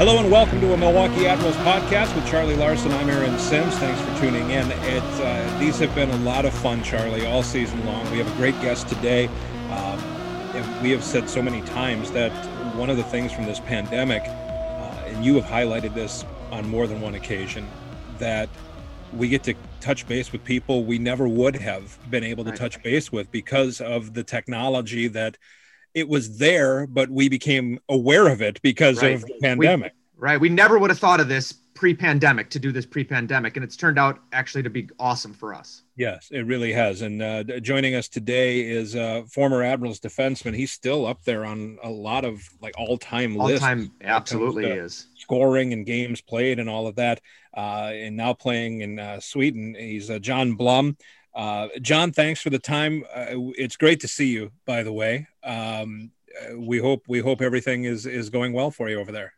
Hello 0.00 0.18
and 0.18 0.30
welcome 0.30 0.62
to 0.62 0.72
a 0.72 0.78
Milwaukee 0.78 1.26
Admirals 1.26 1.56
podcast 1.56 2.14
with 2.14 2.26
Charlie 2.26 2.56
Larson. 2.56 2.90
I'm 2.90 3.10
Aaron 3.10 3.38
Sims. 3.38 3.76
Thanks 3.76 4.00
for 4.00 4.18
tuning 4.18 4.50
in. 4.50 4.70
It, 4.70 5.02
uh, 5.02 5.58
these 5.58 5.78
have 5.78 5.94
been 5.94 6.08
a 6.08 6.16
lot 6.20 6.46
of 6.46 6.54
fun, 6.54 6.82
Charlie, 6.82 7.26
all 7.26 7.42
season 7.42 7.84
long. 7.84 8.10
We 8.10 8.16
have 8.16 8.32
a 8.32 8.36
great 8.36 8.58
guest 8.62 8.88
today. 8.88 9.26
Um, 9.70 10.82
we 10.82 10.90
have 10.92 11.04
said 11.04 11.28
so 11.28 11.42
many 11.42 11.60
times 11.66 12.10
that 12.12 12.32
one 12.76 12.88
of 12.88 12.96
the 12.96 13.02
things 13.02 13.30
from 13.30 13.44
this 13.44 13.60
pandemic, 13.60 14.22
uh, 14.22 15.04
and 15.04 15.22
you 15.22 15.34
have 15.34 15.44
highlighted 15.44 15.92
this 15.92 16.24
on 16.50 16.66
more 16.66 16.86
than 16.86 17.02
one 17.02 17.14
occasion, 17.14 17.68
that 18.18 18.48
we 19.12 19.28
get 19.28 19.42
to 19.42 19.54
touch 19.82 20.08
base 20.08 20.32
with 20.32 20.42
people 20.44 20.86
we 20.86 20.98
never 20.98 21.28
would 21.28 21.56
have 21.56 21.98
been 22.10 22.24
able 22.24 22.44
to 22.44 22.52
touch 22.52 22.82
base 22.82 23.12
with 23.12 23.30
because 23.30 23.82
of 23.82 24.14
the 24.14 24.24
technology 24.24 25.08
that 25.08 25.36
it 25.94 26.08
was 26.08 26.38
there, 26.38 26.86
but 26.86 27.10
we 27.10 27.28
became 27.28 27.78
aware 27.88 28.28
of 28.28 28.42
it 28.42 28.60
because 28.62 29.02
right. 29.02 29.14
of 29.14 29.22
the 29.22 29.34
pandemic. 29.42 29.92
We, 30.16 30.26
right. 30.26 30.40
We 30.40 30.48
never 30.48 30.78
would 30.78 30.90
have 30.90 30.98
thought 30.98 31.20
of 31.20 31.28
this 31.28 31.54
pre-pandemic 31.74 32.50
to 32.50 32.58
do 32.58 32.72
this 32.72 32.84
pre-pandemic, 32.84 33.56
and 33.56 33.64
it's 33.64 33.76
turned 33.76 33.98
out 33.98 34.18
actually 34.32 34.62
to 34.62 34.68
be 34.68 34.86
awesome 34.98 35.32
for 35.32 35.54
us. 35.54 35.82
Yes, 35.96 36.28
it 36.30 36.42
really 36.42 36.72
has. 36.72 37.00
And 37.00 37.22
uh, 37.22 37.42
joining 37.60 37.94
us 37.94 38.06
today 38.08 38.60
is 38.60 38.94
uh, 38.94 39.22
former 39.32 39.62
Admirals 39.62 39.98
defenseman. 39.98 40.54
He's 40.54 40.72
still 40.72 41.06
up 41.06 41.22
there 41.22 41.46
on 41.46 41.78
a 41.82 41.88
lot 41.88 42.26
of 42.26 42.42
like 42.60 42.74
all-time 42.76 43.34
lists. 43.34 43.62
All-time, 43.62 43.92
absolutely 44.02 44.66
is 44.66 45.06
scoring 45.16 45.72
and 45.72 45.86
games 45.86 46.20
played 46.20 46.58
and 46.58 46.68
all 46.68 46.86
of 46.86 46.96
that. 46.96 47.22
Uh, 47.56 47.90
and 47.94 48.16
now 48.16 48.34
playing 48.34 48.82
in 48.82 48.98
uh, 48.98 49.20
Sweden, 49.20 49.74
he's 49.78 50.10
uh, 50.10 50.18
John 50.18 50.54
Blum. 50.54 50.96
Uh, 51.34 51.68
John, 51.80 52.12
thanks 52.12 52.40
for 52.40 52.50
the 52.50 52.58
time. 52.58 53.04
Uh, 53.14 53.52
it's 53.56 53.76
great 53.76 54.00
to 54.00 54.08
see 54.08 54.28
you. 54.28 54.50
By 54.66 54.82
the 54.82 54.92
way, 54.92 55.28
um, 55.44 56.10
uh, 56.40 56.58
we 56.58 56.78
hope 56.78 57.04
we 57.08 57.20
hope 57.20 57.40
everything 57.40 57.84
is 57.84 58.06
is 58.06 58.30
going 58.30 58.52
well 58.52 58.70
for 58.70 58.88
you 58.88 58.98
over 58.98 59.12
there. 59.12 59.34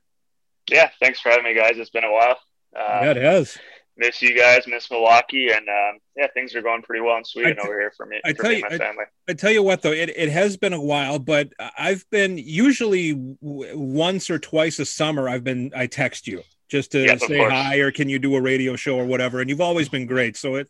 Yeah, 0.71 0.91
thanks 1.01 1.21
for 1.21 1.31
having 1.31 1.45
me, 1.45 1.55
guys. 1.55 1.75
It's 1.77 1.91
been 1.91 2.05
a 2.05 2.13
while. 2.13 2.39
Uh, 2.75 3.01
yeah, 3.03 3.11
it 3.11 3.17
has. 3.19 3.59
Miss 3.95 4.23
you 4.23 4.35
guys, 4.35 4.67
miss 4.67 4.91
Milwaukee, 4.91 5.51
and 5.51 5.69
um, 5.69 5.99
yeah, 6.17 6.27
things 6.33 6.55
are 6.55 6.63
going 6.63 6.81
pretty 6.81 7.03
well 7.03 7.19
in 7.19 7.25
Sweden 7.25 7.59
over 7.63 7.79
here 7.79 7.93
for 7.95 8.07
me. 8.07 8.21
I 8.25 8.33
tell 8.33 8.49
me 8.49 8.57
you, 8.57 8.63
my 8.63 8.79
family. 8.79 9.05
I, 9.29 9.33
I, 9.33 9.35
tell 9.35 9.51
you 9.51 9.63
what, 9.63 9.83
though, 9.83 9.93
it, 9.93 10.09
it 10.17 10.31
has 10.31 10.57
been 10.57 10.73
a 10.73 10.81
while, 10.81 11.19
but 11.19 11.53
I've 11.77 12.09
been 12.09 12.39
usually 12.39 13.13
w- 13.13 13.77
once 13.77 14.31
or 14.31 14.39
twice 14.39 14.79
a 14.79 14.87
summer. 14.87 15.29
I've 15.29 15.45
been 15.45 15.73
I 15.77 15.89
text 15.89 16.27
you 16.27 16.43
just 16.69 16.93
to 16.93 17.05
yes, 17.05 17.27
say 17.27 17.39
hi 17.39 17.77
or 17.77 17.93
can 17.93 18.09
you 18.09 18.19
do 18.19 18.35
a 18.35 18.41
radio 18.41 18.77
show 18.77 18.97
or 18.97 19.05
whatever, 19.05 19.43
and 19.43 19.51
you've 19.51 19.61
always 19.61 19.91
been 19.91 20.07
great. 20.07 20.39
So 20.39 20.55
it 20.55 20.69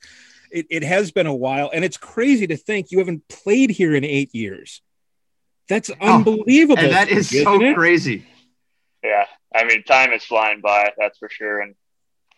it, 0.53 0.67
it 0.71 0.85
has 0.85 1.11
been 1.11 1.27
a 1.27 1.35
while, 1.35 1.71
and 1.73 1.85
it's 1.85 1.97
crazy 1.97 2.47
to 2.47 2.57
think 2.57 2.91
you 2.91 2.99
haven't 2.99 3.27
played 3.29 3.71
here 3.71 3.95
in 3.95 4.05
eight 4.05 4.35
years. 4.35 4.83
That's 5.69 5.91
oh, 6.01 6.17
unbelievable. 6.17 6.79
And 6.79 6.93
that 6.93 7.09
is 7.09 7.31
so 7.31 7.61
it? 7.63 7.75
crazy. 7.75 8.27
Yeah. 9.03 9.25
I 9.55 9.65
mean, 9.65 9.85
time 9.85 10.13
is 10.13 10.25
flying 10.25 10.61
by, 10.61 10.93
that's 10.99 11.19
for 11.19 11.29
sure. 11.29 11.61
And, 11.61 11.75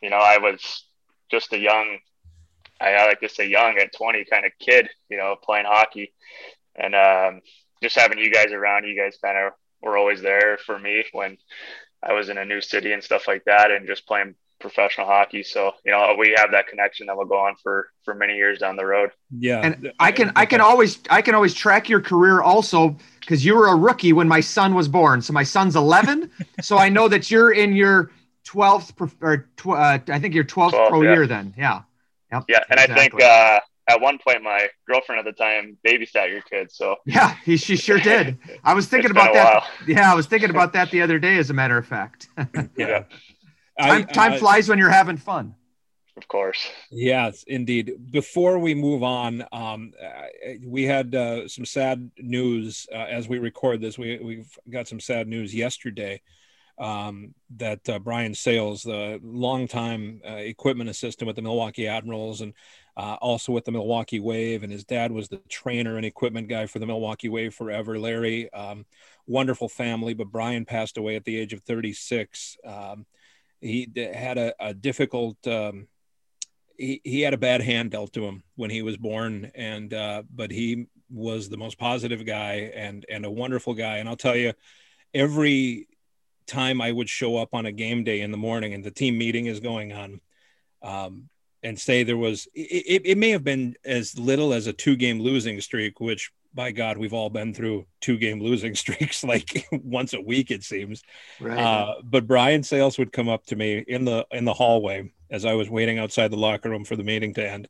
you 0.00 0.10
know, 0.10 0.18
I 0.18 0.38
was 0.38 0.84
just 1.30 1.52
a 1.52 1.58
young, 1.58 1.98
I 2.80 3.06
like 3.06 3.20
to 3.20 3.28
say 3.28 3.48
young 3.48 3.78
at 3.78 3.94
20 3.94 4.24
kind 4.24 4.44
of 4.44 4.52
kid, 4.60 4.88
you 5.08 5.16
know, 5.16 5.36
playing 5.42 5.66
hockey. 5.66 6.12
And 6.76 6.94
um, 6.94 7.40
just 7.82 7.96
having 7.96 8.18
you 8.18 8.30
guys 8.30 8.52
around, 8.52 8.86
you 8.86 8.96
guys 8.96 9.18
kind 9.22 9.38
of 9.38 9.52
were 9.82 9.96
always 9.96 10.22
there 10.22 10.58
for 10.58 10.78
me 10.78 11.04
when 11.12 11.36
I 12.02 12.12
was 12.12 12.28
in 12.28 12.38
a 12.38 12.44
new 12.44 12.60
city 12.60 12.92
and 12.92 13.02
stuff 13.02 13.28
like 13.28 13.44
that. 13.44 13.70
And 13.70 13.86
just 13.86 14.06
playing 14.06 14.34
professional 14.60 15.06
hockey. 15.06 15.42
So 15.42 15.72
you 15.84 15.92
know 15.92 16.14
we 16.18 16.34
have 16.36 16.50
that 16.52 16.68
connection 16.68 17.06
that 17.06 17.16
will 17.16 17.26
go 17.26 17.38
on 17.38 17.54
for 17.62 17.88
for 18.04 18.14
many 18.14 18.36
years 18.36 18.58
down 18.58 18.76
the 18.76 18.86
road. 18.86 19.10
Yeah, 19.30 19.60
and 19.60 19.92
I 19.98 20.12
can 20.12 20.32
I 20.36 20.46
can 20.46 20.60
always 20.60 21.00
I 21.10 21.22
can 21.22 21.34
always 21.34 21.54
track 21.54 21.88
your 21.88 22.00
career 22.00 22.40
also 22.40 22.96
because 23.20 23.44
you 23.44 23.56
were 23.56 23.68
a 23.68 23.76
rookie 23.76 24.12
when 24.12 24.28
my 24.28 24.40
son 24.40 24.74
was 24.74 24.88
born. 24.88 25.22
So 25.22 25.32
my 25.32 25.42
son's 25.42 25.76
11, 25.76 26.30
so 26.60 26.76
I 26.76 26.88
know 26.88 27.08
that 27.08 27.30
you're 27.30 27.52
in 27.52 27.74
your 27.74 28.10
12th 28.46 29.12
or 29.20 29.48
tw- 29.56 29.68
uh, 29.68 29.98
I 30.08 30.18
think 30.18 30.34
your 30.34 30.44
12th 30.44 30.70
12, 30.70 30.88
pro 30.90 31.02
yeah. 31.02 31.12
year 31.12 31.26
then. 31.26 31.54
Yeah. 31.56 31.82
Yep, 32.32 32.44
yeah, 32.48 32.60
and 32.68 32.80
exactly. 32.80 32.94
I 32.94 32.98
think 32.98 33.22
uh, 33.22 33.60
at 33.88 34.00
one 34.00 34.18
point 34.18 34.42
my 34.42 34.68
girlfriend 34.88 35.20
at 35.20 35.24
the 35.24 35.32
time 35.32 35.76
babysat 35.86 36.30
your 36.30 36.42
kids. 36.42 36.76
So 36.76 36.96
yeah, 37.06 37.36
he, 37.44 37.56
she 37.56 37.76
sure 37.76 37.98
did. 37.98 38.38
I 38.64 38.74
was 38.74 38.86
thinking 38.88 39.10
about 39.10 39.32
that. 39.34 39.54
While. 39.54 39.64
Yeah, 39.86 40.10
I 40.10 40.14
was 40.14 40.26
thinking 40.26 40.50
about 40.50 40.72
that 40.72 40.90
the 40.90 41.02
other 41.02 41.18
day. 41.18 41.38
As 41.38 41.50
a 41.50 41.54
matter 41.54 41.78
of 41.78 41.86
fact. 41.86 42.28
yeah. 42.76 43.04
Time, 43.80 44.06
time 44.06 44.32
I, 44.34 44.38
flies 44.38 44.68
when 44.68 44.78
you're 44.78 44.90
having 44.90 45.16
fun. 45.16 45.54
Of 46.16 46.28
course. 46.28 46.68
Yes, 46.90 47.42
indeed. 47.48 48.12
Before 48.12 48.58
we 48.58 48.74
move 48.74 49.02
on, 49.02 49.44
um, 49.50 49.92
we 50.64 50.84
had 50.84 51.14
uh, 51.14 51.48
some 51.48 51.64
sad 51.64 52.10
news 52.18 52.86
uh, 52.92 52.98
as 52.98 53.28
we 53.28 53.38
record 53.38 53.80
this. 53.80 53.98
We 53.98 54.18
we've 54.22 54.58
got 54.70 54.86
some 54.86 55.00
sad 55.00 55.26
news 55.26 55.52
yesterday 55.52 56.22
um, 56.78 57.34
that 57.56 57.88
uh, 57.88 57.98
Brian 57.98 58.34
Sales, 58.34 58.82
the 58.82 59.20
longtime 59.22 60.20
uh, 60.28 60.34
equipment 60.34 60.90
assistant 60.90 61.26
with 61.26 61.36
the 61.36 61.42
Milwaukee 61.42 61.86
Admirals 61.86 62.40
and 62.40 62.52
uh, 62.96 63.16
also 63.20 63.52
with 63.52 63.64
the 63.64 63.72
Milwaukee 63.72 64.20
Wave, 64.20 64.62
and 64.62 64.70
his 64.72 64.84
dad 64.84 65.10
was 65.10 65.28
the 65.28 65.40
trainer 65.48 65.96
and 65.96 66.06
equipment 66.06 66.48
guy 66.48 66.66
for 66.66 66.78
the 66.78 66.86
Milwaukee 66.86 67.28
Wave 67.28 67.54
forever. 67.54 67.98
Larry, 67.98 68.52
um, 68.52 68.86
wonderful 69.26 69.68
family, 69.68 70.14
but 70.14 70.30
Brian 70.30 70.64
passed 70.64 70.96
away 70.96 71.16
at 71.16 71.24
the 71.24 71.36
age 71.36 71.52
of 71.52 71.62
36. 71.62 72.56
Um, 72.64 73.06
he 73.60 73.88
had 73.96 74.38
a, 74.38 74.54
a 74.60 74.74
difficult 74.74 75.36
um, 75.46 75.88
he, 76.76 77.00
he 77.04 77.20
had 77.20 77.34
a 77.34 77.38
bad 77.38 77.60
hand 77.60 77.92
dealt 77.92 78.12
to 78.14 78.24
him 78.24 78.42
when 78.56 78.70
he 78.70 78.82
was 78.82 78.96
born 78.96 79.50
and 79.54 79.92
uh, 79.94 80.22
but 80.34 80.50
he 80.50 80.86
was 81.10 81.48
the 81.48 81.56
most 81.56 81.78
positive 81.78 82.24
guy 82.26 82.72
and 82.74 83.06
and 83.08 83.24
a 83.24 83.30
wonderful 83.30 83.74
guy. 83.74 83.98
And 83.98 84.08
i'll 84.08 84.16
tell 84.16 84.36
you 84.36 84.52
every 85.12 85.88
time 86.46 86.80
i 86.80 86.92
would 86.92 87.08
show 87.08 87.36
up 87.36 87.54
on 87.54 87.66
a 87.66 87.72
game 87.72 88.04
day 88.04 88.20
in 88.20 88.30
the 88.30 88.36
morning 88.36 88.74
and 88.74 88.84
the 88.84 88.90
team 88.90 89.16
meeting 89.16 89.46
is 89.46 89.60
going 89.60 89.92
on 89.92 90.20
um, 90.82 91.28
and 91.62 91.78
say 91.78 92.02
there 92.02 92.18
was 92.18 92.46
it, 92.54 93.02
it 93.04 93.18
may 93.18 93.30
have 93.30 93.44
been 93.44 93.74
as 93.84 94.18
little 94.18 94.52
as 94.52 94.66
a 94.66 94.72
two 94.72 94.96
game 94.96 95.20
losing 95.20 95.60
streak 95.60 96.00
which 96.00 96.30
by 96.54 96.70
God, 96.70 96.96
we've 96.96 97.12
all 97.12 97.30
been 97.30 97.52
through 97.52 97.86
two 98.00 98.16
game 98.16 98.40
losing 98.40 98.74
streaks 98.76 99.24
like 99.24 99.66
once 99.72 100.14
a 100.14 100.20
week, 100.20 100.50
it 100.50 100.62
seems. 100.62 101.02
Right. 101.40 101.58
Uh, 101.58 101.94
but 102.02 102.26
Brian 102.26 102.62
Sales 102.62 102.98
would 102.98 103.12
come 103.12 103.28
up 103.28 103.44
to 103.46 103.56
me 103.56 103.84
in 103.86 104.04
the 104.04 104.26
in 104.30 104.44
the 104.44 104.54
hallway 104.54 105.12
as 105.30 105.44
I 105.44 105.54
was 105.54 105.68
waiting 105.68 105.98
outside 105.98 106.30
the 106.30 106.36
locker 106.36 106.70
room 106.70 106.84
for 106.84 106.96
the 106.96 107.02
meeting 107.02 107.34
to 107.34 107.48
end, 107.48 107.68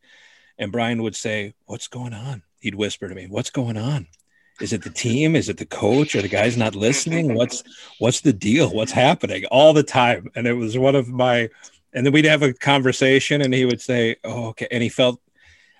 and 0.58 0.70
Brian 0.72 1.02
would 1.02 1.16
say, 1.16 1.54
"What's 1.66 1.88
going 1.88 2.12
on?" 2.12 2.42
He'd 2.60 2.74
whisper 2.74 3.08
to 3.08 3.14
me, 3.14 3.26
"What's 3.28 3.50
going 3.50 3.76
on? 3.76 4.06
Is 4.60 4.72
it 4.72 4.84
the 4.84 4.90
team? 4.90 5.34
Is 5.34 5.48
it 5.48 5.56
the 5.56 5.66
coach? 5.66 6.14
Are 6.14 6.22
the 6.22 6.28
guys 6.28 6.56
not 6.56 6.74
listening? 6.74 7.34
What's 7.34 7.64
what's 7.98 8.20
the 8.20 8.32
deal? 8.32 8.72
What's 8.72 8.92
happening?" 8.92 9.44
All 9.46 9.72
the 9.72 9.82
time, 9.82 10.30
and 10.34 10.46
it 10.46 10.54
was 10.54 10.76
one 10.76 10.94
of 10.94 11.08
my. 11.08 11.48
And 11.96 12.04
then 12.04 12.12
we'd 12.12 12.24
have 12.24 12.42
a 12.42 12.52
conversation, 12.52 13.40
and 13.40 13.54
he 13.54 13.64
would 13.64 13.80
say, 13.80 14.16
"Oh, 14.24 14.48
okay," 14.48 14.66
and 14.70 14.82
he 14.82 14.88
felt 14.88 15.20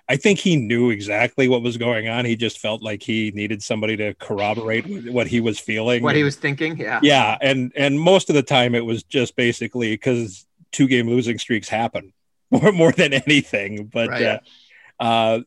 I 0.07 0.17
think 0.17 0.39
he 0.39 0.55
knew 0.55 0.91
exactly 0.91 1.47
what 1.47 1.63
was 1.63 1.77
going 1.77 2.07
on. 2.07 2.25
He 2.25 2.35
just 2.35 2.59
felt 2.59 2.83
like 2.83 3.01
he 3.01 3.31
needed 3.31 3.63
somebody 3.63 3.97
to 3.97 4.13
corroborate 4.15 4.85
what 5.11 5.27
he 5.27 5.39
was 5.39 5.59
feeling, 5.59 6.03
what 6.03 6.15
he 6.15 6.23
was 6.23 6.35
thinking. 6.35 6.77
Yeah, 6.77 6.99
yeah, 7.01 7.37
and 7.41 7.71
and 7.75 7.99
most 7.99 8.29
of 8.29 8.35
the 8.35 8.43
time 8.43 8.75
it 8.75 8.85
was 8.85 9.03
just 9.03 9.35
basically 9.35 9.91
because 9.93 10.45
two 10.71 10.87
game 10.87 11.07
losing 11.07 11.39
streaks 11.39 11.67
happen 11.67 12.13
more 12.51 12.71
more 12.71 12.91
than 12.91 13.13
anything. 13.13 13.87
But 13.87 14.09
right. 14.09 14.39
uh, 14.99 15.41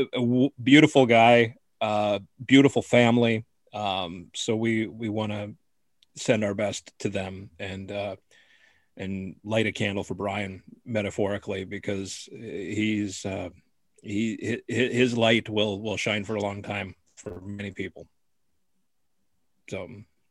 uh, 0.00 0.48
beautiful 0.62 1.06
guy, 1.06 1.56
uh, 1.80 2.20
beautiful 2.44 2.82
family. 2.82 3.44
Um, 3.74 4.28
so 4.34 4.54
we 4.54 4.86
we 4.86 5.08
want 5.08 5.32
to 5.32 5.54
send 6.14 6.44
our 6.44 6.54
best 6.54 6.92
to 7.00 7.08
them 7.08 7.50
and 7.58 7.90
uh, 7.90 8.16
and 8.96 9.34
light 9.42 9.66
a 9.66 9.72
candle 9.72 10.04
for 10.04 10.14
Brian 10.14 10.62
metaphorically 10.84 11.64
because 11.64 12.28
he's. 12.30 13.26
Uh, 13.26 13.50
he 14.06 14.62
his 14.68 15.16
light 15.16 15.48
will 15.48 15.80
will 15.80 15.96
shine 15.96 16.24
for 16.24 16.36
a 16.36 16.40
long 16.40 16.62
time 16.62 16.94
for 17.16 17.40
many 17.40 17.70
people. 17.70 18.06
So 19.68 19.88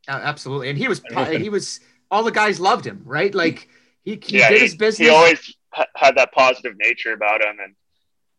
absolutely, 0.07 0.69
and 0.69 0.77
he 0.77 0.87
was 0.87 1.01
he 1.31 1.49
was 1.49 1.79
all 2.11 2.23
the 2.23 2.31
guys 2.31 2.59
loved 2.59 2.85
him, 2.85 3.01
right? 3.05 3.33
Like 3.33 3.67
he, 4.03 4.19
he 4.23 4.39
yeah, 4.39 4.49
did 4.49 4.59
he, 4.59 4.63
his 4.63 4.75
business. 4.75 5.07
He 5.07 5.13
always 5.13 5.55
had 5.95 6.15
that 6.15 6.31
positive 6.31 6.75
nature 6.77 7.13
about 7.13 7.41
him, 7.41 7.57
and 7.61 7.75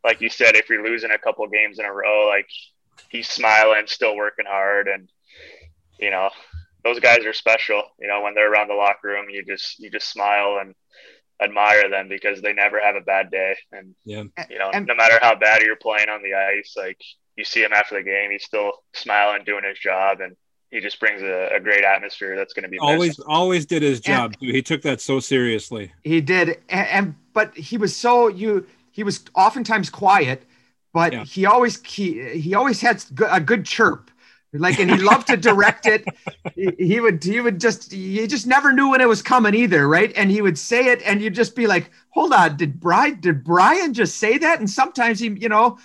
like 0.05 0.21
you 0.21 0.31
said, 0.31 0.57
if 0.57 0.71
you're 0.71 0.85
losing 0.85 1.11
a 1.11 1.19
couple 1.19 1.47
games 1.49 1.79
in 1.79 1.85
a 1.85 1.93
row, 1.93 2.27
like 2.29 2.49
he's 3.11 3.29
smiling, 3.29 3.87
still 3.87 4.17
working 4.17 4.47
hard, 4.47 4.89
and 4.89 5.09
you 5.99 6.11
know 6.11 6.31
those 6.85 7.01
guys 7.01 7.25
are 7.27 7.33
special. 7.33 7.83
You 8.01 8.09
know 8.09 8.23
when 8.23 8.35
they're 8.35 8.51
around 8.51 8.69
the 8.69 8.75
locker 8.75 9.09
room, 9.09 9.27
you 9.29 9.45
just 9.45 9.79
you 9.79 9.91
just 9.91 10.11
smile 10.11 10.59
and 10.61 10.75
admire 11.43 11.91
them 11.91 12.09
because 12.09 12.41
they 12.41 12.53
never 12.53 12.81
have 12.81 12.97
a 12.97 13.01
bad 13.01 13.31
day. 13.31 13.57
And 13.73 13.95
yeah. 14.05 14.25
you 14.49 14.59
know, 14.59 14.71
and, 14.73 14.87
no 14.87 14.95
matter 14.95 15.19
how 15.21 15.35
bad 15.35 15.63
you're 15.63 15.77
playing 15.77 16.09
on 16.09 16.23
the 16.23 16.35
ice, 16.35 16.75
like 16.77 17.01
you 17.37 17.45
see 17.45 17.63
him 17.63 17.73
after 17.73 17.97
the 17.97 18.03
game, 18.03 18.31
he's 18.31 18.45
still 18.45 18.73
smiling, 18.95 19.45
doing 19.45 19.65
his 19.65 19.79
job, 19.79 20.21
and 20.21 20.37
he 20.71 20.81
just 20.81 20.99
brings 20.99 21.23
a, 21.23 21.51
a 21.55 21.61
great 21.61 21.85
atmosphere 21.85 22.37
that's 22.37 22.53
going 22.53 22.65
to 22.65 22.69
be 22.69 22.79
always 22.79 23.19
missed. 23.19 23.23
always 23.27 23.67
did 23.67 23.83
his 23.83 24.01
job. 24.01 24.35
And, 24.41 24.51
he 24.51 24.63
took 24.63 24.83
that 24.83 25.01
so 25.01 25.21
seriously. 25.21 25.93
He 26.05 26.21
did, 26.21 26.61
and, 26.69 26.89
and, 26.89 27.15
but 27.33 27.57
he 27.57 27.77
was 27.79 27.95
so 27.95 28.29
you. 28.29 28.67
He 28.91 29.03
was 29.03 29.25
oftentimes 29.35 29.91
quiet, 29.91 30.45
but 30.95 31.13
yeah. 31.13 31.25
he 31.25 31.45
always 31.45 31.83
he 31.83 32.39
he 32.39 32.55
always 32.55 32.81
had 32.81 33.05
a 33.29 33.41
good 33.41 33.67
chirp 33.67 34.11
Like, 34.53 34.79
and 34.79 34.91
he 34.91 34.97
loved 34.97 35.27
to 35.27 35.37
direct 35.37 35.87
it. 35.87 36.05
He, 36.55 36.71
he 36.79 37.01
would, 37.01 37.23
he 37.23 37.41
would 37.41 37.61
just, 37.61 37.93
you 37.93 38.27
just 38.27 38.47
never 38.47 38.73
knew 38.73 38.91
when 38.91 39.01
it 39.01 39.09
was 39.09 39.23
coming 39.23 39.55
either, 39.55 39.87
right? 39.87 40.13
And 40.17 40.31
he 40.31 40.41
would 40.41 40.59
say 40.59 40.87
it, 40.87 41.03
and 41.03 41.21
you'd 41.21 41.35
just 41.35 41.55
be 41.55 41.67
like, 41.67 41.91
"Hold 42.11 42.33
on, 42.33 42.57
did 42.57 42.81
Brian, 42.81 43.21
did 43.21 43.45
Brian 43.45 43.93
just 43.93 44.17
say 44.17 44.39
that?" 44.39 44.61
And 44.61 44.71
sometimes 44.71 45.21
he, 45.21 45.29
you 45.29 45.49
know, 45.49 45.79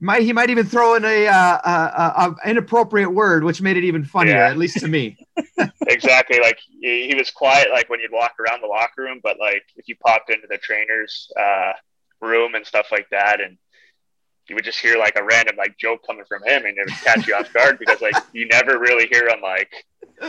might 0.00 0.22
he 0.22 0.32
might 0.32 0.50
even 0.50 0.66
throw 0.66 0.94
in 0.94 1.04
a, 1.04 1.26
uh, 1.26 1.58
a, 1.64 2.36
a 2.44 2.50
inappropriate 2.50 3.12
word, 3.12 3.44
which 3.44 3.60
made 3.60 3.76
it 3.76 3.84
even 3.84 4.04
funnier, 4.04 4.34
yeah. 4.34 4.50
at 4.50 4.58
least 4.58 4.78
to 4.80 4.88
me. 4.88 5.16
exactly. 5.86 6.40
Like 6.40 6.58
he, 6.80 7.14
was 7.16 7.30
quiet, 7.30 7.68
like 7.72 7.88
when 7.88 8.00
you'd 8.00 8.12
walk 8.12 8.34
around 8.38 8.62
the 8.62 8.66
locker 8.66 9.02
room, 9.02 9.20
but 9.22 9.38
like 9.38 9.64
if 9.76 9.88
you 9.88 9.96
popped 9.96 10.30
into 10.30 10.46
the 10.48 10.58
trainers' 10.58 11.30
uh, 11.38 11.72
room 12.20 12.54
and 12.54 12.64
stuff 12.66 12.86
like 12.92 13.08
that, 13.10 13.40
and 13.40 13.58
you 14.48 14.54
would 14.54 14.64
just 14.64 14.78
hear 14.78 14.98
like 14.98 15.16
a 15.16 15.22
random 15.22 15.56
like 15.56 15.76
joke 15.78 16.06
coming 16.06 16.24
from 16.26 16.42
him 16.44 16.64
and 16.64 16.76
it 16.76 16.86
would 16.86 16.94
catch 17.04 17.26
you 17.26 17.34
off 17.34 17.52
guard 17.52 17.78
because 17.78 18.00
like 18.00 18.14
you 18.32 18.46
never 18.48 18.78
really 18.78 19.06
hear 19.08 19.28
him 19.28 19.40
like 19.42 19.70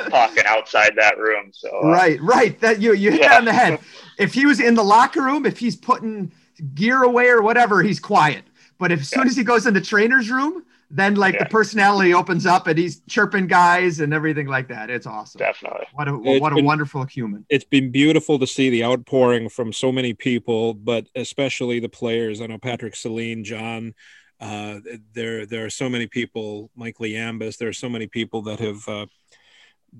talking 0.10 0.44
outside 0.46 0.94
that 0.98 1.18
room. 1.18 1.52
So 1.54 1.70
uh, 1.84 1.88
right, 1.88 2.22
right. 2.22 2.60
That 2.60 2.82
you 2.82 2.94
you 2.94 3.12
hit 3.12 3.22
yeah. 3.22 3.38
on 3.38 3.46
the 3.46 3.54
head. 3.54 3.80
If 4.18 4.34
he 4.34 4.46
was 4.46 4.60
in 4.60 4.76
the 4.76 4.84
locker 4.84 5.22
room, 5.22 5.46
if 5.46 5.58
he's 5.58 5.76
putting 5.76 6.32
gear 6.76 7.04
away 7.04 7.28
or 7.28 7.42
whatever, 7.42 7.82
he's 7.82 8.00
quiet. 8.00 8.44
But 8.78 8.92
as 8.92 9.10
soon 9.10 9.28
as 9.28 9.36
he 9.36 9.44
goes 9.44 9.66
in 9.66 9.74
the 9.74 9.82
trainer's 9.82 10.30
room, 10.30 10.64
then 10.92 11.16
like 11.16 11.36
yeah. 11.36 11.44
the 11.44 11.50
personality 11.50 12.14
opens 12.14 12.46
up 12.46 12.68
and 12.68 12.78
he's 12.78 13.02
chirping 13.02 13.48
guys 13.48 14.00
and 14.00 14.14
everything 14.14 14.48
like 14.48 14.68
that. 14.70 14.90
It's 14.90 15.06
awesome. 15.06 15.40
Definitely. 15.40 15.86
What 15.94 16.08
a 16.08 16.20
it's 16.24 16.42
what 16.42 16.52
a 16.52 16.56
been, 16.56 16.66
wonderful 16.66 17.04
human. 17.04 17.46
It's 17.50 17.66
been 17.66 17.92
beautiful 17.92 18.40
to 18.40 18.48
see 18.48 18.70
the 18.70 18.84
outpouring 18.84 19.50
from 19.50 19.72
so 19.72 19.92
many 19.92 20.14
people, 20.14 20.74
but 20.74 21.08
especially 21.16 21.80
the 21.80 21.90
players. 21.90 22.42
I 22.42 22.48
know 22.48 22.58
Patrick 22.58 22.96
Saline, 22.96 23.44
John. 23.44 23.94
Uh, 24.40 24.80
there 25.14 25.46
there 25.46 25.66
are 25.66 25.70
so 25.70 25.90
many 25.90 26.08
people, 26.08 26.72
Mike 26.76 26.98
Liambas. 26.98 27.58
There 27.58 27.70
are 27.70 27.74
so 27.74 27.90
many 27.90 28.08
people 28.08 28.44
that 28.44 28.60
have 28.60 28.88
uh, 28.88 29.06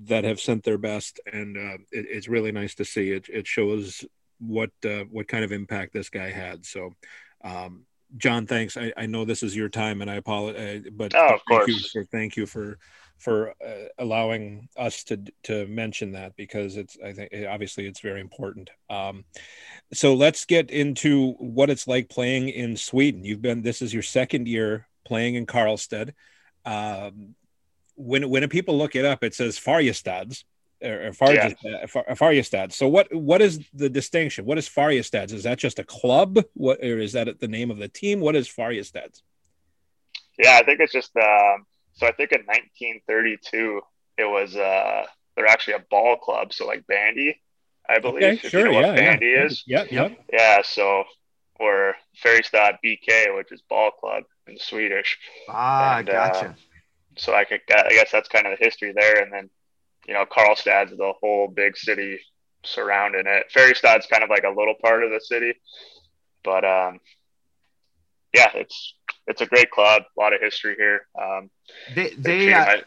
that 0.06 0.24
have 0.24 0.40
sent 0.40 0.64
their 0.64 0.78
best, 0.78 1.20
and 1.32 1.56
uh, 1.56 1.78
it, 1.92 2.06
it's 2.08 2.28
really 2.28 2.50
nice 2.50 2.74
to 2.76 2.84
see. 2.84 3.12
It 3.12 3.28
it 3.28 3.46
shows 3.46 4.04
what 4.38 4.70
uh, 4.84 5.04
what 5.10 5.28
kind 5.28 5.44
of 5.44 5.52
impact 5.52 5.92
this 5.92 6.08
guy 6.08 6.30
had. 6.30 6.66
So. 6.66 6.94
Um, 7.42 7.86
John, 8.16 8.46
thanks. 8.46 8.76
I, 8.76 8.92
I 8.96 9.06
know 9.06 9.24
this 9.24 9.42
is 9.42 9.54
your 9.56 9.68
time, 9.68 10.02
and 10.02 10.10
I 10.10 10.16
apologize, 10.16 10.84
but 10.92 11.14
oh, 11.14 11.28
thank 11.28 11.42
course. 11.46 11.68
you 11.68 11.78
for 11.92 12.04
thank 12.06 12.36
you 12.36 12.46
for 12.46 12.78
for 13.18 13.50
uh, 13.64 13.88
allowing 13.98 14.68
us 14.76 15.04
to 15.04 15.20
to 15.44 15.66
mention 15.66 16.12
that 16.12 16.34
because 16.36 16.76
it's 16.76 16.96
I 17.04 17.12
think 17.12 17.30
obviously 17.48 17.86
it's 17.86 18.00
very 18.00 18.20
important. 18.20 18.70
Um, 18.88 19.24
so 19.92 20.14
let's 20.14 20.44
get 20.46 20.70
into 20.70 21.32
what 21.34 21.70
it's 21.70 21.86
like 21.86 22.08
playing 22.08 22.48
in 22.48 22.76
Sweden. 22.76 23.24
You've 23.24 23.42
been 23.42 23.62
this 23.62 23.82
is 23.82 23.94
your 23.94 24.02
second 24.02 24.48
year 24.48 24.88
playing 25.04 25.34
in 25.34 25.46
Karlstad. 25.46 26.14
Um, 26.64 27.34
when 27.94 28.28
when 28.30 28.48
people 28.48 28.78
look 28.78 28.96
it 28.96 29.04
up, 29.04 29.22
it 29.22 29.34
says 29.34 29.58
Farjestads, 29.58 30.44
or 30.82 31.10
Farjestad. 31.10 32.66
Uh, 32.66 32.68
so 32.70 32.88
what 32.88 33.14
what 33.14 33.42
is 33.42 33.60
the 33.74 33.88
distinction? 33.88 34.44
What 34.44 34.58
is 34.58 34.68
Farjestads? 34.68 35.32
Is 35.32 35.44
that 35.44 35.58
just 35.58 35.78
a 35.78 35.84
club? 35.84 36.38
What 36.54 36.80
or 36.80 36.98
is 36.98 37.12
that 37.12 37.40
the 37.40 37.48
name 37.48 37.70
of 37.70 37.78
the 37.78 37.88
team? 37.88 38.20
What 38.20 38.36
is 38.36 38.48
Farjestads? 38.48 39.22
Yeah, 40.38 40.58
I 40.60 40.64
think 40.64 40.80
it's 40.80 40.92
just 40.92 41.14
um, 41.16 41.66
so 41.94 42.06
I 42.06 42.12
think 42.12 42.32
in 42.32 42.40
1932 42.46 43.80
it 44.18 44.24
was 44.24 44.56
uh 44.56 45.04
they're 45.36 45.46
actually 45.46 45.74
a 45.74 45.84
ball 45.90 46.16
club, 46.16 46.52
so 46.52 46.66
like 46.66 46.86
bandy, 46.86 47.40
I 47.88 47.98
believe. 47.98 48.22
Okay, 48.22 48.48
sure, 48.48 48.66
you 48.66 48.72
know 48.72 48.80
yeah, 48.80 48.94
bandy 48.94 49.26
yeah. 49.26 49.44
is. 49.44 49.64
Yeah, 49.66 49.84
yeah. 49.90 50.08
Yeah, 50.32 50.62
so 50.62 51.04
or 51.56 51.94
Färjestad 52.24 52.78
BK, 52.84 53.36
which 53.36 53.52
is 53.52 53.62
ball 53.68 53.90
club 53.90 54.24
in 54.46 54.58
Swedish. 54.58 55.18
Ah, 55.48 55.98
and, 55.98 56.06
gotcha. 56.06 56.46
Uh, 56.46 56.52
so 57.16 57.34
I 57.34 57.44
could, 57.44 57.60
I 57.70 57.90
guess 57.90 58.10
that's 58.10 58.28
kind 58.28 58.46
of 58.46 58.58
the 58.58 58.64
history 58.64 58.92
there, 58.92 59.22
and 59.22 59.32
then 59.32 59.50
you 60.06 60.14
know, 60.14 60.24
Karlstad's 60.24 60.96
the 60.96 61.12
whole 61.20 61.48
big 61.48 61.76
city 61.76 62.20
surrounding 62.64 63.24
it. 63.26 63.46
Färjestad's 63.54 64.06
kind 64.06 64.22
of 64.22 64.30
like 64.30 64.44
a 64.44 64.50
little 64.50 64.74
part 64.82 65.04
of 65.04 65.10
the 65.10 65.20
city, 65.20 65.54
but 66.44 66.64
um, 66.64 67.00
yeah, 68.34 68.50
it's 68.54 68.94
it's 69.26 69.40
a 69.40 69.46
great 69.46 69.70
club. 69.70 70.02
A 70.16 70.20
lot 70.20 70.32
of 70.32 70.40
history 70.40 70.74
here. 70.76 71.06
Um, 71.20 71.50
they 71.94 72.10
they. 72.10 72.52
Uh, 72.52 72.78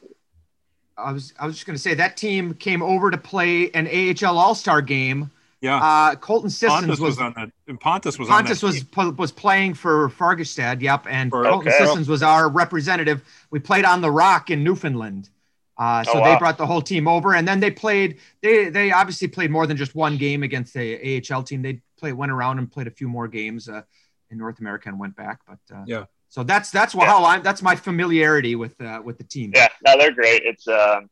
I 0.97 1.11
was 1.11 1.33
I 1.39 1.45
was 1.45 1.55
just 1.55 1.65
going 1.65 1.75
to 1.75 1.81
say 1.81 1.95
that 1.95 2.17
team 2.17 2.53
came 2.53 2.83
over 2.83 3.09
to 3.09 3.17
play 3.17 3.71
an 3.71 3.87
AHL 3.87 4.37
All 4.37 4.55
Star 4.55 4.81
game. 4.81 5.31
Yeah. 5.61 5.77
Uh, 5.77 6.15
Colton 6.15 6.49
Sissons 6.49 6.87
was, 6.87 6.99
was, 6.99 7.19
on 7.19 7.33
that. 7.37 7.49
And 7.69 7.79
Pontus 7.79 8.19
was 8.19 8.27
Pontus 8.27 8.61
was 8.61 8.83
was 9.17 9.31
playing 9.31 9.75
for 9.75 10.09
Farjestad. 10.09 10.81
Yep, 10.81 11.07
and 11.09 11.31
for, 11.31 11.43
Colton 11.43 11.69
okay. 11.69 11.77
Sissons 11.77 12.09
was 12.09 12.21
our 12.21 12.49
representative. 12.49 13.21
We 13.49 13.59
played 13.59 13.85
on 13.85 14.01
the 14.01 14.11
Rock 14.11 14.49
in 14.49 14.63
Newfoundland. 14.63 15.29
Uh, 15.77 16.03
so 16.03 16.11
oh, 16.13 16.19
wow. 16.19 16.33
they 16.33 16.39
brought 16.39 16.57
the 16.57 16.65
whole 16.65 16.81
team 16.81 17.07
over, 17.07 17.33
and 17.33 17.47
then 17.47 17.59
they 17.59 17.71
played. 17.71 18.19
They 18.41 18.69
they 18.69 18.91
obviously 18.91 19.27
played 19.27 19.49
more 19.49 19.65
than 19.65 19.75
just 19.75 19.95
one 19.95 20.17
game 20.17 20.43
against 20.43 20.73
the 20.73 21.23
AHL 21.31 21.43
team. 21.43 21.61
They 21.61 21.81
played 21.97 22.13
went 22.13 22.31
around 22.31 22.59
and 22.59 22.71
played 22.71 22.87
a 22.87 22.91
few 22.91 23.07
more 23.07 23.27
games 23.27 23.67
uh, 23.67 23.81
in 24.29 24.37
North 24.37 24.59
America 24.59 24.89
and 24.89 24.99
went 24.99 25.15
back. 25.15 25.39
But 25.47 25.75
uh, 25.75 25.83
yeah, 25.87 26.05
so 26.29 26.43
that's 26.43 26.69
that's 26.69 26.93
yeah. 26.93 27.05
how 27.05 27.25
I'm. 27.25 27.41
That's 27.41 27.63
my 27.63 27.75
familiarity 27.75 28.55
with 28.55 28.79
uh, 28.81 29.01
with 29.03 29.17
the 29.17 29.23
team. 29.23 29.51
Yeah, 29.55 29.69
no, 29.85 29.97
they're 29.97 30.11
great. 30.11 30.43
It's 30.45 30.67
um, 30.67 31.09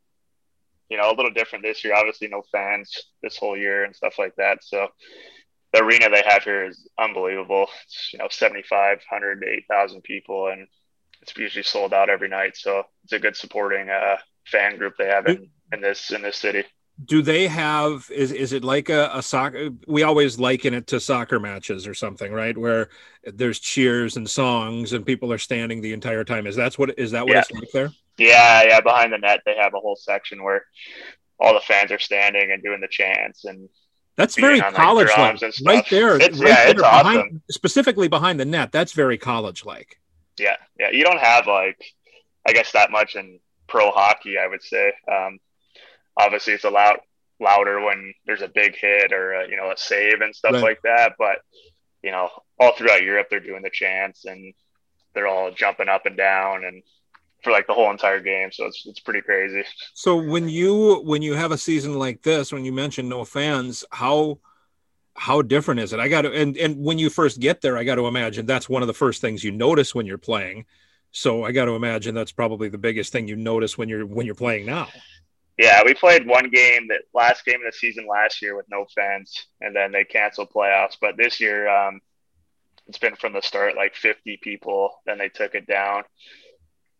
you 0.89 0.97
know 0.97 1.09
a 1.09 1.15
little 1.15 1.31
different 1.31 1.63
this 1.63 1.83
year. 1.83 1.95
Obviously, 1.95 2.27
no 2.27 2.43
fans 2.51 2.95
this 3.23 3.37
whole 3.37 3.57
year 3.57 3.83
and 3.83 3.95
stuff 3.95 4.19
like 4.19 4.35
that. 4.35 4.63
So 4.63 4.89
the 5.73 5.83
arena 5.83 6.09
they 6.09 6.23
have 6.25 6.43
here 6.43 6.65
is 6.65 6.87
unbelievable. 6.99 7.67
It's 7.85 8.09
you 8.13 8.19
know 8.19 8.27
7,500 8.29 9.41
to 9.41 9.47
8,000 9.47 10.01
people, 10.03 10.49
and 10.49 10.67
it's 11.21 11.35
usually 11.37 11.63
sold 11.63 11.93
out 11.93 12.09
every 12.09 12.27
night. 12.27 12.57
So 12.57 12.83
it's 13.03 13.13
a 13.13 13.19
good 13.19 13.35
supporting 13.35 13.89
uh, 13.89 14.17
fan 14.51 14.77
group 14.77 14.95
they 14.97 15.07
have 15.07 15.27
in, 15.27 15.49
in 15.73 15.81
this 15.81 16.11
in 16.11 16.21
this 16.21 16.37
city. 16.37 16.63
Do 17.03 17.21
they 17.21 17.47
have 17.47 18.09
is 18.13 18.31
is 18.31 18.53
it 18.53 18.63
like 18.63 18.89
a, 18.89 19.09
a 19.13 19.23
soccer? 19.23 19.69
We 19.87 20.03
always 20.03 20.39
liken 20.39 20.73
it 20.73 20.87
to 20.87 20.99
soccer 20.99 21.39
matches 21.39 21.87
or 21.87 21.93
something, 21.93 22.31
right? 22.31 22.57
Where 22.57 22.89
there's 23.23 23.59
cheers 23.59 24.17
and 24.17 24.29
songs 24.29 24.93
and 24.93 25.05
people 25.05 25.31
are 25.33 25.37
standing 25.37 25.81
the 25.81 25.93
entire 25.93 26.23
time. 26.23 26.45
Is 26.45 26.55
that's 26.55 26.77
what 26.77 26.99
is 26.99 27.11
that 27.11 27.25
what 27.25 27.33
yeah. 27.33 27.39
it's 27.39 27.51
like 27.51 27.71
there? 27.71 27.91
Yeah, 28.17 28.63
yeah. 28.63 28.81
Behind 28.81 29.13
the 29.13 29.17
net, 29.17 29.41
they 29.45 29.55
have 29.55 29.73
a 29.73 29.79
whole 29.79 29.95
section 29.95 30.43
where 30.43 30.65
all 31.41 31.53
the 31.53 31.59
fans 31.61 31.91
are 31.91 31.99
standing 31.99 32.51
and 32.51 32.63
doing 32.63 32.79
the 32.79 32.87
chants 32.87 33.45
and 33.45 33.67
that's 34.15 34.35
very 34.35 34.61
college 34.61 35.09
like 35.17 35.41
right 35.65 35.89
there 35.89 36.17
it's, 36.17 36.39
right 36.39 36.49
yeah, 36.49 36.55
there 36.55 36.69
it's 36.71 36.81
behind, 36.81 37.17
awesome. 37.17 37.41
specifically 37.49 38.07
behind 38.07 38.39
the 38.39 38.45
net 38.45 38.71
that's 38.71 38.91
very 38.91 39.17
college 39.17 39.65
like 39.65 39.99
yeah 40.37 40.55
yeah 40.79 40.91
you 40.91 41.03
don't 41.03 41.19
have 41.19 41.47
like 41.47 41.83
i 42.47 42.53
guess 42.53 42.71
that 42.73 42.91
much 42.91 43.15
in 43.15 43.39
pro 43.71 43.89
hockey, 43.89 44.37
I 44.37 44.47
would 44.47 44.61
say. 44.61 44.93
Um, 45.11 45.39
obviously, 46.17 46.53
it's 46.53 46.65
a 46.65 46.69
lot 46.69 46.99
louder 47.39 47.81
when 47.81 48.13
there's 48.25 48.43
a 48.43 48.47
big 48.47 48.75
hit 48.75 49.13
or 49.13 49.31
a, 49.33 49.49
you 49.49 49.55
know 49.55 49.71
a 49.71 49.77
save 49.77 50.21
and 50.21 50.35
stuff 50.35 50.53
right. 50.53 50.63
like 50.63 50.81
that. 50.83 51.13
But 51.17 51.37
you 52.03 52.11
know, 52.11 52.29
all 52.59 52.75
throughout 52.75 53.01
Europe, 53.01 53.27
they're 53.29 53.39
doing 53.39 53.63
the 53.63 53.69
chants 53.71 54.25
and 54.25 54.53
they're 55.13 55.27
all 55.27 55.51
jumping 55.51 55.89
up 55.89 56.05
and 56.05 56.17
down 56.17 56.65
and 56.65 56.83
for 57.43 57.51
like 57.51 57.65
the 57.65 57.73
whole 57.73 57.89
entire 57.89 58.19
game. 58.19 58.51
So 58.51 58.65
it's 58.65 58.83
it's 58.85 58.99
pretty 58.99 59.21
crazy. 59.21 59.63
So 59.93 60.15
when 60.15 60.49
you 60.49 61.01
when 61.05 61.21
you 61.21 61.33
have 61.33 61.51
a 61.51 61.57
season 61.57 61.97
like 61.97 62.21
this, 62.21 62.51
when 62.51 62.65
you 62.65 62.73
mention 62.73 63.07
no 63.07 63.23
fans, 63.23 63.85
how 63.91 64.39
how 65.15 65.41
different 65.41 65.79
is 65.79 65.93
it? 65.93 65.99
I 65.99 66.09
got 66.09 66.23
to 66.23 66.33
and 66.33 66.57
and 66.57 66.83
when 66.83 66.99
you 66.99 67.09
first 67.09 67.39
get 67.39 67.61
there, 67.61 67.77
I 67.77 67.85
got 67.85 67.95
to 67.95 68.07
imagine 68.07 68.45
that's 68.45 68.69
one 68.69 68.83
of 68.83 68.87
the 68.87 68.93
first 68.93 69.21
things 69.21 69.43
you 69.43 69.51
notice 69.51 69.95
when 69.95 70.05
you're 70.05 70.17
playing 70.17 70.65
so 71.11 71.43
I 71.43 71.51
got 71.51 71.65
to 71.65 71.75
imagine 71.75 72.15
that's 72.15 72.31
probably 72.31 72.69
the 72.69 72.77
biggest 72.77 73.11
thing 73.11 73.27
you 73.27 73.35
notice 73.35 73.77
when 73.77 73.89
you're 73.89 74.05
when 74.05 74.25
you're 74.25 74.35
playing 74.35 74.65
now. 74.65 74.87
Yeah, 75.57 75.83
we 75.85 75.93
played 75.93 76.25
one 76.25 76.49
game 76.49 76.87
that 76.87 77.01
last 77.13 77.45
game 77.45 77.57
of 77.65 77.71
the 77.71 77.77
season 77.77 78.07
last 78.07 78.41
year 78.41 78.55
with 78.55 78.65
no 78.69 78.85
fans, 78.95 79.47
and 79.59 79.75
then 79.75 79.91
they 79.91 80.03
canceled 80.03 80.49
playoffs. 80.49 80.95
But 80.99 81.17
this 81.17 81.39
year, 81.39 81.69
um, 81.69 81.99
it's 82.87 82.97
been 82.97 83.15
from 83.15 83.33
the 83.33 83.41
start 83.41 83.75
like 83.75 83.95
50 83.95 84.39
people. 84.41 84.91
Then 85.05 85.17
they 85.17 85.29
took 85.29 85.53
it 85.53 85.67
down. 85.67 86.03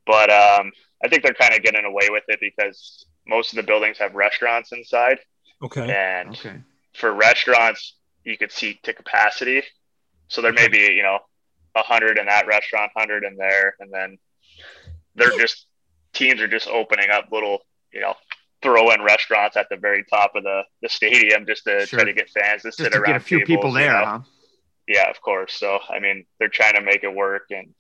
But 0.06 0.30
um, 0.30 0.72
I 1.04 1.08
think 1.08 1.24
they're 1.24 1.34
kind 1.34 1.54
of 1.54 1.64
getting 1.64 1.86
away 1.86 2.10
with 2.10 2.24
it 2.28 2.40
because 2.40 3.06
most 3.26 3.52
of 3.52 3.58
the 3.58 3.64
buildings 3.64 3.98
have 3.98 4.14
restaurants 4.14 4.72
inside. 4.72 5.20
Okay. 5.64 5.92
And 5.92 6.30
okay. 6.30 6.62
for 6.94 7.14
restaurants, 7.14 7.96
you 8.24 8.38
could 8.38 8.52
seat 8.52 8.84
to 8.84 8.94
capacity. 8.94 9.64
So 10.28 10.42
there 10.42 10.54
may 10.54 10.68
be, 10.68 10.94
you 10.94 11.04
know, 11.04 11.20
a 11.76 11.84
hundred 11.84 12.18
in 12.18 12.26
that 12.26 12.48
restaurant, 12.48 12.92
hundred 12.96 13.24
in 13.24 13.36
there, 13.38 13.76
and 13.80 13.92
then 13.92 14.18
they're 15.16 15.38
just 15.38 15.66
teams 16.14 16.42
are 16.42 16.48
just 16.48 16.68
opening 16.68 17.10
up 17.10 17.26
little, 17.32 17.60
you 17.94 18.02
know, 18.02 18.16
throw 18.62 18.92
in 18.92 19.02
restaurants 19.02 19.58
at 19.58 19.68
the 19.70 19.78
very 19.78 20.04
top 20.10 20.36
of 20.36 20.44
the, 20.44 20.62
the 20.82 20.90
stadium 20.90 21.46
just 21.46 21.64
to 21.64 21.86
sure. 21.86 22.00
try 22.00 22.06
to 22.06 22.14
get 22.14 22.30
fans 22.30 22.62
to 22.62 22.68
just 22.70 22.78
sit 22.78 22.92
to 22.92 23.00
around. 23.00 23.14
Get 23.14 23.16
a 23.16 23.20
few 23.20 23.40
tables, 23.40 23.48
people 23.48 23.72
there, 23.72 23.86
you 23.86 23.92
know? 23.92 24.06
huh? 24.06 24.20
Yeah, 24.88 25.10
of 25.10 25.22
course. 25.22 25.54
So 25.54 25.80
I 25.90 26.00
mean, 26.00 26.26
they're 26.40 26.50
trying 26.50 26.76
to 26.76 26.82
make 26.82 27.04
it 27.04 27.14
work, 27.14 27.44
and 27.52 27.74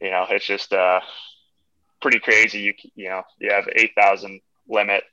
you 0.00 0.10
know, 0.10 0.26
it's 0.30 0.46
just 0.46 0.72
uh 0.72 1.00
pretty 2.00 2.20
crazy. 2.20 2.60
You 2.60 2.74
you 2.94 3.08
know, 3.08 3.22
you 3.38 3.50
have 3.50 3.68
eight 3.74 3.92
thousand 3.96 4.40
limit 4.68 5.04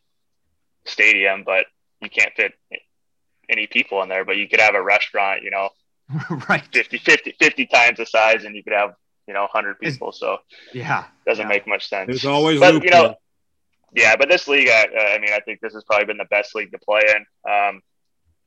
stadium, 0.86 1.44
but 1.46 1.66
you 2.02 2.10
can't 2.10 2.34
fit 2.36 2.54
any 3.50 3.68
people 3.68 4.02
in 4.04 4.10
there. 4.10 4.26
But 4.26 4.38
you 4.38 4.48
could 4.48 4.60
have 4.60 4.76
a 4.76 4.84
restaurant, 4.84 5.44
you 5.44 5.52
know, 5.52 5.70
right 6.50 6.64
50, 6.72 6.98
50 6.98 7.36
50 7.40 7.66
times 7.68 7.98
the 7.98 8.06
size 8.06 8.44
and 8.46 8.56
you 8.56 8.64
could 8.64 8.74
have 8.74 8.96
you 9.30 9.36
know, 9.36 9.48
hundred 9.54 9.80
people. 9.80 10.12
So 10.12 10.40
yeah, 10.74 11.06
doesn't 11.28 11.44
yeah. 11.44 11.48
make 11.48 11.68
much 11.68 11.88
sense. 11.88 12.08
There's 12.08 12.26
always 12.26 12.60
but 12.60 12.84
you 12.84 12.90
know, 12.90 13.14
yeah, 13.94 14.16
but 14.16 14.28
this 14.28 14.48
league, 14.48 14.70
I, 14.70 14.86
uh, 14.86 15.16
I 15.16 15.20
mean, 15.20 15.32
I 15.32 15.40
think 15.40 15.62
this 15.62 15.74
has 15.76 15.84
probably 15.84 16.06
been 16.06 16.18
the 16.18 16.26
best 16.26 16.56
league 16.56 16.72
to 16.72 16.80
play 16.80 17.02
in 17.16 17.52
um, 17.52 17.82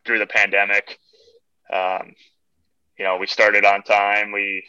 through 0.04 0.18
the 0.18 0.26
pandemic. 0.26 0.98
Um, 1.72 2.14
you 2.98 3.04
know, 3.04 3.16
we 3.16 3.28
started 3.28 3.64
on 3.64 3.82
time. 3.84 4.32
We 4.32 4.64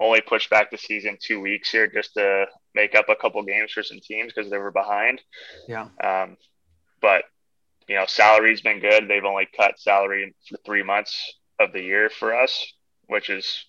only 0.00 0.22
pushed 0.22 0.48
back 0.48 0.70
the 0.70 0.78
season 0.78 1.18
two 1.20 1.40
weeks 1.40 1.70
here 1.70 1.86
just 1.86 2.14
to 2.14 2.46
make 2.74 2.94
up 2.94 3.10
a 3.10 3.14
couple 3.14 3.42
games 3.42 3.70
for 3.70 3.82
some 3.82 4.00
teams 4.02 4.32
because 4.34 4.50
they 4.50 4.56
were 4.56 4.70
behind. 4.70 5.20
Yeah. 5.68 5.88
Um, 6.02 6.38
but 7.02 7.24
you 7.86 7.96
know, 7.96 8.06
salary's 8.06 8.62
been 8.62 8.80
good. 8.80 9.08
They've 9.08 9.24
only 9.26 9.46
cut 9.54 9.78
salary 9.78 10.34
for 10.48 10.56
three 10.64 10.82
months 10.82 11.34
of 11.60 11.72
the 11.72 11.82
year 11.82 12.10
for 12.10 12.34
us, 12.34 12.66
which 13.08 13.30
is 13.30 13.66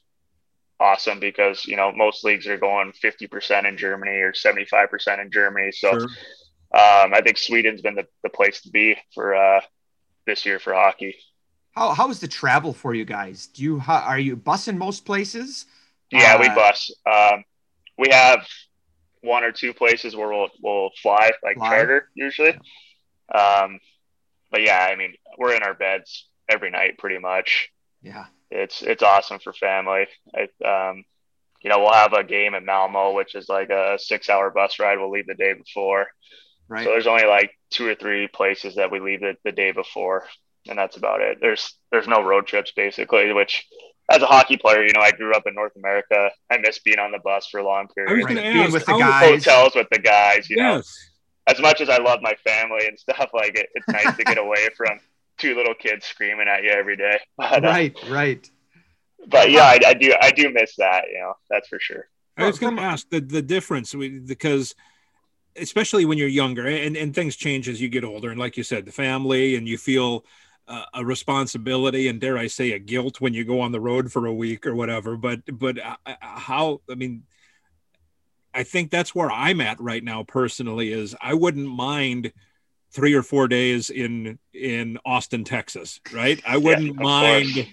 awesome 0.80 1.20
because 1.20 1.66
you 1.66 1.76
know 1.78 1.92
most 1.92 2.24
leagues 2.24 2.48
are 2.48 2.58
going 2.58 2.92
50% 2.94 3.68
in 3.68 3.78
Germany 3.78 4.18
or 4.22 4.34
75% 4.34 5.22
in 5.22 5.32
Germany. 5.32 5.72
So 5.72 5.92
Sure. 5.92 6.04
um, 6.74 7.14
I 7.14 7.22
think 7.24 7.38
Sweden's 7.38 7.82
been 7.82 7.96
the, 7.96 8.08
the 8.24 8.30
place 8.30 8.62
to 8.62 8.70
be 8.70 8.98
for 9.14 9.36
uh, 9.36 9.62
this 10.26 10.46
year 10.46 10.60
for 10.60 10.74
hockey. 10.74 11.16
How 11.76 11.94
how 11.94 12.10
is 12.10 12.20
the 12.20 12.28
travel 12.28 12.74
for 12.74 12.94
you 12.94 13.06
guys? 13.06 13.48
Do 13.48 13.64
you 13.64 13.80
how, 13.80 14.00
are 14.02 14.20
you 14.20 14.36
busing 14.38 14.78
most 14.78 15.06
places? 15.06 15.66
Yeah, 16.12 16.40
we 16.40 16.48
Uh, 16.48 16.56
bus. 16.56 16.92
Um, 17.06 17.44
we 17.98 18.10
have 18.12 18.48
one 19.22 19.44
or 19.44 19.52
two 19.52 19.74
places 19.74 20.16
where 20.16 20.30
we'll 20.30 20.50
we'll 20.62 20.92
fly, 21.02 21.32
like 21.44 21.56
Fly. 21.58 21.70
charter 21.70 22.10
usually. 22.16 22.58
Um, 23.34 23.80
but 24.52 24.62
yeah, 24.62 24.88
I 24.92 24.96
mean, 24.96 25.14
we're 25.38 25.56
in 25.56 25.64
our 25.64 25.74
beds 25.74 26.28
every 26.50 26.72
night 26.72 26.98
pretty 26.98 27.20
much. 27.20 27.70
Yeah. 28.02 28.26
It's 28.50 28.82
it's 28.82 29.04
awesome 29.04 29.40
for 29.40 29.54
family. 29.54 30.08
I, 30.36 30.90
um, 30.90 31.06
you 31.62 31.70
know, 31.70 31.80
we'll 31.80 31.94
have 31.94 32.14
a 32.14 32.24
game 32.24 32.54
at 32.56 32.64
Malmo, 32.64 33.14
which 33.14 33.36
is 33.36 33.48
like 33.48 33.70
a 33.70 33.98
six-hour 34.00 34.50
bus 34.52 34.80
ride. 34.80 34.98
We'll 34.98 35.12
leave 35.12 35.28
the 35.28 35.36
day 35.36 35.54
before, 35.54 36.08
Right. 36.68 36.84
so 36.84 36.90
there's 36.92 37.08
only 37.08 37.26
like 37.26 37.52
two 37.70 37.88
or 37.88 37.96
three 37.96 38.28
places 38.28 38.76
that 38.76 38.92
we 38.92 39.00
leave 39.00 39.22
the, 39.22 39.36
the 39.46 39.52
day 39.52 39.72
before, 39.72 40.26
and 40.68 40.78
that's 40.78 40.98
about 40.98 41.22
it. 41.22 41.38
There's 41.40 41.74
there's 41.92 42.08
no 42.08 42.22
road 42.22 42.48
trips 42.48 42.72
basically, 42.76 43.32
which 43.32 43.66
as 44.12 44.22
a 44.22 44.26
hockey 44.26 44.58
player, 44.58 44.84
you 44.84 44.92
know, 44.94 45.02
I 45.02 45.12
grew 45.12 45.34
up 45.34 45.44
in 45.48 45.54
North 45.54 45.76
America. 45.78 46.32
I 46.52 46.58
miss 46.58 46.80
being 46.80 47.00
on 47.00 47.12
the 47.12 47.20
bus 47.20 47.48
for 47.48 47.62
long 47.64 47.84
I 47.84 47.84
was 47.84 47.94
periods. 47.96 48.28
going 48.28 48.36
to 48.38 48.54
Being 48.54 48.72
with 48.74 48.86
the 48.86 48.98
guys. 48.98 49.46
Hotels 49.46 49.76
with 49.76 49.88
the 49.92 50.00
guys, 50.00 50.50
you 50.50 50.58
know. 50.58 50.82
As 51.48 51.60
much 51.60 51.80
as 51.82 51.90
I 51.90 51.98
love 51.98 52.20
my 52.22 52.34
family 52.46 52.86
and 52.88 53.00
stuff, 53.00 53.30
like 53.34 53.56
it, 53.56 53.68
it's 53.76 53.88
nice 53.88 54.16
to 54.18 54.24
get 54.24 54.38
away 54.38 54.68
from 54.76 55.00
two 55.42 55.56
little 55.56 55.74
kids 55.74 56.06
screaming 56.06 56.48
at 56.48 56.64
you 56.64 56.70
every 56.70 56.96
day. 56.96 57.20
But, 57.38 57.66
uh, 57.66 57.68
right. 57.68 57.98
Right. 58.10 58.50
but 59.28 59.52
yeah, 59.52 59.64
I, 59.64 59.80
I 59.88 59.94
do 59.94 60.14
I 60.22 60.32
do 60.32 60.50
miss 60.52 60.76
that. 60.78 61.06
You 61.12 61.20
know, 61.20 61.34
that's 61.50 61.68
for 61.68 61.80
sure. 61.80 62.08
I 62.38 62.46
was 62.46 62.60
going 62.60 62.76
to 62.76 62.82
ask 62.82 63.10
the 63.10 63.20
the 63.20 63.42
difference 63.42 63.94
because 63.94 64.76
especially 65.58 66.06
when 66.06 66.18
you're 66.18 66.28
younger 66.28 66.66
and, 66.68 66.96
and 66.96 67.14
things 67.14 67.36
change 67.36 67.68
as 67.68 67.82
you 67.82 67.90
get 67.90 68.04
older 68.04 68.30
and 68.30 68.40
like 68.40 68.56
you 68.56 68.64
said 68.64 68.86
the 68.86 68.92
family 68.92 69.56
and 69.56 69.68
you 69.68 69.78
feel 69.78 70.24
uh, 70.68 70.86
a 70.94 71.04
responsibility 71.04 72.08
and 72.08 72.22
dare 72.22 72.38
I 72.38 72.48
say 72.48 72.72
a 72.72 72.80
guilt 72.80 73.20
when 73.20 73.34
you 73.34 73.44
go 73.44 73.60
on 73.60 73.74
the 73.74 73.82
road 73.82 74.12
for 74.12 74.26
a 74.28 74.34
week 74.34 74.66
or 74.66 74.76
whatever 74.76 75.18
but 75.18 75.42
but 75.52 75.78
uh, 75.78 75.98
uh, 76.06 76.16
how 76.22 76.82
I 76.90 76.96
mean 76.96 77.24
I 78.54 78.64
think 78.64 78.92
that's 78.92 79.14
where 79.14 79.32
I'm 79.32 79.62
at 79.62 79.80
right 79.80 80.04
now 80.04 80.24
personally 80.24 80.92
is 80.94 81.16
I 81.22 81.34
wouldn't 81.34 81.68
mind 81.68 82.32
three 82.92 83.14
or 83.14 83.24
four 83.24 83.48
days 83.48 83.90
in 83.90 84.38
in 84.54 84.98
Austin 85.06 85.44
Texas 85.44 86.00
right 86.14 86.42
I 86.48 86.58
wouldn't 86.58 86.92
of 86.92 86.96
mind 86.98 87.68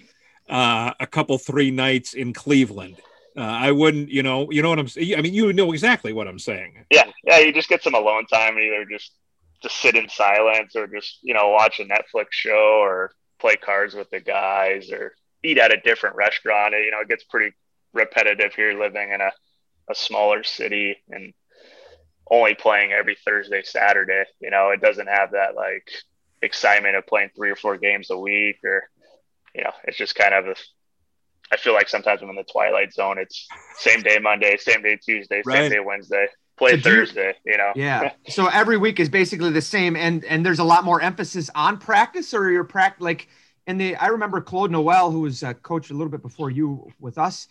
uh, 0.49 0.93
a 0.99 1.07
couple 1.07 1.37
three 1.37 1.71
nights 1.71 2.13
in 2.13 2.33
Cleveland 2.33 2.97
uh, 3.37 3.41
I 3.41 3.71
wouldn't, 3.71 4.09
you 4.09 4.21
know, 4.21 4.51
you 4.51 4.61
know 4.61 4.69
what 4.69 4.79
I'm 4.79 4.87
saying. 4.89 5.15
I 5.15 5.21
mean, 5.21 5.33
you 5.33 5.53
know 5.53 5.71
exactly 5.71 6.11
what 6.11 6.27
I'm 6.27 6.39
saying. 6.39 6.85
Yeah, 6.91 7.05
yeah, 7.23 7.39
you 7.39 7.53
just 7.53 7.69
get 7.69 7.81
some 7.81 7.95
alone 7.95 8.25
time 8.25 8.57
either 8.57 8.83
just 8.85 9.13
just 9.61 9.77
sit 9.77 9.95
in 9.95 10.09
silence 10.09 10.75
or 10.75 10.87
just 10.87 11.19
you 11.21 11.33
know 11.33 11.49
watch 11.49 11.79
a 11.79 11.85
Netflix 11.85 12.27
show 12.31 12.79
or 12.81 13.11
play 13.39 13.55
cards 13.55 13.93
with 13.93 14.09
the 14.09 14.19
guys 14.19 14.91
or 14.91 15.13
eat 15.43 15.57
at 15.57 15.71
a 15.71 15.77
different 15.77 16.17
restaurant. 16.17 16.73
You 16.73 16.91
know, 16.91 16.99
it 16.99 17.07
gets 17.07 17.23
pretty 17.23 17.55
repetitive 17.93 18.53
here 18.53 18.77
living 18.77 19.11
in 19.11 19.21
a, 19.21 19.31
a 19.89 19.95
smaller 19.95 20.43
city 20.43 20.97
and 21.09 21.33
only 22.29 22.55
playing 22.55 22.91
every 22.91 23.15
Thursday, 23.25 23.61
Saturday. 23.63 24.23
You 24.39 24.51
know, 24.51 24.69
it 24.69 24.81
doesn't 24.81 25.07
have 25.07 25.31
that 25.31 25.55
like 25.55 25.89
excitement 26.41 26.95
of 26.95 27.05
playing 27.07 27.29
three 27.35 27.49
or 27.49 27.55
four 27.55 27.77
games 27.77 28.09
a 28.11 28.17
week 28.17 28.57
or 28.63 28.83
you 29.55 29.63
know, 29.63 29.71
it's 29.85 29.97
just 29.97 30.15
kind 30.15 30.33
of 30.33 30.45
a 30.47 30.55
I 31.51 31.57
feel 31.57 31.73
like 31.73 31.89
sometimes 31.89 32.21
I'm 32.21 32.29
in 32.29 32.35
the 32.35 32.43
twilight 32.43 32.93
zone. 32.93 33.17
It's 33.17 33.47
same 33.79 34.01
day 34.03 34.19
Monday, 34.21 34.55
same 34.57 34.83
day 34.83 34.97
Tuesday, 35.03 35.41
Right. 35.43 35.63
same 35.63 35.71
day 35.71 35.79
Wednesday, 35.79 36.27
play 36.57 36.71
So 36.71 36.77
do 36.77 36.89
you- 36.89 36.95
Thursday, 36.97 37.33
you 37.43 37.57
know. 37.57 37.71
Yeah. 37.75 38.11
so 38.29 38.45
every 38.47 38.77
week 38.77 38.99
is 38.99 39.09
basically 39.09 39.49
the 39.49 39.61
same, 39.61 39.95
and 39.95 40.23
and 40.25 40.45
there's 40.45 40.59
a 40.59 40.63
lot 40.63 40.83
more 40.83 41.01
emphasis 41.01 41.49
on 41.55 41.79
practice, 41.79 42.33
or 42.33 42.51
your 42.51 42.63
practice 42.63 43.01
like. 43.01 43.27
And 43.65 43.79
the 43.81 43.95
I 43.95 44.07
remember 44.07 44.41
Claude 44.41 44.71
Noel, 44.71 45.09
who 45.11 45.21
was 45.21 45.41
a 45.43 45.53
coach 45.55 45.89
a 45.89 45.93
little 45.93 46.09
bit 46.09 46.21
before 46.21 46.49
you 46.51 46.91
with 46.99 47.17
us. 47.17 47.47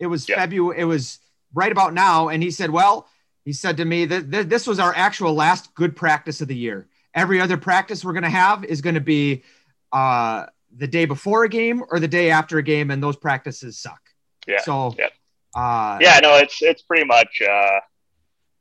It 0.00 0.06
was 0.06 0.28
Yeah. 0.28 0.36
February. 0.36 0.80
It 0.80 0.84
was 0.84 1.18
right 1.54 1.70
about 1.72 1.94
now, 1.94 2.28
and 2.28 2.42
he 2.42 2.50
said, 2.50 2.70
"Well, 2.70 3.08
he 3.46 3.52
said 3.54 3.76
to 3.78 3.84
me 3.86 4.04
that 4.06 4.30
th- 4.30 4.46
this 4.48 4.66
was 4.66 4.78
our 4.78 4.92
actual 4.94 5.32
last 5.32 5.72
good 5.74 5.94
practice 5.96 6.40
of 6.42 6.48
the 6.48 6.56
year. 6.56 6.88
Every 7.14 7.40
other 7.40 7.56
practice 7.56 8.04
we're 8.04 8.12
going 8.12 8.24
to 8.24 8.28
have 8.28 8.64
is 8.64 8.82
going 8.82 8.96
to 8.96 9.00
be 9.00 9.44
uh, 9.92 10.46
the 10.76 10.88
day 10.88 11.04
before 11.06 11.44
a 11.44 11.48
game 11.48 11.82
or 11.90 12.00
the 12.00 12.08
day 12.08 12.30
after 12.30 12.58
a 12.58 12.62
game, 12.62 12.90
and 12.90 13.00
those 13.02 13.16
practices 13.16 13.78
suck. 13.78 14.00
Yeah. 14.48 14.60
So, 14.62 14.94
Yeah. 14.98 15.06
uh, 15.54 15.98
yeah, 16.00 16.18
no, 16.22 16.34
it's 16.36 16.60
it's 16.60 16.82
pretty 16.82 17.04
much 17.06 17.40
uh, 17.40 17.78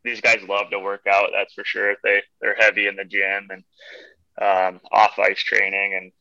these 0.03 0.21
guys 0.21 0.37
love 0.47 0.69
to 0.69 0.79
work 0.79 1.01
out. 1.11 1.31
That's 1.33 1.53
for 1.55 1.63
sure. 1.65 1.95
They 2.03 2.21
they're 2.39 2.55
heavy 2.55 2.87
in 2.87 2.95
the 2.95 3.05
gym 3.05 3.49
and 3.49 3.63
um, 4.39 4.81
off 4.91 5.17
ice 5.17 5.39
training 5.41 5.95
and 5.95 6.11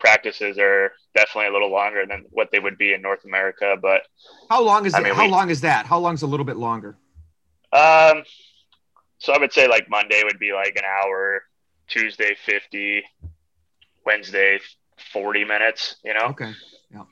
practices 0.00 0.58
are 0.58 0.92
definitely 1.14 1.48
a 1.48 1.52
little 1.52 1.70
longer 1.70 2.06
than 2.06 2.24
what 2.30 2.48
they 2.50 2.58
would 2.60 2.78
be 2.78 2.92
in 2.94 3.02
North 3.02 3.24
America. 3.26 3.76
But 3.80 4.02
How 4.50 4.62
long 4.62 4.86
is 4.86 4.94
I 4.94 5.00
it? 5.00 5.04
mean, 5.04 5.14
how 5.14 5.24
we- 5.26 5.30
long 5.30 5.50
is 5.50 5.60
that? 5.60 5.84
How 5.86 5.98
long's 5.98 6.22
a 6.22 6.26
little 6.26 6.46
bit 6.46 6.56
longer? 6.56 6.96
Um, 7.76 8.22
so 9.18 9.32
I 9.32 9.38
would 9.38 9.52
say 9.52 9.68
like 9.68 9.88
Monday 9.88 10.22
would 10.24 10.38
be 10.38 10.52
like 10.52 10.76
an 10.76 10.84
hour, 10.84 11.42
Tuesday 11.88 12.36
fifty, 12.44 13.02
Wednesday 14.04 14.58
forty 15.12 15.44
minutes. 15.44 15.96
You 16.04 16.14
know, 16.14 16.26
Okay. 16.30 16.52
Yeah. 16.92 17.04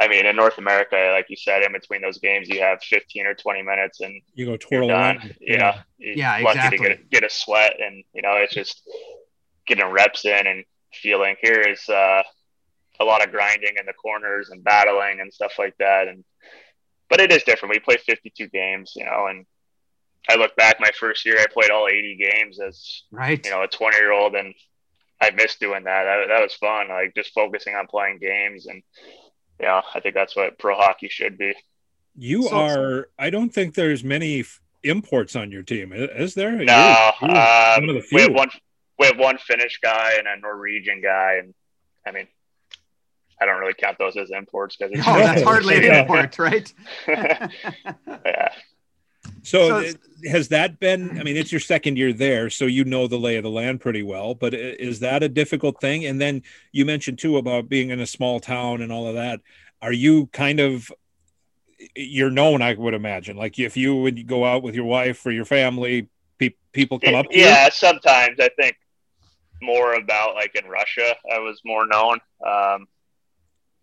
I 0.00 0.08
mean, 0.08 0.26
in 0.26 0.36
North 0.36 0.58
America, 0.58 1.10
like 1.14 1.26
you 1.28 1.36
said, 1.36 1.62
in 1.62 1.72
between 1.72 2.00
those 2.02 2.18
games, 2.18 2.48
you 2.48 2.60
have 2.60 2.82
fifteen 2.82 3.26
or 3.26 3.34
twenty 3.34 3.62
minutes, 3.62 4.00
and 4.00 4.20
You 4.34 4.46
go 4.46 4.50
you're 4.52 4.58
twirl 4.58 4.88
done. 4.88 5.16
around. 5.18 5.36
You 5.40 5.58
know, 5.58 5.72
you're 5.98 6.14
Yeah, 6.16 6.32
lucky 6.42 6.58
exactly. 6.58 6.78
to 6.78 6.84
get 6.96 7.10
get 7.10 7.24
a 7.24 7.30
sweat, 7.30 7.74
and 7.80 8.02
you 8.12 8.22
know, 8.22 8.34
it's 8.36 8.54
just 8.54 8.82
getting 9.66 9.86
reps 9.86 10.24
in 10.24 10.46
and 10.46 10.64
feeling. 10.94 11.36
Here 11.40 11.60
is 11.60 11.88
uh, 11.88 12.22
a 13.00 13.04
lot 13.04 13.24
of 13.24 13.30
grinding 13.30 13.74
in 13.78 13.86
the 13.86 13.92
corners 13.92 14.50
and 14.50 14.64
battling 14.64 15.20
and 15.20 15.32
stuff 15.32 15.52
like 15.58 15.76
that, 15.78 16.08
and 16.08 16.24
but 17.08 17.20
it 17.20 17.30
is 17.30 17.42
different. 17.44 17.74
We 17.74 17.80
play 17.80 17.98
fifty-two 17.98 18.48
games, 18.48 18.92
you 18.96 19.04
know, 19.04 19.26
and 19.28 19.44
I 20.28 20.36
look 20.36 20.54
back 20.56 20.76
my 20.80 20.90
first 20.98 21.24
year, 21.26 21.36
I 21.40 21.46
played 21.52 21.70
all 21.70 21.88
eighty 21.88 22.16
games 22.16 22.60
as 22.60 23.02
Right. 23.10 23.44
you 23.44 23.50
know 23.50 23.62
a 23.62 23.68
twenty-year-old, 23.68 24.34
and 24.34 24.54
I 25.20 25.30
missed 25.30 25.60
doing 25.60 25.84
that. 25.84 26.04
that. 26.04 26.28
That 26.28 26.42
was 26.42 26.54
fun, 26.54 26.88
like 26.88 27.14
just 27.14 27.32
focusing 27.34 27.74
on 27.74 27.86
playing 27.86 28.18
games 28.18 28.66
and. 28.66 28.82
Yeah, 29.60 29.80
I 29.94 30.00
think 30.00 30.16
that's 30.16 30.34
what 30.34 30.58
pro 30.58 30.74
hockey 30.74 31.08
should 31.08 31.38
be. 31.38 31.54
You 32.16 32.44
So- 32.44 32.56
are. 32.56 33.08
I 33.16 33.30
don't 33.30 33.50
think 33.50 33.74
there's 33.74 34.02
many 34.02 34.40
f- 34.40 34.60
imports 34.82 35.36
on 35.36 35.52
your 35.52 35.62
team. 35.62 35.92
I- 35.92 35.96
Is 35.98 36.34
there? 36.34 36.50
No, 36.50 37.12
you're 37.20 37.30
um, 37.30 37.86
one 37.86 37.88
of 37.90 38.02
the 38.02 38.04
we 38.10 38.22
have 38.22 38.32
one. 38.32 38.48
We 38.98 39.06
have 39.06 39.18
one 39.18 39.38
Finnish 39.38 39.78
guy 39.80 40.14
and 40.18 40.26
a 40.26 40.36
Norwegian 40.40 41.00
guy, 41.00 41.34
and 41.34 41.54
I 42.04 42.10
mean, 42.10 42.26
I 43.40 43.46
don't 43.46 43.60
really 43.60 43.74
count 43.74 43.98
those 43.98 44.16
as 44.16 44.30
imports 44.32 44.76
because 44.76 44.96
No, 44.96 45.02
that's 45.18 45.42
hardly 45.52 45.76
an 45.86 45.94
import, 45.94 46.36
right? 46.40 46.72
yeah. 47.06 47.48
So, 49.42 49.82
So- 49.82 49.98
has 50.30 50.48
that 50.48 50.78
been? 50.78 51.18
I 51.18 51.24
mean, 51.24 51.36
it's 51.36 51.50
your 51.50 51.60
second 51.60 51.98
year 51.98 52.12
there, 52.12 52.48
so 52.48 52.66
you 52.66 52.84
know 52.84 53.08
the 53.08 53.18
lay 53.18 53.36
of 53.36 53.42
the 53.42 53.50
land 53.50 53.80
pretty 53.80 54.02
well. 54.02 54.34
But 54.34 54.54
is 54.54 55.00
that 55.00 55.22
a 55.22 55.28
difficult 55.28 55.80
thing? 55.80 56.06
And 56.06 56.20
then 56.20 56.42
you 56.70 56.84
mentioned 56.84 57.18
too 57.18 57.38
about 57.38 57.68
being 57.68 57.90
in 57.90 57.98
a 58.00 58.06
small 58.06 58.38
town 58.38 58.82
and 58.82 58.92
all 58.92 59.08
of 59.08 59.14
that. 59.14 59.40
Are 59.80 59.92
you 59.92 60.26
kind 60.28 60.60
of 60.60 60.92
you're 61.96 62.30
known? 62.30 62.62
I 62.62 62.74
would 62.74 62.94
imagine, 62.94 63.36
like 63.36 63.58
if 63.58 63.76
you 63.76 63.96
would 63.96 64.26
go 64.28 64.44
out 64.44 64.62
with 64.62 64.76
your 64.76 64.84
wife 64.84 65.26
or 65.26 65.32
your 65.32 65.44
family, 65.44 66.08
pe- 66.38 66.54
people 66.72 67.00
come 67.00 67.16
up 67.16 67.28
to 67.28 67.36
you. 67.36 67.44
yeah, 67.44 67.68
sometimes 67.70 68.38
I 68.38 68.48
think 68.56 68.76
more 69.60 69.94
about 69.94 70.36
like 70.36 70.54
in 70.54 70.68
Russia, 70.70 71.16
I 71.32 71.38
was 71.40 71.60
more 71.64 71.86
known. 71.86 72.18
Um, 72.46 72.86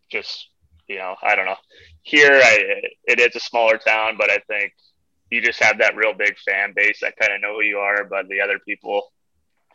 just 0.09 0.47
you 0.87 0.97
know, 0.97 1.15
I 1.21 1.35
don't 1.35 1.45
know. 1.45 1.57
Here, 2.03 2.39
I 2.41 2.81
it 3.03 3.19
is 3.19 3.35
a 3.35 3.39
smaller 3.41 3.77
town, 3.77 4.15
but 4.17 4.29
I 4.31 4.37
think 4.47 4.71
you 5.31 5.41
just 5.41 5.61
have 5.63 5.77
that 5.79 5.95
real 5.95 6.13
big 6.13 6.37
fan 6.39 6.73
base 6.75 6.99
that 7.01 7.15
kind 7.17 7.33
of 7.33 7.41
know 7.41 7.55
who 7.55 7.63
you 7.63 7.77
are, 7.77 8.03
but 8.05 8.27
the 8.27 8.41
other 8.41 8.59
people 8.59 9.11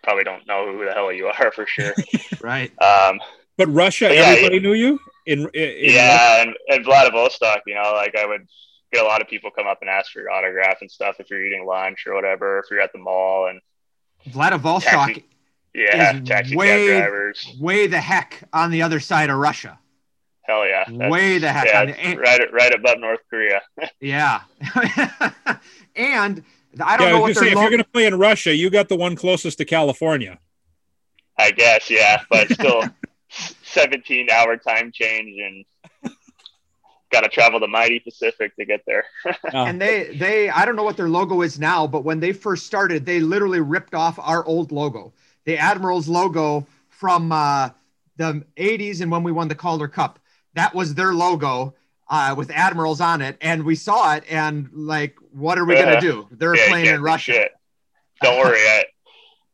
probably 0.02 0.24
don't 0.24 0.46
know 0.46 0.70
who 0.72 0.84
the 0.84 0.92
hell 0.92 1.12
you 1.12 1.26
are 1.28 1.50
for 1.52 1.66
sure. 1.66 1.94
right. 2.42 2.70
Um, 2.82 3.20
But 3.56 3.68
Russia, 3.68 4.12
Yeah, 4.12 4.20
everybody 4.22 4.60
knew 4.60 4.74
you 4.74 4.98
in, 5.26 5.40
in 5.40 5.48
in 5.54 5.94
yeah, 5.94 6.42
and, 6.42 6.54
and 6.68 6.84
Vladivostok, 6.84 7.62
you 7.66 7.74
know, 7.74 7.92
like 7.94 8.14
I 8.16 8.26
would 8.26 8.46
get 8.92 9.02
a 9.02 9.06
lot 9.06 9.22
of 9.22 9.28
people 9.28 9.50
come 9.50 9.66
up 9.66 9.78
and 9.80 9.88
ask 9.88 10.12
for 10.12 10.20
your 10.20 10.30
autograph 10.30 10.78
and 10.80 10.90
stuff 10.90 11.16
if 11.18 11.30
you're 11.30 11.44
eating 11.44 11.64
lunch 11.66 12.06
or 12.06 12.14
whatever, 12.14 12.58
if 12.58 12.66
you're 12.70 12.80
at 12.80 12.92
the 12.92 12.98
mall 12.98 13.46
and 13.48 13.60
Vladivostok 14.26 15.08
taxi, 15.08 15.24
yeah, 15.74 16.20
taxi 16.20 16.56
way- 16.56 16.88
cab 16.88 17.02
drivers. 17.04 17.56
way 17.60 17.86
the 17.86 18.00
heck 18.00 18.42
on 18.52 18.70
the 18.70 18.82
other 18.82 19.00
side 19.00 19.30
of 19.30 19.38
Russia. 19.38 19.78
Hell 20.46 20.66
yeah. 20.66 20.84
That's- 20.86 21.10
Way 21.10 21.38
the 21.38 21.50
heck 21.50 21.66
yeah, 21.66 21.80
on 21.80 21.86
the, 21.86 22.16
right 22.20 22.52
right 22.52 22.74
above 22.74 22.98
North 22.98 23.20
Korea. 23.30 23.62
yeah. 24.00 24.42
and 25.96 26.44
I 26.80 26.96
don't 26.96 27.08
I 27.08 27.12
know 27.12 27.20
was 27.20 27.20
what 27.20 27.20
gonna 27.20 27.34
their 27.34 27.34
say 27.34 27.48
if 27.48 27.54
lo- 27.54 27.60
you're 27.62 27.70
going 27.70 27.82
to 27.82 27.88
play 27.90 28.06
in 28.06 28.18
Russia, 28.18 28.54
you 28.54 28.68
got 28.70 28.88
the 28.88 28.96
one 28.96 29.16
closest 29.16 29.58
to 29.58 29.64
California. 29.64 30.38
I 31.38 31.50
guess, 31.50 31.90
yeah, 31.90 32.22
but 32.30 32.50
still 32.50 32.84
17 33.64 34.30
hour 34.30 34.56
time 34.56 34.92
change 34.92 35.36
and 35.40 35.64
got 37.10 37.22
to 37.22 37.28
travel 37.28 37.60
the 37.60 37.68
mighty 37.68 38.00
Pacific 38.00 38.54
to 38.56 38.64
get 38.64 38.82
there. 38.86 39.04
Uh, 39.24 39.32
and 39.52 39.80
they 39.80 40.16
they 40.16 40.50
I 40.50 40.64
don't 40.64 40.76
know 40.76 40.82
what 40.82 40.96
their 40.96 41.08
logo 41.08 41.42
is 41.42 41.58
now, 41.58 41.86
but 41.86 42.04
when 42.04 42.20
they 42.20 42.32
first 42.32 42.66
started, 42.66 43.06
they 43.06 43.20
literally 43.20 43.60
ripped 43.60 43.94
off 43.94 44.18
our 44.18 44.44
old 44.44 44.72
logo, 44.72 45.12
the 45.44 45.56
Admirals 45.56 46.08
logo 46.08 46.66
from 46.88 47.30
uh, 47.32 47.70
the 48.16 48.44
80s 48.56 49.00
and 49.00 49.10
when 49.10 49.22
we 49.22 49.32
won 49.32 49.48
the 49.48 49.54
Calder 49.54 49.88
Cup. 49.88 50.18
That 50.54 50.74
was 50.74 50.94
their 50.94 51.12
logo 51.14 51.74
uh, 52.08 52.34
with 52.36 52.50
Admirals 52.50 53.00
on 53.00 53.20
it, 53.22 53.36
and 53.40 53.64
we 53.64 53.74
saw 53.74 54.14
it, 54.14 54.24
and 54.30 54.68
like, 54.72 55.16
what 55.32 55.58
are 55.58 55.64
we 55.64 55.74
Yeah. 55.74 55.84
gonna 55.84 56.00
do? 56.00 56.28
They're 56.32 56.54
Yeah, 56.54 56.66
playing 56.68 56.86
in 56.86 57.02
Russia. 57.02 57.32
shit. 57.32 57.52
Don't 58.20 58.38
worry, 58.38 58.58
I, 58.60 58.84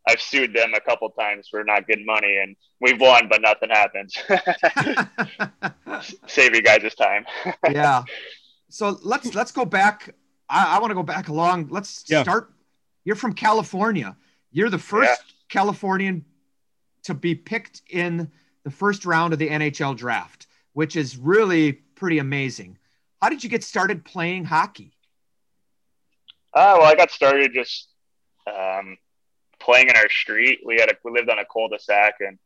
I've 0.08 0.20
sued 0.20 0.52
them 0.54 0.74
a 0.74 0.80
couple 0.80 1.08
times 1.10 1.48
for 1.50 1.62
not 1.64 1.86
getting 1.86 2.04
money, 2.06 2.36
and 2.42 2.56
we've 2.80 3.00
won, 3.00 3.28
but 3.28 3.40
nothing 3.40 3.70
happens. 3.70 4.16
Save 6.26 6.54
you 6.54 6.62
guys 6.62 6.82
this 6.82 6.94
time. 6.94 7.24
yeah. 7.70 8.02
So 8.68 8.98
let's 9.02 9.34
let's 9.34 9.52
go 9.52 9.64
back. 9.64 10.14
I, 10.48 10.76
I 10.76 10.78
want 10.80 10.90
to 10.90 10.94
go 10.94 11.02
back 11.02 11.28
along. 11.28 11.68
Let's 11.70 12.04
Yeah. 12.08 12.22
start. 12.22 12.52
You're 13.04 13.16
from 13.16 13.32
California. 13.32 14.16
You're 14.52 14.70
the 14.70 14.78
first 14.78 15.22
Californian 15.48 16.24
to 17.04 17.14
be 17.14 17.34
picked 17.34 17.82
in 17.88 18.30
the 18.64 18.70
first 18.70 19.04
round 19.06 19.32
of 19.32 19.38
the 19.38 19.48
NHL 19.48 19.96
draft, 19.96 20.46
which 20.72 20.96
is 20.96 21.16
really 21.16 21.72
pretty 21.72 22.18
amazing. 22.18 22.78
How 23.20 23.28
did 23.28 23.44
you 23.44 23.50
get 23.50 23.64
started 23.64 24.04
playing 24.04 24.44
hockey? 24.44 24.92
Uh, 26.54 26.76
well, 26.78 26.90
I 26.90 26.94
got 26.94 27.10
started 27.10 27.52
just 27.54 27.88
um, 28.46 28.96
playing 29.60 29.88
in 29.88 29.96
our 29.96 30.08
street. 30.08 30.60
We 30.64 30.76
had 30.76 30.90
a, 30.90 30.94
we 31.04 31.12
lived 31.12 31.30
on 31.30 31.38
a 31.38 31.44
cul-de-sac, 31.44 32.14
and 32.20 32.38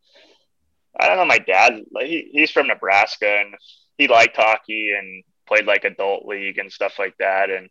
I 0.98 1.08
don't 1.08 1.16
know. 1.16 1.24
My 1.24 1.38
dad, 1.38 1.80
he, 2.00 2.28
he's 2.32 2.50
from 2.50 2.66
Nebraska, 2.66 3.26
and 3.26 3.54
he 3.96 4.08
liked 4.08 4.36
hockey 4.36 4.92
and 4.98 5.24
played 5.46 5.66
like 5.66 5.84
adult 5.84 6.26
league 6.26 6.58
and 6.58 6.70
stuff 6.72 6.98
like 6.98 7.16
that. 7.18 7.50
And 7.50 7.70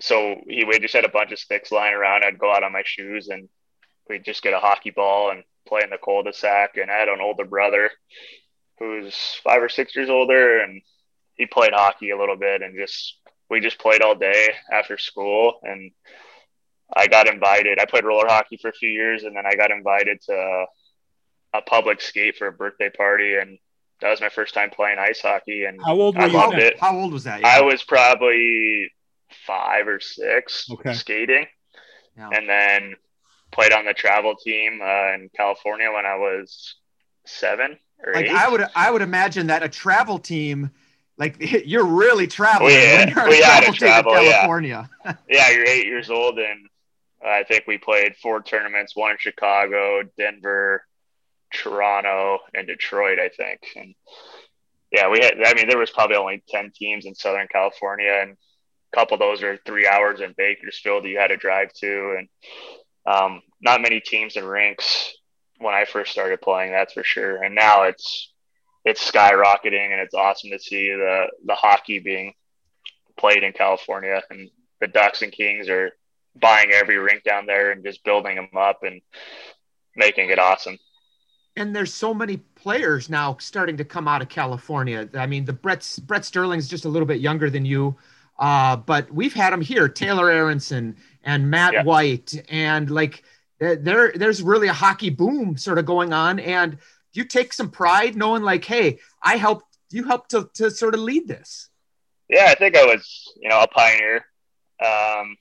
so 0.00 0.36
he 0.48 0.64
we 0.64 0.78
just 0.78 0.94
had 0.94 1.04
a 1.04 1.10
bunch 1.10 1.32
of 1.32 1.38
sticks 1.38 1.72
lying 1.72 1.94
around. 1.94 2.24
I'd 2.24 2.38
go 2.38 2.52
out 2.52 2.64
on 2.64 2.72
my 2.72 2.82
shoes, 2.84 3.28
and 3.28 3.48
we'd 4.08 4.24
just 4.24 4.42
get 4.42 4.54
a 4.54 4.58
hockey 4.58 4.90
ball 4.90 5.30
and 5.30 5.42
play 5.66 5.82
in 5.82 5.90
the 5.90 5.98
cul-de-sac. 5.98 6.76
And 6.76 6.90
I 6.90 6.96
had 6.96 7.08
an 7.08 7.20
older 7.20 7.44
brother 7.44 7.90
who's 8.78 9.14
five 9.44 9.62
or 9.62 9.68
six 9.68 9.94
years 9.96 10.10
older, 10.10 10.60
and 10.60 10.82
he 11.34 11.46
played 11.46 11.72
hockey 11.72 12.10
a 12.10 12.18
little 12.18 12.36
bit, 12.36 12.62
and 12.62 12.76
just 12.76 13.18
we 13.50 13.60
just 13.60 13.78
played 13.78 14.02
all 14.02 14.14
day 14.14 14.54
after 14.72 14.96
school 14.96 15.60
and 15.62 15.90
I 16.96 17.06
got 17.06 17.28
invited. 17.28 17.78
I 17.78 17.84
played 17.84 18.04
roller 18.04 18.26
hockey 18.26 18.58
for 18.60 18.68
a 18.68 18.72
few 18.72 18.88
years 18.88 19.24
and 19.24 19.36
then 19.36 19.44
I 19.46 19.54
got 19.54 19.70
invited 19.70 20.20
to 20.22 20.64
a 21.52 21.62
public 21.62 22.00
skate 22.00 22.36
for 22.36 22.46
a 22.48 22.52
birthday 22.52 22.90
party 22.90 23.36
and 23.36 23.58
that 24.00 24.10
was 24.10 24.20
my 24.20 24.28
first 24.30 24.54
time 24.54 24.70
playing 24.70 24.98
ice 24.98 25.20
hockey 25.20 25.64
and 25.64 25.80
how 25.84 25.94
old 25.94 26.16
were 26.16 26.22
I 26.22 26.26
you? 26.26 26.32
loved 26.32 26.52
then? 26.54 26.60
it. 26.60 26.80
How 26.80 26.96
old 26.96 27.12
was 27.12 27.24
that? 27.24 27.44
I 27.44 27.60
was 27.60 27.82
probably 27.82 28.90
five 29.46 29.88
or 29.88 30.00
six 30.00 30.68
Okay. 30.70 30.94
skating 30.94 31.46
Yeah. 32.16 32.30
and 32.32 32.48
then 32.48 32.94
played 33.52 33.72
on 33.72 33.84
the 33.84 33.94
travel 33.94 34.36
team 34.36 34.80
uh, 34.82 35.12
in 35.14 35.30
California 35.36 35.92
when 35.92 36.06
I 36.06 36.16
was 36.16 36.76
seven 37.26 37.78
or 38.06 38.14
like. 38.14 38.28
I 38.28 38.48
would 38.48 38.64
I 38.74 38.90
would 38.90 39.02
imagine 39.02 39.48
that 39.48 39.62
a 39.62 39.68
travel 39.68 40.18
team, 40.18 40.70
like 41.18 41.36
you're 41.66 41.84
really 41.86 42.26
traveling 42.26 42.74
Oh, 42.74 42.78
yeah. 42.78 43.04
when 43.06 43.14
you're 43.14 43.28
We 43.28 43.42
a 43.42 43.44
had 43.44 43.64
travel 43.72 43.72
to 43.74 43.78
team 43.78 43.88
in 43.88 43.92
travel, 44.04 44.22
yeah. 44.22 44.30
California. 44.32 44.90
yeah, 45.28 45.50
you're 45.50 45.66
eight 45.66 45.86
years 45.86 46.10
old, 46.10 46.38
and 46.38 46.68
I 47.24 47.42
think 47.44 47.64
we 47.66 47.78
played 47.78 48.16
four 48.16 48.42
tournaments: 48.42 48.94
one 48.96 49.12
in 49.12 49.16
Chicago, 49.18 50.02
Denver, 50.18 50.84
Toronto, 51.52 52.38
and 52.54 52.66
Detroit. 52.66 53.18
I 53.18 53.28
think, 53.28 53.60
and 53.76 53.94
yeah, 54.90 55.08
we 55.08 55.20
had. 55.20 55.34
I 55.44 55.54
mean, 55.54 55.68
there 55.68 55.78
was 55.78 55.90
probably 55.90 56.16
only 56.16 56.42
ten 56.48 56.70
teams 56.74 57.06
in 57.06 57.14
Southern 57.14 57.48
California, 57.48 58.10
and 58.22 58.32
a 58.92 58.96
couple 58.96 59.14
of 59.14 59.20
those 59.20 59.42
are 59.42 59.56
three 59.64 59.86
hours 59.86 60.20
in 60.20 60.34
Bakersfield 60.36 61.04
that 61.04 61.08
you 61.08 61.18
had 61.18 61.28
to 61.28 61.36
drive 61.36 61.72
to, 61.74 62.16
and 62.18 62.28
um, 63.06 63.42
not 63.60 63.80
many 63.82 64.00
teams 64.00 64.36
and 64.36 64.48
rinks 64.48 65.12
when 65.58 65.74
I 65.74 65.84
first 65.84 66.12
started 66.12 66.40
playing. 66.40 66.72
That's 66.72 66.92
for 66.92 67.04
sure. 67.04 67.42
And 67.42 67.54
now 67.54 67.84
it's 67.84 68.32
it's 68.84 69.10
skyrocketing, 69.10 69.92
and 69.92 70.00
it's 70.00 70.14
awesome 70.14 70.50
to 70.50 70.58
see 70.58 70.90
the 70.90 71.26
the 71.46 71.54
hockey 71.54 71.98
being 72.00 72.34
played 73.18 73.42
in 73.44 73.52
California, 73.52 74.22
and 74.30 74.50
the 74.80 74.88
Ducks 74.88 75.22
and 75.22 75.32
Kings 75.32 75.68
are 75.68 75.92
buying 76.36 76.70
every 76.72 76.98
rink 76.98 77.22
down 77.22 77.46
there 77.46 77.70
and 77.70 77.84
just 77.84 78.02
building 78.04 78.34
them 78.36 78.48
up 78.56 78.82
and 78.82 79.00
making 79.96 80.30
it 80.30 80.38
awesome. 80.38 80.78
and 81.56 81.74
there's 81.74 81.94
so 81.94 82.12
many 82.12 82.38
players 82.56 83.08
now 83.08 83.36
starting 83.38 83.76
to 83.76 83.84
come 83.84 84.08
out 84.08 84.20
of 84.22 84.28
California. 84.28 85.08
I 85.14 85.26
mean, 85.26 85.44
the 85.44 85.52
Brett 85.52 85.98
Brett 86.06 86.24
Sterling's 86.24 86.68
just 86.68 86.84
a 86.84 86.88
little 86.88 87.06
bit 87.06 87.20
younger 87.20 87.48
than 87.50 87.64
you, 87.64 87.96
uh, 88.40 88.76
but 88.76 89.10
we've 89.12 89.34
had 89.34 89.52
them 89.52 89.60
here: 89.60 89.88
Taylor 89.88 90.30
Aronson 90.30 90.96
and 91.22 91.48
Matt 91.50 91.72
Yeah. 91.74 91.84
White, 91.84 92.34
and 92.48 92.90
like 92.90 93.22
there- 93.58 93.76
there 93.76 94.12
there's 94.12 94.42
really 94.42 94.68
a 94.68 94.72
hockey 94.72 95.10
boom 95.10 95.56
sort 95.56 95.78
of 95.78 95.86
going 95.86 96.12
on. 96.12 96.38
And 96.40 96.78
you 97.12 97.24
take 97.24 97.52
some 97.52 97.70
pride 97.70 98.16
knowing, 98.16 98.42
like, 98.42 98.64
hey, 98.64 98.98
I 99.22 99.36
helped 99.36 99.66
you 99.90 100.04
helped 100.04 100.30
to 100.30 100.50
to 100.54 100.70
sort 100.70 100.94
of 100.94 101.00
lead 101.00 101.28
this. 101.28 101.68
Yeah, 102.28 102.46
I 102.46 102.54
think 102.54 102.76
I 102.76 102.84
was, 102.84 103.32
you 103.40 103.48
know, 103.48 103.60
a 103.60 103.68
pioneer. 103.68 104.24
Um, 104.84 105.36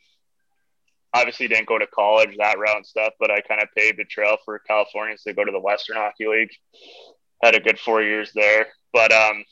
obviously, 1.13 1.47
didn't 1.47 1.67
go 1.67 1.79
to 1.79 1.87
college 1.87 2.35
that 2.37 2.59
route 2.59 2.77
and 2.77 2.85
stuff, 2.85 3.13
but 3.19 3.31
I 3.31 3.41
kind 3.41 3.61
of 3.61 3.69
paved 3.75 3.97
the 3.97 4.05
trail 4.05 4.37
for 4.45 4.59
Californians 4.59 5.23
to 5.23 5.33
go 5.33 5.43
to 5.43 5.51
the 5.51 5.59
Western 5.59 5.95
Hockey 5.95 6.27
League. 6.27 6.51
Had 7.43 7.55
a 7.55 7.59
good 7.59 7.79
four 7.79 8.01
years 8.01 8.31
there, 8.33 8.67
but 8.93 9.11
um, 9.11 9.43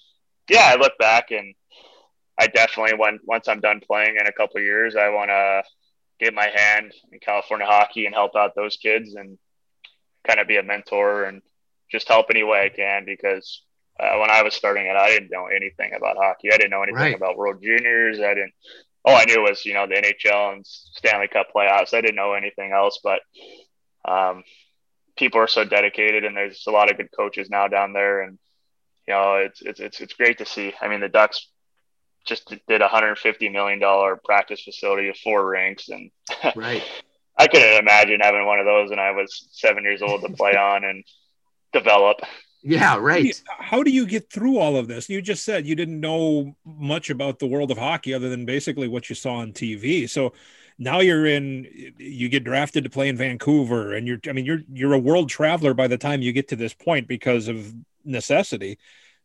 yeah, 0.50 0.69
I 0.71 0.76
look 0.76 0.97
back 0.97 1.32
and 1.32 1.54
I 2.39 2.47
definitely 2.47 2.97
when 2.97 3.19
once 3.26 3.47
I'm 3.47 3.60
done 3.60 3.82
playing 3.86 4.15
in 4.19 4.28
a 4.28 4.32
couple 4.32 4.62
years, 4.62 4.95
I 4.95 5.10
want 5.10 5.30
to 5.30 5.63
get 6.21 6.34
my 6.34 6.47
hand 6.53 6.93
in 7.12 7.19
California 7.19 7.65
hockey 7.67 8.05
and 8.05 8.15
help 8.15 8.36
out 8.36 8.55
those 8.55 8.77
kids 8.77 9.15
and 9.15 9.38
kind 10.27 10.39
of 10.39 10.47
be 10.47 10.57
a 10.57 10.63
mentor 10.63 11.25
and 11.25 11.41
just 11.91 12.07
help 12.07 12.27
any 12.29 12.43
way 12.43 12.65
I 12.65 12.69
can 12.69 13.05
because 13.05 13.63
uh, 13.99 14.17
when 14.19 14.29
I 14.31 14.43
was 14.43 14.53
starting 14.53 14.86
it, 14.86 14.95
I 14.95 15.10
didn't 15.10 15.31
know 15.31 15.47
anything 15.47 15.93
about 15.93 16.17
hockey. 16.17 16.49
I 16.53 16.57
didn't 16.57 16.71
know 16.71 16.84
anything 16.84 16.95
Right. 17.01 17.15
about 17.15 17.38
World 17.38 17.62
Juniors. 17.62 18.19
I 18.19 18.34
didn't. 18.34 18.53
All 19.03 19.15
I 19.15 19.25
knew 19.25 19.41
was 19.41 19.65
you 19.65 19.73
know 19.73 19.88
the 19.88 19.97
NHL 19.97 20.53
and 20.53 20.65
Stanley 20.65 21.27
Cup 21.27 21.47
playoffs. 21.55 21.93
I 21.93 22.01
didn't 22.01 22.15
know 22.15 22.34
anything 22.34 22.71
else. 22.71 22.99
But 23.03 23.19
um, 24.07 24.43
people 25.17 25.41
are 25.41 25.47
so 25.47 25.63
dedicated, 25.65 26.23
and 26.25 26.36
there's 26.38 26.65
a 26.67 26.71
lot 26.71 26.89
of 26.91 26.97
good 26.97 27.10
coaches 27.15 27.49
now 27.49 27.67
down 27.67 27.93
there, 27.93 28.21
and 28.21 28.38
you 29.07 29.13
know 29.13 29.36
it's 29.36 29.62
it's 29.62 29.79
it's 29.79 30.01
it's 30.01 30.13
great 30.13 30.38
to 30.38 30.45
see. 30.45 30.73
I 30.81 30.88
mean, 30.88 31.01
the 31.01 31.10
Ducks 31.10 31.50
just 32.25 32.49
did 32.67 32.81
a 32.81 32.86
150 32.86 33.49
million 33.49 33.79
dollar 33.79 34.19
practice 34.23 34.62
facility 34.62 35.10
of 35.10 35.17
four 35.17 35.47
rinks, 35.47 35.89
and 35.89 36.12
Right. 36.55 36.84
I 37.38 37.47
couldn't 37.47 37.79
imagine 37.79 38.19
having 38.21 38.45
one 38.45 38.60
of 38.60 38.65
those 38.65 38.89
when 38.89 38.99
I 38.99 39.12
was 39.12 39.47
seven 39.51 39.84
years 39.84 40.01
old 40.01 40.21
to 40.21 40.29
play 40.29 40.55
on 40.55 40.84
and 40.84 41.03
develop. 41.73 42.19
Yeah. 42.62 42.97
Right. 42.99 43.41
How 43.47 43.81
do 43.81 43.89
you 43.89 44.05
get 44.05 44.31
through 44.31 44.60
all 44.60 44.77
of 44.77 44.88
this? 44.88 45.10
You 45.10 45.21
just 45.21 45.43
said 45.43 45.65
you 45.65 45.75
didn't 45.75 45.99
know 45.99 46.55
much 46.65 47.10
about 47.10 47.39
the 47.39 47.47
world 47.47 47.71
of 47.71 47.77
hockey 47.77 48.13
other 48.13 48.29
than 48.29 48.45
basically 48.45 48.88
what 48.88 49.10
you 49.10 49.15
saw 49.15 49.36
on 49.36 49.53
TV. 49.53 50.07
So 50.07 50.34
now 50.77 50.99
you're 50.99 51.25
in 51.25 51.67
you 51.97 52.29
get 52.29 52.43
drafted 52.43 52.84
to 52.84 52.89
play 52.89 53.10
in 53.10 53.17
Vancouver 53.17 53.93
and 53.93 54.07
you're 54.07 54.19
I 54.27 54.34
mean 54.34 54.45
you're 54.45 54.62
you're 54.71 54.93
a 54.93 54.99
world 54.99 55.29
traveler 55.29 55.73
by 55.73 55.88
the 55.88 55.97
time 55.97 56.21
you 56.21 56.34
get 56.34 56.49
to 56.49 56.55
this 56.55 56.73
point 56.73 57.07
because 57.07 57.47
of 57.47 57.73
necessity. 58.05 58.77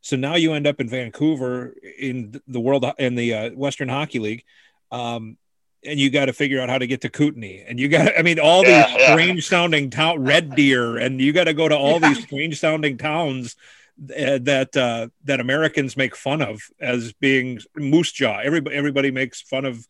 So 0.06 0.14
now 0.14 0.36
you 0.36 0.52
end 0.52 0.68
up 0.68 0.80
in 0.80 0.88
Vancouver 0.88 1.74
in 1.98 2.40
the 2.46 2.60
world 2.60 2.84
in 2.96 3.16
the 3.16 3.34
uh, 3.34 3.50
Western 3.50 3.88
Hockey 3.88 4.20
League. 4.20 4.44
Um, 4.92 5.36
and 5.84 5.98
you 5.98 6.10
got 6.10 6.26
to 6.26 6.32
figure 6.32 6.60
out 6.60 6.68
how 6.68 6.78
to 6.78 6.86
get 6.86 7.00
to 7.00 7.08
Kootenay, 7.08 7.64
and 7.66 7.78
you 7.78 7.88
got, 7.88 8.12
I 8.18 8.22
mean, 8.22 8.38
all 8.38 8.64
Yeah, 8.64 8.86
these 8.86 9.00
yeah. 9.00 9.12
strange 9.12 9.48
sounding 9.48 9.90
town, 9.90 10.22
Red 10.22 10.54
Deer, 10.54 10.96
and 10.96 11.20
you 11.20 11.32
got 11.32 11.44
to 11.44 11.54
go 11.54 11.68
to 11.68 11.76
all 11.76 11.98
these 11.98 12.22
strange 12.22 12.58
sounding 12.60 12.98
towns 12.98 13.56
uh, 14.00 14.38
that 14.42 14.76
uh, 14.76 15.08
that 15.24 15.40
Americans 15.40 15.96
make 15.96 16.14
fun 16.14 16.40
of 16.40 16.62
as 16.80 17.12
being 17.14 17.58
Moose 17.74 18.12
Jaw. 18.12 18.38
Everybody 18.38 18.76
everybody 18.76 19.10
makes 19.10 19.40
fun 19.40 19.64
of 19.64 19.86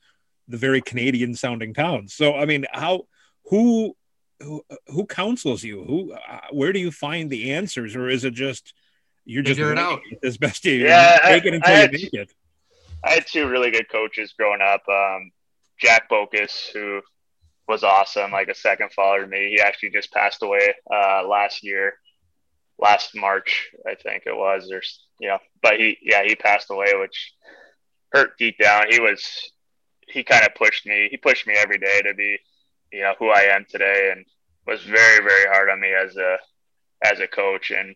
the 0.49 0.57
very 0.57 0.81
Canadian 0.81 1.35
sounding 1.35 1.75
towns. 1.75 2.15
So 2.15 2.37
I 2.37 2.47
mean, 2.47 2.65
how 2.73 3.07
who 3.51 3.95
who, 4.43 4.63
who 4.89 5.07
counsels 5.07 5.63
you? 5.63 5.85
Who 5.85 6.13
uh, 6.13 6.41
where 6.53 6.73
do 6.73 6.79
you 6.79 6.91
find 6.91 7.29
the 7.29 7.53
answers, 7.53 7.95
or 7.95 8.09
is 8.09 8.25
it 8.25 8.33
just 8.35 8.73
you're 9.27 9.43
just 9.43 9.59
Figure 9.59 9.73
it 9.73 9.79
out. 9.79 10.01
it 10.11 10.19
as 10.25 10.39
best 10.39 10.65
you 10.65 10.73
Yeah, 10.87 11.19
I- 11.23 11.33
make 11.33 11.45
it 11.45 11.55
until 11.55 11.71
I 11.71 11.75
you 11.75 11.81
had- 11.81 11.93
make 11.93 12.15
it? 12.15 12.33
I 13.05 13.11
had 13.13 13.27
two 13.27 13.47
really 13.49 13.71
good 13.71 13.89
coaches 13.91 14.33
growing 14.37 14.61
up. 14.63 14.83
Um, 14.89 15.31
Jack 15.79 16.09
Bocus, 16.09 16.71
who 16.73 17.03
was 17.69 17.85
awesome, 17.85 18.31
like 18.33 18.49
a 18.49 18.55
second 18.55 18.91
father 18.93 19.21
to 19.23 19.27
me. 19.27 19.51
He 19.51 19.61
actually 19.61 19.91
just 19.91 20.11
passed 20.13 20.43
away 20.43 20.75
uh, 20.91 21.27
last 21.29 21.63
year, 21.63 21.99
last 22.79 23.15
March, 23.15 23.71
I 23.87 23.95
think 23.97 24.23
it 24.27 24.35
was, 24.37 24.71
or 24.73 24.81
you 25.21 25.29
know. 25.29 25.39
But 25.63 25.79
he, 25.79 25.99
yeah, 26.01 26.23
he 26.25 26.35
passed 26.37 26.71
away, 26.71 26.95
which 26.99 27.33
hurt 28.13 28.39
deep 28.39 28.57
down. 28.59 28.87
He 28.91 28.99
was, 29.01 29.51
he 30.09 30.23
kind 30.25 30.45
of 30.47 30.55
pushed 30.55 30.87
me. 30.87 31.09
He 31.11 31.17
pushed 31.17 31.47
me 31.47 31.55
every 31.57 31.79
day 31.79 32.03
to 32.03 32.15
be, 32.15 32.39
you 32.93 33.03
know, 33.03 33.15
who 33.19 33.29
I 33.31 33.43
am 33.55 33.67
today, 33.69 34.11
and 34.13 34.25
was 34.67 34.83
very, 34.83 35.23
very 35.23 35.47
hard 35.47 35.69
on 35.69 35.81
me 35.81 35.93
as 35.93 36.17
a, 36.17 36.39
as 37.05 37.21
a 37.21 37.27
coach. 37.29 37.71
And 37.71 37.95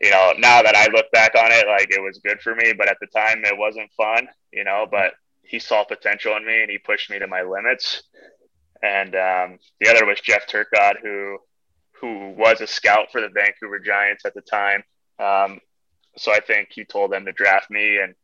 you 0.00 0.10
know, 0.10 0.32
now 0.38 0.62
that 0.62 0.74
I 0.74 0.86
look 0.86 1.10
back 1.12 1.34
on 1.34 1.52
it, 1.52 1.66
like 1.66 1.90
it 1.90 2.02
was 2.02 2.20
good 2.24 2.40
for 2.40 2.54
me, 2.54 2.72
but 2.72 2.88
at 2.88 2.96
the 3.00 3.06
time 3.06 3.44
it 3.44 3.56
wasn't 3.56 3.90
fun, 3.92 4.28
you 4.52 4.64
know, 4.64 4.86
but 4.90 5.12
he 5.42 5.58
saw 5.58 5.84
potential 5.84 6.36
in 6.36 6.46
me 6.46 6.62
and 6.62 6.70
he 6.70 6.78
pushed 6.78 7.10
me 7.10 7.18
to 7.18 7.26
my 7.26 7.42
limits. 7.42 8.02
And 8.82 9.14
um, 9.14 9.58
the 9.78 9.90
other 9.90 10.06
was 10.06 10.20
Jeff 10.20 10.46
Turcotte, 10.46 11.00
who 11.02 11.38
who 12.00 12.30
was 12.30 12.62
a 12.62 12.66
scout 12.66 13.12
for 13.12 13.20
the 13.20 13.28
Vancouver 13.28 13.78
Giants 13.78 14.24
at 14.24 14.32
the 14.32 14.40
time. 14.40 14.82
Um, 15.18 15.60
so 16.16 16.32
I 16.32 16.40
think 16.40 16.68
he 16.70 16.86
told 16.86 17.12
them 17.12 17.26
to 17.26 17.32
draft 17.32 17.70
me. 17.70 17.98
And 17.98 18.14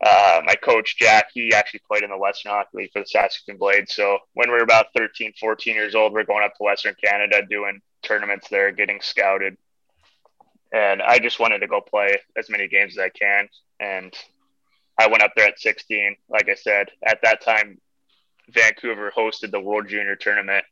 uh, 0.00 0.42
my 0.44 0.54
coach, 0.54 0.96
Jack, 0.96 1.26
he 1.34 1.52
actually 1.52 1.80
played 1.88 2.04
in 2.04 2.10
the 2.10 2.18
Western 2.18 2.52
Hockey 2.52 2.68
League 2.74 2.92
for 2.92 3.00
the 3.00 3.06
Saskatoon 3.06 3.58
Blades. 3.58 3.92
So 3.96 4.18
when 4.34 4.48
we 4.48 4.54
were 4.54 4.62
about 4.62 4.86
13, 4.96 5.32
14 5.40 5.74
years 5.74 5.96
old, 5.96 6.12
we 6.12 6.20
we're 6.20 6.24
going 6.24 6.44
up 6.44 6.54
to 6.56 6.62
Western 6.62 6.94
Canada 7.02 7.42
doing 7.50 7.80
tournaments 8.04 8.46
there, 8.48 8.70
getting 8.70 9.00
scouted 9.00 9.56
and 10.72 11.02
I 11.02 11.18
just 11.18 11.38
wanted 11.38 11.60
to 11.60 11.66
go 11.66 11.80
play 11.80 12.16
as 12.36 12.48
many 12.48 12.66
games 12.66 12.96
as 12.96 13.04
I 13.04 13.10
can. 13.10 13.48
And 13.78 14.14
I 14.98 15.08
went 15.08 15.22
up 15.22 15.32
there 15.36 15.46
at 15.46 15.60
16. 15.60 16.16
Like 16.28 16.48
I 16.48 16.54
said, 16.54 16.88
at 17.06 17.20
that 17.22 17.42
time, 17.42 17.78
Vancouver 18.50 19.12
hosted 19.16 19.50
the 19.50 19.60
World 19.60 19.88
Junior 19.88 20.16
Tournament, 20.16 20.64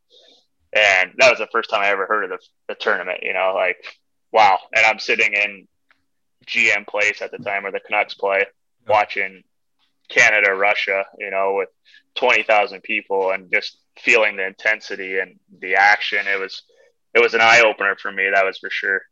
and 0.72 1.12
that 1.18 1.30
was 1.30 1.38
the 1.38 1.48
first 1.52 1.70
time 1.70 1.82
I 1.82 1.88
ever 1.88 2.06
heard 2.06 2.24
of 2.24 2.30
the, 2.30 2.38
the 2.68 2.74
tournament. 2.74 3.20
You 3.22 3.32
know, 3.32 3.52
like 3.54 3.76
wow! 4.32 4.58
And 4.74 4.84
I'm 4.84 4.98
sitting 4.98 5.32
in 5.32 5.68
GM 6.46 6.86
Place 6.86 7.22
at 7.22 7.30
the 7.30 7.38
time 7.38 7.62
where 7.62 7.72
the 7.72 7.80
Canucks 7.80 8.14
play, 8.14 8.44
watching 8.88 9.42
Canada 10.08 10.54
Russia. 10.54 11.04
You 11.18 11.30
know, 11.30 11.54
with 11.56 11.68
twenty 12.14 12.42
thousand 12.42 12.82
people, 12.82 13.30
and 13.30 13.50
just 13.52 13.78
feeling 13.98 14.36
the 14.36 14.46
intensity 14.46 15.18
and 15.18 15.38
the 15.60 15.76
action. 15.76 16.26
It 16.26 16.38
was 16.38 16.62
it 17.14 17.20
was 17.20 17.34
an 17.34 17.40
eye 17.40 17.62
opener 17.64 17.96
for 17.96 18.10
me. 18.12 18.30
That 18.32 18.44
was 18.44 18.58
for 18.58 18.70
sure 18.70 19.02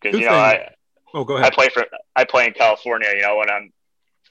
because 0.00 0.18
you 0.18 0.26
know 0.26 0.34
I 0.34 0.70
oh 1.14 1.24
go 1.24 1.36
ahead 1.36 1.52
I 1.52 1.54
play 1.54 1.68
for 1.68 1.84
I 2.16 2.24
play 2.24 2.46
in 2.46 2.52
California. 2.52 3.08
You 3.14 3.22
know 3.22 3.36
when 3.36 3.50
I'm 3.50 3.72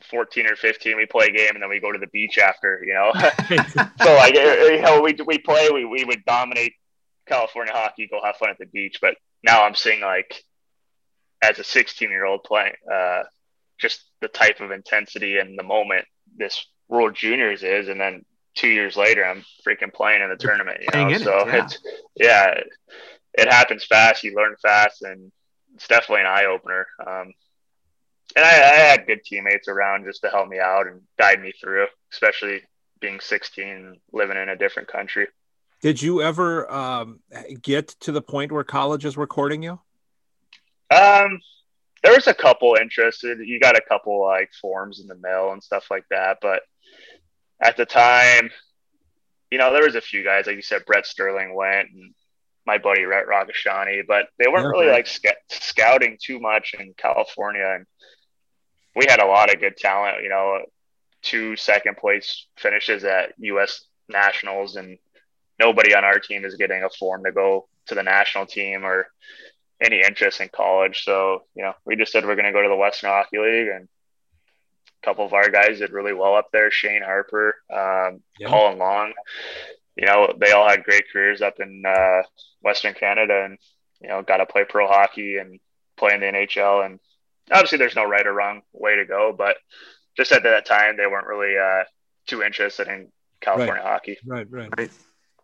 14 0.09 0.47
or 0.47 0.55
15, 0.55 0.95
we 0.95 1.05
play 1.05 1.27
a 1.27 1.31
game 1.31 1.49
and 1.53 1.61
then 1.61 1.69
we 1.69 1.79
go 1.79 1.91
to 1.91 1.99
the 1.99 2.07
beach 2.07 2.37
after. 2.37 2.83
You 2.85 2.93
know, 2.93 3.11
so 4.03 4.13
like 4.15 4.35
you 4.35 4.81
know 4.81 5.01
we 5.01 5.15
we 5.25 5.37
play 5.39 5.69
we 5.71 5.85
we 5.85 6.05
would 6.05 6.23
dominate 6.25 6.73
California 7.27 7.73
hockey, 7.73 8.07
go 8.07 8.21
have 8.23 8.37
fun 8.37 8.49
at 8.49 8.57
the 8.57 8.65
beach. 8.65 8.99
But 9.01 9.15
now 9.43 9.63
I'm 9.63 9.75
seeing 9.75 10.01
like 10.01 10.43
as 11.41 11.59
a 11.59 11.63
16 11.63 12.09
year 12.09 12.25
old 12.25 12.43
playing 12.43 12.73
uh, 12.91 13.23
just 13.79 14.03
the 14.21 14.27
type 14.27 14.59
of 14.59 14.71
intensity 14.71 15.37
and 15.37 15.57
the 15.57 15.63
moment 15.63 16.05
this 16.35 16.65
World 16.87 17.15
Juniors 17.15 17.63
is, 17.63 17.89
and 17.89 17.99
then 17.99 18.23
two 18.55 18.69
years 18.69 18.95
later 18.95 19.25
I'm 19.25 19.43
freaking 19.65 19.93
playing 19.93 20.21
in 20.21 20.29
the 20.29 20.37
tournament. 20.37 20.81
You 20.81 20.99
know, 20.99 21.17
so 21.17 21.39
it, 21.39 21.47
yeah. 21.47 21.63
it's 21.63 21.79
yeah, 22.15 22.53
it 23.33 23.53
happens 23.53 23.85
fast. 23.85 24.23
You 24.23 24.35
learn 24.35 24.55
fast, 24.61 25.01
and 25.01 25.31
it's 25.77 25.87
definitely 25.87 26.21
an 26.21 26.27
eye 26.27 26.45
opener. 26.45 26.87
Um, 26.99 27.33
and 28.35 28.43
I, 28.43 28.49
I, 28.49 28.75
had 28.89 29.05
good 29.05 29.23
teammates 29.23 29.67
around 29.67 30.05
just 30.05 30.21
to 30.21 30.29
help 30.29 30.49
me 30.49 30.59
out 30.59 30.87
and 30.87 31.01
guide 31.19 31.39
me 31.39 31.53
through, 31.61 31.85
especially 32.11 32.61
being 32.99 33.19
16, 33.19 33.95
living 34.11 34.37
in 34.37 34.49
a 34.49 34.55
different 34.55 34.87
country. 34.87 35.27
Did 35.83 36.01
you 36.01 36.23
ever 36.23 36.69
um, 36.71 37.19
get 37.61 37.89
to 37.99 38.11
the 38.11 38.21
point 38.21 38.51
where 38.51 38.63
colleges 38.63 39.15
were 39.15 39.27
courting 39.27 39.61
you? 39.61 39.79
Um, 40.89 41.39
there 42.03 42.13
was 42.13 42.25
a 42.25 42.33
couple 42.33 42.75
interested. 42.81 43.37
You 43.39 43.59
got 43.59 43.77
a 43.77 43.81
couple 43.87 44.19
like 44.25 44.51
forms 44.59 44.99
in 44.99 45.05
the 45.05 45.15
mail 45.15 45.51
and 45.51 45.63
stuff 45.63 45.91
like 45.91 46.05
that, 46.09 46.39
but 46.41 46.61
at 47.61 47.77
the 47.77 47.85
time, 47.85 48.49
you 49.51 49.59
know, 49.59 49.71
there 49.71 49.83
was 49.83 49.95
a 49.95 50.01
few 50.01 50.23
guys 50.23 50.47
like 50.47 50.55
you 50.55 50.63
said. 50.63 50.85
Brett 50.87 51.05
Sterling 51.05 51.53
went, 51.53 51.89
and 51.91 52.15
my 52.67 52.77
buddy 52.77 53.05
Rhett 53.05 53.25
Rakhshani, 53.27 54.05
but 54.05 54.27
they 54.37 54.47
weren't 54.47 54.67
really 54.67 54.91
like 54.91 55.07
sc- 55.07 55.25
scouting 55.47 56.17
too 56.21 56.39
much 56.39 56.75
in 56.77 56.93
California. 56.97 57.65
And 57.75 57.85
we 58.93 59.05
had 59.07 59.21
a 59.21 59.25
lot 59.25 59.51
of 59.51 59.61
good 59.61 59.77
talent, 59.77 60.21
you 60.21 60.29
know, 60.29 60.59
two 61.21 61.55
second 61.55 61.95
place 61.97 62.45
finishes 62.57 63.05
at 63.05 63.33
U.S. 63.39 63.85
Nationals, 64.09 64.75
and 64.75 64.97
nobody 65.57 65.95
on 65.95 66.03
our 66.03 66.19
team 66.19 66.43
is 66.43 66.55
getting 66.55 66.83
a 66.83 66.89
form 66.89 67.23
to 67.23 67.31
go 67.31 67.69
to 67.87 67.95
the 67.95 68.03
national 68.03 68.45
team 68.45 68.85
or 68.85 69.07
any 69.81 70.01
interest 70.01 70.41
in 70.41 70.49
college. 70.49 71.03
So, 71.05 71.43
you 71.55 71.63
know, 71.63 71.73
we 71.85 71.95
just 71.95 72.11
said 72.11 72.25
we're 72.25 72.35
going 72.35 72.45
to 72.45 72.51
go 72.51 72.61
to 72.61 72.69
the 72.69 72.75
Western 72.75 73.09
Hockey 73.09 73.37
League 73.37 73.69
and 73.69 73.87
a 75.01 75.05
couple 75.05 75.25
of 75.25 75.33
our 75.33 75.49
guys 75.49 75.79
did 75.79 75.91
really 75.91 76.13
well 76.13 76.35
up 76.35 76.49
there. 76.51 76.69
Shane 76.69 77.01
Harper, 77.01 77.55
um, 77.71 78.21
yeah. 78.39 78.49
Colin 78.49 78.77
Long, 78.77 79.13
you 79.97 80.05
know, 80.05 80.33
they 80.39 80.51
all 80.51 80.69
had 80.69 80.83
great 80.83 81.05
careers 81.11 81.41
up 81.41 81.59
in 81.59 81.83
uh, 81.85 82.21
Western 82.61 82.93
Canada 82.93 83.45
and, 83.45 83.57
you 83.99 84.09
know, 84.09 84.21
got 84.21 84.37
to 84.37 84.45
play 84.45 84.63
pro 84.63 84.87
hockey 84.87 85.37
and 85.37 85.59
play 85.97 86.13
in 86.13 86.19
the 86.19 86.27
NHL. 86.27 86.85
And 86.85 86.99
obviously, 87.51 87.79
there's 87.79 87.95
no 87.95 88.05
right 88.05 88.25
or 88.25 88.33
wrong 88.33 88.61
way 88.73 88.95
to 88.95 89.05
go, 89.05 89.33
but 89.35 89.57
just 90.15 90.31
at 90.31 90.43
that 90.43 90.65
time, 90.65 90.97
they 90.97 91.07
weren't 91.07 91.27
really 91.27 91.57
uh, 91.57 91.83
too 92.27 92.43
interested 92.43 92.87
in 92.87 93.11
California 93.41 93.83
right. 93.83 93.91
hockey. 93.91 94.17
Right, 94.25 94.47
right. 94.51 94.69
Right. 94.77 94.91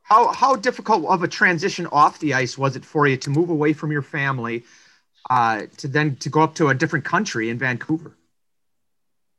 How, 0.04 0.32
how 0.32 0.56
difficult 0.56 1.06
of 1.06 1.24
a 1.24 1.28
transition 1.28 1.88
off 1.88 2.20
the 2.20 2.36
ice 2.36 2.58
was 2.58 2.76
it 2.76 2.86
for 2.86 3.08
you 3.08 3.18
to 3.18 3.30
move 3.32 3.50
away 3.50 3.74
from 3.74 3.92
your 3.92 4.02
family 4.02 4.64
uh, 5.30 5.64
to 5.78 5.88
then 5.88 6.16
to 6.18 6.30
go 6.30 6.42
up 6.42 6.56
to 6.56 6.68
a 6.68 6.76
different 6.76 7.06
country 7.06 7.50
in 7.50 7.58
Vancouver? 7.58 8.16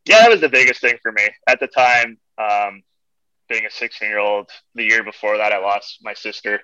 Yeah, 0.07 0.23
that 0.23 0.31
was 0.31 0.41
the 0.41 0.49
biggest 0.49 0.81
thing 0.81 0.97
for 1.03 1.13
me 1.13 1.29
at 1.47 1.61
the 1.61 1.67
time. 1.67 2.19
Um, 2.39 2.83
being 3.55 3.67
a 3.67 3.71
16 3.71 4.09
year 4.09 4.19
old. 4.19 4.51
The 4.75 4.85
year 4.85 5.05
before 5.05 5.39
that, 5.39 5.53
I 5.53 5.59
lost 5.59 6.01
my 6.03 6.15
sister 6.15 6.61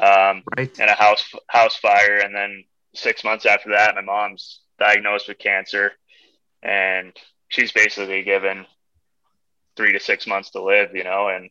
um, 0.00 0.42
right. 0.56 0.78
in 0.78 0.88
a 0.88 0.94
house 0.94 1.24
house 1.48 1.76
fire, 1.76 2.18
and 2.18 2.34
then 2.34 2.64
six 2.94 3.24
months 3.24 3.46
after 3.46 3.70
that, 3.70 3.94
my 3.94 4.02
mom's 4.02 4.60
diagnosed 4.78 5.28
with 5.28 5.38
cancer, 5.38 5.92
and 6.62 7.12
she's 7.48 7.72
basically 7.72 8.22
given 8.22 8.66
three 9.76 9.92
to 9.92 10.00
six 10.00 10.26
months 10.26 10.50
to 10.50 10.62
live. 10.62 10.90
You 10.94 11.04
know, 11.04 11.28
and 11.28 11.48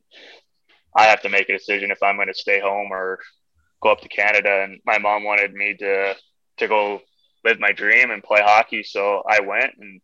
I 0.95 1.05
have 1.05 1.21
to 1.23 1.29
make 1.29 1.49
a 1.49 1.57
decision 1.57 1.91
if 1.91 2.03
I'm 2.03 2.15
going 2.15 2.27
to 2.27 2.33
stay 2.33 2.59
home 2.59 2.91
or 2.91 3.19
go 3.81 3.91
up 3.91 4.01
to 4.01 4.09
Canada. 4.09 4.63
And 4.63 4.79
my 4.85 4.99
mom 4.99 5.23
wanted 5.23 5.53
me 5.53 5.75
to 5.79 6.15
to 6.57 6.67
go 6.67 7.01
live 7.43 7.59
my 7.59 7.71
dream 7.71 8.11
and 8.11 8.23
play 8.23 8.41
hockey, 8.43 8.83
so 8.83 9.23
I 9.27 9.41
went 9.41 9.73
and. 9.79 10.01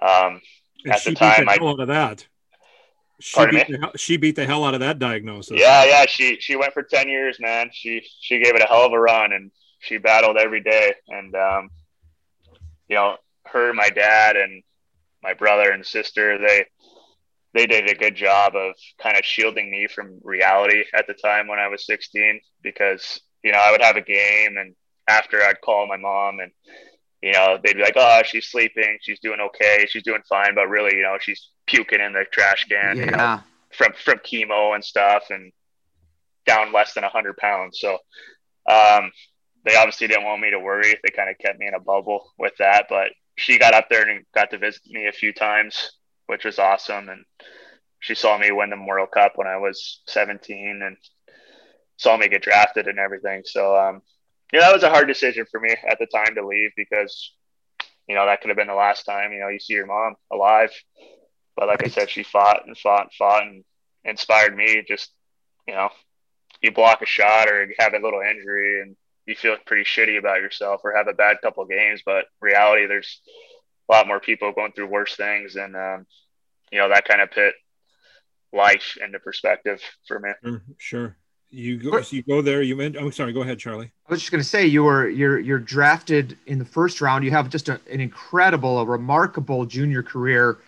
Um, 0.00 0.40
and 0.84 0.94
at 0.94 1.04
the 1.04 1.14
time, 1.14 1.48
I 1.48 1.58
of 1.80 1.88
that. 1.88 2.26
She 3.22 3.46
beat, 3.46 3.68
the, 3.68 3.92
she 3.96 4.16
beat 4.16 4.36
the 4.36 4.44
hell 4.44 4.64
out 4.64 4.74
of 4.74 4.80
that 4.80 4.98
diagnosis. 4.98 5.60
Yeah, 5.60 5.84
yeah. 5.84 6.06
She 6.06 6.38
she 6.40 6.56
went 6.56 6.72
for 6.72 6.82
ten 6.82 7.08
years, 7.08 7.38
man. 7.38 7.70
She 7.72 8.02
she 8.20 8.40
gave 8.40 8.56
it 8.56 8.62
a 8.62 8.66
hell 8.66 8.84
of 8.84 8.92
a 8.92 8.98
run, 8.98 9.32
and 9.32 9.52
she 9.78 9.98
battled 9.98 10.36
every 10.36 10.60
day. 10.60 10.94
And 11.06 11.34
um, 11.36 11.70
you 12.88 12.96
know, 12.96 13.16
her, 13.46 13.72
my 13.72 13.90
dad, 13.90 14.36
and 14.36 14.62
my 15.22 15.34
brother 15.34 15.70
and 15.70 15.86
sister, 15.86 16.36
they 16.38 16.66
they 17.54 17.66
did 17.66 17.88
a 17.88 17.94
good 17.94 18.16
job 18.16 18.56
of 18.56 18.74
kind 19.00 19.16
of 19.16 19.24
shielding 19.24 19.70
me 19.70 19.86
from 19.86 20.18
reality 20.24 20.82
at 20.92 21.06
the 21.06 21.14
time 21.14 21.46
when 21.46 21.58
I 21.58 21.68
was 21.68 21.86
16, 21.86 22.40
because 22.62 23.20
you 23.44 23.52
know 23.52 23.58
I 23.58 23.70
would 23.70 23.82
have 23.82 23.96
a 23.96 24.02
game, 24.02 24.56
and 24.58 24.74
after 25.08 25.42
I'd 25.42 25.60
call 25.60 25.86
my 25.86 25.96
mom 25.96 26.40
and 26.40 26.50
you 27.22 27.32
know, 27.32 27.58
they'd 27.62 27.76
be 27.76 27.82
like, 27.82 27.96
"Oh, 27.96 28.22
she's 28.24 28.50
sleeping. 28.50 28.98
She's 29.00 29.20
doing 29.20 29.40
okay. 29.40 29.86
She's 29.88 30.02
doing 30.02 30.22
fine." 30.28 30.54
But 30.54 30.68
really, 30.68 30.96
you 30.96 31.02
know, 31.02 31.16
she's 31.20 31.50
puking 31.66 32.00
in 32.00 32.12
the 32.12 32.24
trash 32.30 32.64
can 32.64 32.96
yeah. 32.96 33.04
you 33.04 33.10
know, 33.10 33.40
from 33.70 33.92
from 33.92 34.18
chemo 34.18 34.74
and 34.74 34.84
stuff, 34.84 35.24
and 35.30 35.52
down 36.46 36.72
less 36.72 36.94
than 36.94 37.04
hundred 37.04 37.36
pounds. 37.36 37.78
So, 37.80 37.98
um, 38.68 39.12
they 39.64 39.76
obviously 39.76 40.08
didn't 40.08 40.24
want 40.24 40.40
me 40.40 40.50
to 40.50 40.58
worry. 40.58 40.94
They 41.02 41.10
kind 41.14 41.30
of 41.30 41.38
kept 41.38 41.58
me 41.58 41.68
in 41.68 41.74
a 41.74 41.80
bubble 41.80 42.32
with 42.38 42.54
that. 42.58 42.86
But 42.88 43.12
she 43.36 43.58
got 43.58 43.74
up 43.74 43.88
there 43.88 44.08
and 44.08 44.24
got 44.34 44.50
to 44.50 44.58
visit 44.58 44.82
me 44.88 45.06
a 45.06 45.12
few 45.12 45.32
times, 45.32 45.92
which 46.26 46.44
was 46.44 46.58
awesome. 46.58 47.08
And 47.08 47.24
she 48.00 48.14
saw 48.14 48.36
me 48.36 48.50
win 48.50 48.70
the 48.70 48.84
World 48.84 49.10
Cup 49.12 49.32
when 49.36 49.46
I 49.46 49.58
was 49.58 50.00
17, 50.08 50.82
and 50.82 50.96
saw 51.96 52.16
me 52.16 52.28
get 52.28 52.42
drafted 52.42 52.88
and 52.88 52.98
everything. 52.98 53.42
So, 53.44 53.76
um, 53.76 54.02
yeah, 54.52 54.60
that 54.60 54.72
was 54.72 54.82
a 54.82 54.90
hard 54.90 55.08
decision 55.08 55.46
for 55.50 55.60
me 55.60 55.74
at 55.88 55.98
the 55.98 56.06
time 56.06 56.34
to 56.34 56.46
leave 56.46 56.70
because, 56.76 57.32
you 58.06 58.14
know, 58.14 58.26
that 58.26 58.40
could 58.40 58.48
have 58.48 58.56
been 58.56 58.66
the 58.68 58.74
last 58.74 59.04
time, 59.04 59.32
you 59.32 59.40
know, 59.40 59.48
you 59.48 59.58
see 59.58 59.72
your 59.72 59.86
mom 59.86 60.14
alive. 60.30 60.70
But 61.56 61.68
like 61.68 61.84
I 61.84 61.88
said, 61.88 62.10
she 62.10 62.22
fought 62.22 62.66
and 62.66 62.76
fought 62.76 63.02
and 63.02 63.12
fought 63.12 63.42
and 63.42 63.64
inspired 64.04 64.56
me. 64.56 64.84
Just, 64.86 65.10
you 65.66 65.74
know, 65.74 65.88
you 66.60 66.70
block 66.70 67.02
a 67.02 67.06
shot 67.06 67.48
or 67.48 67.64
you 67.64 67.74
have 67.78 67.94
a 67.94 67.98
little 67.98 68.20
injury 68.20 68.82
and 68.82 68.96
you 69.26 69.34
feel 69.34 69.56
pretty 69.66 69.84
shitty 69.84 70.18
about 70.18 70.40
yourself 70.40 70.80
or 70.84 70.94
have 70.94 71.08
a 71.08 71.14
bad 71.14 71.38
couple 71.42 71.64
games. 71.66 72.02
But 72.04 72.26
reality, 72.40 72.86
there's 72.86 73.20
a 73.88 73.92
lot 73.92 74.06
more 74.06 74.20
people 74.20 74.52
going 74.52 74.72
through 74.72 74.86
worse 74.86 75.16
things, 75.16 75.56
and 75.56 75.76
um, 75.76 76.06
you 76.70 76.78
know 76.78 76.88
that 76.88 77.06
kind 77.06 77.20
of 77.20 77.30
put 77.30 77.54
life 78.52 78.96
into 79.02 79.18
perspective 79.18 79.80
for 80.06 80.18
me. 80.18 80.30
Sure. 80.42 80.62
sure. 80.78 81.16
You 81.54 81.76
go, 81.76 82.00
so 82.00 82.16
you 82.16 82.22
go 82.22 82.40
there. 82.40 82.62
You 82.62 82.74
meant. 82.76 82.96
I'm 82.96 83.04
oh, 83.04 83.10
sorry. 83.10 83.34
Go 83.34 83.42
ahead, 83.42 83.58
Charlie. 83.58 83.92
I 84.08 84.10
was 84.10 84.20
just 84.20 84.32
going 84.32 84.42
to 84.42 84.48
say 84.48 84.66
you 84.66 84.84
were 84.84 85.06
you're 85.06 85.38
you're 85.38 85.58
drafted 85.58 86.38
in 86.46 86.58
the 86.58 86.64
first 86.64 87.02
round. 87.02 87.24
You 87.24 87.30
have 87.32 87.50
just 87.50 87.68
a, 87.68 87.78
an 87.90 88.00
incredible, 88.00 88.78
a 88.78 88.86
remarkable 88.86 89.66
junior 89.66 90.02
career. 90.02 90.58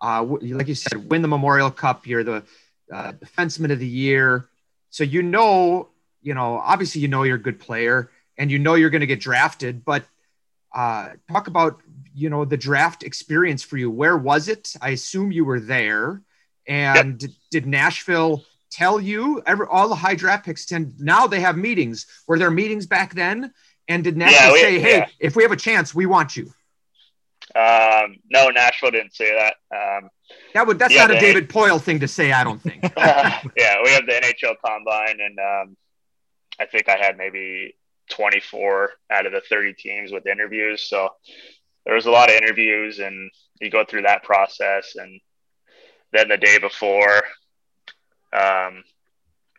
Uh, 0.00 0.24
like 0.40 0.66
you 0.66 0.74
said, 0.74 1.10
win 1.10 1.20
the 1.20 1.28
Memorial 1.28 1.70
Cup. 1.70 2.06
You're 2.06 2.24
the 2.24 2.42
uh, 2.90 3.12
defenseman 3.12 3.70
of 3.70 3.80
the 3.80 3.86
year. 3.86 4.48
So 4.88 5.04
you 5.04 5.22
know, 5.22 5.88
you 6.22 6.32
know, 6.32 6.56
obviously 6.56 7.02
you 7.02 7.08
know 7.08 7.22
you're 7.22 7.36
a 7.36 7.42
good 7.42 7.60
player, 7.60 8.10
and 8.38 8.50
you 8.50 8.58
know 8.58 8.74
you're 8.74 8.88
going 8.88 9.02
to 9.02 9.06
get 9.06 9.20
drafted. 9.20 9.84
But 9.84 10.04
uh, 10.74 11.10
talk 11.30 11.48
about 11.48 11.82
you 12.14 12.30
know 12.30 12.46
the 12.46 12.56
draft 12.56 13.02
experience 13.02 13.62
for 13.62 13.76
you. 13.76 13.90
Where 13.90 14.16
was 14.16 14.48
it? 14.48 14.72
I 14.80 14.90
assume 14.90 15.32
you 15.32 15.44
were 15.44 15.60
there. 15.60 16.22
And 16.66 16.96
yep. 16.96 17.18
did, 17.18 17.34
did 17.50 17.66
Nashville? 17.66 18.42
Tell 18.70 19.00
you 19.00 19.42
every, 19.46 19.66
all 19.68 19.88
the 19.88 19.94
high 19.94 20.14
draft 20.14 20.44
picks 20.44 20.64
tend 20.64 20.98
now 20.98 21.26
they 21.26 21.40
have 21.40 21.56
meetings. 21.56 22.06
Were 22.26 22.38
there 22.38 22.50
meetings 22.50 22.86
back 22.86 23.14
then? 23.14 23.52
And 23.88 24.04
did 24.04 24.16
Nashville 24.16 24.46
yeah, 24.46 24.52
we, 24.52 24.60
say, 24.60 24.78
"Hey, 24.78 24.98
yeah. 24.98 25.06
if 25.18 25.34
we 25.34 25.42
have 25.42 25.52
a 25.52 25.56
chance, 25.56 25.94
we 25.94 26.06
want 26.06 26.36
you"? 26.36 26.52
Um, 27.54 28.16
no, 28.30 28.48
Nashville 28.48 28.92
didn't 28.92 29.14
say 29.14 29.34
that. 29.34 29.56
Um, 29.76 30.10
that 30.54 30.66
would 30.66 30.78
that's 30.78 30.94
not 30.94 31.10
a 31.10 31.18
David 31.18 31.48
Poile 31.48 31.80
thing 31.80 32.00
to 32.00 32.08
say. 32.08 32.30
I 32.32 32.44
don't 32.44 32.60
think. 32.60 32.84
uh, 32.84 32.90
yeah, 33.56 33.76
we 33.82 33.90
have 33.90 34.06
the 34.06 34.12
NHL 34.12 34.54
Combine, 34.64 35.18
and 35.20 35.38
um, 35.38 35.76
I 36.60 36.66
think 36.66 36.88
I 36.88 36.96
had 36.96 37.16
maybe 37.16 37.76
24 38.10 38.90
out 39.10 39.26
of 39.26 39.32
the 39.32 39.40
30 39.40 39.74
teams 39.74 40.12
with 40.12 40.26
interviews. 40.26 40.82
So 40.82 41.08
there 41.84 41.94
was 41.94 42.06
a 42.06 42.10
lot 42.10 42.30
of 42.30 42.36
interviews, 42.36 43.00
and 43.00 43.30
you 43.60 43.70
go 43.70 43.84
through 43.84 44.02
that 44.02 44.22
process, 44.22 44.94
and 44.96 45.20
then 46.12 46.28
the 46.28 46.36
day 46.36 46.58
before, 46.58 47.22
um, 48.32 48.82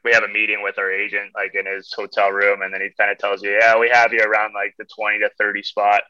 we 0.03 0.11
have 0.13 0.23
a 0.23 0.27
meeting 0.27 0.63
with 0.63 0.77
our 0.77 0.91
agent, 0.91 1.31
like 1.35 1.53
in 1.53 1.65
his 1.65 1.93
hotel 1.95 2.31
room, 2.31 2.61
and 2.61 2.73
then 2.73 2.81
he 2.81 2.89
kind 2.97 3.11
of 3.11 3.17
tells 3.17 3.43
you, 3.43 3.51
"Yeah, 3.51 3.77
we 3.77 3.89
have 3.89 4.13
you 4.13 4.21
around 4.21 4.53
like 4.53 4.73
the 4.77 4.85
20 4.85 5.19
to 5.19 5.29
30 5.37 5.63
spot 5.63 6.01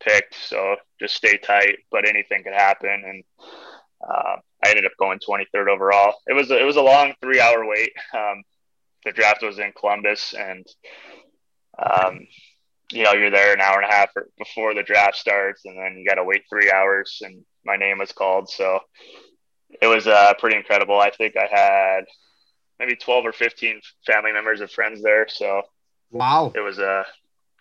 picked, 0.00 0.34
so 0.34 0.76
just 1.00 1.14
stay 1.14 1.36
tight, 1.36 1.78
but 1.90 2.08
anything 2.08 2.42
could 2.44 2.54
happen." 2.54 3.02
And 3.06 3.24
uh, 4.02 4.36
I 4.64 4.70
ended 4.70 4.86
up 4.86 4.92
going 4.98 5.18
23rd 5.18 5.68
overall. 5.68 6.14
It 6.26 6.34
was 6.34 6.50
it 6.50 6.64
was 6.64 6.76
a 6.76 6.82
long 6.82 7.14
three 7.22 7.40
hour 7.40 7.66
wait. 7.66 7.92
Um, 8.14 8.42
the 9.04 9.12
draft 9.12 9.42
was 9.42 9.58
in 9.58 9.72
Columbus, 9.78 10.34
and 10.34 10.66
um, 11.78 12.26
you 12.90 13.04
know 13.04 13.12
you're 13.12 13.30
there 13.30 13.52
an 13.52 13.60
hour 13.60 13.80
and 13.80 13.90
a 13.90 13.94
half 13.94 14.10
before 14.38 14.74
the 14.74 14.82
draft 14.82 15.16
starts, 15.16 15.64
and 15.64 15.78
then 15.78 15.98
you 15.98 16.08
got 16.08 16.16
to 16.16 16.24
wait 16.24 16.44
three 16.48 16.70
hours. 16.70 17.20
And 17.22 17.44
my 17.64 17.76
name 17.76 17.98
was 17.98 18.12
called, 18.12 18.48
so 18.48 18.80
it 19.80 19.86
was 19.86 20.06
uh, 20.06 20.32
pretty 20.38 20.56
incredible. 20.56 20.98
I 20.98 21.10
think 21.10 21.34
I 21.36 21.46
had 21.50 22.04
maybe 22.78 22.96
12 22.96 23.26
or 23.26 23.32
15 23.32 23.80
family 24.06 24.32
members 24.32 24.60
and 24.60 24.70
friends 24.70 25.02
there. 25.02 25.26
So 25.28 25.62
wow, 26.10 26.52
it 26.54 26.60
was 26.60 26.78
a 26.78 26.88
uh, 26.88 27.04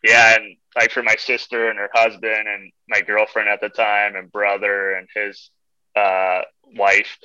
yeah, 0.04 0.36
and 0.36 0.58
like 0.76 0.92
for 0.92 1.02
my 1.02 1.16
sister 1.16 1.70
and 1.70 1.80
her 1.80 1.90
husband 1.94 2.48
and 2.48 2.72
my 2.88 3.02
girlfriend 3.02 3.50
at 3.50 3.60
the 3.60 3.70
time 3.70 4.16
and 4.16 4.32
brother 4.32 4.94
and 4.94 5.08
his 5.16 5.50
uh, 5.96 6.42
wife, 6.76 7.18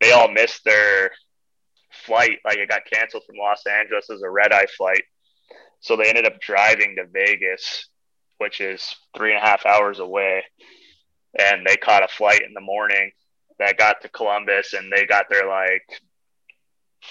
they 0.00 0.12
all 0.12 0.30
missed 0.30 0.62
their 0.64 1.12
flight. 2.04 2.38
Like 2.44 2.58
it 2.58 2.68
got 2.68 2.82
canceled 2.92 3.22
from 3.26 3.36
Los 3.38 3.64
Angeles 3.66 4.10
as 4.10 4.20
a 4.22 4.28
red 4.30 4.52
eye 4.52 4.66
flight, 4.76 5.04
so 5.80 5.96
they 5.96 6.08
ended 6.08 6.26
up 6.26 6.40
driving 6.40 6.96
to 6.96 7.06
Vegas, 7.06 7.88
which 8.38 8.60
is 8.60 8.94
three 9.16 9.34
and 9.34 9.42
a 9.42 9.46
half 9.46 9.64
hours 9.64 9.98
away, 9.98 10.44
and 11.38 11.66
they 11.66 11.76
caught 11.76 12.04
a 12.04 12.08
flight 12.08 12.42
in 12.46 12.52
the 12.52 12.60
morning 12.60 13.10
that 13.58 13.78
got 13.78 14.00
to 14.02 14.08
Columbus 14.08 14.72
and 14.72 14.92
they 14.92 15.06
got 15.06 15.26
there 15.28 15.48
like 15.48 16.00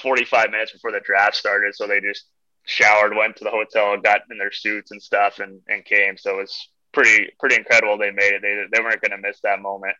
45 0.01 0.51
minutes 0.51 0.71
before 0.71 0.91
the 0.91 1.01
draft 1.03 1.35
started. 1.35 1.75
So 1.75 1.87
they 1.87 2.01
just 2.01 2.25
showered, 2.65 3.15
went 3.15 3.37
to 3.37 3.43
the 3.43 3.49
hotel, 3.49 3.97
got 3.97 4.21
in 4.29 4.37
their 4.37 4.51
suits 4.51 4.91
and 4.91 5.01
stuff, 5.01 5.39
and, 5.39 5.59
and 5.67 5.83
came. 5.85 6.17
So 6.17 6.39
it 6.39 6.41
was 6.41 6.69
pretty 6.93 7.29
pretty 7.39 7.55
incredible. 7.55 7.97
They 7.97 8.11
made 8.11 8.33
it. 8.33 8.41
They 8.41 8.63
they 8.71 8.83
weren't 8.83 9.01
going 9.01 9.11
to 9.11 9.17
miss 9.17 9.39
that 9.43 9.61
moment. 9.61 9.95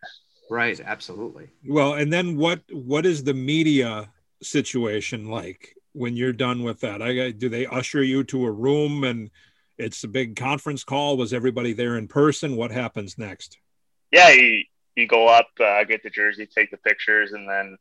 Right. 0.50 0.78
Absolutely. 0.80 1.48
Well, 1.66 1.94
and 1.94 2.12
then 2.12 2.36
what 2.36 2.62
what 2.70 3.06
is 3.06 3.24
the 3.24 3.34
media 3.34 4.10
situation 4.42 5.28
like 5.28 5.74
when 5.92 6.16
you're 6.16 6.32
done 6.32 6.62
with 6.62 6.80
that? 6.80 7.02
I 7.02 7.30
do 7.30 7.48
they 7.48 7.66
usher 7.66 8.02
you 8.02 8.24
to 8.24 8.44
a 8.44 8.50
room 8.50 9.04
and 9.04 9.30
it's 9.78 10.04
a 10.04 10.08
big 10.08 10.36
conference 10.36 10.84
call? 10.84 11.16
Was 11.16 11.32
everybody 11.32 11.72
there 11.72 11.96
in 11.96 12.08
person? 12.08 12.56
What 12.56 12.70
happens 12.70 13.18
next? 13.18 13.58
Yeah, 14.10 14.30
he, 14.30 14.68
you 14.96 15.06
go 15.06 15.28
up, 15.28 15.48
uh, 15.60 15.84
get 15.84 16.02
the 16.02 16.10
jersey, 16.10 16.46
take 16.46 16.70
the 16.70 16.76
pictures, 16.78 17.32
and 17.32 17.48
then 17.48 17.76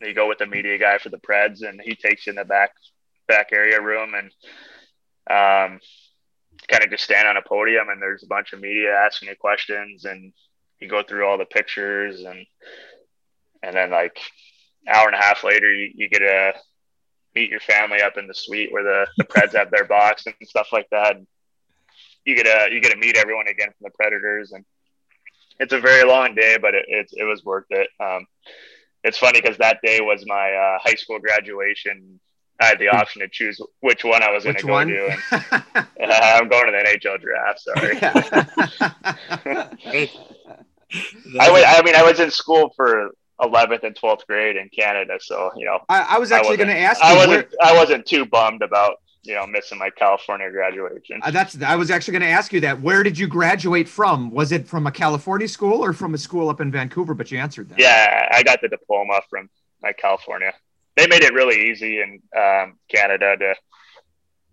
you 0.00 0.14
go 0.14 0.28
with 0.28 0.38
the 0.38 0.46
media 0.46 0.78
guy 0.78 0.98
for 0.98 1.08
the 1.08 1.18
Preds, 1.18 1.66
and 1.66 1.80
he 1.82 1.94
takes 1.94 2.26
you 2.26 2.30
in 2.30 2.36
the 2.36 2.44
back 2.44 2.72
back 3.26 3.48
area 3.52 3.80
room 3.80 4.14
and 4.14 4.30
um, 5.30 5.80
kind 6.68 6.82
of 6.82 6.90
just 6.90 7.04
stand 7.04 7.28
on 7.28 7.36
a 7.36 7.42
podium, 7.42 7.88
and 7.88 8.00
there's 8.00 8.22
a 8.22 8.28
bunch 8.28 8.52
of 8.52 8.60
media 8.60 8.94
asking 8.94 9.28
you 9.28 9.36
questions, 9.36 10.04
and 10.04 10.32
you 10.80 10.88
go 10.88 11.02
through 11.02 11.26
all 11.26 11.38
the 11.38 11.44
pictures, 11.44 12.22
and 12.22 12.46
and 13.62 13.76
then 13.76 13.90
like 13.90 14.18
hour 14.88 15.06
and 15.06 15.14
a 15.14 15.22
half 15.22 15.44
later, 15.44 15.72
you, 15.72 15.92
you 15.94 16.08
get 16.08 16.20
to 16.20 16.52
meet 17.34 17.50
your 17.50 17.60
family 17.60 18.00
up 18.02 18.16
in 18.16 18.26
the 18.26 18.34
suite 18.34 18.72
where 18.72 18.82
the, 18.82 19.06
the 19.18 19.24
Preds 19.24 19.54
have 19.54 19.70
their 19.70 19.84
box 19.84 20.26
and 20.26 20.34
stuff 20.44 20.68
like 20.72 20.88
that. 20.90 21.16
And 21.16 21.26
you 22.24 22.36
get 22.36 22.46
a 22.46 22.72
you 22.72 22.80
get 22.80 22.92
to 22.92 22.98
meet 22.98 23.16
everyone 23.16 23.48
again 23.48 23.68
from 23.68 23.84
the 23.84 23.90
Predators 23.90 24.52
and 24.52 24.64
it's 25.58 25.72
a 25.72 25.80
very 25.80 26.08
long 26.08 26.34
day, 26.34 26.58
but 26.60 26.74
it, 26.74 26.84
it, 26.88 27.08
it 27.12 27.24
was 27.24 27.44
worth 27.44 27.66
it. 27.70 27.88
Um, 28.00 28.26
it's 29.04 29.18
funny 29.18 29.40
because 29.40 29.56
that 29.58 29.78
day 29.82 30.00
was 30.00 30.24
my 30.26 30.52
uh, 30.52 30.78
high 30.82 30.94
school 30.94 31.18
graduation. 31.18 32.20
I 32.60 32.66
had 32.66 32.78
the 32.78 32.88
option 32.88 33.22
to 33.22 33.28
choose 33.28 33.60
which 33.80 34.04
one 34.04 34.22
I 34.22 34.30
was 34.32 34.44
going 34.44 34.56
to 34.56 34.66
go 34.66 34.72
one? 34.72 34.88
to. 34.88 35.16
And, 36.00 36.10
uh, 36.10 36.20
I'm 36.22 36.48
going 36.48 36.66
to 36.66 36.72
the 36.72 36.84
NHL 36.84 37.20
draft. 37.20 37.60
Sorry. 37.60 37.96
I, 41.40 41.50
went, 41.50 41.66
I 41.68 41.82
mean, 41.84 41.94
I 41.94 42.02
was 42.02 42.18
in 42.18 42.30
school 42.30 42.72
for 42.74 43.10
11th 43.40 43.84
and 43.84 43.94
12th 43.94 44.26
grade 44.26 44.56
in 44.56 44.68
Canada, 44.70 45.18
so 45.20 45.52
you 45.56 45.64
know. 45.64 45.78
I, 45.88 46.16
I 46.16 46.18
was 46.18 46.32
actually 46.32 46.56
going 46.56 46.70
to 46.70 46.76
ask. 46.76 47.00
I 47.00 47.14
wasn't. 47.14 47.30
Where... 47.30 47.48
I 47.62 47.76
wasn't 47.76 48.04
too 48.06 48.26
bummed 48.26 48.62
about 48.62 48.96
you 49.28 49.34
know 49.34 49.46
missing 49.46 49.78
my 49.78 49.90
California 49.90 50.50
graduation. 50.50 51.20
Uh, 51.22 51.30
that's 51.30 51.60
I 51.62 51.76
was 51.76 51.90
actually 51.90 52.12
going 52.12 52.22
to 52.22 52.28
ask 52.28 52.52
you 52.52 52.60
that. 52.60 52.80
Where 52.80 53.02
did 53.02 53.18
you 53.18 53.28
graduate 53.28 53.88
from? 53.88 54.30
Was 54.30 54.50
it 54.50 54.66
from 54.66 54.86
a 54.86 54.90
California 54.90 55.46
school 55.46 55.84
or 55.84 55.92
from 55.92 56.14
a 56.14 56.18
school 56.18 56.48
up 56.48 56.60
in 56.60 56.72
Vancouver? 56.72 57.14
But 57.14 57.30
you 57.30 57.38
answered 57.38 57.68
that. 57.68 57.78
Yeah, 57.78 58.28
I 58.32 58.42
got 58.42 58.60
the 58.62 58.68
diploma 58.68 59.20
from 59.28 59.50
my 59.82 59.92
California. 59.92 60.52
They 60.96 61.06
made 61.06 61.22
it 61.22 61.34
really 61.34 61.70
easy 61.70 62.00
in 62.00 62.20
um, 62.36 62.78
Canada 62.88 63.36
to 63.36 63.54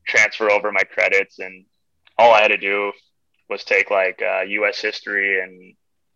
transfer 0.05 0.51
over 0.51 0.71
my 0.71 0.83
credits, 0.83 1.39
and 1.39 1.65
all 2.17 2.33
I 2.33 2.41
had 2.41 2.49
to 2.49 2.57
do 2.57 2.91
was 3.49 3.63
take 3.63 3.89
like 3.89 4.21
uh, 4.21 4.41
U.S. 4.41 4.81
history 4.81 5.41
and 5.41 5.73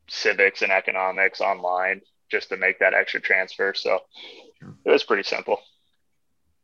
civics 0.09 0.61
and 0.61 0.71
economics 0.71 1.39
online 1.39 2.01
just 2.29 2.49
to 2.49 2.57
make 2.57 2.79
that 2.79 2.93
extra 2.93 3.21
transfer. 3.21 3.73
So 3.73 3.99
it 4.85 4.91
was 4.91 5.03
pretty 5.03 5.23
simple 5.23 5.61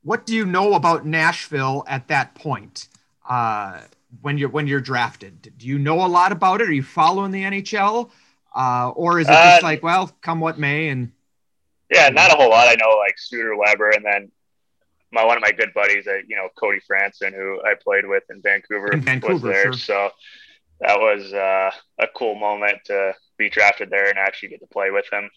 what 0.06 0.28
do 0.28 0.36
you 0.36 0.46
know 0.46 0.76
about 0.76 1.06
Nashville 1.06 1.84
at 1.88 2.08
that 2.10 2.36
point 2.36 2.88
uh, 3.28 3.82
when 4.22 4.38
you're 4.38 4.50
when 4.50 4.68
you're 4.68 4.80
drafted? 4.80 5.52
Do 5.58 5.68
you 5.68 5.80
know 5.80 6.06
a 6.06 6.08
lot 6.08 6.32
about 6.32 6.62
it? 6.62 6.70
Are 6.70 6.74
you 6.74 6.84
following 6.84 7.32
the 7.32 7.42
NHL, 7.42 8.12
uh, 8.56 8.90
or 8.90 9.20
is 9.20 9.28
it 9.28 9.32
just 9.32 9.64
uh, 9.64 9.66
like, 9.66 9.82
well, 9.82 10.16
come 10.22 10.40
what 10.40 10.60
may? 10.60 10.90
And 10.90 11.12
yeah, 11.92 12.10
not 12.10 12.32
a 12.32 12.36
whole 12.36 12.52
lot. 12.52 12.68
I 12.68 12.76
know 12.76 12.96
like 12.98 13.18
Suter 13.18 13.56
Weber, 13.58 13.90
and 13.90 14.06
then 14.06 14.32
my 15.12 15.26
one 15.26 15.38
of 15.38 15.42
my 15.42 15.52
good 15.52 15.74
buddies, 15.74 16.06
uh, 16.06 16.18
you 16.28 16.36
know, 16.36 16.50
Cody 16.56 16.80
Franson, 16.88 17.34
who 17.34 17.60
I 17.66 17.74
played 17.74 18.06
with 18.08 18.24
in 18.30 18.44
Vancouver, 18.44 18.92
in 18.92 19.02
Vancouver 19.02 19.34
was 19.34 19.42
there. 19.42 19.74
Sure. 19.74 19.74
So 19.74 20.10
that 20.82 21.00
was 21.00 21.34
uh, 21.34 21.72
a 21.98 22.08
cool 22.16 22.36
moment 22.36 22.78
to 22.86 23.16
be 23.40 23.50
drafted 23.50 23.90
there 23.90 24.08
and 24.08 24.20
actually 24.20 24.50
get 24.50 24.60
to 24.60 24.68
play 24.68 24.92
with 24.92 25.12
him. 25.12 25.32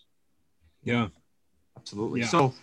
Yeah, 0.84 1.08
absolutely. 1.74 2.20
Yeah. 2.20 2.26
So. 2.26 2.54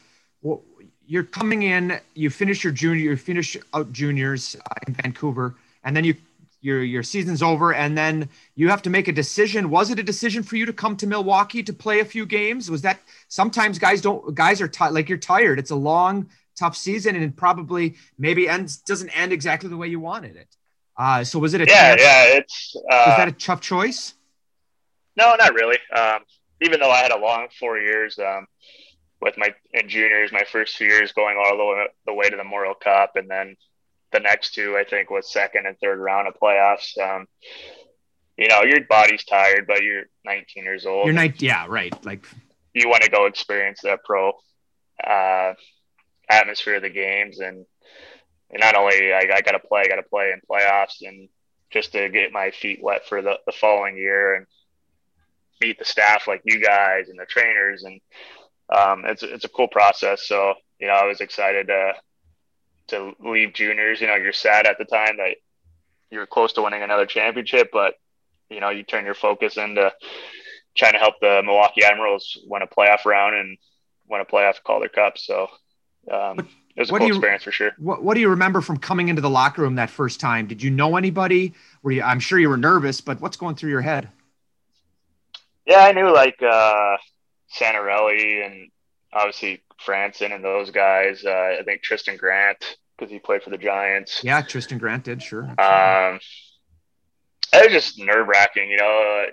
Well, 0.44 0.62
you're 1.08 1.24
coming 1.24 1.64
in, 1.64 2.00
you 2.14 2.30
finish 2.30 2.64
your 2.64 2.74
junior, 2.74 3.12
you 3.12 3.18
finish 3.18 3.58
out 3.74 3.92
juniors 3.92 4.56
uh, 4.56 4.74
in 4.88 4.94
Vancouver, 4.94 5.56
and 5.84 5.96
then 5.96 6.04
you 6.04 6.16
your 6.62 6.84
your 6.84 7.04
season's 7.04 7.44
over, 7.44 7.74
and 7.74 7.98
then 7.98 8.28
you 8.56 8.70
have 8.70 8.82
to 8.84 8.90
make 8.90 9.08
a 9.08 9.12
decision. 9.12 9.70
Was 9.70 9.92
it 9.92 10.00
a 10.00 10.04
decision 10.04 10.42
for 10.42 10.56
you 10.56 10.66
to 10.66 10.74
come 10.74 10.98
to 10.98 11.08
Milwaukee 11.08 11.62
to 11.64 11.74
play 11.74 12.00
a 12.00 12.06
few 12.06 12.26
games? 12.26 12.72
Was 12.72 12.82
that 12.82 13.00
sometimes 13.28 13.78
guys 13.78 14.02
don't 14.02 14.34
guys 14.34 14.62
are 14.62 14.68
t- 14.68 14.90
like 14.90 15.08
you're 15.08 15.18
tired. 15.18 15.60
It's 15.60 15.72
a 15.72 15.76
long, 15.76 16.30
tough 16.56 16.76
season, 16.76 17.16
and 17.16 17.24
it 17.24 17.36
probably 17.36 17.96
maybe 18.18 18.50
ends 18.50 18.78
doesn't 18.78 19.10
end 19.10 19.32
exactly 19.32 19.70
the 19.70 19.78
way 19.78 19.88
you 19.88 20.00
wanted 20.00 20.36
it. 20.36 20.48
Uh, 20.98 21.24
so 21.24 21.38
was 21.40 21.54
it 21.54 21.62
a 21.62 21.66
yeah 21.68 21.96
yeah 21.98 22.24
it's 22.38 22.76
uh, 22.90 23.04
was 23.08 23.18
that 23.18 23.28
a 23.28 23.32
tough 23.32 23.62
choice? 23.62 24.14
No, 25.18 25.36
not 25.36 25.54
really. 25.54 25.78
Um, 25.96 26.20
even 26.62 26.80
though 26.80 26.92
I 26.92 26.98
had 26.98 27.12
a 27.12 27.18
long 27.18 27.48
four 27.60 27.78
years, 27.78 28.18
um, 28.20 28.48
with 29.22 29.38
my 29.38 29.54
in 29.74 29.90
juniors, 29.90 30.32
my 30.32 30.44
first 30.52 30.76
two 30.78 30.86
years 30.86 31.12
going 31.12 31.38
all 31.38 31.58
the 31.58 31.64
way, 31.64 31.88
the 32.06 32.14
way 32.14 32.30
to 32.30 32.36
the 32.36 32.44
Memorial 32.44 32.76
Cup, 32.76 33.16
and 33.16 33.30
then 33.30 33.56
the 34.12 34.20
next 34.20 34.54
two 34.54 34.78
I 34.78 34.84
think 34.84 35.10
was 35.10 35.32
second 35.32 35.66
and 35.66 35.78
third 35.80 36.00
round 36.00 36.28
of 36.28 36.36
playoffs. 36.42 36.98
Um, 36.98 37.28
you 38.38 38.48
know, 38.48 38.64
your 38.64 38.82
body's 38.86 39.24
tired, 39.24 39.66
but 39.68 39.82
you're 39.82 40.04
19 40.26 40.64
years 40.64 40.86
old. 40.86 41.06
You're 41.06 41.14
19, 41.14 41.48
yeah, 41.48 41.66
right. 41.70 41.94
Like 42.06 42.26
you 42.74 42.90
want 42.90 43.04
to 43.04 43.10
go 43.10 43.26
experience 43.26 43.82
that 43.84 44.04
pro 44.04 44.34
uh, 45.04 45.54
atmosphere 46.30 46.76
of 46.76 46.82
the 46.82 46.90
games, 46.90 47.40
and, 47.40 47.66
and 48.52 48.60
not 48.60 48.76
only 48.76 49.14
I, 49.14 49.28
I 49.34 49.42
got 49.42 49.52
to 49.52 49.60
play, 49.60 49.82
I 49.82 49.88
got 49.88 49.96
to 49.96 50.04
play 50.04 50.32
in 50.34 50.42
playoffs, 50.50 51.02
and 51.02 51.30
just 51.72 51.94
to 51.94 52.10
get 52.10 52.32
my 52.32 52.52
feet 52.52 52.80
wet 52.82 53.08
for 53.08 53.22
the, 53.22 53.40
the 53.46 53.52
following 53.54 53.98
year 53.98 54.36
and 54.36 54.46
meet 55.62 55.80
the 55.80 55.86
staff 55.86 56.28
like 56.28 56.42
you 56.44 56.62
guys 56.62 57.08
and 57.10 57.20
the 57.20 57.26
trainers, 57.26 57.84
and 57.84 58.02
um, 58.70 59.04
it's 59.06 59.24
it's 59.24 59.46
a 59.46 59.50
cool 59.50 59.68
process. 59.68 60.28
So 60.28 60.56
you 60.80 60.88
know, 60.88 60.94
I 60.94 61.06
was 61.06 61.22
excited 61.22 61.68
to 61.68 61.94
to 62.88 63.14
leave 63.20 63.54
juniors. 63.54 64.02
You 64.02 64.08
know, 64.08 64.16
you're 64.16 64.34
sad 64.34 64.68
at 64.68 64.78
the 64.78 64.86
time 64.86 65.18
that 65.18 65.38
you're 66.12 66.26
close 66.26 66.54
to 66.54 66.62
winning 66.62 66.84
another 66.84 67.06
championship, 67.06 67.70
but 67.72 67.96
you 68.50 68.60
know, 68.60 68.70
you 68.70 68.84
turn 68.84 69.06
your 69.06 69.16
focus 69.16 69.58
into 69.58 69.92
trying 70.76 70.94
to 70.94 71.00
help 71.00 71.16
the 71.22 71.42
Milwaukee 71.44 71.84
Admirals 71.84 72.38
win 72.46 72.62
a 72.62 72.68
playoff 72.68 73.06
round 73.06 73.36
and 73.36 73.58
win 74.08 74.22
a 74.22 74.26
playoff 74.26 74.56
Calder 74.64 74.90
Cup. 74.90 75.18
So 75.18 75.48
um, 76.12 76.40
it 76.76 76.82
was 76.82 76.90
a 76.90 76.94
cool 76.94 77.08
you, 77.08 77.14
experience 77.14 77.44
for 77.44 77.52
sure. 77.52 77.72
What, 77.78 78.04
what 78.04 78.14
do 78.14 78.20
you 78.20 78.30
remember 78.30 78.62
from 78.62 78.78
coming 78.78 79.08
into 79.08 79.22
the 79.22 79.30
locker 79.30 79.62
room 79.62 79.76
that 79.76 79.90
first 79.90 80.20
time? 80.20 80.48
Did 80.48 80.62
you 80.62 80.70
know 80.70 80.98
anybody? 80.98 81.54
Were 81.82 81.92
you, 81.92 82.04
I'm 82.04 82.20
sure 82.20 82.38
you 82.38 82.50
were 82.50 82.58
nervous, 82.58 83.02
but 83.02 83.22
what's 83.22 83.38
going 83.38 83.56
through 83.56 83.72
your 83.72 83.82
head? 83.82 84.10
Yeah, 85.66 85.80
I 85.80 85.94
knew 85.94 86.14
like 86.14 86.42
uh, 86.44 86.98
Santorelli 87.54 88.46
and 88.46 88.72
obviously 89.14 89.64
Franson 89.86 90.34
and 90.34 90.44
those 90.44 90.72
guys. 90.72 91.24
Uh, 91.26 91.58
I 91.60 91.64
think 91.64 91.82
Tristan 91.82 92.18
Grant 92.18 92.78
because 92.98 93.12
he 93.12 93.20
played 93.20 93.44
for 93.44 93.50
the 93.50 93.58
Giants. 93.58 94.22
Yeah, 94.24 94.42
Tristan 94.42 94.78
Grant 94.78 95.04
did 95.04 95.22
sure. 95.22 95.44
Um, 95.44 96.20
it 97.54 97.72
was 97.72 97.72
just 97.72 98.00
nerve 98.00 98.28
wracking, 98.28 98.70
you 98.70 98.78
know. 98.78 99.26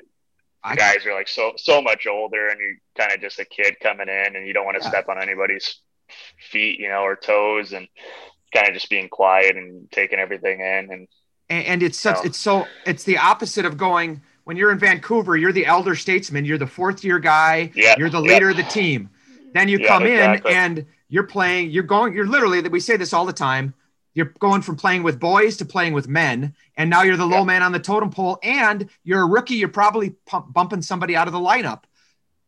I, 0.65 0.77
guys 0.77 1.05
are 1.07 1.15
like 1.15 1.29
so 1.29 1.53
so 1.57 1.83
much 1.83 2.07
older, 2.07 2.49
and 2.49 2.61
you're 2.61 2.77
kind 2.97 3.13
of 3.13 3.21
just 3.21 3.41
a 3.41 3.45
kid 3.45 3.77
coming 3.83 4.09
in, 4.09 4.37
and 4.37 4.47
you 4.47 4.53
don't 4.53 4.65
want 4.65 4.77
to 4.77 4.83
yeah. 4.85 4.91
step 4.91 5.09
on 5.09 5.21
anybody's 5.21 5.81
feet, 6.51 6.79
you 6.79 6.89
know, 6.89 7.01
or 7.01 7.17
toes, 7.17 7.73
and 7.73 7.89
kind 8.55 8.69
of 8.69 8.75
just 8.75 8.89
being 8.89 9.09
quiet 9.09 9.57
and 9.57 9.91
taking 9.91 10.21
everything 10.21 10.61
in. 10.61 10.89
And 10.93 11.09
and, 11.51 11.67
and 11.67 11.83
it's 11.83 11.99
such 11.99 12.17
know. 12.17 12.23
it's 12.23 12.39
so 12.39 12.67
it's 12.87 13.03
the 13.03 13.19
opposite 13.19 13.65
of 13.65 13.77
going 13.77 14.23
when 14.53 14.59
you're 14.59 14.71
in 14.71 14.79
Vancouver, 14.79 15.35
you're 15.35 15.51
the 15.51 15.65
elder 15.65 15.97
statesman, 15.97 16.45
you're 16.45 16.59
the 16.59 16.67
fourth 16.67 17.03
year 17.03 17.19
guy, 17.19 17.73
yeah. 17.75 17.95
you're 17.97 18.11
the 18.11 18.21
leader 18.21 18.51
of 18.51 18.57
the 18.59 18.63
team. 18.65 19.09
Then 19.55 19.67
you 19.67 19.79
come 19.79 20.03
exactly. 20.03 20.51
in 20.51 20.57
and 20.59 20.87
you're 21.09 21.23
playing, 21.23 21.71
you're 21.71 21.85
going, 21.85 22.13
you're 22.13 22.27
literally 22.27 22.61
that 22.61 22.71
we 22.71 22.79
say 22.79 22.99
this 22.99 23.15
all 23.15 23.25
the 23.25 23.33
time. 23.33 23.73
You're 24.13 24.35
going 24.41 24.61
from 24.61 24.77
playing 24.77 25.05
with 25.05 25.19
boys 25.19 25.57
to 25.57 25.65
playing 25.65 25.95
with 25.95 26.07
men, 26.07 26.55
and 26.77 26.91
now 26.91 27.01
you're 27.01 27.17
the 27.17 27.25
low 27.25 27.47
man 27.47 27.63
on 27.63 27.73
the 27.73 27.79
totem 27.79 28.11
pole, 28.11 28.39
and 28.43 28.91
you're 29.05 29.23
a 29.23 29.27
rookie. 29.27 29.55
You're 29.55 29.71
probably 29.71 30.11
pump, 30.27 30.53
bumping 30.53 30.83
somebody 30.83 31.17
out 31.17 31.29
of 31.29 31.33
the 31.33 31.41
lineup. 31.41 31.85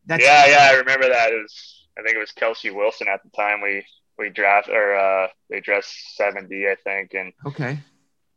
That's 0.05 0.23
yeah, 0.23 0.45
yeah, 0.45 0.69
I 0.71 0.75
remember 0.75 1.09
that. 1.09 1.31
It 1.31 1.41
was, 1.41 1.87
I 1.97 2.03
think 2.03 2.17
it 2.17 2.19
was 2.19 2.33
Kelsey 2.33 2.69
Wilson 2.69 3.07
at 3.07 3.23
the 3.23 3.29
time. 3.29 3.61
We 3.63 3.83
we 4.19 4.29
draft 4.29 4.69
or 4.69 4.95
uh, 4.95 5.29
they 5.49 5.59
dressed 5.59 6.15
seventy, 6.15 6.67
I 6.67 6.75
think, 6.75 7.15
and 7.15 7.33
okay, 7.47 7.79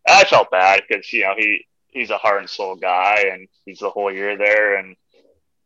I 0.08 0.24
felt 0.24 0.50
bad 0.50 0.84
because 0.88 1.12
you 1.12 1.24
know 1.24 1.34
he 1.36 1.66
he's 1.88 2.10
a 2.10 2.18
heart 2.18 2.40
and 2.40 2.50
soul 2.50 2.76
guy, 2.76 3.30
and 3.32 3.48
he's 3.64 3.80
the 3.80 3.90
whole 3.90 4.12
year 4.12 4.36
there, 4.36 4.76
and 4.76 4.96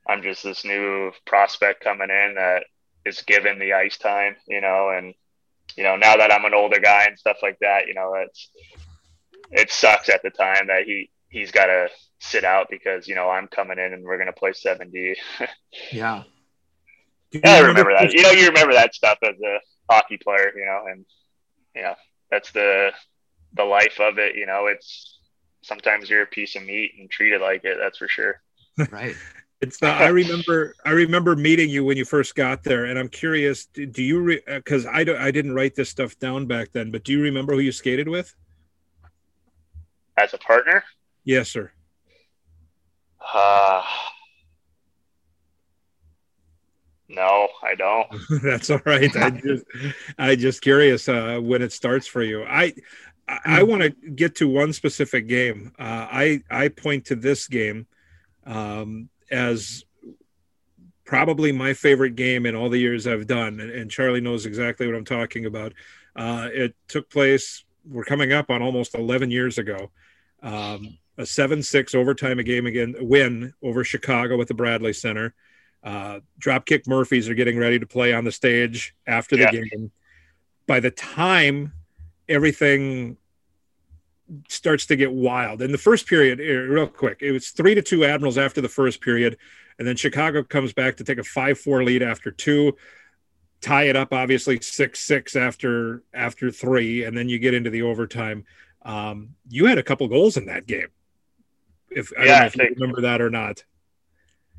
I'm 0.08 0.22
just 0.22 0.42
this 0.42 0.64
new 0.64 1.12
prospect 1.26 1.82
coming 1.82 2.10
in 2.10 2.34
that 2.36 2.64
is 3.04 3.22
given 3.22 3.58
the 3.58 3.74
ice 3.74 3.98
time, 3.98 4.36
you 4.46 4.60
know, 4.60 4.90
and 4.90 5.14
you 5.76 5.84
know 5.84 5.96
now 5.96 6.16
that 6.16 6.32
I'm 6.32 6.44
an 6.44 6.54
older 6.54 6.80
guy 6.80 7.04
and 7.04 7.18
stuff 7.18 7.38
like 7.42 7.58
that, 7.60 7.86
you 7.86 7.94
know, 7.94 8.14
it's 8.14 8.50
it 9.50 9.70
sucks 9.70 10.08
at 10.08 10.22
the 10.22 10.30
time 10.30 10.68
that 10.68 10.84
he 10.84 11.10
he's 11.28 11.50
got 11.50 11.66
to 11.66 11.88
sit 12.18 12.44
out 12.44 12.68
because 12.70 13.08
you 13.08 13.14
know 13.14 13.28
I'm 13.28 13.48
coming 13.48 13.78
in 13.78 13.92
and 13.92 14.04
we're 14.04 14.18
gonna 14.18 14.32
play 14.32 14.52
70. 14.52 15.16
yeah. 15.92 16.22
Yeah, 17.32 17.54
I 17.54 17.60
remember 17.60 17.92
that. 17.94 18.12
You 18.12 18.22
know, 18.22 18.30
you 18.30 18.48
remember 18.48 18.74
that 18.74 18.94
stuff 18.94 19.18
as 19.22 19.40
a 19.40 19.58
hockey 19.90 20.18
player, 20.18 20.52
you 20.54 20.66
know, 20.66 20.84
and 20.90 21.06
yeah, 21.74 21.94
that's 22.30 22.52
the 22.52 22.90
the 23.54 23.64
life 23.64 24.00
of 24.00 24.18
it. 24.18 24.36
You 24.36 24.46
know, 24.46 24.66
it's 24.66 25.18
sometimes 25.62 26.10
you're 26.10 26.22
a 26.22 26.26
piece 26.26 26.56
of 26.56 26.64
meat 26.64 26.92
and 26.98 27.10
treated 27.10 27.40
like 27.40 27.64
it. 27.64 27.78
That's 27.80 27.98
for 27.98 28.08
sure. 28.08 28.40
Right. 28.90 29.16
It's 29.62 29.78
the, 29.78 29.86
I 29.86 30.08
remember 30.08 30.74
I 30.84 30.90
remember 30.90 31.36
meeting 31.36 31.70
you 31.70 31.84
when 31.84 31.96
you 31.96 32.04
first 32.04 32.34
got 32.34 32.64
there, 32.64 32.86
and 32.86 32.98
I'm 32.98 33.08
curious. 33.08 33.66
Do 33.66 34.02
you 34.02 34.40
because 34.44 34.86
I 34.86 35.04
don't 35.04 35.18
I 35.20 35.30
didn't 35.30 35.54
write 35.54 35.76
this 35.76 35.88
stuff 35.88 36.18
down 36.18 36.46
back 36.46 36.72
then, 36.72 36.90
but 36.90 37.04
do 37.04 37.12
you 37.12 37.22
remember 37.22 37.52
who 37.52 37.60
you 37.60 37.70
skated 37.70 38.08
with? 38.08 38.34
As 40.16 40.34
a 40.34 40.38
partner? 40.38 40.82
Yes, 41.22 41.48
sir. 41.48 41.70
Uh, 43.32 43.84
no, 47.08 47.48
I 47.62 47.74
don't. 47.74 48.08
That's 48.42 48.70
all 48.70 48.80
right. 48.84 49.14
I 49.16 49.30
just 49.46 49.64
I 50.18 50.34
just 50.34 50.62
curious 50.62 51.08
uh, 51.08 51.38
when 51.40 51.62
it 51.62 51.72
starts 51.72 52.06
for 52.06 52.22
you. 52.22 52.42
I 52.44 52.74
I, 53.28 53.38
I 53.44 53.60
hmm. 53.60 53.70
want 53.70 53.82
to 53.82 53.90
get 53.90 54.36
to 54.36 54.48
one 54.48 54.72
specific 54.72 55.26
game. 55.26 55.72
Uh, 55.78 56.06
I 56.10 56.42
I 56.50 56.68
point 56.68 57.06
to 57.06 57.16
this 57.16 57.48
game. 57.48 57.86
Um, 58.44 59.08
as 59.30 59.84
probably 61.04 61.52
my 61.52 61.74
favorite 61.74 62.14
game 62.14 62.46
in 62.46 62.54
all 62.54 62.68
the 62.68 62.78
years 62.78 63.06
I've 63.06 63.26
done. 63.26 63.60
And, 63.60 63.70
and 63.70 63.90
Charlie 63.90 64.20
knows 64.20 64.46
exactly 64.46 64.86
what 64.86 64.94
I'm 64.94 65.04
talking 65.04 65.46
about. 65.46 65.72
Uh, 66.14 66.48
it 66.52 66.74
took 66.88 67.10
place, 67.10 67.64
we're 67.84 68.04
coming 68.04 68.32
up 68.32 68.50
on 68.50 68.62
almost 68.62 68.94
11 68.94 69.30
years 69.30 69.58
ago. 69.58 69.90
Um, 70.42 70.98
a 71.18 71.26
7 71.26 71.62
6 71.62 71.94
overtime 71.94 72.38
a 72.38 72.42
game 72.42 72.66
again 72.66 72.94
win 72.98 73.52
over 73.62 73.84
Chicago 73.84 74.40
at 74.40 74.48
the 74.48 74.54
Bradley 74.54 74.92
Center. 74.92 75.34
Uh, 75.82 76.20
Dropkick 76.40 76.86
Murphys 76.86 77.28
are 77.28 77.34
getting 77.34 77.58
ready 77.58 77.78
to 77.78 77.86
play 77.86 78.12
on 78.12 78.24
the 78.24 78.32
stage 78.32 78.94
after 79.06 79.36
the 79.36 79.42
yeah. 79.42 79.50
game. 79.50 79.90
By 80.66 80.80
the 80.80 80.90
time 80.90 81.72
everything 82.32 83.16
starts 84.48 84.86
to 84.86 84.96
get 84.96 85.12
wild. 85.12 85.62
In 85.62 85.72
the 85.72 85.78
first 85.78 86.06
period, 86.06 86.40
eh, 86.40 86.44
real 86.44 86.86
quick, 86.86 87.18
it 87.20 87.32
was 87.32 87.50
three 87.50 87.74
to 87.74 87.82
two 87.82 88.04
Admirals 88.04 88.38
after 88.38 88.60
the 88.60 88.68
first 88.68 89.00
period, 89.00 89.36
and 89.78 89.86
then 89.86 89.96
Chicago 89.96 90.42
comes 90.42 90.72
back 90.72 90.96
to 90.96 91.04
take 91.04 91.18
a 91.18 91.24
five-four 91.24 91.84
lead 91.84 92.02
after 92.02 92.30
two, 92.30 92.76
tie 93.60 93.84
it 93.84 93.96
up 93.96 94.12
obviously 94.12 94.60
six-six 94.60 95.36
after 95.36 96.02
after 96.14 96.50
three, 96.50 97.04
and 97.04 97.16
then 97.16 97.28
you 97.28 97.38
get 97.38 97.54
into 97.54 97.70
the 97.70 97.82
overtime. 97.82 98.44
Um, 98.82 99.30
you 99.48 99.66
had 99.66 99.78
a 99.78 99.82
couple 99.82 100.08
goals 100.08 100.36
in 100.36 100.46
that 100.46 100.66
game. 100.66 100.88
If 101.90 102.12
I 102.18 102.24
yeah, 102.24 102.40
don't 102.40 102.56
know 102.56 102.64
if 102.64 102.70
you 102.70 102.76
remember 102.78 103.00
that 103.02 103.20
or 103.20 103.30
not. 103.30 103.64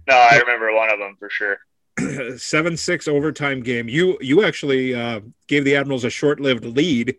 No, 0.08 0.16
I 0.16 0.38
remember 0.38 0.74
one 0.74 0.92
of 0.92 1.00
them 1.00 1.16
for 1.18 1.30
sure. 1.30 1.60
Seven 2.38 2.78
six 2.78 3.08
overtime 3.08 3.62
game. 3.62 3.88
You 3.88 4.18
you 4.22 4.44
actually 4.44 4.94
uh, 4.94 5.22
gave 5.48 5.66
the 5.66 5.76
Admirals 5.76 6.04
a 6.04 6.10
short 6.10 6.40
lived 6.40 6.66
lead, 6.66 7.16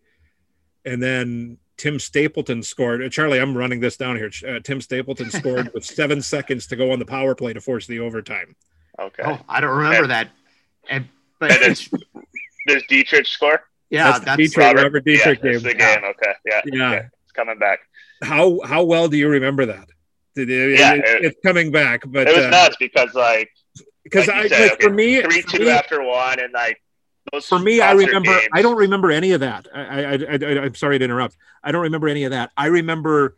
and 0.84 1.02
then 1.02 1.58
Tim 1.76 1.98
Stapleton 1.98 2.62
scored. 2.62 3.02
Uh, 3.02 3.08
Charlie, 3.08 3.40
I'm 3.40 3.56
running 3.56 3.80
this 3.80 3.96
down 3.96 4.16
here. 4.16 4.30
Uh, 4.46 4.60
Tim 4.60 4.80
Stapleton 4.80 5.30
scored 5.30 5.72
with 5.74 5.84
seven 5.84 6.22
seconds 6.22 6.66
to 6.68 6.76
go 6.76 6.92
on 6.92 6.98
the 6.98 7.06
power 7.06 7.34
play 7.34 7.52
to 7.52 7.60
force 7.60 7.86
the 7.86 8.00
overtime. 8.00 8.54
Okay. 8.98 9.22
Oh, 9.24 9.40
I 9.48 9.60
don't 9.60 9.76
remember 9.76 10.02
and, 10.02 10.10
that. 10.10 10.30
And 10.88 11.08
but 11.40 11.50
and 11.62 11.90
does 12.66 12.82
Dietrich 12.88 13.26
score? 13.26 13.62
Yeah, 13.90 14.12
that's, 14.12 14.24
that's 14.24 14.36
Dietrich, 14.36 14.64
Robert, 14.64 14.82
Robert 14.82 15.04
Dietrich 15.04 15.40
yeah, 15.42 15.52
game. 15.52 15.62
the 15.62 15.74
game. 15.74 16.04
Okay. 16.04 16.32
Yeah. 16.46 16.60
Yeah. 16.66 16.90
Okay. 16.90 17.06
It's 17.24 17.32
coming 17.32 17.58
back. 17.58 17.80
How 18.22 18.60
how 18.64 18.84
well 18.84 19.08
do 19.08 19.16
you 19.16 19.28
remember 19.28 19.66
that? 19.66 19.88
It, 20.36 20.50
it, 20.50 20.78
yeah, 20.78 20.94
it, 20.94 21.04
it's 21.24 21.40
coming 21.44 21.70
back, 21.70 22.02
but 22.06 22.28
it 22.28 22.36
was 22.36 22.46
uh, 22.46 22.50
nuts 22.50 22.76
because 22.78 23.14
like 23.14 23.50
because 24.02 24.26
like 24.26 24.36
I 24.36 24.48
said, 24.48 24.60
like, 24.60 24.72
okay, 24.72 24.84
for 24.84 24.90
me 24.90 25.22
three 25.22 25.42
two 25.42 25.60
me, 25.60 25.70
after 25.70 26.02
one 26.02 26.40
and 26.40 26.52
like 26.52 26.80
for 27.40 27.58
me, 27.58 27.80
I 27.80 27.92
remember. 27.92 28.30
Games. 28.30 28.48
I 28.52 28.62
don't 28.62 28.76
remember 28.76 29.10
any 29.10 29.32
of 29.32 29.40
that. 29.40 29.66
I, 29.74 29.80
I, 29.80 30.14
I, 30.14 30.64
I'm 30.64 30.74
sorry 30.74 30.98
to 30.98 31.04
interrupt. 31.04 31.36
I 31.62 31.72
don't 31.72 31.82
remember 31.82 32.08
any 32.08 32.24
of 32.24 32.30
that. 32.30 32.50
I 32.56 32.66
remember 32.66 33.36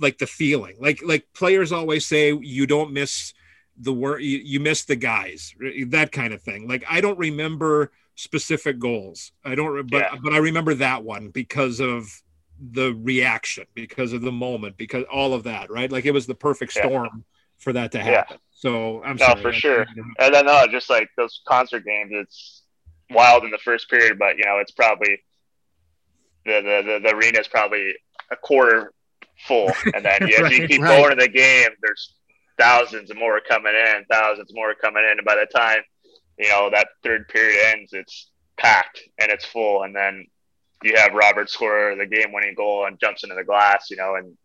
like 0.00 0.18
the 0.18 0.26
feeling. 0.26 0.76
Like 0.80 1.00
like 1.04 1.26
players 1.34 1.72
always 1.72 2.06
say, 2.06 2.32
you 2.32 2.66
don't 2.66 2.92
miss 2.92 3.34
the 3.76 3.92
work. 3.92 4.20
You, 4.20 4.38
you 4.38 4.60
miss 4.60 4.84
the 4.84 4.96
guys. 4.96 5.54
That 5.88 6.12
kind 6.12 6.32
of 6.32 6.42
thing. 6.42 6.68
Like 6.68 6.84
I 6.88 7.00
don't 7.00 7.18
remember 7.18 7.92
specific 8.14 8.78
goals. 8.78 9.32
I 9.44 9.54
don't. 9.54 9.88
But 9.90 9.98
yeah. 9.98 10.18
but 10.22 10.32
I 10.32 10.38
remember 10.38 10.74
that 10.74 11.04
one 11.04 11.28
because 11.28 11.80
of 11.80 12.22
the 12.60 12.92
reaction, 12.92 13.66
because 13.74 14.12
of 14.12 14.20
the 14.20 14.32
moment, 14.32 14.76
because 14.76 15.04
all 15.12 15.34
of 15.34 15.44
that. 15.44 15.70
Right. 15.70 15.90
Like 15.90 16.06
it 16.06 16.12
was 16.12 16.26
the 16.26 16.34
perfect 16.34 16.72
storm 16.72 17.10
yeah. 17.14 17.22
for 17.58 17.72
that 17.72 17.92
to 17.92 18.00
happen. 18.00 18.26
Yeah. 18.32 18.36
So 18.50 19.02
I'm 19.04 19.16
no, 19.16 19.26
sorry. 19.26 19.42
for 19.42 19.52
sure. 19.52 19.86
And 20.18 20.34
then 20.34 20.46
no, 20.46 20.66
just 20.66 20.90
like 20.90 21.08
those 21.16 21.40
concert 21.46 21.84
games, 21.84 22.10
it's 22.12 22.62
wild 23.10 23.44
in 23.44 23.50
the 23.50 23.58
first 23.58 23.88
period, 23.90 24.18
but 24.18 24.38
you 24.38 24.44
know 24.44 24.58
it's 24.58 24.72
probably 24.72 25.22
the 26.44 26.60
the 26.60 26.92
the, 26.92 27.00
the 27.02 27.16
arena 27.16 27.40
is 27.40 27.48
probably 27.48 27.94
a 28.30 28.36
quarter 28.36 28.92
full, 29.46 29.70
and 29.94 30.04
then 30.04 30.22
right, 30.22 30.40
as 30.40 30.58
you 30.58 30.68
keep 30.68 30.82
right. 30.82 30.96
going 30.96 31.12
in 31.12 31.18
the 31.18 31.28
game, 31.28 31.70
there's 31.82 32.14
thousands 32.58 33.14
more 33.14 33.40
coming 33.40 33.74
in, 33.74 34.04
thousands 34.10 34.52
more 34.54 34.74
coming 34.74 35.04
in, 35.04 35.18
and 35.18 35.24
by 35.24 35.36
the 35.36 35.46
time 35.56 35.80
you 36.38 36.48
know 36.48 36.70
that 36.70 36.88
third 37.02 37.28
period 37.28 37.58
ends, 37.74 37.92
it's 37.92 38.30
packed 38.56 39.00
and 39.18 39.30
it's 39.30 39.44
full, 39.44 39.82
and 39.82 39.94
then 39.94 40.26
you 40.82 40.96
have 40.96 41.12
Robert 41.12 41.50
score 41.50 41.94
the 41.96 42.06
game-winning 42.06 42.54
goal 42.54 42.86
and 42.86 43.00
jumps 43.00 43.24
into 43.24 43.34
the 43.34 43.44
glass, 43.44 43.90
you 43.90 43.96
know, 43.96 44.14
and 44.14 44.36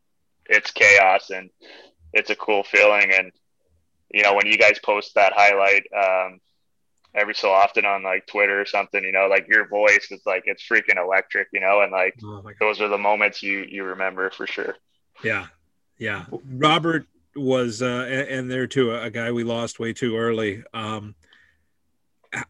it's 0.47 0.71
chaos 0.71 1.29
and 1.29 1.49
it's 2.11 2.29
a 2.29 2.35
cool 2.35 2.63
feeling. 2.63 3.11
And 3.13 3.31
you 4.11 4.23
know, 4.23 4.33
when 4.33 4.47
you 4.47 4.57
guys 4.57 4.79
post 4.83 5.15
that 5.15 5.33
highlight 5.35 5.83
um, 5.95 6.39
every 7.15 7.35
so 7.35 7.51
often 7.51 7.85
on 7.85 8.03
like 8.03 8.25
Twitter 8.27 8.59
or 8.59 8.65
something, 8.65 9.03
you 9.03 9.11
know, 9.11 9.27
like 9.27 9.47
your 9.47 9.67
voice 9.67 10.07
is 10.11 10.21
like 10.25 10.43
it's 10.45 10.63
freaking 10.67 10.97
electric, 10.97 11.47
you 11.53 11.59
know, 11.59 11.81
and 11.81 11.91
like 11.91 12.15
oh 12.23 12.43
those 12.59 12.81
are 12.81 12.87
the 12.87 12.97
moments 12.97 13.43
you 13.43 13.65
you 13.69 13.83
remember 13.83 14.29
for 14.29 14.47
sure. 14.47 14.75
Yeah, 15.23 15.47
yeah. 15.97 16.25
Robert 16.31 17.05
was 17.35 17.81
uh, 17.81 18.25
and 18.29 18.49
there 18.49 18.67
too 18.67 18.95
a 18.95 19.09
guy 19.09 19.31
we 19.31 19.43
lost 19.43 19.79
way 19.79 19.93
too 19.93 20.17
early. 20.17 20.63
Um, 20.73 21.15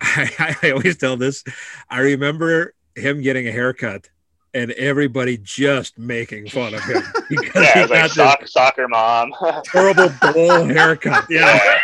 I, 0.01 0.55
I 0.61 0.71
always 0.71 0.97
tell 0.97 1.17
this. 1.17 1.43
I 1.89 1.99
remember 1.99 2.73
him 2.95 3.21
getting 3.21 3.47
a 3.47 3.51
haircut 3.51 4.09
and 4.53 4.71
everybody 4.71 5.37
just 5.37 5.97
making 5.97 6.47
fun 6.47 6.73
of 6.73 6.83
him 6.83 7.03
because 7.29 7.55
yeah, 7.55 7.73
he 7.73 7.87
got 7.87 7.89
like 7.89 8.11
soccer, 8.11 8.47
soccer 8.47 8.87
mom 8.87 9.33
terrible 9.65 10.09
bowl 10.33 10.65
haircut. 10.65 11.25
Yeah. 11.29 11.79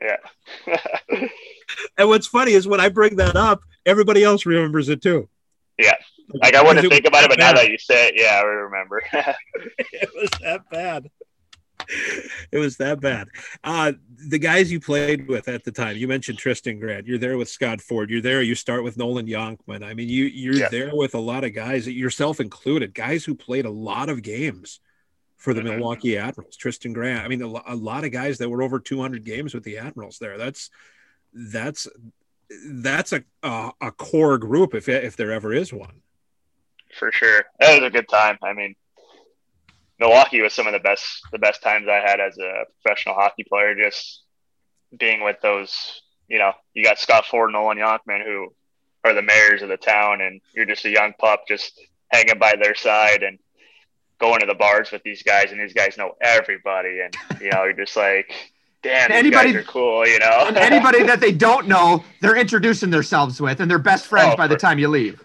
Yeah. 0.00 0.16
yeah. 0.66 0.97
And 1.98 2.08
what's 2.08 2.26
funny 2.26 2.52
is 2.52 2.66
when 2.66 2.80
I 2.80 2.88
bring 2.88 3.16
that 3.16 3.36
up, 3.36 3.60
everybody 3.84 4.22
else 4.22 4.46
remembers 4.46 4.88
it 4.88 5.02
too. 5.02 5.28
Yeah. 5.78 5.94
Like 6.32 6.54
I 6.54 6.62
wouldn't 6.62 6.88
think 6.88 7.06
about 7.06 7.24
it, 7.24 7.30
but 7.30 7.38
bad. 7.38 7.54
now 7.54 7.60
that 7.60 7.70
you 7.70 7.78
say 7.78 8.08
it, 8.08 8.14
yeah, 8.16 8.40
I 8.40 8.42
remember. 8.42 9.02
it 9.12 10.10
was 10.14 10.30
that 10.42 10.70
bad. 10.70 11.10
it 12.52 12.58
was 12.58 12.76
that 12.76 13.00
bad. 13.00 13.28
Uh, 13.64 13.92
the 14.28 14.38
guys 14.38 14.70
you 14.70 14.78
played 14.78 15.26
with 15.26 15.48
at 15.48 15.64
the 15.64 15.72
time, 15.72 15.96
you 15.96 16.06
mentioned 16.06 16.38
Tristan 16.38 16.78
Grant. 16.78 17.06
You're 17.06 17.18
there 17.18 17.38
with 17.38 17.48
Scott 17.48 17.80
Ford. 17.80 18.10
You're 18.10 18.20
there. 18.20 18.42
You 18.42 18.54
start 18.54 18.84
with 18.84 18.98
Nolan 18.98 19.26
Yonkman. 19.26 19.82
I 19.82 19.94
mean, 19.94 20.08
you 20.08 20.24
you're 20.24 20.54
yeah. 20.54 20.68
there 20.68 20.94
with 20.94 21.14
a 21.14 21.20
lot 21.20 21.44
of 21.44 21.54
guys, 21.54 21.88
yourself 21.88 22.40
included, 22.40 22.94
guys 22.94 23.24
who 23.24 23.34
played 23.34 23.64
a 23.64 23.70
lot 23.70 24.10
of 24.10 24.22
games 24.22 24.80
for 25.38 25.54
the 25.54 25.60
mm-hmm. 25.60 25.78
Milwaukee 25.78 26.18
Admirals. 26.18 26.56
Tristan 26.56 26.92
Grant. 26.92 27.24
I 27.24 27.28
mean, 27.28 27.40
a, 27.40 27.72
a 27.72 27.76
lot 27.76 28.04
of 28.04 28.12
guys 28.12 28.38
that 28.38 28.50
were 28.50 28.62
over 28.62 28.80
200 28.80 29.24
games 29.24 29.54
with 29.54 29.64
the 29.64 29.78
Admirals. 29.78 30.18
There. 30.20 30.36
That's 30.36 30.68
that's 31.38 31.86
that's 32.66 33.12
a, 33.12 33.22
a, 33.42 33.70
a 33.80 33.90
core 33.92 34.38
group 34.38 34.74
if 34.74 34.88
if 34.88 35.16
there 35.16 35.32
ever 35.32 35.52
is 35.52 35.72
one. 35.72 36.02
For 36.98 37.12
sure, 37.12 37.44
that 37.60 37.80
was 37.80 37.86
a 37.86 37.90
good 37.90 38.08
time. 38.08 38.38
I 38.42 38.54
mean, 38.54 38.74
Milwaukee 40.00 40.40
was 40.40 40.52
some 40.52 40.66
of 40.66 40.72
the 40.72 40.80
best 40.80 41.20
the 41.32 41.38
best 41.38 41.62
times 41.62 41.86
I 41.88 41.96
had 41.96 42.20
as 42.20 42.38
a 42.38 42.64
professional 42.82 43.14
hockey 43.14 43.44
player. 43.44 43.74
Just 43.74 44.22
being 44.98 45.22
with 45.22 45.36
those, 45.42 46.02
you 46.28 46.38
know, 46.38 46.52
you 46.74 46.82
got 46.82 46.98
Scott 46.98 47.26
Ford, 47.26 47.52
Nolan 47.52 47.78
Yonkman, 47.78 48.24
who 48.24 48.52
are 49.04 49.14
the 49.14 49.22
mayors 49.22 49.62
of 49.62 49.68
the 49.68 49.76
town, 49.76 50.20
and 50.20 50.40
you're 50.54 50.64
just 50.64 50.84
a 50.84 50.90
young 50.90 51.12
pup 51.18 51.44
just 51.46 51.80
hanging 52.08 52.38
by 52.38 52.54
their 52.60 52.74
side 52.74 53.22
and 53.22 53.38
going 54.18 54.40
to 54.40 54.46
the 54.46 54.54
bars 54.54 54.90
with 54.90 55.02
these 55.04 55.22
guys, 55.22 55.52
and 55.52 55.60
these 55.60 55.74
guys 55.74 55.96
know 55.96 56.16
everybody, 56.20 57.00
and 57.00 57.14
you 57.40 57.50
know, 57.50 57.64
you're 57.64 57.72
just 57.74 57.96
like. 57.96 58.32
Damn, 58.82 59.10
anybody, 59.10 59.56
are 59.56 59.62
cool, 59.64 60.06
you 60.06 60.18
know. 60.20 60.44
and 60.46 60.56
anybody 60.56 61.02
that 61.02 61.20
they 61.20 61.32
don't 61.32 61.66
know, 61.66 62.04
they're 62.20 62.36
introducing 62.36 62.90
themselves 62.90 63.40
with, 63.40 63.60
and 63.60 63.68
they're 63.70 63.78
best 63.78 64.06
friends 64.06 64.34
oh, 64.34 64.36
by 64.36 64.46
for, 64.46 64.54
the 64.54 64.56
time 64.56 64.78
you 64.78 64.88
leave. 64.88 65.24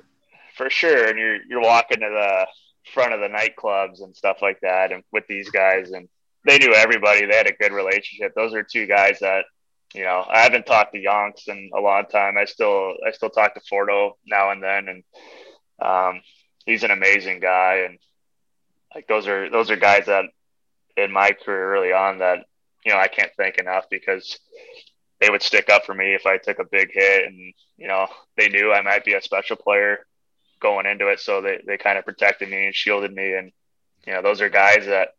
For 0.55 0.69
sure, 0.69 1.07
and 1.07 1.19
you're 1.19 1.37
you're 1.47 1.61
walking 1.61 1.99
to 1.99 2.09
the 2.09 2.47
front 2.93 3.13
of 3.13 3.19
the 3.19 3.27
nightclubs 3.27 4.01
and 4.01 4.15
stuff 4.15 4.37
like 4.41 4.59
that, 4.61 4.91
and 4.91 5.03
with 5.11 5.25
these 5.27 5.49
guys, 5.51 5.91
and 5.91 6.09
they 6.45 6.57
knew 6.57 6.73
everybody. 6.73 7.25
They 7.25 7.35
had 7.35 7.47
a 7.47 7.53
good 7.53 7.71
relationship. 7.71 8.33
Those 8.35 8.55
are 8.55 8.63
two 8.63 8.87
guys 8.87 9.19
that 9.19 9.45
you 9.93 10.03
know 10.03 10.25
I 10.27 10.39
haven't 10.39 10.65
talked 10.65 10.93
to 10.93 10.99
Yonks 10.99 11.47
in 11.47 11.69
a 11.75 11.79
long 11.79 12.05
time. 12.07 12.37
I 12.39 12.45
still 12.45 12.95
I 13.05 13.11
still 13.11 13.29
talk 13.29 13.53
to 13.53 13.61
Fordo 13.61 14.13
now 14.25 14.49
and 14.49 14.63
then, 14.63 14.87
and 14.87 15.03
um, 15.79 16.21
he's 16.65 16.83
an 16.83 16.91
amazing 16.91 17.39
guy. 17.39 17.85
And 17.87 17.99
like 18.95 19.07
those 19.07 19.27
are 19.27 19.49
those 19.51 19.69
are 19.69 19.75
guys 19.75 20.07
that 20.07 20.25
in 20.97 21.11
my 21.11 21.31
career 21.31 21.75
early 21.75 21.93
on 21.93 22.19
that 22.19 22.45
you 22.85 22.91
know 22.91 22.99
I 22.99 23.07
can't 23.07 23.31
thank 23.37 23.57
enough 23.57 23.85
because 23.89 24.39
they 25.19 25.29
would 25.29 25.41
stick 25.41 25.69
up 25.69 25.85
for 25.85 25.93
me 25.93 26.13
if 26.13 26.25
I 26.25 26.37
took 26.37 26.59
a 26.59 26.65
big 26.65 26.91
hit, 26.93 27.25
and 27.25 27.53
you 27.77 27.87
know 27.87 28.07
they 28.37 28.49
knew 28.49 28.71
I 28.71 28.81
might 28.81 29.05
be 29.05 29.13
a 29.13 29.21
special 29.21 29.55
player 29.55 30.05
going 30.63 30.87
into 30.87 31.09
it. 31.09 31.19
So 31.19 31.41
they, 31.41 31.61
they 31.67 31.77
kind 31.77 31.99
of 31.99 32.05
protected 32.05 32.49
me 32.49 32.65
and 32.65 32.73
shielded 32.73 33.13
me. 33.13 33.35
And, 33.35 33.51
you 34.07 34.13
know, 34.13 34.23
those 34.23 34.41
are 34.41 34.49
guys 34.49 34.87
that 34.87 35.09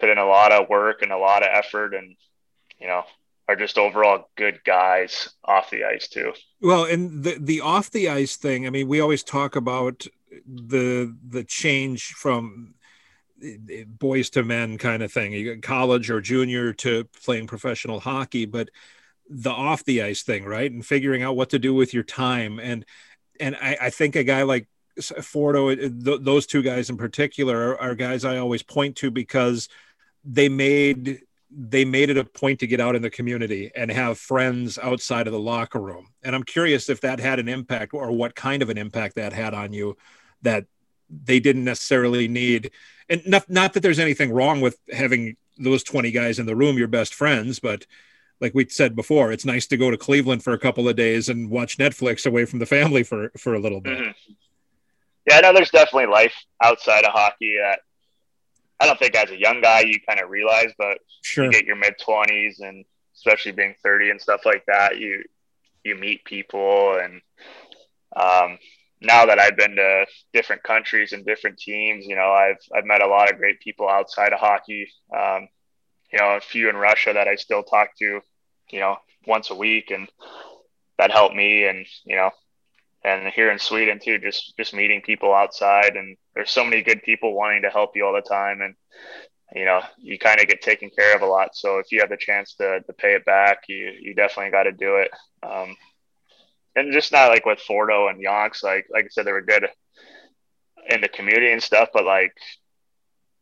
put 0.00 0.08
in 0.08 0.18
a 0.18 0.26
lot 0.26 0.50
of 0.50 0.68
work 0.68 1.02
and 1.02 1.12
a 1.12 1.18
lot 1.18 1.44
of 1.44 1.50
effort 1.52 1.94
and, 1.94 2.16
you 2.80 2.88
know, 2.88 3.04
are 3.48 3.54
just 3.54 3.78
overall 3.78 4.30
good 4.36 4.64
guys 4.64 5.28
off 5.44 5.70
the 5.70 5.84
ice 5.84 6.08
too. 6.08 6.32
Well, 6.60 6.84
and 6.84 7.22
the, 7.22 7.36
the 7.38 7.60
off 7.60 7.90
the 7.90 8.08
ice 8.08 8.36
thing, 8.36 8.66
I 8.66 8.70
mean, 8.70 8.88
we 8.88 9.00
always 9.00 9.22
talk 9.22 9.54
about 9.54 10.06
the, 10.46 11.14
the 11.28 11.44
change 11.44 12.06
from 12.14 12.74
boys 13.86 14.30
to 14.30 14.42
men 14.42 14.78
kind 14.78 15.02
of 15.02 15.12
thing, 15.12 15.32
you 15.32 15.60
college 15.60 16.10
or 16.10 16.20
junior 16.20 16.72
to 16.74 17.04
playing 17.24 17.46
professional 17.46 18.00
hockey, 18.00 18.46
but 18.46 18.70
the 19.28 19.50
off 19.50 19.84
the 19.84 20.02
ice 20.02 20.22
thing, 20.22 20.44
right? 20.44 20.70
And 20.70 20.84
figuring 20.84 21.22
out 21.22 21.36
what 21.36 21.50
to 21.50 21.58
do 21.58 21.74
with 21.74 21.94
your 21.94 22.02
time. 22.02 22.58
And 22.58 22.84
and 23.40 23.56
I, 23.56 23.76
I 23.82 23.90
think 23.90 24.16
a 24.16 24.24
guy 24.24 24.42
like 24.42 24.68
Fordo, 25.00 25.74
th- 25.74 26.20
those 26.22 26.46
two 26.46 26.62
guys 26.62 26.90
in 26.90 26.96
particular, 26.96 27.74
are, 27.74 27.80
are 27.80 27.94
guys 27.94 28.24
I 28.24 28.38
always 28.38 28.62
point 28.62 28.96
to 28.96 29.10
because 29.10 29.68
they 30.24 30.48
made 30.48 31.20
they 31.54 31.84
made 31.84 32.08
it 32.08 32.16
a 32.16 32.24
point 32.24 32.60
to 32.60 32.66
get 32.66 32.80
out 32.80 32.96
in 32.96 33.02
the 33.02 33.10
community 33.10 33.70
and 33.76 33.90
have 33.90 34.18
friends 34.18 34.78
outside 34.78 35.26
of 35.26 35.34
the 35.34 35.38
locker 35.38 35.80
room. 35.80 36.06
And 36.22 36.34
I'm 36.34 36.44
curious 36.44 36.88
if 36.88 37.02
that 37.02 37.20
had 37.20 37.38
an 37.38 37.48
impact 37.48 37.92
or 37.92 38.10
what 38.10 38.34
kind 38.34 38.62
of 38.62 38.70
an 38.70 38.78
impact 38.78 39.16
that 39.16 39.34
had 39.34 39.52
on 39.52 39.72
you 39.74 39.96
that 40.42 40.64
they 41.24 41.40
didn't 41.40 41.64
necessarily 41.64 42.28
need. 42.28 42.70
And 43.08 43.22
not, 43.26 43.48
not 43.50 43.74
that 43.74 43.80
there's 43.80 43.98
anything 43.98 44.32
wrong 44.32 44.60
with 44.60 44.78
having 44.90 45.36
those 45.58 45.82
20 45.82 46.10
guys 46.10 46.38
in 46.38 46.46
the 46.46 46.56
room, 46.56 46.78
your 46.78 46.88
best 46.88 47.14
friends, 47.14 47.58
but 47.58 47.86
like 48.42 48.54
we 48.54 48.68
said 48.68 48.96
before, 48.96 49.30
it's 49.30 49.44
nice 49.44 49.66
to 49.68 49.76
go 49.76 49.90
to 49.90 49.96
Cleveland 49.96 50.42
for 50.42 50.52
a 50.52 50.58
couple 50.58 50.88
of 50.88 50.96
days 50.96 51.28
and 51.28 51.48
watch 51.48 51.78
Netflix 51.78 52.26
away 52.26 52.44
from 52.44 52.58
the 52.58 52.66
family 52.66 53.04
for 53.04 53.30
for 53.38 53.54
a 53.54 53.60
little 53.60 53.80
bit. 53.80 53.98
Mm-hmm. 53.98 54.32
Yeah, 55.28 55.36
I 55.36 55.40
know 55.42 55.52
there's 55.52 55.70
definitely 55.70 56.06
life 56.06 56.34
outside 56.60 57.04
of 57.04 57.12
hockey 57.12 57.56
that 57.62 57.80
I 58.80 58.86
don't 58.86 58.98
think 58.98 59.14
as 59.14 59.30
a 59.30 59.38
young 59.38 59.60
guy 59.60 59.82
you 59.82 60.00
kind 60.06 60.18
of 60.18 60.28
realize, 60.28 60.72
but 60.76 60.98
sure. 61.22 61.44
you 61.44 61.52
get 61.52 61.66
your 61.66 61.76
mid 61.76 61.94
twenties 62.04 62.58
and 62.58 62.84
especially 63.14 63.52
being 63.52 63.76
30 63.84 64.10
and 64.10 64.20
stuff 64.20 64.40
like 64.44 64.64
that, 64.66 64.98
you 64.98 65.22
you 65.84 65.94
meet 65.94 66.24
people 66.24 66.98
and 66.98 67.20
um, 68.16 68.58
now 69.02 69.26
that 69.26 69.38
I've 69.38 69.56
been 69.56 69.76
to 69.76 70.06
different 70.32 70.62
countries 70.62 71.12
and 71.12 71.24
different 71.24 71.58
teams, 71.58 72.06
you 72.06 72.16
know, 72.16 72.32
I've 72.32 72.58
I've 72.74 72.86
met 72.86 73.02
a 73.02 73.06
lot 73.08 73.30
of 73.30 73.38
great 73.38 73.60
people 73.60 73.88
outside 73.88 74.32
of 74.32 74.40
hockey. 74.40 74.88
Um, 75.16 75.48
you 76.12 76.18
know, 76.18 76.36
a 76.36 76.40
few 76.40 76.68
in 76.68 76.76
Russia 76.76 77.12
that 77.14 77.28
I 77.28 77.36
still 77.36 77.62
talk 77.62 77.88
to 77.98 78.20
you 78.72 78.80
know, 78.80 78.96
once 79.26 79.50
a 79.50 79.54
week, 79.54 79.90
and 79.90 80.08
that 80.98 81.12
helped 81.12 81.36
me. 81.36 81.66
And 81.66 81.86
you 82.04 82.16
know, 82.16 82.30
and 83.04 83.32
here 83.32 83.52
in 83.52 83.58
Sweden 83.58 84.00
too, 84.02 84.18
just 84.18 84.54
just 84.56 84.74
meeting 84.74 85.02
people 85.02 85.32
outside, 85.32 85.96
and 85.96 86.16
there's 86.34 86.50
so 86.50 86.64
many 86.64 86.82
good 86.82 87.02
people 87.02 87.34
wanting 87.34 87.62
to 87.62 87.70
help 87.70 87.94
you 87.94 88.04
all 88.04 88.14
the 88.14 88.22
time, 88.22 88.62
and 88.62 88.74
you 89.54 89.64
know, 89.64 89.80
you 89.98 90.18
kind 90.18 90.40
of 90.40 90.48
get 90.48 90.62
taken 90.62 90.90
care 90.90 91.14
of 91.14 91.22
a 91.22 91.26
lot. 91.26 91.54
So 91.54 91.78
if 91.78 91.92
you 91.92 92.00
have 92.00 92.10
the 92.10 92.16
chance 92.16 92.54
to 92.54 92.80
to 92.80 92.92
pay 92.94 93.14
it 93.14 93.24
back, 93.24 93.64
you 93.68 93.92
you 94.00 94.14
definitely 94.14 94.50
got 94.50 94.64
to 94.64 94.72
do 94.72 94.96
it. 94.96 95.10
Um, 95.42 95.76
and 96.74 96.92
just 96.92 97.12
not 97.12 97.28
like 97.28 97.46
with 97.46 97.60
Fordo 97.60 98.10
and 98.10 98.24
Yonks, 98.24 98.62
like 98.62 98.86
like 98.90 99.04
I 99.04 99.08
said, 99.10 99.26
they 99.26 99.32
were 99.32 99.42
good 99.42 99.68
in 100.88 101.00
the 101.00 101.08
community 101.08 101.52
and 101.52 101.62
stuff, 101.62 101.90
but 101.92 102.04
like 102.04 102.34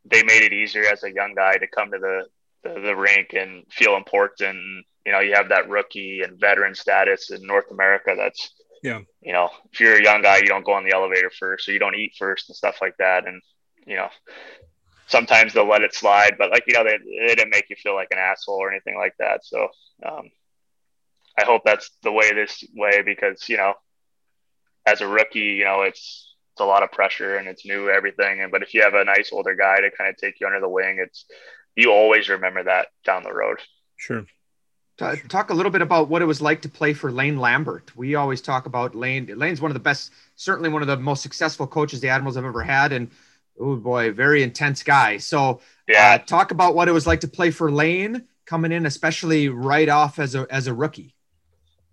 they 0.05 0.23
made 0.23 0.43
it 0.43 0.53
easier 0.53 0.85
as 0.85 1.03
a 1.03 1.13
young 1.13 1.33
guy 1.35 1.57
to 1.57 1.67
come 1.67 1.91
to 1.91 1.99
the 1.99 2.25
the, 2.63 2.79
the 2.79 2.95
rink 2.95 3.33
and 3.33 3.65
feel 3.71 3.95
important 3.95 4.85
you 5.05 5.11
know, 5.11 5.19
you 5.19 5.33
have 5.33 5.49
that 5.49 5.69
rookie 5.69 6.21
and 6.21 6.39
veteran 6.39 6.75
status 6.75 7.31
in 7.31 7.45
North 7.45 7.71
America. 7.71 8.13
That's, 8.15 8.51
yeah, 8.83 8.99
you 9.21 9.33
know, 9.33 9.49
if 9.71 9.79
you're 9.79 9.97
a 9.97 10.03
young 10.03 10.21
guy, 10.21 10.37
you 10.37 10.47
don't 10.47 10.65
go 10.65 10.73
on 10.73 10.85
the 10.85 10.93
elevator 10.93 11.31
first, 11.37 11.65
so 11.65 11.71
you 11.71 11.79
don't 11.79 11.95
eat 11.95 12.13
first 12.17 12.49
and 12.49 12.55
stuff 12.55 12.77
like 12.81 12.95
that. 12.97 13.27
And, 13.27 13.41
you 13.85 13.95
know, 13.95 14.09
sometimes 15.07 15.53
they'll 15.53 15.67
let 15.67 15.81
it 15.81 15.93
slide, 15.93 16.35
but 16.37 16.51
like, 16.51 16.63
you 16.67 16.73
know, 16.73 16.83
they, 16.83 16.97
they 17.27 17.35
didn't 17.35 17.51
make 17.51 17.69
you 17.69 17.75
feel 17.75 17.95
like 17.95 18.09
an 18.11 18.19
asshole 18.19 18.57
or 18.57 18.71
anything 18.71 18.97
like 18.97 19.15
that. 19.19 19.43
So, 19.43 19.67
um, 20.05 20.29
I 21.37 21.45
hope 21.45 21.61
that's 21.65 21.89
the 22.03 22.11
way 22.11 22.33
this 22.33 22.63
way 22.75 23.01
because, 23.01 23.47
you 23.47 23.57
know, 23.57 23.73
as 24.85 25.01
a 25.01 25.07
rookie, 25.07 25.39
you 25.39 25.65
know, 25.65 25.81
it's, 25.81 26.35
it's 26.53 26.61
a 26.61 26.65
lot 26.65 26.83
of 26.83 26.91
pressure 26.91 27.37
and 27.37 27.47
it's 27.47 27.65
new 27.65 27.89
everything. 27.89 28.41
And, 28.41 28.51
but 28.51 28.61
if 28.63 28.73
you 28.73 28.81
have 28.81 28.93
a 28.93 29.05
nice 29.05 29.31
older 29.31 29.55
guy 29.55 29.77
to 29.77 29.91
kind 29.91 30.09
of 30.09 30.17
take 30.17 30.39
you 30.39 30.47
under 30.47 30.59
the 30.59 30.69
wing, 30.69 30.99
it's, 30.99 31.25
you 31.75 31.91
always 31.91 32.29
remember 32.29 32.63
that 32.63 32.87
down 33.05 33.23
the 33.23 33.33
road. 33.33 33.59
Sure. 33.95 34.25
Talk 35.29 35.49
a 35.49 35.53
little 35.53 35.71
bit 35.71 35.81
about 35.81 36.09
what 36.09 36.21
it 36.21 36.25
was 36.25 36.41
like 36.41 36.61
to 36.61 36.69
play 36.69 36.93
for 36.93 37.11
Lane 37.11 37.39
Lambert. 37.39 37.95
We 37.95 38.13
always 38.13 38.39
talk 38.39 38.67
about 38.67 38.93
Lane. 38.93 39.31
Lane's 39.35 39.59
one 39.59 39.71
of 39.71 39.73
the 39.73 39.79
best, 39.79 40.11
certainly 40.35 40.69
one 40.69 40.83
of 40.83 40.87
the 40.87 40.97
most 40.97 41.23
successful 41.23 41.65
coaches 41.65 42.01
the 42.01 42.09
Admirals 42.09 42.35
have 42.35 42.45
ever 42.45 42.61
had, 42.61 42.91
and 42.91 43.09
oh 43.59 43.77
boy, 43.77 44.11
very 44.11 44.43
intense 44.43 44.83
guy. 44.83 45.17
So, 45.17 45.61
yeah, 45.87 46.19
uh, 46.21 46.25
talk 46.25 46.51
about 46.51 46.75
what 46.75 46.87
it 46.87 46.91
was 46.91 47.07
like 47.07 47.21
to 47.21 47.27
play 47.27 47.49
for 47.49 47.71
Lane 47.71 48.27
coming 48.45 48.71
in, 48.71 48.85
especially 48.85 49.49
right 49.49 49.89
off 49.89 50.19
as 50.19 50.35
a 50.35 50.45
as 50.51 50.67
a 50.67 50.73
rookie. 50.73 51.15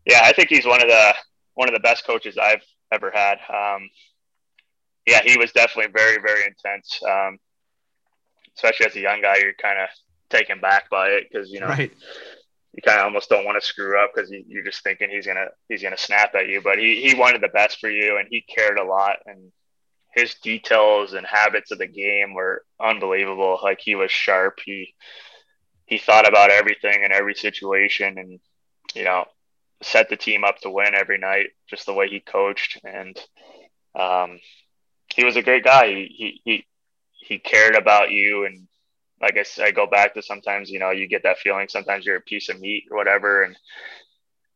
Yeah, 0.09 0.23
I 0.25 0.33
think 0.33 0.49
he's 0.49 0.67
one 0.67 0.83
of 0.83 0.89
the 0.89 1.15
one 1.55 1.69
of 1.69 1.75
the 1.75 1.81
best 1.81 2.07
coaches 2.07 2.39
I've 2.39 2.65
ever 2.91 3.13
had. 3.15 3.39
Um, 3.49 3.89
yeah, 5.07 5.21
he 5.23 5.37
was 5.37 5.53
definitely 5.53 5.93
very 5.95 6.19
very 6.21 6.45
intense. 6.45 7.01
Um, 7.07 7.39
especially 8.57 8.87
as 8.87 8.97
a 8.97 9.01
young 9.01 9.21
guy, 9.21 9.37
you're 9.37 9.53
kind 9.55 9.79
of 9.79 9.89
taken 10.31 10.61
back 10.61 10.91
by 10.91 11.09
it 11.09 11.25
because 11.31 11.51
you 11.51 11.61
know 11.61 11.69
right. 11.69 11.93
you 12.73 12.83
kind 12.83 12.99
of 12.99 13.05
almost 13.05 13.29
don't 13.29 13.45
want 13.45 13.61
to 13.61 13.67
screw 13.67 14.03
up 14.03 14.11
because 14.15 14.31
you, 14.31 14.43
you're 14.49 14.65
just 14.65 14.83
thinking 14.83 15.11
he's 15.11 15.27
gonna 15.27 15.49
he's 15.69 15.83
gonna 15.83 15.99
snap 15.99 16.35
at 16.35 16.49
you. 16.49 16.63
But 16.63 16.79
he 16.79 17.03
he 17.03 17.15
wanted 17.15 17.43
the 17.43 17.49
best 17.49 17.79
for 17.79 17.91
you, 17.91 18.17
and 18.17 18.27
he 18.31 18.41
cared 18.41 18.79
a 18.79 18.85
lot, 18.85 19.17
and 19.27 19.53
his 20.15 20.35
details 20.37 21.13
and 21.13 21.27
habits 21.27 21.71
of 21.71 21.79
the 21.79 21.87
game 21.87 22.33
were 22.33 22.65
unbelievable. 22.81 23.59
Like 23.63 23.81
he 23.81 23.95
was 23.95 24.11
sharp. 24.11 24.59
He 24.65 24.95
he 25.85 25.99
thought 25.99 26.27
about 26.27 26.51
everything 26.51 27.03
in 27.05 27.13
every 27.13 27.35
situation, 27.35 28.17
and 28.17 28.41
you 28.95 29.05
know 29.05 29.27
set 29.83 30.09
the 30.09 30.17
team 30.17 30.45
up 30.45 30.59
to 30.61 30.71
win 30.71 30.95
every 30.95 31.19
night. 31.19 31.49
Just 31.69 31.87
the 31.87 31.95
way 31.95 32.09
he 32.09 32.21
coached, 32.21 32.81
and 32.85 33.19
um, 33.99 34.41
he 35.15 35.25
was 35.25 35.37
a 35.37 35.43
great 35.43 35.65
guy. 35.65 35.89
He 35.89 36.41
he 36.45 36.67
he, 37.13 37.39
cared 37.39 37.77
about 37.77 38.11
you 38.11 38.47
and 38.47 38.67
like 39.21 39.37
I, 39.37 39.65
I 39.65 39.71
go 39.71 39.87
back 39.87 40.15
to 40.15 40.23
sometimes, 40.23 40.71
you 40.71 40.79
know, 40.79 40.91
you 40.91 41.07
get 41.07 41.25
that 41.25 41.39
feeling 41.39 41.69
sometimes 41.69 42.07
you're 42.07 42.17
a 42.17 42.21
piece 42.21 42.49
of 42.49 42.61
meat 42.61 42.85
or 42.91 42.97
whatever. 42.97 43.43
And 43.43 43.57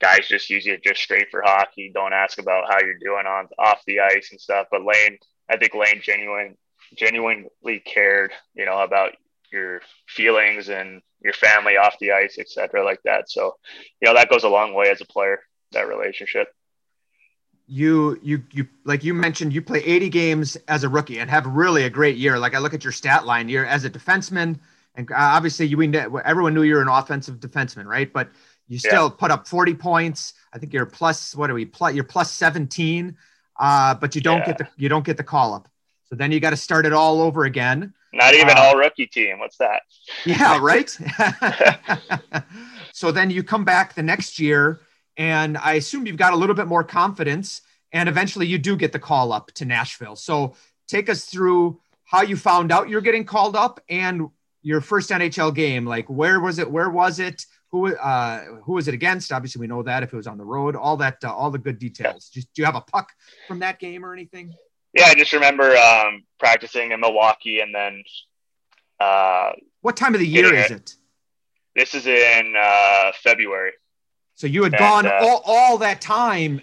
guys 0.01 0.29
just 0.29 0.51
use 0.51 0.65
you 0.65 0.79
just 0.79 1.01
straight 1.01 1.31
for 1.31 1.43
hockey. 1.45 1.91
Don't 1.93 2.13
ask 2.13 2.39
about 2.39 2.71
how 2.71 2.81
you're 2.81 2.99
doing 2.99 3.27
on 3.27 3.49
off 3.59 3.83
the 3.87 4.01
ice 4.01 4.31
and 4.31 4.41
stuff. 4.41 4.69
But 4.71 4.85
Lane, 4.85 5.19
I 5.51 5.57
think 5.57 5.75
Lane 5.75 6.01
genuine, 6.03 6.57
genuinely 6.97 7.81
cared, 7.85 8.33
you 8.55 8.65
know, 8.65 8.79
about 8.79 9.13
your 9.53 9.83
feelings 10.09 10.69
and 10.69 11.03
your 11.23 11.35
family 11.35 11.77
off 11.77 11.95
the 12.01 12.13
ice, 12.13 12.39
etc., 12.39 12.85
like 12.85 13.01
that. 13.05 13.31
So, 13.31 13.57
you 14.01 14.09
know, 14.09 14.15
that 14.15 14.31
goes 14.31 14.45
a 14.45 14.49
long 14.49 14.75
way 14.75 14.91
as 14.91 15.01
a 15.01 15.07
player, 15.07 15.41
that 15.73 15.89
relationship 15.89 16.49
you 17.67 18.19
you 18.23 18.43
you 18.53 18.69
like 18.85 19.05
you 19.05 19.15
mentioned 19.15 19.53
you 19.53 19.63
play 19.63 19.79
80 19.79 20.09
games 20.09 20.57
as 20.69 20.85
a 20.85 20.89
rookie 20.89 21.19
and 21.19 21.31
have 21.31 21.47
really 21.47 21.85
a 21.85 21.91
great 21.91 22.17
year 22.17 22.39
like 22.39 22.55
i 22.55 22.59
look 22.59 22.75
at 22.75 22.85
your 22.85 22.93
stat 22.93 23.25
line 23.25 23.49
you're 23.49 23.65
as 23.65 23.85
a 23.85 23.91
defenseman 23.91 24.59
and 24.95 25.11
uh, 25.11 25.17
obviously 25.17 25.67
you 25.67 25.81
everyone 26.25 26.55
knew 26.55 26.63
you 26.63 26.75
were 26.75 26.83
an 26.83 26.89
offensive 26.89 27.41
defenseman 27.41 27.87
right 27.87 28.13
but 28.13 28.31
you 28.69 28.79
still 28.79 29.05
yeah. 29.05 29.17
put 29.17 29.31
up 29.31 29.47
40 29.47 29.75
points 29.75 30.35
i 30.53 30.59
think 30.59 30.73
you're 30.73 30.87
plus 30.87 31.37
what 31.37 31.51
are 31.51 31.55
we 31.55 31.65
plus 31.65 31.95
you're 31.95 32.05
plus 32.05 32.31
17 32.33 33.17
uh, 33.61 33.95
but 33.95 34.15
you 34.15 34.21
don't 34.21 34.41
yeah. 34.41 34.47
get 34.47 34.59
the 34.59 34.69
you 34.77 34.89
don't 34.89 35.05
get 35.05 35.17
the 35.17 35.25
call 35.25 35.55
up 35.55 35.69
so 36.05 36.15
then 36.17 36.33
you 36.33 36.41
got 36.41 36.51
to 36.51 36.57
start 36.57 36.85
it 36.85 36.93
all 36.93 37.21
over 37.23 37.45
again 37.45 37.95
not 38.13 38.35
even 38.35 38.57
uh, 38.57 38.61
all 38.61 38.77
rookie 38.77 39.07
team 39.07 39.39
what's 39.39 39.57
that 39.57 39.83
yeah 40.25 40.59
right 40.63 40.99
so 42.93 43.11
then 43.11 43.31
you 43.31 43.43
come 43.43 43.65
back 43.65 43.95
the 43.95 44.03
next 44.03 44.39
year 44.39 44.81
and 45.17 45.59
I 45.59 45.75
assume 45.75 46.07
you've 46.07 46.17
got 46.17 46.33
a 46.33 46.37
little 46.37 46.55
bit 46.55 46.67
more 46.67 46.85
confidence. 46.85 47.63
And 47.93 48.09
eventually 48.09 48.47
you 48.47 48.59
do 48.59 48.77
get 48.77 48.93
the 48.93 48.99
call 48.99 49.33
up 49.33 49.53
to 49.53 49.65
Nashville. 49.65 50.17
So 50.17 50.55
take 50.89 51.11
us 51.11 51.25
through 51.25 51.81
how 52.05 52.23
you 52.23 52.37
found 52.37 52.73
out 52.73 52.89
you're 52.89 53.03
getting 53.03 53.25
called 53.25 53.55
up 53.55 53.81
and 53.89 54.29
your 54.63 54.81
first 54.81 55.11
NHL 55.11 55.55
game. 55.55 55.85
Like 55.85 56.09
where 56.09 56.41
was 56.41 56.59
it? 56.59 56.71
Where 56.71 56.89
was 56.89 57.19
it? 57.19 57.45
Who 57.71 57.95
uh, 57.95 58.45
who 58.65 58.75
was 58.75 58.89
it 58.89 58.95
against? 58.95 59.33
Obviously, 59.33 59.61
we 59.61 59.67
know 59.67 59.83
that 59.83 60.03
if 60.03 60.13
it 60.13 60.17
was 60.17 60.27
on 60.27 60.37
the 60.37 60.45
road, 60.45 60.77
all 60.77 60.99
that, 60.99 61.25
uh, 61.25 61.35
all 61.35 61.51
the 61.51 61.59
good 61.59 61.79
details. 61.79 62.31
Yeah. 62.31 62.41
Just 62.41 62.53
do 62.53 62.61
you 62.61 62.67
have 62.67 62.77
a 62.77 62.83
puck 62.83 63.13
from 63.49 63.61
that 63.61 63.79
game 63.79 64.05
or 64.05 64.13
anything? 64.13 64.55
Yeah, 64.95 65.07
I 65.07 65.15
just 65.15 65.33
remember 65.33 65.77
um, 65.77 66.25
practicing 66.39 66.93
in 66.93 67.01
Milwaukee, 67.01 67.61
and 67.61 67.75
then. 67.75 68.03
Uh, 69.01 69.53
what 69.81 69.97
time 69.97 70.15
of 70.15 70.21
the 70.21 70.27
year 70.27 70.55
is 70.55 70.71
it? 70.71 70.97
This 71.75 71.95
is 71.95 72.07
in 72.07 72.55
uh, 72.59 73.13
February. 73.23 73.73
So 74.35 74.47
you 74.47 74.63
had 74.63 74.75
and, 74.75 74.79
gone 74.79 75.07
uh, 75.07 75.19
all, 75.23 75.43
all 75.45 75.79
that 75.79 76.01
time, 76.01 76.61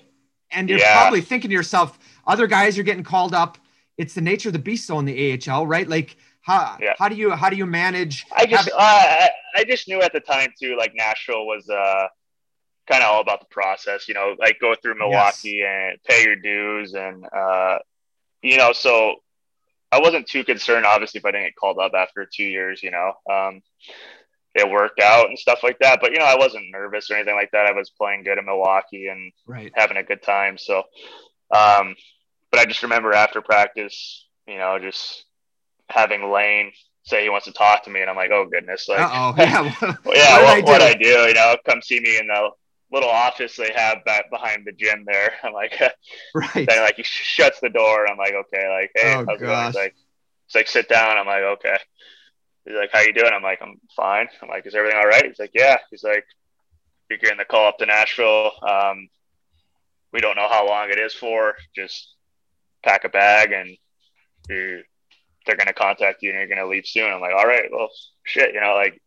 and 0.51 0.69
you're 0.69 0.79
yeah. 0.79 1.01
probably 1.01 1.21
thinking 1.21 1.49
to 1.49 1.55
yourself, 1.55 1.99
other 2.27 2.47
guys 2.47 2.77
are 2.77 2.83
getting 2.83 3.03
called 3.03 3.33
up. 3.33 3.57
It's 3.97 4.13
the 4.13 4.21
nature 4.21 4.49
of 4.49 4.53
the 4.53 4.59
beast 4.59 4.89
on 4.89 5.05
the 5.05 5.39
AHL, 5.47 5.67
right? 5.67 5.87
Like 5.87 6.17
how 6.41 6.77
yeah. 6.79 6.93
how 6.97 7.09
do 7.09 7.15
you 7.15 7.31
how 7.31 7.49
do 7.49 7.55
you 7.55 7.65
manage? 7.65 8.25
I 8.35 8.45
just 8.45 8.69
having- 8.69 8.73
uh, 8.77 9.27
I 9.55 9.63
just 9.65 9.87
knew 9.87 10.01
at 10.01 10.13
the 10.13 10.19
time 10.19 10.53
too, 10.59 10.75
like 10.77 10.93
Nashville 10.95 11.45
was 11.45 11.69
uh 11.69 12.07
kind 12.87 13.03
of 13.03 13.09
all 13.09 13.21
about 13.21 13.39
the 13.39 13.45
process, 13.47 14.07
you 14.07 14.13
know, 14.13 14.35
like 14.39 14.59
go 14.59 14.73
through 14.81 14.97
Milwaukee 14.97 15.61
yes. 15.61 15.67
and 15.67 16.03
pay 16.03 16.23
your 16.23 16.35
dues 16.35 16.93
and 16.93 17.25
uh 17.25 17.77
you 18.41 18.57
know, 18.57 18.73
so 18.73 19.15
I 19.91 19.99
wasn't 19.99 20.27
too 20.27 20.43
concerned 20.43 20.85
obviously 20.85 21.19
if 21.19 21.25
I 21.25 21.31
didn't 21.31 21.47
get 21.47 21.55
called 21.55 21.79
up 21.79 21.93
after 21.93 22.27
two 22.31 22.43
years, 22.43 22.81
you 22.83 22.91
know. 22.91 23.13
Um 23.31 23.61
it 24.55 24.69
worked 24.69 24.99
out 24.99 25.27
and 25.29 25.37
stuff 25.37 25.59
like 25.63 25.79
that. 25.79 25.99
But 26.01 26.11
you 26.11 26.19
know, 26.19 26.25
I 26.25 26.35
wasn't 26.35 26.71
nervous 26.71 27.09
or 27.09 27.15
anything 27.15 27.35
like 27.35 27.51
that. 27.51 27.65
I 27.65 27.71
was 27.71 27.89
playing 27.89 28.23
good 28.23 28.37
in 28.37 28.45
Milwaukee 28.45 29.07
and 29.07 29.31
right. 29.47 29.71
having 29.75 29.97
a 29.97 30.03
good 30.03 30.23
time. 30.23 30.57
So, 30.57 30.79
um, 31.55 31.95
but 32.51 32.59
I 32.59 32.65
just 32.65 32.83
remember 32.83 33.13
after 33.13 33.41
practice, 33.41 34.25
you 34.47 34.57
know, 34.57 34.79
just 34.79 35.25
having 35.89 36.31
Lane 36.31 36.71
say 37.03 37.23
he 37.23 37.29
wants 37.29 37.45
to 37.45 37.53
talk 37.53 37.83
to 37.83 37.89
me, 37.89 38.01
and 38.01 38.09
I'm 38.09 38.15
like, 38.15 38.31
oh 38.31 38.47
goodness, 38.51 38.87
like, 38.87 38.99
oh 39.01 39.33
yeah, 39.37 39.73
yeah, 40.05 40.43
what, 40.43 40.63
what, 40.65 40.81
I, 40.81 40.89
I, 40.89 40.93
do, 40.93 41.07
you 41.07 41.33
know, 41.33 41.55
come 41.67 41.81
see 41.81 41.99
me 41.99 42.17
in 42.17 42.27
the 42.27 42.49
little 42.91 43.09
office 43.09 43.55
they 43.55 43.71
have 43.75 44.03
back 44.05 44.29
behind 44.31 44.63
the 44.65 44.71
gym 44.71 45.03
there. 45.05 45.33
I'm 45.43 45.53
like, 45.53 45.79
right, 46.35 46.67
then 46.67 46.81
like 46.81 46.95
he 46.95 47.03
shuts 47.03 47.59
the 47.59 47.69
door. 47.69 48.07
I'm 48.09 48.17
like, 48.17 48.33
okay, 48.33 48.69
like, 48.69 48.91
hey, 48.95 49.13
oh, 49.15 49.25
how's 49.27 49.41
it 49.41 49.45
going? 49.45 49.65
He's 49.67 49.75
like, 49.75 49.95
it's 50.45 50.55
like 50.55 50.67
sit 50.67 50.89
down. 50.89 51.17
I'm 51.17 51.27
like, 51.27 51.43
okay. 51.43 51.77
He's 52.65 52.75
like, 52.75 52.89
"How 52.91 53.01
you 53.01 53.13
doing?" 53.13 53.31
I'm 53.33 53.43
like, 53.43 53.59
"I'm 53.61 53.79
fine." 53.95 54.27
I'm 54.41 54.49
like, 54.49 54.65
"Is 54.65 54.75
everything 54.75 54.99
all 54.99 55.07
right?" 55.07 55.25
He's 55.25 55.39
like, 55.39 55.51
"Yeah." 55.53 55.77
He's 55.89 56.03
like, 56.03 56.25
"You're 57.09 57.19
getting 57.19 57.37
the 57.37 57.45
call 57.45 57.67
up 57.67 57.77
to 57.79 57.85
Nashville. 57.85 58.51
Um, 58.61 59.09
we 60.13 60.19
don't 60.19 60.35
know 60.35 60.47
how 60.49 60.67
long 60.67 60.89
it 60.89 60.99
is 60.99 61.13
for. 61.13 61.55
Just 61.75 62.15
pack 62.83 63.03
a 63.03 63.09
bag 63.09 63.51
and 63.51 63.75
you 64.49 64.83
they're 65.45 65.57
gonna 65.57 65.73
contact 65.73 66.21
you 66.21 66.29
and 66.29 66.39
you're 66.39 66.47
gonna 66.47 66.69
leave 66.69 66.85
soon." 66.85 67.11
I'm 67.11 67.21
like, 67.21 67.33
"All 67.33 67.47
right, 67.47 67.69
well, 67.71 67.89
shit." 68.23 68.53
You 68.53 68.61
know, 68.61 68.75
like 68.75 69.01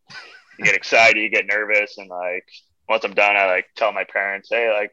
you 0.58 0.64
get 0.64 0.74
excited, 0.82 1.20
you 1.20 1.30
get 1.30 1.46
nervous, 1.46 1.98
and 1.98 2.08
like 2.08 2.46
once 2.92 3.04
I'm 3.04 3.14
done, 3.14 3.36
I 3.36 3.46
like 3.46 3.66
tell 3.76 3.92
my 3.92 4.04
parents, 4.04 4.48
"Hey, 4.50 4.72
like 4.72 4.92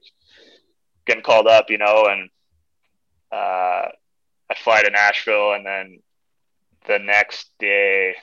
getting 1.06 1.24
called 1.24 1.48
up," 1.48 1.70
you 1.70 1.78
know, 1.78 2.08
and 2.08 2.30
uh, 3.32 3.90
I 4.50 4.56
fly 4.58 4.82
to 4.82 4.90
Nashville, 4.90 5.54
and 5.54 5.66
then 5.66 6.00
the 6.88 6.98
next 7.00 7.52
day 7.60 8.16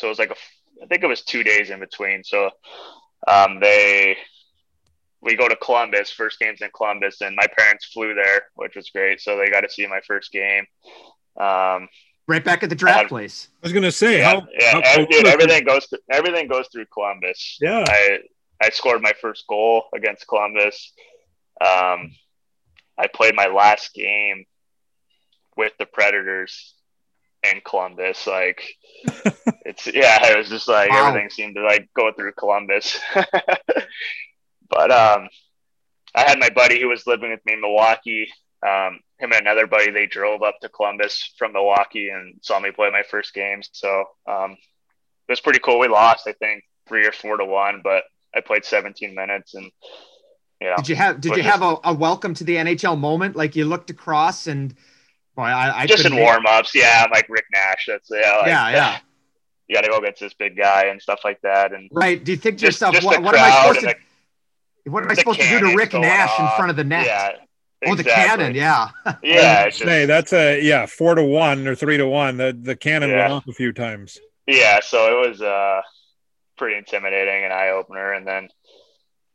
so 0.00 0.06
it 0.06 0.10
was 0.10 0.18
like 0.18 0.30
a, 0.30 0.36
I 0.82 0.86
think 0.86 1.02
it 1.02 1.08
was 1.08 1.22
two 1.22 1.42
days 1.42 1.70
in 1.70 1.78
between. 1.78 2.24
So 2.24 2.50
um, 3.28 3.60
they, 3.60 4.16
we 5.20 5.36
go 5.36 5.46
to 5.46 5.56
Columbus, 5.56 6.10
first 6.10 6.38
game's 6.38 6.62
in 6.62 6.70
Columbus, 6.74 7.20
and 7.20 7.36
my 7.36 7.46
parents 7.58 7.86
flew 7.92 8.14
there, 8.14 8.44
which 8.54 8.76
was 8.76 8.88
great. 8.90 9.20
So 9.20 9.36
they 9.36 9.50
got 9.50 9.60
to 9.60 9.68
see 9.68 9.86
my 9.86 10.00
first 10.06 10.32
game. 10.32 10.64
Um, 11.38 11.88
right 12.26 12.42
back 12.42 12.62
at 12.62 12.70
the 12.70 12.74
draft 12.74 12.98
had, 12.98 13.08
place. 13.08 13.48
I 13.62 13.66
was 13.66 13.72
gonna 13.72 13.92
say, 13.92 14.18
yeah, 14.18 14.24
how, 14.24 14.46
yeah, 14.58 14.80
how 14.82 15.04
dude, 15.04 15.26
everything 15.26 15.64
goes 15.64 15.86
through, 15.86 15.98
everything 16.10 16.48
goes 16.48 16.66
through 16.72 16.86
Columbus. 16.92 17.58
Yeah, 17.60 17.84
I 17.86 18.20
I 18.60 18.70
scored 18.70 19.02
my 19.02 19.12
first 19.20 19.46
goal 19.48 19.84
against 19.94 20.28
Columbus. 20.28 20.92
Um, 21.60 22.12
I 22.98 23.06
played 23.12 23.34
my 23.34 23.46
last 23.46 23.94
game 23.94 24.44
with 25.56 25.72
the 25.78 25.86
Predators 25.86 26.74
in 27.42 27.60
Columbus. 27.64 28.26
Like 28.26 28.62
it's 29.64 29.86
yeah, 29.86 30.26
it 30.30 30.36
was 30.36 30.48
just 30.48 30.68
like 30.68 30.90
wow. 30.90 31.08
everything 31.08 31.30
seemed 31.30 31.56
to 31.56 31.62
like 31.62 31.88
go 31.96 32.12
through 32.12 32.32
Columbus. 32.32 32.98
but 34.68 34.90
um 34.90 35.28
I 36.14 36.22
had 36.22 36.38
my 36.38 36.50
buddy 36.50 36.80
who 36.80 36.88
was 36.88 37.06
living 37.06 37.30
with 37.30 37.44
me 37.46 37.54
in 37.54 37.60
Milwaukee. 37.60 38.28
Um, 38.66 39.00
him 39.18 39.32
and 39.32 39.40
another 39.42 39.66
buddy, 39.66 39.90
they 39.90 40.06
drove 40.06 40.42
up 40.42 40.56
to 40.60 40.68
Columbus 40.68 41.32
from 41.38 41.52
Milwaukee 41.52 42.08
and 42.08 42.34
saw 42.42 42.58
me 42.58 42.72
play 42.72 42.90
my 42.90 43.02
first 43.08 43.32
game. 43.32 43.60
So 43.72 44.04
um, 44.26 44.52
it 44.52 45.32
was 45.32 45.40
pretty 45.40 45.60
cool. 45.60 45.78
We 45.78 45.88
lost, 45.88 46.26
I 46.26 46.32
think, 46.32 46.64
three 46.88 47.06
or 47.06 47.12
four 47.12 47.36
to 47.36 47.44
one, 47.44 47.80
but 47.82 48.02
I 48.34 48.40
played 48.40 48.64
17 48.64 49.14
minutes 49.14 49.54
and 49.54 49.70
you 50.60 50.68
know, 50.68 50.76
did 50.76 50.88
you 50.90 50.96
have 50.96 51.20
did 51.20 51.30
you 51.36 51.42
just, 51.42 51.48
have 51.48 51.62
a, 51.62 51.78
a 51.84 51.94
welcome 51.94 52.34
to 52.34 52.44
the 52.44 52.56
NHL 52.56 52.98
moment? 52.98 53.34
Like 53.34 53.56
you 53.56 53.64
looked 53.64 53.90
across 53.90 54.46
and 54.46 54.74
Boy, 55.36 55.42
I, 55.44 55.82
I 55.82 55.86
just 55.86 56.04
in 56.04 56.16
warm 56.16 56.44
ups, 56.46 56.74
yeah. 56.74 57.02
I'm 57.04 57.10
like 57.10 57.26
Rick 57.28 57.46
Nash. 57.54 57.86
That's 57.88 58.10
yeah, 58.10 58.36
like, 58.38 58.46
yeah, 58.46 58.70
yeah. 58.70 58.98
You 59.68 59.76
got 59.76 59.82
to 59.82 59.88
go 59.88 59.98
against 59.98 60.18
this 60.18 60.34
big 60.34 60.56
guy 60.56 60.86
and 60.86 61.00
stuff 61.00 61.20
like 61.22 61.40
that. 61.42 61.72
And 61.72 61.88
right, 61.92 62.22
do 62.22 62.32
you 62.32 62.36
think 62.36 62.58
to 62.58 62.64
yourself, 62.64 62.92
just 62.92 63.06
what, 63.06 63.22
what 63.22 63.36
am 63.36 63.44
I 63.44 63.60
supposed 63.60 63.80
to? 63.86 63.94
The, 64.84 64.90
what 64.90 65.04
am 65.04 65.10
I 65.12 65.14
supposed 65.14 65.40
to 65.40 65.48
do 65.48 65.60
to 65.60 65.76
Rick 65.76 65.92
Nash 65.92 66.28
off. 66.30 66.40
in 66.40 66.56
front 66.56 66.70
of 66.70 66.76
the 66.76 66.82
net? 66.82 67.06
Yeah, 67.06 67.30
Exactly. 67.82 67.92
Oh, 67.92 67.94
the 67.94 68.04
cannon, 68.04 68.54
yeah. 68.54 68.90
yeah. 69.22 69.68
Just, 69.70 69.82
hey, 69.82 70.04
that's 70.04 70.32
a 70.32 70.60
yeah, 70.60 70.86
four 70.86 71.14
to 71.14 71.22
one 71.22 71.66
or 71.66 71.74
three 71.74 71.96
to 71.96 72.06
one. 72.06 72.36
The 72.36 72.58
the 72.60 72.76
cannon 72.76 73.10
yeah. 73.10 73.20
went 73.20 73.32
off 73.32 73.46
a 73.46 73.52
few 73.52 73.72
times. 73.72 74.18
Yeah, 74.46 74.80
so 74.80 75.22
it 75.22 75.28
was 75.28 75.40
uh 75.40 75.80
pretty 76.60 76.76
intimidating 76.76 77.42
and 77.44 77.52
eye 77.52 77.70
opener. 77.70 78.12
And 78.12 78.26
then 78.26 78.48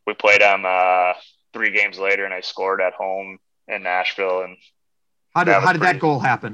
we 0.08 0.14
played 0.14 0.42
them 0.42 0.64
uh 0.66 1.14
three 1.52 1.72
games 1.72 1.98
later 1.98 2.24
and 2.24 2.34
I 2.34 2.42
scored 2.42 2.82
at 2.82 2.94
home 2.94 3.40
in 3.68 3.84
Nashville 3.84 4.44
and 4.44 4.56
how 5.36 5.44
did 5.44 5.54
how 5.56 5.74
did 5.74 5.82
pretty, 5.82 5.94
that 5.94 6.00
goal 6.00 6.20
happen? 6.20 6.54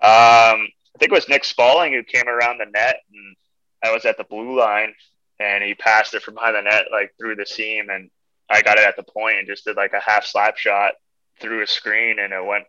Um, 0.00 0.68
I 0.96 0.98
think 0.98 1.12
it 1.12 1.14
was 1.14 1.28
Nick 1.28 1.42
Spaling 1.42 1.92
who 1.92 2.02
came 2.02 2.26
around 2.26 2.58
the 2.58 2.64
net, 2.64 2.96
and 3.12 3.36
I 3.84 3.92
was 3.92 4.06
at 4.06 4.16
the 4.16 4.24
blue 4.24 4.58
line, 4.58 4.94
and 5.38 5.62
he 5.62 5.74
passed 5.74 6.14
it 6.14 6.22
from 6.22 6.34
behind 6.34 6.56
the 6.56 6.62
net 6.62 6.86
like 6.90 7.12
through 7.18 7.36
the 7.36 7.44
seam, 7.44 7.90
and 7.90 8.10
I 8.48 8.62
got 8.62 8.78
it 8.78 8.84
at 8.84 8.96
the 8.96 9.02
point 9.02 9.38
and 9.38 9.46
just 9.46 9.66
did 9.66 9.76
like 9.76 9.92
a 9.92 10.00
half 10.00 10.24
slap 10.24 10.56
shot 10.56 10.94
through 11.38 11.62
a 11.62 11.66
screen, 11.66 12.18
and 12.18 12.32
it 12.32 12.44
went 12.44 12.64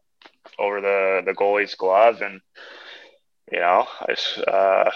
over 0.60 0.82
the 0.82 1.22
the 1.26 1.34
goalie's 1.34 1.76
glove, 1.76 2.22
and 2.22 2.42
you 3.50 3.62
know, 3.62 3.88
I 4.02 4.16
uh, 4.46 4.92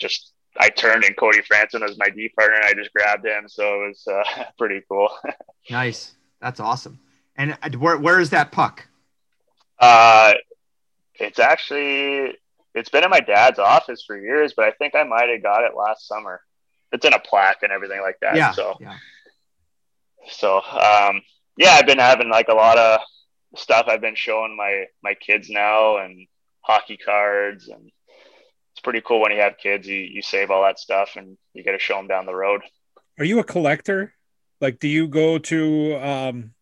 just 0.00 0.32
I 0.58 0.68
turned 0.68 1.04
and 1.04 1.16
Cody 1.16 1.40
Franson 1.40 1.80
was 1.80 1.98
my 1.98 2.08
D 2.10 2.30
partner, 2.36 2.56
and 2.56 2.64
I 2.64 2.74
just 2.74 2.92
grabbed 2.92 3.26
him. 3.26 3.48
So 3.48 3.84
it 3.84 3.88
was 3.88 4.08
uh, 4.08 4.44
pretty 4.58 4.82
cool. 4.88 5.08
nice, 5.70 6.14
that's 6.40 6.60
awesome. 6.60 7.00
And 7.36 7.56
uh, 7.62 7.70
where 7.78 7.98
where 7.98 8.20
is 8.20 8.30
that 8.30 8.52
puck? 8.52 8.86
Uh, 9.78 10.34
it's 11.16 11.38
actually 11.38 12.36
it's 12.74 12.88
been 12.88 13.04
in 13.04 13.10
my 13.10 13.20
dad's 13.20 13.58
office 13.58 14.04
for 14.06 14.16
years, 14.16 14.52
but 14.56 14.64
I 14.64 14.72
think 14.72 14.94
I 14.94 15.04
might 15.04 15.28
have 15.28 15.42
got 15.42 15.64
it 15.64 15.76
last 15.76 16.06
summer. 16.06 16.40
It's 16.92 17.04
in 17.04 17.12
a 17.12 17.18
plaque 17.18 17.62
and 17.62 17.72
everything 17.72 18.00
like 18.00 18.18
that. 18.20 18.36
Yeah. 18.36 18.52
So, 18.52 18.76
yeah. 18.80 18.96
so 20.28 20.56
um, 20.56 21.22
yeah, 21.56 21.70
I've 21.72 21.86
been 21.86 21.98
having 21.98 22.30
like 22.30 22.48
a 22.48 22.54
lot 22.54 22.78
of 22.78 23.00
stuff 23.56 23.86
I've 23.88 24.00
been 24.00 24.16
showing 24.16 24.56
my 24.56 24.84
my 25.02 25.14
kids 25.14 25.48
now 25.50 25.98
and 25.98 26.26
hockey 26.60 26.96
cards 26.96 27.68
and 27.68 27.90
pretty 28.84 29.00
cool 29.00 29.20
when 29.22 29.32
you 29.32 29.40
have 29.40 29.58
kids. 29.58 29.86
You, 29.88 29.96
you 29.96 30.22
save 30.22 30.50
all 30.52 30.62
that 30.62 30.78
stuff 30.78 31.16
and 31.16 31.36
you 31.54 31.64
get 31.64 31.72
to 31.72 31.78
show 31.78 31.96
them 31.96 32.06
down 32.06 32.26
the 32.26 32.34
road. 32.34 32.60
Are 33.18 33.24
you 33.24 33.38
a 33.40 33.44
collector? 33.44 34.14
Like 34.60 34.78
do 34.78 34.88
you 34.88 35.08
go 35.08 35.38
to 35.38 35.96
um 35.96 36.52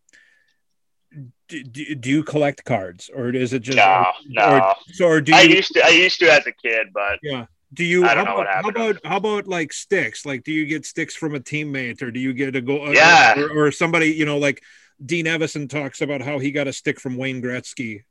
do, 1.49 1.95
do 1.95 2.09
you 2.11 2.23
collect 2.25 2.65
cards 2.65 3.11
or 3.15 3.29
is 3.31 3.53
it 3.53 3.61
just 3.61 3.77
no 3.77 4.07
no 4.29 4.57
or, 4.59 4.75
so 4.93 5.07
or 5.07 5.21
do 5.21 5.33
you, 5.33 5.39
I 5.39 5.43
used 5.43 5.73
to 5.75 5.85
I 5.85 5.91
used 5.91 6.19
to 6.21 6.33
as 6.33 6.47
a 6.47 6.53
kid 6.53 6.89
but 6.95 7.19
yeah. 7.23 7.47
Do 7.75 7.85
you 7.85 8.05
I 8.05 8.15
don't 8.15 8.27
how, 8.27 8.33
know 8.33 8.37
what 8.39 8.47
about, 8.47 8.65
how 8.65 8.69
about 8.69 9.07
how 9.07 9.17
about 9.17 9.49
like 9.49 9.73
sticks? 9.73 10.27
Like 10.27 10.45
do 10.45 10.53
you 10.53 10.67
get 10.67 10.85
sticks 10.87 11.15
from 11.15 11.35
a 11.35 11.41
teammate 11.41 12.03
or 12.03 12.11
do 12.11 12.21
you 12.21 12.33
get 12.35 12.57
a 12.57 12.61
go 12.61 12.91
Yeah. 12.93 13.39
or, 13.39 13.67
or 13.67 13.73
somebody 13.73 14.07
you 14.13 14.25
know 14.27 14.39
like 14.39 14.63
Dean 15.05 15.27
Evason 15.27 15.69
talks 15.69 16.01
about 16.01 16.21
how 16.23 16.39
he 16.39 16.51
got 16.53 16.69
a 16.69 16.73
stick 16.73 17.01
from 17.01 17.17
Wayne 17.17 17.43
Gretzky 17.43 18.03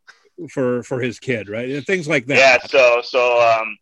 for 0.49 0.81
for 0.83 0.99
his 1.01 1.19
kid, 1.19 1.49
right? 1.49 1.83
Things 1.85 2.07
like 2.07 2.25
that. 2.27 2.37
yeah 2.37 2.57
so 2.67 3.01
so 3.03 3.21
um 3.41 3.77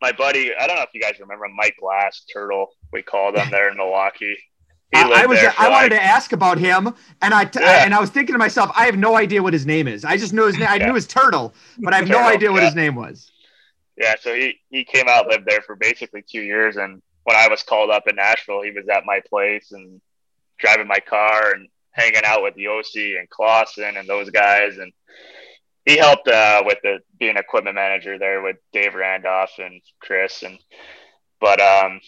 my 0.00 0.12
buddy 0.12 0.52
I 0.54 0.66
don't 0.66 0.76
know 0.76 0.82
if 0.82 0.90
you 0.94 1.00
guys 1.00 1.18
remember 1.20 1.46
Mike 1.54 1.76
Glass 1.80 2.24
Turtle 2.32 2.68
we 2.92 3.02
called 3.02 3.36
him 3.36 3.50
there 3.50 3.70
in 3.70 3.76
Milwaukee 3.76 4.36
I, 4.92 5.22
I 5.22 5.26
was 5.26 5.38
I 5.58 5.68
wanted 5.68 5.90
to 5.90 6.02
ask 6.02 6.32
about 6.32 6.58
him, 6.58 6.92
and 7.22 7.32
I, 7.32 7.44
t- 7.44 7.60
Yeah. 7.60 7.84
and 7.84 7.94
I 7.94 8.00
was 8.00 8.10
thinking 8.10 8.32
to 8.32 8.38
myself, 8.40 8.72
I 8.74 8.86
have 8.86 8.98
no 8.98 9.16
idea 9.16 9.40
what 9.40 9.52
his 9.52 9.64
name 9.64 9.86
is. 9.86 10.04
I 10.04 10.16
just 10.16 10.32
knew 10.32 10.46
his 10.46 10.58
name. 10.58 10.66
I 10.68 10.76
Yeah. 10.76 10.86
knew 10.88 10.94
his 10.94 11.06
turtle, 11.06 11.54
but 11.78 11.94
I 11.94 11.98
have 11.98 12.08
no 12.08 12.18
idea 12.26 12.50
what 12.50 12.58
yeah. 12.62 12.66
his 12.66 12.74
name 12.74 12.96
was. 12.96 13.30
Yeah, 13.96 14.16
so 14.20 14.34
he 14.34 14.58
he 14.68 14.84
came 14.84 15.06
out, 15.08 15.28
lived 15.28 15.46
there 15.46 15.60
for 15.62 15.76
basically 15.76 16.24
two 16.28 16.40
years, 16.42 16.76
and 16.76 17.00
when 17.22 17.36
I 17.36 17.46
was 17.46 17.62
called 17.62 17.90
up 17.90 18.08
in 18.08 18.16
Nashville, 18.16 18.62
he 18.62 18.72
was 18.72 18.88
at 18.88 19.04
my 19.04 19.20
place 19.28 19.70
and 19.70 20.00
driving 20.58 20.88
my 20.88 20.98
car 20.98 21.52
and 21.52 21.68
hanging 21.92 22.24
out 22.24 22.42
with 22.42 22.56
Josi 22.56 23.16
and 23.18 23.30
Clausen 23.30 23.96
and 23.96 24.08
those 24.08 24.30
guys, 24.30 24.78
and 24.78 24.92
he 25.86 25.96
helped 25.96 26.28
uh, 26.28 26.62
with 26.64 26.78
the 26.82 26.98
being 27.18 27.36
equipment 27.36 27.74
manager 27.74 28.18
there 28.18 28.42
with 28.42 28.56
Dave 28.72 28.94
Randolph 28.94 29.58
and 29.58 29.80
Chris, 30.00 30.42
and 30.42 30.58
but 31.40 31.60
um 31.60 32.00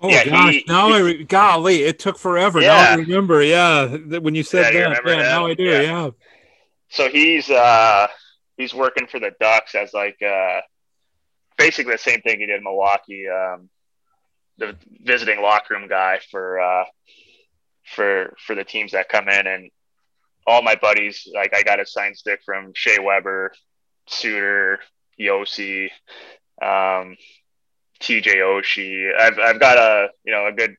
Oh 0.00 0.10
Yeah, 0.10 0.24
gosh, 0.24 0.54
he- 0.54 0.64
now 0.68 0.88
I 0.90 0.98
re- 1.00 1.24
golly, 1.24 1.82
it 1.82 1.98
took 1.98 2.18
forever. 2.18 2.60
Now 2.60 2.76
I 2.92 2.94
remember. 2.94 3.42
Yeah, 3.42 3.86
when 3.96 4.34
you 4.36 4.44
said 4.44 4.72
Yeah, 4.72 4.80
that, 4.90 4.98
remember 5.04 5.10
yeah, 5.22 5.28
now? 5.28 5.46
I 5.46 5.54
do. 5.54 5.64
Yeah. 5.64 5.80
Yeah. 5.80 6.10
so 6.90 7.08
he's 7.08 7.50
uh 7.50 8.06
he's 8.56 8.72
working 8.74 9.06
for 9.08 9.18
the 9.18 9.32
Ducks 9.40 9.74
as 9.74 9.92
like 9.92 10.20
uh 10.22 10.60
basically 11.56 11.92
the 11.92 11.98
same 11.98 12.20
thing 12.20 12.38
he 12.40 12.46
did 12.46 12.58
in 12.58 12.64
Milwaukee, 12.64 13.26
um 13.28 13.68
the 14.58 14.76
visiting 15.02 15.40
locker 15.40 15.74
room 15.74 15.88
guy 15.88 16.20
for 16.30 16.60
uh 16.60 16.84
for 17.94 18.34
for 18.46 18.54
the 18.54 18.64
teams 18.64 18.92
that 18.92 19.08
come 19.08 19.28
in 19.28 19.46
and 19.46 19.70
all 20.48 20.62
my 20.62 20.76
buddies 20.76 21.28
like 21.34 21.54
I 21.54 21.62
got 21.62 21.80
a 21.80 21.86
sign 21.86 22.14
stick 22.14 22.40
from 22.44 22.72
Shea 22.74 22.98
Weber, 23.00 23.52
Suter, 24.08 24.80
Josi, 25.20 25.90
um 26.62 27.16
TJ 28.00 28.36
Oshie. 28.36 29.10
I've 29.18 29.38
I've 29.38 29.60
got 29.60 29.78
a 29.78 30.08
you 30.24 30.32
know 30.32 30.46
a 30.46 30.52
good 30.52 30.76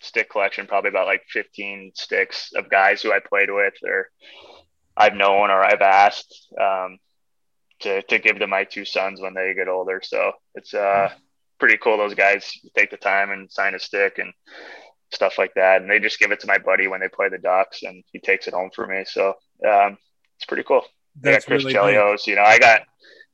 stick 0.00 0.30
collection, 0.30 0.66
probably 0.66 0.90
about 0.90 1.06
like 1.06 1.22
15 1.30 1.92
sticks 1.94 2.52
of 2.54 2.70
guys 2.70 3.02
who 3.02 3.12
I 3.12 3.20
played 3.20 3.50
with 3.50 3.74
or 3.84 4.10
I've 4.96 5.14
known 5.14 5.50
or 5.50 5.64
I've 5.64 5.82
asked 5.82 6.48
um, 6.60 6.98
to 7.80 8.02
to 8.02 8.18
give 8.18 8.38
to 8.38 8.46
my 8.46 8.64
two 8.64 8.84
sons 8.84 9.20
when 9.20 9.34
they 9.34 9.54
get 9.54 9.68
older. 9.68 10.00
So 10.04 10.32
it's 10.54 10.74
uh 10.74 11.10
pretty 11.58 11.78
cool. 11.78 11.96
Those 11.96 12.14
guys 12.14 12.52
take 12.76 12.90
the 12.90 12.96
time 12.96 13.30
and 13.30 13.50
sign 13.50 13.74
a 13.74 13.80
stick 13.80 14.18
and 14.18 14.32
stuff 15.14 15.38
like 15.38 15.54
that, 15.54 15.80
and 15.82 15.90
they 15.90 15.98
just 16.00 16.18
give 16.18 16.32
it 16.32 16.40
to 16.40 16.46
my 16.46 16.58
buddy 16.58 16.86
when 16.88 17.00
they 17.00 17.08
play 17.08 17.28
the 17.28 17.38
Ducks, 17.38 17.82
and 17.82 18.02
he 18.12 18.18
takes 18.18 18.46
it 18.46 18.54
home 18.54 18.70
for 18.74 18.86
me. 18.86 19.04
So 19.06 19.34
um, 19.68 19.96
it's 20.36 20.44
pretty 20.46 20.64
cool. 20.64 20.82
I 21.24 21.32
got 21.32 21.44
Chris 21.46 21.64
really. 21.64 21.74
Chelios. 21.74 22.26
You 22.26 22.36
know, 22.36 22.42
I 22.42 22.58
got 22.58 22.82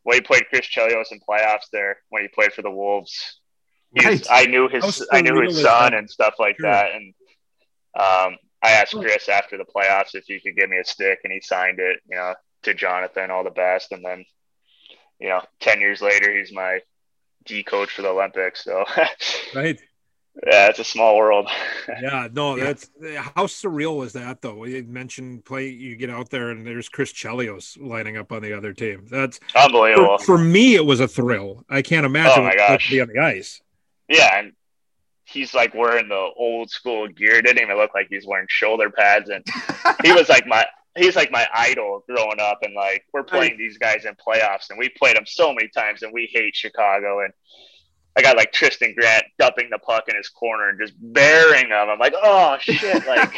when 0.03 0.17
he 0.17 0.21
played 0.21 0.45
Chris 0.49 0.67
Chelios 0.67 1.13
in 1.13 1.21
playoffs 1.21 1.69
there 1.73 1.99
when 2.11 2.23
he 2.23 2.29
played 2.29 2.53
for 2.53 2.63
the 2.63 2.71
Wolves. 2.71 3.41
Right. 4.05 4.25
I 4.31 4.47
knew 4.47 4.69
his 4.69 5.07
I 5.13 5.21
knew 5.21 5.41
his 5.43 5.61
son 5.61 5.95
and 5.95 6.09
stuff 6.09 6.35
like 6.39 6.57
Sure. 6.61 6.71
that, 6.71 6.93
and 6.95 7.15
um, 7.99 8.39
I 8.63 8.73
asked 8.73 8.93
Chris 8.95 9.29
after 9.29 9.57
the 9.59 9.65
playoffs 9.65 10.15
if 10.15 10.25
he 10.27 10.39
could 10.41 10.57
give 10.57 10.71
me 10.71 10.79
a 10.79 10.85
stick, 10.85 11.21
and 11.25 11.33
he 11.33 11.41
signed 11.41 11.81
it. 11.81 11.99
You 12.09 12.17
know, 12.17 12.35
to 12.65 12.75
Jonathan, 12.75 13.31
all 13.31 13.43
the 13.45 13.51
best, 13.51 13.91
and 13.93 14.05
then 14.05 14.25
you 15.19 15.29
know, 15.29 15.43
ten 15.61 15.81
years 15.81 16.01
later, 16.01 16.37
he's 16.37 16.53
my 16.53 16.81
D 17.47 17.63
coach 17.65 17.91
for 17.91 18.03
the 18.03 18.09
Olympics. 18.09 18.63
So 18.65 18.85
Right. 19.55 19.81
Yeah, 20.47 20.69
it's 20.69 20.79
a 20.79 20.85
small 20.85 21.17
world. 21.17 21.49
Yeah. 22.03 22.29
No, 22.33 22.57
that's 22.57 22.89
how 23.35 23.47
surreal 23.47 23.97
was 23.99 24.13
that 24.13 24.41
though? 24.43 24.65
You 24.65 24.85
mentioned 24.85 25.45
play. 25.45 25.69
You 25.69 25.97
get 25.97 26.09
out 26.09 26.31
there 26.31 26.51
and 26.51 26.65
there's 26.67 26.89
Chris 26.89 27.13
Chelios 27.13 27.77
lining 27.81 28.17
up 28.17 28.31
on 28.33 28.43
the 28.43 28.57
other 28.57 28.73
team. 28.73 29.07
That's 29.11 29.41
Unbelievable. 29.57 30.19
for, 30.19 30.25
for 30.25 30.39
me. 30.39 30.77
It 30.77 30.87
was 30.87 31.01
a 31.01 31.09
thrill. 31.09 31.65
I 31.69 31.83
can't 31.83 32.07
imagine 32.07 32.33
Oh, 32.39 32.43
my 32.43 32.51
what 32.51 32.57
gosh. 32.59 32.87
to 32.87 32.91
be 32.95 33.01
on 33.01 33.09
the 33.09 33.19
ice. 33.21 33.61
Yeah, 34.09 34.39
and 34.39 34.53
he's 35.25 35.53
like 35.53 35.75
wearing 35.75 36.09
the 36.09 36.29
old 36.37 36.71
school 36.71 37.09
gear. 37.09 37.43
Didn't 37.43 37.61
even 37.63 37.77
look 37.77 37.91
like 37.95 38.07
he 38.09 38.17
was 38.17 38.27
wearing 38.27 38.47
shoulder 38.49 38.89
pads, 38.91 39.29
and 39.31 39.45
he 40.05 40.13
was 40.13 40.29
like 40.29 40.47
my 40.47 40.65
he's 40.97 41.17
like 41.17 41.31
my 41.33 41.47
idol 41.53 42.05
growing 42.09 42.41
up. 42.41 42.61
And 42.63 42.75
like 42.75 43.05
we're 43.13 43.25
playing 43.25 43.59
these 43.59 43.79
guys 43.79 44.05
in 44.05 44.15
playoffs, 44.15 44.71
and 44.71 44.79
we 44.79 44.89
played 44.91 45.17
them 45.17 45.27
so 45.27 45.53
many 45.53 45.69
times, 45.69 46.03
and 46.03 46.13
we 46.13 46.31
hate 46.33 46.55
Chicago. 46.55 47.21
And 47.25 47.33
I 48.17 48.23
got 48.23 48.37
like 48.37 48.53
Tristan 48.53 48.95
Grant 48.97 49.25
dumping 49.39 49.69
the 49.71 49.79
puck 49.79 50.05
in 50.09 50.17
his 50.17 50.29
corner 50.29 50.69
and 50.69 50.81
just 50.81 50.95
burying 50.99 51.69
him. 51.69 51.89
I'm 51.89 51.99
like, 51.99 52.15
oh 52.21 52.57
shit! 52.61 53.05
Like 53.07 53.33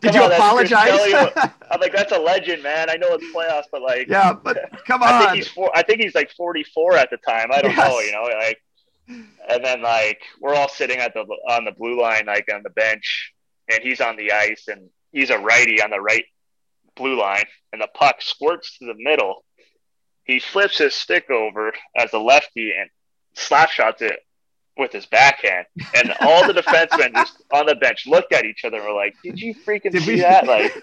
Did 0.00 0.14
you 0.14 0.22
on, 0.22 0.32
apologize? 0.32 0.90
I'm 1.70 1.80
like, 1.80 1.92
that's 1.92 2.12
a 2.12 2.18
legend, 2.18 2.62
man. 2.62 2.88
I 2.90 2.96
know 2.96 3.08
it's 3.10 3.24
playoffs, 3.34 3.64
but 3.72 3.82
like, 3.82 4.08
yeah, 4.08 4.32
but 4.32 4.58
come 4.86 5.02
on. 5.02 5.08
I 5.08 5.18
think 5.20 5.36
he's 5.36 5.48
four. 5.48 5.70
I 5.74 5.82
think 5.82 6.00
he's 6.00 6.14
like 6.14 6.30
44 6.32 6.96
at 6.96 7.10
the 7.10 7.16
time. 7.18 7.48
I 7.52 7.62
don't 7.62 7.76
know, 7.76 8.00
you 8.00 8.12
know, 8.12 8.22
like. 8.22 8.58
And 9.08 9.64
then 9.64 9.82
like 9.82 10.20
we're 10.40 10.54
all 10.54 10.68
sitting 10.68 10.98
at 10.98 11.12
the 11.12 11.20
on 11.48 11.64
the 11.64 11.72
blue 11.72 12.00
line, 12.00 12.26
like 12.26 12.48
on 12.52 12.62
the 12.62 12.70
bench, 12.70 13.32
and 13.70 13.82
he's 13.82 14.00
on 14.00 14.16
the 14.16 14.32
ice, 14.32 14.68
and 14.68 14.88
he's 15.10 15.30
a 15.30 15.38
righty 15.38 15.82
on 15.82 15.90
the 15.90 16.00
right 16.00 16.24
blue 16.96 17.18
line, 17.18 17.44
and 17.72 17.82
the 17.82 17.88
puck 17.94 18.22
squirts 18.22 18.78
to 18.78 18.86
the 18.86 18.94
middle. 18.96 19.44
He 20.24 20.38
flips 20.38 20.78
his 20.78 20.94
stick 20.94 21.30
over 21.30 21.72
as 21.96 22.12
a 22.12 22.18
lefty 22.18 22.72
and 22.78 22.88
slap 23.34 23.70
shots 23.70 24.02
it 24.02 24.20
with 24.78 24.90
his 24.92 25.04
backhand, 25.06 25.66
and 25.94 26.14
all 26.20 26.46
the 26.46 26.54
defensemen 26.54 27.12
just 27.14 27.42
on 27.52 27.66
the 27.66 27.74
bench 27.74 28.06
looked 28.06 28.32
at 28.32 28.44
each 28.44 28.64
other 28.64 28.78
and 28.78 28.86
were 28.86 28.94
like, 28.94 29.14
"Did 29.22 29.40
you 29.40 29.54
freaking 29.54 29.92
Did 29.92 30.02
see 30.02 30.14
we? 30.14 30.20
that?" 30.20 30.46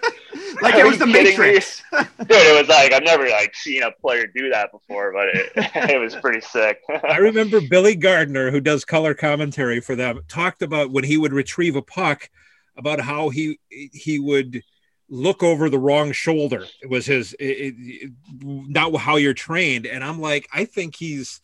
Like, 0.60 0.62
like 0.62 0.74
it 0.76 0.86
was 0.86 0.98
the 0.98 1.06
kidding 1.06 1.24
me? 1.24 1.30
Matrix. 1.30 1.82
dude, 1.92 2.06
it 2.30 2.58
was 2.58 2.68
like 2.68 2.92
I've 2.92 3.02
never 3.02 3.28
like 3.28 3.54
seen 3.54 3.82
a 3.82 3.90
player 3.90 4.26
do 4.26 4.50
that 4.50 4.72
before, 4.72 5.12
but 5.12 5.28
it, 5.28 5.52
it 5.90 6.00
was 6.00 6.14
pretty 6.16 6.40
sick. 6.40 6.80
I 7.08 7.18
remember 7.18 7.60
Billy 7.60 7.94
Gardner, 7.94 8.50
who 8.50 8.60
does 8.60 8.84
color 8.84 9.14
commentary 9.14 9.80
for 9.80 9.96
them, 9.96 10.20
talked 10.28 10.62
about 10.62 10.90
when 10.90 11.04
he 11.04 11.16
would 11.16 11.32
retrieve 11.32 11.76
a 11.76 11.82
puck, 11.82 12.30
about 12.76 13.00
how 13.00 13.28
he 13.28 13.58
he 13.70 14.18
would 14.18 14.62
look 15.10 15.42
over 15.42 15.68
the 15.68 15.78
wrong 15.78 16.12
shoulder. 16.12 16.66
It 16.80 16.88
was 16.88 17.04
his, 17.06 17.34
it, 17.34 17.74
it, 17.76 18.12
not 18.40 18.94
how 18.96 19.16
you're 19.16 19.34
trained. 19.34 19.86
And 19.86 20.04
I'm 20.04 20.20
like, 20.20 20.48
I 20.52 20.64
think 20.64 20.96
he's 20.96 21.40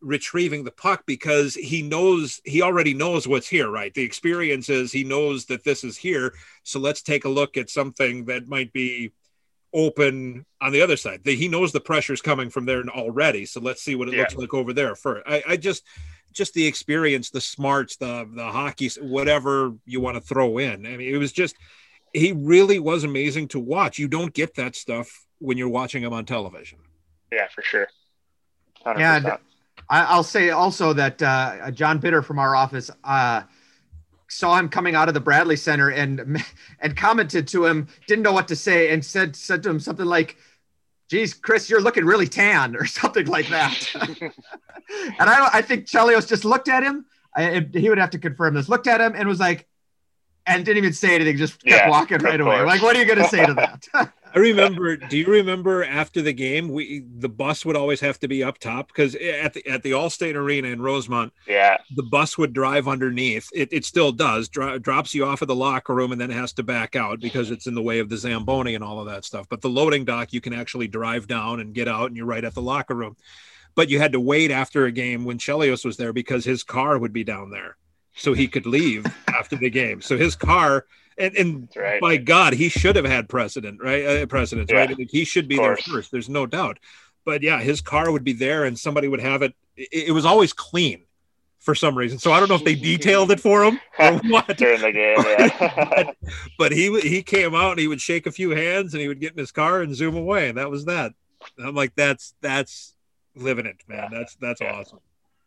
retrieving 0.00 0.64
the 0.64 0.70
puck 0.70 1.04
because 1.06 1.54
he 1.54 1.82
knows 1.82 2.40
he 2.44 2.62
already 2.62 2.94
knows 2.94 3.26
what's 3.26 3.48
here, 3.48 3.68
right? 3.70 3.92
The 3.94 4.02
experience 4.02 4.68
is 4.68 4.92
he 4.92 5.04
knows 5.04 5.46
that 5.46 5.64
this 5.64 5.84
is 5.84 5.96
here. 5.96 6.34
So 6.64 6.78
let's 6.78 7.02
take 7.02 7.24
a 7.24 7.28
look 7.28 7.56
at 7.56 7.70
something 7.70 8.26
that 8.26 8.46
might 8.48 8.72
be 8.72 9.12
open 9.74 10.46
on 10.60 10.72
the 10.72 10.80
other 10.80 10.96
side. 10.96 11.20
He 11.24 11.48
knows 11.48 11.72
the 11.72 11.80
pressure's 11.80 12.22
coming 12.22 12.50
from 12.50 12.64
there 12.66 12.82
already. 12.88 13.44
So 13.46 13.60
let's 13.60 13.82
see 13.82 13.94
what 13.94 14.08
it 14.08 14.14
Yeah. 14.14 14.20
looks 14.20 14.36
like 14.36 14.54
over 14.54 14.72
there 14.72 14.94
first. 14.94 15.24
I, 15.26 15.42
I 15.48 15.56
just 15.56 15.84
just 16.32 16.52
the 16.54 16.66
experience, 16.66 17.30
the 17.30 17.40
smarts, 17.40 17.96
the 17.96 18.28
the 18.34 18.44
hockey, 18.46 18.90
whatever 19.00 19.72
you 19.86 20.00
want 20.00 20.16
to 20.16 20.20
throw 20.20 20.58
in. 20.58 20.86
I 20.86 20.96
mean, 20.96 21.14
it 21.14 21.18
was 21.18 21.32
just 21.32 21.56
he 22.12 22.32
really 22.32 22.78
was 22.78 23.04
amazing 23.04 23.48
to 23.48 23.60
watch. 23.60 23.98
You 23.98 24.08
don't 24.08 24.32
get 24.32 24.54
that 24.54 24.76
stuff 24.76 25.26
when 25.38 25.58
you're 25.58 25.68
watching 25.68 26.02
him 26.02 26.12
on 26.12 26.24
television. 26.24 26.78
yeah, 27.32 27.48
for 27.54 27.62
sure. 27.62 27.88
100%. 28.86 28.98
Yeah, 28.98 29.16
and- 29.16 29.38
I, 29.88 30.04
I'll 30.04 30.24
say 30.24 30.50
also 30.50 30.92
that 30.92 31.22
uh, 31.22 31.70
John 31.70 31.98
Bitter 31.98 32.22
from 32.22 32.38
our 32.38 32.56
office 32.56 32.90
uh, 33.04 33.42
saw 34.28 34.58
him 34.58 34.68
coming 34.68 34.94
out 34.94 35.08
of 35.08 35.14
the 35.14 35.20
Bradley 35.20 35.56
Center 35.56 35.90
and 35.90 36.44
and 36.80 36.96
commented 36.96 37.48
to 37.48 37.66
him, 37.66 37.88
didn't 38.06 38.22
know 38.22 38.32
what 38.32 38.48
to 38.48 38.56
say, 38.56 38.90
and 38.90 39.04
said 39.04 39.36
said 39.36 39.62
to 39.62 39.70
him 39.70 39.80
something 39.80 40.06
like, 40.06 40.36
geez, 41.08 41.34
Chris, 41.34 41.70
you're 41.70 41.80
looking 41.80 42.04
really 42.04 42.26
tan 42.26 42.76
or 42.76 42.84
something 42.86 43.26
like 43.26 43.48
that. 43.48 43.88
and 44.20 45.30
I, 45.30 45.48
I 45.54 45.62
think 45.62 45.86
Chelios 45.86 46.28
just 46.28 46.44
looked 46.44 46.68
at 46.68 46.82
him. 46.82 47.06
I, 47.34 47.66
he 47.72 47.88
would 47.88 47.98
have 47.98 48.10
to 48.10 48.18
confirm 48.18 48.54
this. 48.54 48.68
Looked 48.68 48.86
at 48.86 49.00
him 49.00 49.12
and 49.14 49.28
was 49.28 49.40
like, 49.40 49.66
and 50.46 50.64
didn't 50.64 50.78
even 50.78 50.92
say 50.92 51.14
anything. 51.14 51.36
Just 51.36 51.62
kept 51.62 51.86
Yeah, 51.86 51.90
walking 51.90 52.18
right 52.18 52.40
away. 52.40 52.62
Like, 52.62 52.80
what 52.80 52.96
are 52.96 52.98
you 53.00 53.04
going 53.04 53.18
to 53.18 53.28
say 53.28 53.44
to 53.44 53.54
that? 53.54 54.12
I 54.36 54.40
remember. 54.40 54.96
do 54.96 55.16
you 55.16 55.26
remember 55.26 55.82
after 55.82 56.20
the 56.20 56.32
game, 56.34 56.68
we 56.68 57.04
the 57.18 57.28
bus 57.28 57.64
would 57.64 57.74
always 57.74 58.00
have 58.00 58.20
to 58.20 58.28
be 58.28 58.44
up 58.44 58.58
top 58.58 58.88
because 58.88 59.14
at 59.14 59.54
the 59.54 59.66
at 59.66 59.82
the 59.82 59.92
Allstate 59.92 60.34
Arena 60.34 60.68
in 60.68 60.82
Rosemont, 60.82 61.32
Yeah. 61.48 61.78
the 61.96 62.02
bus 62.02 62.36
would 62.36 62.52
drive 62.52 62.86
underneath. 62.86 63.48
It, 63.54 63.70
it 63.72 63.84
still 63.86 64.12
does. 64.12 64.48
Dro- 64.50 64.78
drops 64.78 65.14
you 65.14 65.24
off 65.24 65.40
of 65.40 65.48
the 65.48 65.54
locker 65.54 65.94
room 65.94 66.12
and 66.12 66.20
then 66.20 66.28
has 66.30 66.52
to 66.54 66.62
back 66.62 66.94
out 66.94 67.18
because 67.20 67.50
it's 67.50 67.66
in 67.66 67.74
the 67.74 67.80
way 67.82 67.98
of 67.98 68.10
the 68.10 68.18
Zamboni 68.18 68.74
and 68.74 68.84
all 68.84 69.00
of 69.00 69.06
that 69.06 69.24
stuff. 69.24 69.46
But 69.48 69.62
the 69.62 69.70
loading 69.70 70.04
dock, 70.04 70.34
you 70.34 70.42
can 70.42 70.52
actually 70.52 70.88
drive 70.88 71.26
down 71.26 71.60
and 71.60 71.74
get 71.74 71.88
out, 71.88 72.08
and 72.08 72.16
you're 72.16 72.26
right 72.26 72.44
at 72.44 72.54
the 72.54 72.62
locker 72.62 72.94
room. 72.94 73.16
But 73.74 73.88
you 73.88 73.98
had 73.98 74.12
to 74.12 74.20
wait 74.20 74.50
after 74.50 74.84
a 74.84 74.92
game 74.92 75.24
when 75.24 75.38
Chelios 75.38 75.84
was 75.84 75.96
there 75.96 76.12
because 76.12 76.44
his 76.44 76.62
car 76.62 76.98
would 76.98 77.12
be 77.14 77.24
down 77.24 77.50
there, 77.50 77.76
so 78.14 78.34
he 78.34 78.48
could 78.48 78.66
leave 78.66 79.06
after 79.28 79.56
the 79.56 79.70
game. 79.70 80.02
So 80.02 80.18
his 80.18 80.36
car. 80.36 80.84
And, 81.18 81.34
and 81.36 81.68
right. 81.76 82.00
by 82.00 82.16
God, 82.18 82.52
he 82.52 82.68
should 82.68 82.96
have 82.96 83.04
had 83.06 83.28
precedent, 83.28 83.80
right? 83.82 84.04
Uh, 84.04 84.26
precedence, 84.26 84.70
Yeah, 84.70 84.78
right? 84.80 84.98
Like, 84.98 85.08
he 85.10 85.24
should 85.24 85.48
be 85.48 85.56
there 85.56 85.76
first. 85.76 86.10
There's 86.10 86.28
no 86.28 86.44
doubt. 86.46 86.78
But 87.24 87.42
yeah, 87.42 87.58
his 87.60 87.80
car 87.80 88.10
would 88.10 88.22
be 88.24 88.34
there, 88.34 88.64
and 88.64 88.78
somebody 88.78 89.08
would 89.08 89.20
have 89.20 89.42
it. 89.42 89.54
It, 89.76 90.08
it 90.08 90.12
was 90.12 90.24
always 90.24 90.52
clean 90.52 91.04
for 91.58 91.74
some 91.74 91.96
reason. 91.98 92.18
So 92.18 92.32
I 92.32 92.38
don't 92.38 92.48
know 92.48 92.54
if 92.54 92.64
they 92.64 92.74
detailed 92.76 93.30
it 93.32 93.40
for 93.40 93.64
him 93.64 93.80
or 93.98 94.18
what. 94.28 94.56
During 94.56 94.80
the 94.82 94.92
game, 94.92 95.16
yeah. 95.18 96.12
But 96.58 96.72
he 96.72 97.00
he 97.00 97.22
came 97.22 97.54
out 97.54 97.72
and 97.72 97.80
he 97.80 97.88
would 97.88 98.00
shake 98.00 98.26
a 98.26 98.30
few 98.30 98.50
hands 98.50 98.94
and 98.94 99.00
he 99.00 99.08
would 99.08 99.20
get 99.20 99.32
in 99.32 99.38
his 99.38 99.50
car 99.52 99.80
and 99.82 99.94
zoom 99.94 100.16
away, 100.16 100.48
and 100.50 100.58
that 100.58 100.70
was 100.70 100.84
that. 100.84 101.12
And 101.58 101.66
I'm 101.66 101.74
like, 101.74 101.94
that's 101.96 102.34
that's 102.42 102.94
living 103.34 103.66
it, 103.66 103.76
man. 103.88 104.08
That's 104.12 104.36
that's 104.36 104.60
Yeah. 104.60 104.72
awesome. 104.74 105.00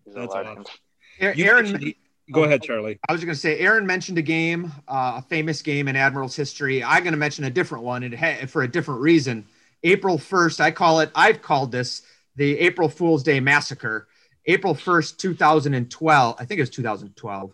He's 0.06 0.16
That's 0.16 0.34
legend. 0.34 0.60
awesome. 0.60 0.74
Aaron, 1.20 1.38
You 1.38 1.46
mentioned- 1.46 1.94
go 2.32 2.44
ahead, 2.44 2.62
Charlie. 2.64 3.00
I 3.08 3.12
was 3.14 3.24
going 3.24 3.34
to 3.34 3.40
say, 3.40 3.60
Aaron 3.60 3.86
mentioned 3.86 4.18
a 4.18 4.22
game, 4.22 4.72
uh, 4.88 5.16
a 5.18 5.22
famous 5.22 5.62
game 5.62 5.88
in 5.88 5.96
Admiral's 5.96 6.36
history. 6.36 6.84
I'm 6.84 7.04
going 7.04 7.14
to 7.14 7.18
mention 7.18 7.46
a 7.46 7.50
different 7.50 7.84
one 7.84 8.04
and 8.04 8.14
ha- 8.14 8.46
for 8.48 8.64
a 8.64 8.68
different 8.68 9.02
reason. 9.02 9.46
April 9.84 10.18
1st, 10.18 10.60
I 10.60 10.72
call 10.72 11.00
it, 11.00 11.10
I've 11.16 11.42
called 11.42 11.72
this 11.72 12.02
the 12.36 12.58
April 12.60 12.90
Fool's 12.90 13.24
Day 13.24 13.40
Massacre. 13.40 14.08
April 14.46 14.74
1st, 14.76 15.18
2012, 15.18 16.36
I 16.40 16.46
think 16.46 16.58
it 16.58 16.62
was 16.62 16.70
2012, 16.70 17.54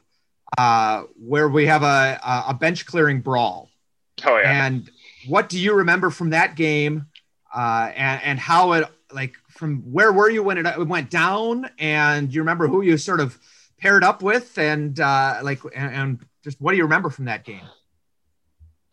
uh, 0.58 1.04
where 1.20 1.50
we 1.50 1.66
have 1.66 1.84
a, 1.84 2.20
a- 2.24 2.46
a 2.50 2.54
bench 2.54 2.86
clearing 2.86 3.22
brawl. 3.22 3.70
Oh 4.26 4.38
yeah. 4.38 4.66
And 4.66 4.90
what 5.28 5.50
do 5.50 5.60
you 5.60 5.74
remember 5.74 6.10
from 6.10 6.30
that 6.32 6.56
game 6.56 7.08
uh, 7.54 7.92
and, 7.96 8.22
and 8.24 8.40
how 8.40 8.74
it, 8.74 8.88
like, 9.12 9.36
from 9.50 9.82
where 9.92 10.12
were 10.12 10.30
you 10.30 10.44
when 10.44 10.58
it, 10.58 10.66
it 10.66 10.88
went 10.88 11.10
down? 11.10 11.70
And 11.80 12.34
you 12.34 12.42
remember 12.42 12.68
who 12.68 12.82
you 12.82 12.98
sort 12.98 13.20
of 13.20 13.38
paired 13.78 14.04
up 14.04 14.22
with 14.22 14.58
and 14.58 15.00
uh, 15.00 15.40
like, 15.44 15.60
and, 15.76 15.94
and 15.94 16.26
just 16.44 16.60
what 16.62 16.72
do 16.72 16.78
you 16.78 16.84
remember 16.84 17.10
from 17.10 17.26
that 17.26 17.44
game? 17.44 17.62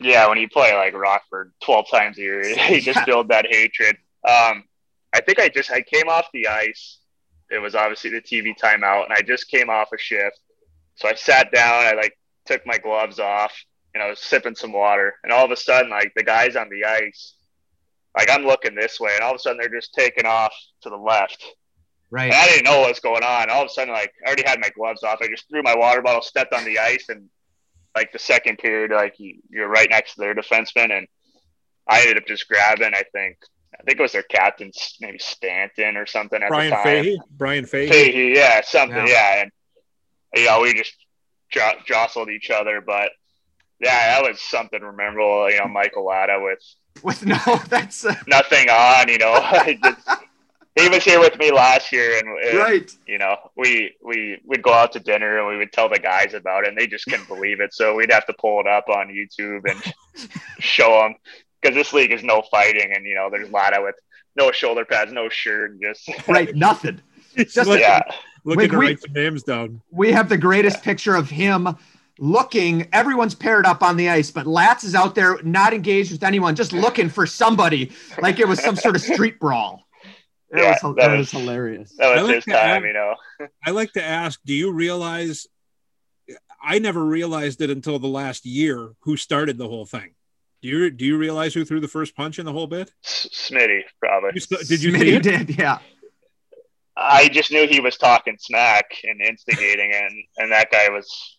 Yeah, 0.00 0.28
when 0.28 0.38
you 0.38 0.48
play 0.48 0.74
like 0.74 0.94
Rockford 0.94 1.52
12 1.62 1.86
times 1.90 2.18
a 2.18 2.22
year, 2.22 2.42
you 2.70 2.80
just 2.80 3.06
build 3.06 3.28
that 3.28 3.46
hatred. 3.48 3.96
Um, 4.28 4.64
I 5.12 5.20
think 5.20 5.38
I 5.38 5.48
just 5.48 5.70
I 5.70 5.82
came 5.82 6.08
off 6.08 6.26
the 6.32 6.48
ice. 6.48 6.98
It 7.50 7.58
was 7.58 7.74
obviously 7.74 8.10
the 8.10 8.20
TV 8.20 8.54
timeout, 8.58 9.04
and 9.04 9.12
I 9.12 9.22
just 9.22 9.48
came 9.48 9.68
off 9.68 9.92
a 9.92 9.98
shift. 9.98 10.38
So 10.96 11.08
I 11.08 11.14
sat 11.14 11.52
down. 11.52 11.84
I 11.84 11.92
like 11.92 12.18
took 12.46 12.66
my 12.66 12.78
gloves 12.78 13.18
off, 13.18 13.52
and 13.94 14.02
I 14.02 14.08
was 14.08 14.18
sipping 14.18 14.54
some 14.54 14.72
water. 14.72 15.14
And 15.22 15.32
all 15.32 15.44
of 15.44 15.50
a 15.50 15.56
sudden, 15.56 15.90
like 15.90 16.12
the 16.16 16.24
guys 16.24 16.56
on 16.56 16.68
the 16.70 16.84
ice, 16.84 17.34
like 18.16 18.30
I'm 18.30 18.44
looking 18.44 18.74
this 18.74 18.98
way, 18.98 19.12
and 19.14 19.22
all 19.22 19.32
of 19.32 19.36
a 19.36 19.38
sudden 19.38 19.58
they're 19.58 19.80
just 19.80 19.94
taking 19.94 20.26
off 20.26 20.54
to 20.82 20.90
the 20.90 20.96
left. 20.96 21.44
Right. 22.12 22.26
And 22.26 22.34
I 22.34 22.46
didn't 22.46 22.64
know 22.64 22.80
what 22.80 22.90
was 22.90 23.00
going 23.00 23.24
on. 23.24 23.48
All 23.48 23.62
of 23.62 23.66
a 23.66 23.72
sudden, 23.72 23.92
like 23.94 24.12
I 24.22 24.28
already 24.28 24.42
had 24.46 24.60
my 24.60 24.68
gloves 24.68 25.02
off. 25.02 25.18
I 25.22 25.28
just 25.28 25.48
threw 25.48 25.62
my 25.62 25.74
water 25.74 26.02
bottle, 26.02 26.20
stepped 26.20 26.52
on 26.52 26.64
the 26.66 26.78
ice, 26.78 27.08
and 27.08 27.30
like 27.96 28.12
the 28.12 28.18
second 28.18 28.58
period, 28.58 28.90
like 28.90 29.18
you, 29.18 29.36
you're 29.48 29.68
right 29.68 29.88
next 29.88 30.14
to 30.14 30.20
their 30.20 30.34
defenseman, 30.34 30.92
and 30.96 31.08
I 31.88 32.02
ended 32.02 32.18
up 32.18 32.26
just 32.26 32.46
grabbing. 32.48 32.92
I 32.94 33.02
think 33.12 33.38
I 33.80 33.82
think 33.84 33.98
it 33.98 34.02
was 34.02 34.12
their 34.12 34.22
captain, 34.24 34.70
maybe 35.00 35.18
Stanton 35.18 35.96
or 35.96 36.04
something 36.04 36.42
at 36.42 36.48
Brian 36.50 36.68
the 36.70 36.76
time. 36.76 36.84
Fahey. 36.84 37.20
Brian 37.30 37.64
Fahey. 37.64 37.88
Fahey, 37.88 38.34
yeah, 38.34 38.60
something, 38.62 39.06
Yeah. 39.06 39.36
yeah. 39.36 39.42
and 39.42 39.50
you 40.36 40.44
know 40.44 40.60
we 40.60 40.74
just 40.74 40.94
jo- 41.50 41.80
jostled 41.86 42.28
each 42.28 42.50
other, 42.50 42.82
but 42.82 43.10
yeah, 43.80 44.20
that 44.20 44.28
was 44.30 44.38
something 44.42 44.80
memorable. 44.80 45.50
You 45.50 45.60
know, 45.60 45.68
Michael 45.68 46.04
Latta 46.04 46.38
with 46.42 46.62
With 47.02 47.24
no, 47.24 47.38
that's 47.68 48.04
uh, 48.04 48.14
nothing 48.26 48.68
on. 48.68 49.08
You 49.08 49.16
know, 49.16 49.32
I 49.32 49.78
just, 49.82 50.08
he 50.74 50.88
was 50.88 51.04
here 51.04 51.20
with 51.20 51.38
me 51.38 51.52
last 51.52 51.92
year, 51.92 52.18
and 52.18 52.26
it, 52.42 52.58
right. 52.58 52.90
you 53.06 53.18
know, 53.18 53.36
we 53.56 53.94
we 54.02 54.40
would 54.44 54.62
go 54.62 54.72
out 54.72 54.92
to 54.92 55.00
dinner 55.00 55.38
and 55.38 55.46
we 55.48 55.56
would 55.58 55.72
tell 55.72 55.88
the 55.88 55.98
guys 55.98 56.34
about 56.34 56.64
it, 56.64 56.68
and 56.68 56.78
they 56.78 56.86
just 56.86 57.04
couldn't 57.06 57.28
believe 57.28 57.60
it. 57.60 57.74
So 57.74 57.94
we'd 57.94 58.10
have 58.12 58.26
to 58.26 58.34
pull 58.34 58.60
it 58.60 58.66
up 58.66 58.88
on 58.88 59.08
YouTube 59.08 59.62
and 59.70 59.94
show 60.58 61.00
them 61.02 61.14
because 61.60 61.74
this 61.76 61.92
league 61.92 62.12
is 62.12 62.22
no 62.22 62.42
fighting, 62.50 62.92
and 62.94 63.04
you 63.06 63.14
know, 63.14 63.28
there's 63.30 63.50
Latta 63.50 63.82
with 63.82 63.96
no 64.36 64.50
shoulder 64.50 64.84
pads, 64.84 65.12
no 65.12 65.28
shirt, 65.28 65.78
just 65.80 66.08
Right. 66.28 66.54
Nothing. 66.54 67.00
Just 67.36 67.54
Just- 67.54 67.68
looking, 67.68 67.82
yeah, 67.82 68.00
looking 68.44 68.70
to 68.70 68.78
we- 68.78 68.86
write 68.86 69.00
some 69.00 69.12
names 69.12 69.42
down. 69.42 69.80
We 69.90 70.12
have 70.12 70.28
the 70.28 70.38
greatest 70.38 70.82
picture 70.82 71.14
of 71.14 71.28
him 71.30 71.76
looking. 72.18 72.88
Everyone's 72.92 73.34
paired 73.34 73.66
up 73.66 73.82
on 73.82 73.96
the 73.96 74.08
ice, 74.08 74.30
but 74.30 74.46
Latz 74.46 74.84
is 74.84 74.94
out 74.94 75.14
there 75.14 75.42
not 75.42 75.72
engaged 75.74 76.12
with 76.12 76.22
anyone, 76.22 76.54
just 76.54 76.72
looking 76.72 77.08
for 77.08 77.26
somebody 77.26 77.92
like 78.20 78.38
it 78.38 78.48
was 78.48 78.60
some 78.62 78.76
sort 78.76 78.96
of 78.96 79.02
street 79.02 79.38
brawl. 79.38 79.86
It 80.52 80.58
Yeah, 80.58 80.70
was, 80.70 80.80
that 80.82 80.94
that 81.02 81.10
was- 81.16 81.32
was 81.32 81.40
hilarious. 81.42 81.94
that 81.96 82.12
I 82.12 82.14
was 82.20 82.26
like 82.26 82.34
his 82.36 82.44
to 82.44 82.50
time, 82.50 82.60
add- 82.60 82.82
you 82.84 82.92
know. 82.92 83.14
I 83.66 83.70
like 83.70 83.92
to 83.94 84.02
ask, 84.04 84.38
do 84.44 84.52
you 84.54 84.70
realize? 84.72 85.46
I 86.62 86.78
never 86.78 87.04
realized 87.04 87.60
it 87.60 87.70
until 87.70 87.98
the 87.98 88.06
last 88.08 88.46
year 88.46 88.92
who 89.00 89.16
started 89.16 89.58
the 89.58 89.66
whole 89.68 89.86
thing. 89.86 90.14
Do 90.62 90.68
you 90.68 90.90
do 90.90 91.04
you 91.04 91.16
realize 91.18 91.54
who 91.54 91.64
threw 91.64 91.80
the 91.80 91.88
first 91.88 92.14
punch 92.14 92.38
in 92.38 92.46
the 92.46 92.52
whole 92.52 92.68
bit? 92.68 92.92
Smitty 93.04 93.80
probably. 93.98 94.30
You 94.34 94.40
st- 94.40 94.68
did 94.68 94.82
you 94.82 94.92
see 94.92 94.98
Smitty 94.98 95.16
it? 95.16 95.22
did, 95.22 95.58
yeah. 95.58 95.78
I 96.96 97.28
just 97.28 97.50
knew 97.50 97.66
he 97.66 97.80
was 97.80 97.96
talking 97.96 98.36
smack 98.38 98.84
and 99.02 99.20
instigating, 99.20 99.92
and 99.92 100.12
and 100.36 100.52
that 100.52 100.70
guy 100.70 100.88
was 100.90 101.38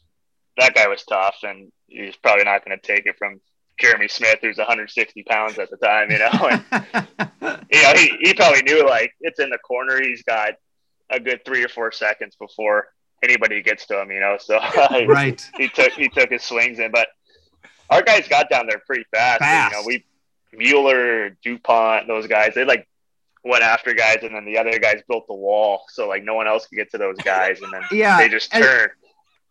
that 0.58 0.74
guy 0.74 0.88
was 0.88 1.04
tough, 1.06 1.38
and 1.44 1.72
he's 1.88 2.16
probably 2.18 2.44
not 2.44 2.66
going 2.66 2.78
to 2.78 2.86
take 2.86 3.06
it 3.06 3.16
from 3.18 3.40
Jeremy 3.80 4.08
Smith, 4.08 4.40
who's 4.42 4.58
160 4.58 5.24
pounds 5.24 5.58
at 5.60 5.70
the 5.70 5.78
time, 5.78 6.12
you 6.12 6.20
know. 6.20 6.50
And, 6.50 7.68
you 7.72 7.82
know, 7.82 7.94
he, 7.96 8.12
he 8.22 8.34
probably 8.34 8.62
knew 8.62 8.88
like 8.88 9.14
it's 9.22 9.40
in 9.40 9.50
the 9.50 9.58
corner. 9.58 10.02
He's 10.02 10.24
got 10.24 10.54
a 11.10 11.20
good 11.20 11.44
three 11.46 11.64
or 11.64 11.70
four 11.70 11.92
seconds 11.92 12.36
before 12.36 12.88
anybody 13.24 13.62
gets 13.62 13.86
to 13.88 14.02
him, 14.02 14.12
you 14.12 14.20
know. 14.20 14.38
So 14.40 14.58
right. 15.08 15.42
he 15.58 15.70
took 15.70 15.92
he 15.94 16.10
took 16.10 16.30
his 16.30 16.44
swings 16.44 16.80
in, 16.80 16.92
but 16.92 17.08
our 17.90 18.02
guys 18.02 18.28
got 18.28 18.50
down 18.50 18.68
there 18.68 18.82
pretty 18.86 19.06
fast. 19.12 19.40
Fast. 19.40 19.76
You 19.76 19.82
know, 19.82 19.86
we 19.88 20.06
Mueller, 20.56 21.32
Dupont, 21.44 22.08
those 22.08 22.28
guys, 22.28 22.54
they 22.54 22.64
like 22.66 22.88
went 23.44 23.64
after 23.64 23.94
guys, 23.94 24.20
and 24.22 24.34
then 24.36 24.46
the 24.46 24.58
other 24.58 24.78
guys 24.80 25.02
built 25.08 25.28
the 25.28 25.34
wall, 25.34 25.84
so 25.90 26.08
like 26.08 26.24
no 26.24 26.36
one 26.36 26.48
else 26.48 26.68
could 26.68 26.76
get 26.76 26.92
to 26.92 26.98
those 26.98 27.18
guys, 27.18 27.60
and 27.62 27.74
then 27.74 27.82
Yeah. 27.92 28.18
they 28.18 28.30
just 28.30 28.52
turned. 28.52 28.92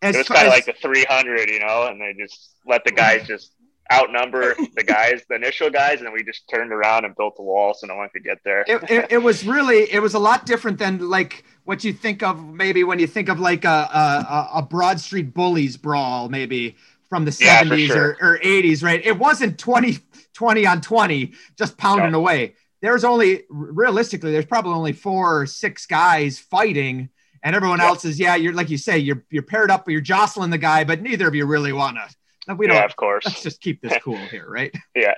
As 0.01 0.15
it 0.15 0.19
was 0.19 0.27
kind 0.27 0.47
of 0.47 0.51
like 0.51 0.65
the 0.65 0.73
300, 0.73 1.49
you 1.49 1.59
know, 1.59 1.87
and 1.87 2.01
they 2.01 2.13
just 2.13 2.55
let 2.65 2.83
the 2.83 2.91
guys 2.91 3.25
just 3.25 3.51
outnumber 3.91 4.55
the 4.75 4.83
guys, 4.83 5.21
the 5.29 5.35
initial 5.35 5.69
guys, 5.69 5.97
and 5.99 6.07
then 6.07 6.13
we 6.13 6.23
just 6.23 6.47
turned 6.49 6.71
around 6.71 7.05
and 7.05 7.15
built 7.15 7.35
the 7.35 7.43
wall 7.43 7.73
so 7.73 7.87
no 7.87 7.95
one 7.95 8.09
could 8.13 8.23
get 8.23 8.39
there. 8.43 8.63
it, 8.67 8.81
it, 8.89 9.07
it 9.11 9.17
was 9.17 9.45
really 9.45 9.91
it 9.91 10.01
was 10.01 10.13
a 10.13 10.19
lot 10.19 10.45
different 10.45 10.77
than 10.79 11.09
like 11.09 11.43
what 11.65 11.83
you 11.83 11.93
think 11.93 12.23
of 12.23 12.43
maybe 12.43 12.83
when 12.83 12.99
you 12.99 13.07
think 13.07 13.29
of 13.29 13.39
like 13.39 13.65
a 13.65 13.67
a, 13.69 14.49
a 14.55 14.61
Broad 14.61 14.99
Street 14.99 15.33
Bullies 15.33 15.77
brawl 15.77 16.29
maybe 16.29 16.75
from 17.09 17.25
the 17.25 17.37
Yeah, 17.39 17.63
70s 17.63 17.87
sure. 17.87 18.17
or, 18.21 18.33
or 18.35 18.39
80s 18.39 18.83
right 18.83 19.05
it 19.05 19.17
wasn't 19.19 19.57
20 19.59 19.99
20 20.33 20.65
on 20.65 20.81
20 20.81 21.33
just 21.57 21.77
pounding 21.77 22.11
No. 22.11 22.19
away 22.19 22.55
there's 22.81 23.03
only 23.03 23.43
realistically 23.49 24.31
there's 24.31 24.45
probably 24.45 24.73
only 24.73 24.93
four 24.93 25.41
or 25.41 25.45
six 25.45 25.85
guys 25.85 26.39
fighting 26.39 27.09
and 27.43 27.55
everyone 27.55 27.79
Yeah. 27.79 27.87
else 27.87 28.03
is 28.05 28.19
yeah 28.19 28.35
you're 28.35 28.53
like 28.53 28.69
you 28.69 28.77
say 28.77 28.97
you're 28.97 29.23
you're 29.29 29.43
paired 29.43 29.69
up 29.69 29.87
you're 29.89 30.01
jostling 30.01 30.49
the 30.49 30.57
guy 30.57 30.83
but 30.83 31.01
neither 31.01 31.27
of 31.27 31.35
you 31.35 31.45
really 31.45 31.73
want 31.73 31.97
to 31.97 32.15
we 32.57 32.67
don't 32.67 32.75
yeah, 32.75 32.85
of 32.85 32.95
course. 32.95 33.25
let's 33.25 33.41
just 33.43 33.61
keep 33.61 33.81
this 33.81 33.93
cool 34.03 34.17
here 34.17 34.49
right 34.49 34.73
Yeah. 34.95 35.15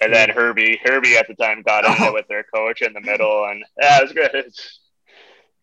And 0.00 0.12
then 0.12 0.30
Herbie, 0.30 0.80
Herbie 0.82 1.16
at 1.16 1.28
the 1.28 1.34
time 1.34 1.62
got 1.62 1.84
in 1.84 1.92
Oh. 2.00 2.08
it 2.08 2.14
with 2.14 2.26
their 2.28 2.42
coach 2.42 2.82
in 2.82 2.92
the 2.92 3.00
middle, 3.00 3.44
and 3.44 3.62
yeah, 3.80 3.98
it 3.98 4.02
was 4.02 4.12
good. 4.12 4.30
It's 4.34 4.80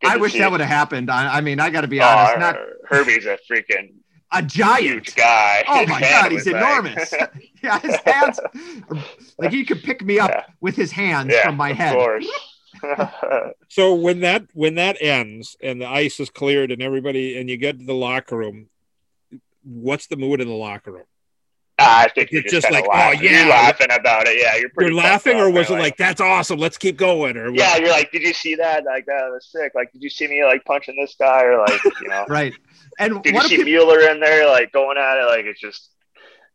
good 0.02 0.12
I 0.12 0.16
wish 0.18 0.34
that 0.34 0.50
would 0.50 0.62
have 0.62 0.70
happened 0.70 1.12
I, 1.12 1.38
I 1.38 1.42
mean 1.42 1.60
I 1.60 1.70
got 1.70 1.82
to 1.82 1.88
be 1.90 2.00
Oh, 2.02 2.06
honest 2.06 2.40
not 2.40 2.56
Herbie's 2.88 3.26
a 3.26 3.38
freaking 3.52 3.96
a 4.32 4.42
giant 4.44 4.82
huge 4.84 5.16
guy. 5.16 5.64
Oh 5.68 5.80
His 5.80 5.90
my 5.90 6.00
god, 6.00 6.32
he's 6.32 6.46
was 6.46 6.54
like- 6.54 6.64
enormous. 6.64 7.14
yeah, 7.64 7.80
his 7.80 7.96
hands 8.06 8.40
like 9.38 9.52
he 9.52 9.66
could 9.66 9.84
pick 9.84 10.02
me 10.06 10.20
up 10.20 10.30
Yeah. 10.32 10.44
with 10.62 10.76
his 10.76 10.92
hands 10.92 11.32
yeah, 11.34 11.44
from 11.44 11.58
my 11.58 11.72
of 11.72 11.78
head. 11.78 11.96
course. 11.96 12.28
So 13.68 13.96
when 13.96 14.22
that 14.22 14.46
when 14.54 14.76
that 14.76 14.98
ends 15.02 15.58
and 15.62 15.82
the 15.82 15.88
ice 15.88 16.20
is 16.20 16.30
cleared 16.30 16.72
and 16.72 16.82
everybody 16.82 17.38
and 17.38 17.50
you 17.50 17.58
get 17.58 17.80
to 17.80 17.86
the 17.86 17.94
locker 17.94 18.38
room, 18.38 18.70
what's 19.64 20.08
the 20.08 20.18
mood 20.18 20.42
in 20.42 20.48
the 20.48 20.54
locker 20.54 20.92
room? 20.92 21.04
Ah, 21.82 22.02
I 22.02 22.10
think 22.10 22.32
You're 22.32 22.42
you're 22.42 22.52
just 22.52 22.68
just, 22.68 22.74
like, 22.74 22.86
like, 22.88 23.20
oh, 23.20 23.22
you're 23.22 23.48
laughing 23.48 23.88
about 23.90 24.28
it. 24.28 24.38
Yeah, 24.38 24.58
you're 24.58 24.70
pretty. 24.70 24.92
You're 24.94 25.02
laughing, 25.02 25.38
or 25.38 25.50
was 25.50 25.70
it 25.70 25.74
right? 25.76 25.84
like 25.84 25.98
that's 25.98 26.20
awesome? 26.20 26.60
Let's 26.60 26.78
keep 26.78 26.98
going, 26.98 27.38
or 27.38 27.52
Yeah, 27.54 27.78
you're 27.78 27.90
like, 27.90 28.12
did 28.12 28.22
you 28.22 28.34
see 28.34 28.56
that? 28.56 28.84
Like 28.84 29.06
that 29.06 29.30
was 29.30 29.48
sick. 29.50 29.72
Like, 29.76 29.92
did 29.94 30.04
you 30.04 30.10
see 30.10 30.28
me 30.28 30.44
like 30.44 30.66
punching 30.66 30.98
this 31.00 31.16
guy, 31.18 31.44
or 31.44 31.60
like, 31.60 31.80
you 32.02 32.10
know, 32.10 32.26
Right. 32.30 32.54
And 33.00 33.24
did 33.24 33.30
you 33.32 33.36
what 33.36 33.44
do, 33.44 33.48
see 33.50 33.58
people, 33.64 33.72
Mueller 33.72 34.10
in 34.12 34.20
there 34.20 34.50
like 34.50 34.74
going 34.74 34.98
at 34.98 35.20
it? 35.22 35.26
Like 35.26 35.46
it's 35.46 35.62
just, 35.62 35.90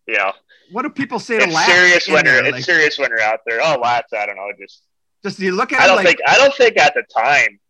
you 0.07 0.17
know, 0.19 0.33
what 0.73 0.83
do 0.83 0.91
people 0.91 1.19
say 1.19 1.39
to 1.39 1.45
it's 1.45 1.55
laugh? 1.55 1.67
serious 1.71 2.07
winner. 2.07 2.23
there? 2.25 2.35
you're 2.35 2.45
it's 2.47 2.53
Like, 2.57 2.65
serious 2.65 2.99
winner 2.99 3.19
out 3.21 3.41
there. 3.47 3.61
Oh, 3.63 3.79
lads, 3.81 4.09
I 4.13 4.27
don't 4.27 4.37
know. 4.37 4.51
Just 4.61 4.83
just 5.23 5.39
you 5.39 5.53
look 5.53 5.73
at 5.73 5.81
I 5.81 5.87
don't 5.87 5.97
like 5.97 6.07
think 6.07 6.19
I 6.27 6.37
don't 6.37 6.55
think 6.55 6.77
at 6.77 6.93
the 6.93 7.03
time 7.17 7.61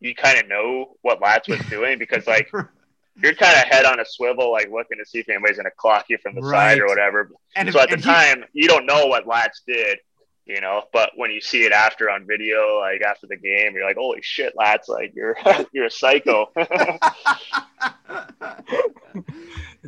you 0.00 0.16
kind 0.16 0.38
of 0.40 0.48
know 0.48 0.96
what 1.02 1.20
Lats 1.20 1.48
was 1.48 1.60
doing 1.70 1.98
because 2.00 2.26
like 2.26 2.50
you're 3.22 3.34
kind 3.34 3.56
of 3.56 3.64
head 3.64 3.84
on 3.84 4.00
a 4.00 4.04
swivel, 4.04 4.52
like 4.52 4.70
looking 4.70 4.98
to 4.98 5.04
see 5.04 5.18
if 5.18 5.28
anybody's 5.28 5.56
gonna 5.56 5.70
clock 5.76 6.06
you 6.08 6.18
from 6.18 6.34
the 6.34 6.42
side 6.42 6.78
or 6.78 6.86
whatever. 6.86 7.30
and, 7.56 7.72
so 7.72 7.80
at 7.80 7.88
the 7.88 7.94
and 7.94 8.04
he- 8.04 8.10
time, 8.10 8.44
you 8.52 8.68
don't 8.68 8.86
know 8.86 9.06
what 9.06 9.26
Lats 9.26 9.64
did, 9.66 9.98
you 10.46 10.60
know. 10.60 10.84
But 10.92 11.10
when 11.16 11.30
you 11.30 11.40
see 11.40 11.64
it 11.64 11.72
after 11.72 12.10
on 12.10 12.26
video, 12.26 12.78
like 12.80 13.02
after 13.02 13.26
the 13.26 13.36
game, 13.36 13.74
you're 13.74 13.84
like, 13.84 13.96
"Holy 13.96 14.20
shit, 14.22 14.54
Lats! 14.56 14.88
Like 14.88 15.12
you're 15.14 15.36
you're 15.72 15.86
a 15.86 15.90
psycho." 15.90 16.50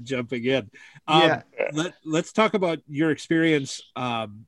jumping 0.02 0.44
in. 0.44 0.70
Um, 1.06 1.22
yeah. 1.22 1.42
let, 1.72 1.94
let's 2.04 2.32
talk 2.32 2.54
about 2.54 2.78
your 2.88 3.10
experience. 3.10 3.82
Um, 3.96 4.46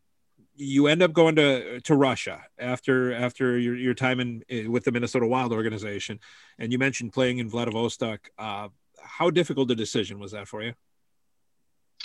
you 0.55 0.87
end 0.87 1.03
up 1.03 1.13
going 1.13 1.37
to 1.37 1.81
to 1.81 1.95
Russia 1.95 2.43
after 2.59 3.13
after 3.13 3.59
your, 3.59 3.77
your 3.77 3.95
time 3.95 4.21
in 4.21 4.45
eh, 4.51 4.67
with 4.67 4.85
the 4.85 4.93
Minnesota 4.93 5.27
Wild 5.27 5.53
organization, 5.53 6.21
and 6.59 6.73
you 6.73 6.79
mentioned 6.79 7.13
playing 7.13 7.39
in 7.39 7.49
Vladivostok. 7.49 8.31
Uh, 8.39 8.69
how 9.03 9.31
difficult 9.31 9.71
a 9.71 9.75
decision 9.75 10.19
was 10.19 10.33
that 10.33 10.47
for 10.49 10.63
you? 10.63 10.75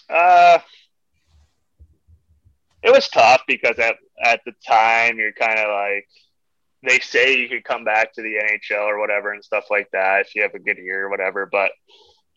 Uh, 0.10 0.60
it 2.82 2.92
was 2.92 3.10
tough 3.10 3.42
because 3.48 3.78
at 3.80 3.96
at 4.24 4.42
the 4.46 4.54
time 4.66 5.18
you're 5.18 5.34
kind 5.34 5.60
of 5.60 5.68
like 5.70 6.08
they 6.84 7.00
say 7.00 7.38
you 7.38 7.50
could 7.50 7.64
come 7.64 7.84
back 7.84 8.14
to 8.14 8.22
the 8.22 8.36
NHL 8.36 8.86
or 8.86 9.00
whatever 9.00 9.34
and 9.34 9.44
stuff 9.44 9.66
like 9.70 9.90
that 9.92 10.22
if 10.22 10.36
you 10.36 10.42
have 10.44 10.54
a 10.54 10.60
good 10.60 10.78
year 10.78 11.06
or 11.06 11.10
whatever, 11.10 11.46
but 11.46 11.72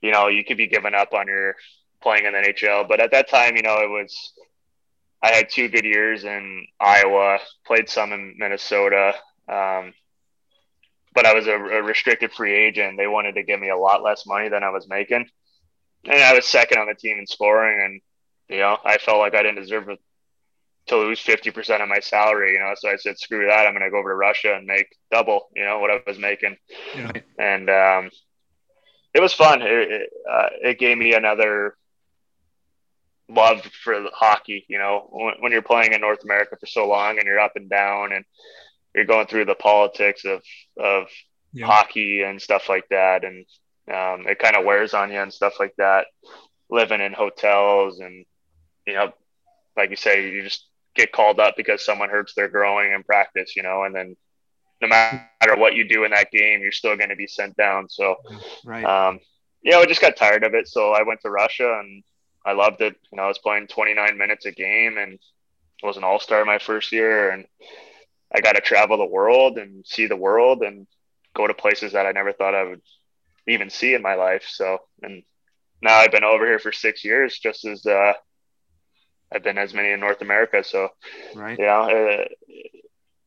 you 0.03 0.11
know 0.11 0.29
you 0.29 0.45
could 0.45 0.57
be 0.57 0.67
giving 0.67 0.95
up 0.95 1.13
on 1.13 1.27
your 1.29 1.55
playing 2.03 2.25
in 2.25 2.33
the 2.33 2.39
NHL. 2.39 2.89
But 2.89 3.01
at 3.01 3.13
that 3.13 3.29
time, 3.29 3.57
you 3.57 3.63
know 3.63 3.79
it 3.81 3.91
was 3.91 4.33
I 5.23 5.33
had 5.33 5.51
two 5.51 5.69
good 5.69 5.85
years 5.85 6.25
in 6.25 6.67
Iowa, 6.81 7.39
played 7.67 7.89
some 7.89 8.13
in 8.13 8.35
Minnesota. 8.39 9.15
Um, 9.49 9.93
but 11.15 11.27
I 11.27 11.35
was 11.35 11.47
a, 11.47 11.53
a 11.57 11.83
restricted 11.83 12.33
free 12.33 12.55
agent. 12.55 12.97
They 12.97 13.07
wanted 13.07 13.35
to 13.35 13.43
give 13.43 13.61
me 13.61 13.69
a 13.71 13.77
lot 13.77 14.03
less 14.03 14.27
money 14.27 14.49
than 14.49 14.63
I 14.63 14.71
was 14.71 14.89
making 14.89 15.27
and 16.05 16.23
I 16.23 16.35
was 16.35 16.47
second 16.47 16.79
on 16.79 16.87
the 16.89 16.95
team 16.95 17.19
in 17.19 17.27
scoring, 17.27 17.83
and 17.85 18.01
you 18.49 18.59
know 18.63 18.79
I 18.85 18.99
felt 18.99 19.19
like 19.19 19.35
I 19.35 19.43
didn't 19.43 19.61
deserve 19.61 19.89
to 20.87 20.97
lose 20.97 21.21
fifty 21.21 21.51
percent 21.51 21.83
of 21.83 21.89
my 21.89 22.01
salary. 22.01 22.53
You 22.55 22.61
know, 22.61 22.73
so 22.77 22.89
I 22.91 22.97
said, 22.97 23.19
screw 23.19 23.47
that, 23.47 23.67
I'm 23.67 23.73
going 23.73 23.85
to 23.85 23.91
go 23.91 23.99
over 23.99 24.11
to 24.11 24.15
Russia 24.15 24.55
and 24.55 24.67
make 24.67 24.87
double. 25.11 25.49
You 25.55 25.65
know 25.65 25.79
what 25.79 25.91
I 25.91 26.01
was 26.07 26.19
making, 26.19 26.57
Yeah. 26.97 27.13
and 27.39 27.69
um, 27.69 28.11
it 29.15 29.21
was 29.21 29.33
fun. 29.33 29.63
It 29.63 29.71
it, 29.91 30.11
uh, 30.31 30.49
it 30.63 30.79
gave 30.79 30.97
me 30.99 31.15
another 31.15 31.77
love 33.31 33.63
for 33.85 34.05
hockey. 34.15 34.65
You 34.69 34.79
know, 34.79 35.09
when, 35.11 35.35
when 35.41 35.53
you're 35.53 35.63
playing 35.63 35.93
in 35.95 36.01
North 36.01 36.25
America 36.25 36.57
for 36.61 36.67
so 36.67 36.89
long 36.89 37.19
and 37.19 37.27
you're 37.27 37.41
up 37.41 37.57
and 37.57 37.71
down 37.71 38.13
and 38.13 38.25
you're 38.95 39.05
going 39.07 39.27
through 39.27 39.47
the 39.47 39.55
politics 39.55 40.25
of 40.25 40.43
of 40.79 41.09
Yeah. 41.53 41.67
hockey 41.67 42.23
and 42.23 42.41
stuff 42.41 42.69
like 42.69 42.85
that, 42.91 43.25
and 43.25 43.47
um, 43.93 44.27
it 44.29 44.39
kind 44.39 44.57
of 44.57 44.65
wears 44.65 44.95
on 44.95 45.13
you 45.13 45.21
and 45.21 45.33
stuff 45.33 45.55
like 45.61 45.75
that. 45.79 46.07
Living 46.71 47.01
in 47.01 47.13
hotels 47.13 48.01
and 48.01 48.25
you 48.87 48.95
know, 48.95 49.13
like 49.77 49.91
you 49.91 49.97
say, 49.97 50.31
you 50.31 50.43
just 50.43 50.67
get 50.95 51.13
called 51.13 51.41
up 51.41 51.55
because 51.57 51.85
someone 51.85 52.11
hurts 52.11 52.35
their 52.35 52.49
growing 52.49 52.93
in 52.93 53.03
practice, 53.05 53.57
you 53.57 53.63
know, 53.63 53.85
and 53.85 53.95
then 53.95 54.17
no 54.83 54.89
matter 54.89 55.15
what 55.15 55.31
you 55.35 55.47
do 55.49 55.65
in 55.65 55.73
that 55.73 55.87
game, 55.91 56.17
you're 56.17 56.33
still 56.35 56.53
going 56.55 56.75
to 56.75 56.77
be 56.77 56.87
sent 56.91 57.17
down. 57.57 57.57
So, 57.57 58.17
Right. 58.65 58.85
um, 58.85 58.97
you 59.39 59.55
know, 59.55 59.65
I 59.65 59.67
just 59.75 59.85
got 59.85 60.01
tired 60.01 60.29
of 60.31 60.45
it. 60.55 60.57
So 60.57 60.93
I 60.93 61.03
went 61.03 61.21
to 61.23 61.31
Russia 61.31 61.79
and 61.81 62.03
I 62.51 62.55
loved 62.55 62.81
it. 62.81 62.97
You 63.13 63.17
know, 63.17 63.23
I 63.23 63.29
was 63.29 63.39
playing 63.39 63.69
29 63.69 64.19
minutes 64.19 64.45
a 64.45 64.51
game 64.51 64.99
and 64.99 65.19
was 65.83 65.97
an 65.97 66.05
all 66.05 66.19
star 66.19 66.45
my 66.45 66.59
first 66.59 66.91
year. 66.91 67.31
And 67.31 67.47
I 68.35 68.41
got 68.41 68.53
to 68.53 68.61
travel 68.61 68.99
the 68.99 69.07
world 69.07 69.57
and 69.57 69.87
see 69.87 70.07
the 70.07 70.17
world 70.17 70.63
and 70.63 70.87
go 71.35 71.47
to 71.47 71.55
places 71.55 71.93
that 71.93 72.07
I 72.07 72.13
never 72.13 72.33
thought 72.33 72.55
I 72.55 72.65
would 72.65 72.83
even 73.47 73.71
see 73.71 73.95
in 73.95 74.03
my 74.03 74.15
life. 74.15 74.45
So, 74.49 74.79
and 75.03 75.23
now 75.81 75.97
I've 75.97 76.11
been 76.11 76.25
over 76.25 76.45
here 76.45 76.59
for 76.59 76.73
six 76.73 77.05
years, 77.05 77.39
just 77.39 77.65
as, 77.65 77.87
uh, 77.87 78.15
I've 79.33 79.45
been 79.45 79.59
as 79.59 79.73
many 79.73 79.93
in 79.93 80.01
North 80.01 80.21
America. 80.21 80.65
So, 80.65 80.89
right. 81.37 81.57
you 81.57 81.65
know, 81.65 81.89
it, 81.89 82.33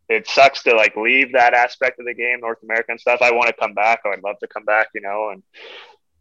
it 0.09 0.27
sucks 0.27 0.63
to 0.63 0.75
like 0.75 0.97
leave 0.97 1.31
that 1.31 1.53
aspect 1.53 1.99
of 1.99 2.05
the 2.05 2.13
game, 2.13 2.41
North 2.41 2.61
American 2.61 2.99
stuff. 2.99 3.21
I 3.21 3.31
want 3.31 3.47
to 3.47 3.53
come 3.53 3.73
back. 3.73 4.01
I'd 4.05 4.21
love 4.21 4.37
to 4.39 4.47
come 4.47 4.65
back, 4.65 4.87
you 4.93 5.01
know, 5.01 5.29
and 5.29 5.43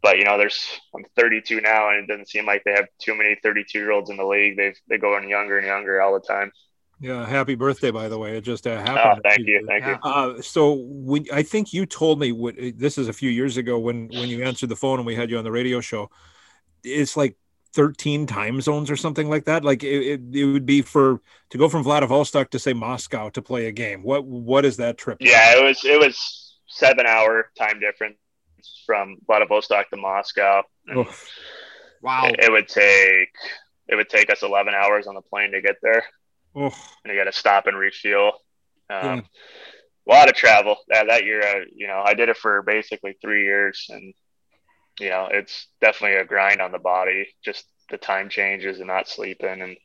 but 0.03 0.19
you 0.19 0.25
know, 0.25 0.37
there's 0.37 0.67
I'm 0.95 1.03
32 1.15 1.61
now, 1.61 1.89
and 1.89 2.03
it 2.03 2.07
doesn't 2.07 2.29
seem 2.29 2.45
like 2.45 2.63
they 2.63 2.73
have 2.73 2.85
too 2.99 3.15
many 3.15 3.35
32 3.41 3.79
year 3.79 3.91
olds 3.91 4.09
in 4.11 4.17
the 4.17 4.25
league. 4.25 4.57
They 4.57 4.75
they 4.89 4.97
go 4.99 5.17
in 5.17 5.27
younger 5.27 5.57
and 5.57 5.65
younger 5.65 5.99
all 6.01 6.13
the 6.13 6.19
time. 6.25 6.51
Yeah. 6.99 7.25
Happy 7.25 7.55
birthday, 7.55 7.91
by 7.91 8.07
the 8.07 8.17
way. 8.17 8.37
It 8.37 8.43
just 8.45 8.65
uh, 8.67 8.71
Oh, 8.87 8.91
happened. 8.93 9.21
thank 9.23 9.47
you, 9.47 9.65
thank 9.67 9.85
you. 9.85 9.97
Uh, 10.03 10.41
so 10.41 10.73
when 10.87 11.25
I 11.33 11.41
think 11.43 11.73
you 11.73 11.85
told 11.85 12.19
me 12.19 12.31
what 12.31 12.55
this 12.77 12.97
is 12.97 13.07
a 13.07 13.13
few 13.13 13.29
years 13.29 13.57
ago 13.57 13.79
when 13.79 14.07
when 14.09 14.29
you 14.29 14.43
answered 14.43 14.69
the 14.69 14.75
phone 14.75 14.99
and 14.99 15.05
we 15.05 15.15
had 15.15 15.29
you 15.31 15.37
on 15.37 15.43
the 15.43 15.51
radio 15.51 15.81
show, 15.81 16.09
it's 16.83 17.17
like 17.17 17.35
13 17.73 18.27
time 18.27 18.61
zones 18.61 18.91
or 18.91 18.95
something 18.95 19.29
like 19.29 19.45
that. 19.45 19.65
Like 19.65 19.83
it, 19.83 19.87
it, 20.03 20.21
it 20.35 20.45
would 20.45 20.65
be 20.65 20.81
for 20.81 21.19
to 21.49 21.57
go 21.57 21.67
from 21.67 21.83
Vladivostok 21.83 22.51
to 22.51 22.59
say 22.59 22.71
Moscow 22.73 23.29
to 23.29 23.41
play 23.41 23.65
a 23.65 23.71
game. 23.71 24.03
What 24.03 24.25
what 24.25 24.63
is 24.63 24.77
that 24.77 24.97
trip? 24.97 25.17
Yeah, 25.19 25.57
it 25.57 25.63
was 25.63 25.83
it 25.83 25.99
was 25.99 26.55
seven 26.67 27.05
hour 27.05 27.49
time 27.57 27.79
difference 27.79 28.15
from 28.85 29.17
Vladivostok 29.25 29.89
to 29.89 29.97
Moscow. 29.97 30.63
Wow. 32.01 32.25
it, 32.27 32.35
it 32.43 32.51
would 32.51 32.67
take 32.67 33.29
it 33.87 33.95
would 33.95 34.09
take 34.09 34.29
us 34.29 34.43
11 34.43 34.73
hours 34.73 35.07
on 35.07 35.15
the 35.15 35.21
plane 35.21 35.51
to 35.51 35.61
get 35.61 35.77
there. 35.81 36.03
oh, 36.55 36.73
and 37.03 37.13
you 37.13 37.17
got 37.17 37.25
to 37.31 37.37
stop 37.37 37.67
and 37.67 37.77
refuel. 37.77 38.33
Um, 38.89 39.03
Yeah. 39.03 39.21
A 40.05 40.09
lot 40.09 40.29
of 40.29 40.35
travel 40.35 40.75
that 40.89 41.07
that 41.07 41.23
year. 41.23 41.41
Uh, 41.41 41.63
you 41.73 41.87
know, 41.87 42.01
I 42.05 42.13
did 42.13 42.27
it 42.27 42.35
for 42.35 42.61
basically 42.61 43.15
three 43.21 43.43
years, 43.45 43.85
and 43.89 44.13
you 44.99 45.09
know, 45.09 45.29
it's 45.31 45.67
definitely 45.79 46.17
a 46.17 46.25
grind 46.25 46.59
on 46.59 46.73
the 46.73 46.79
body. 46.79 47.27
Just 47.43 47.65
the 47.89 47.97
time 47.97 48.27
changes 48.27 48.79
and 48.79 48.87
not 48.87 49.07
sleeping 49.07 49.61
and 49.61 49.77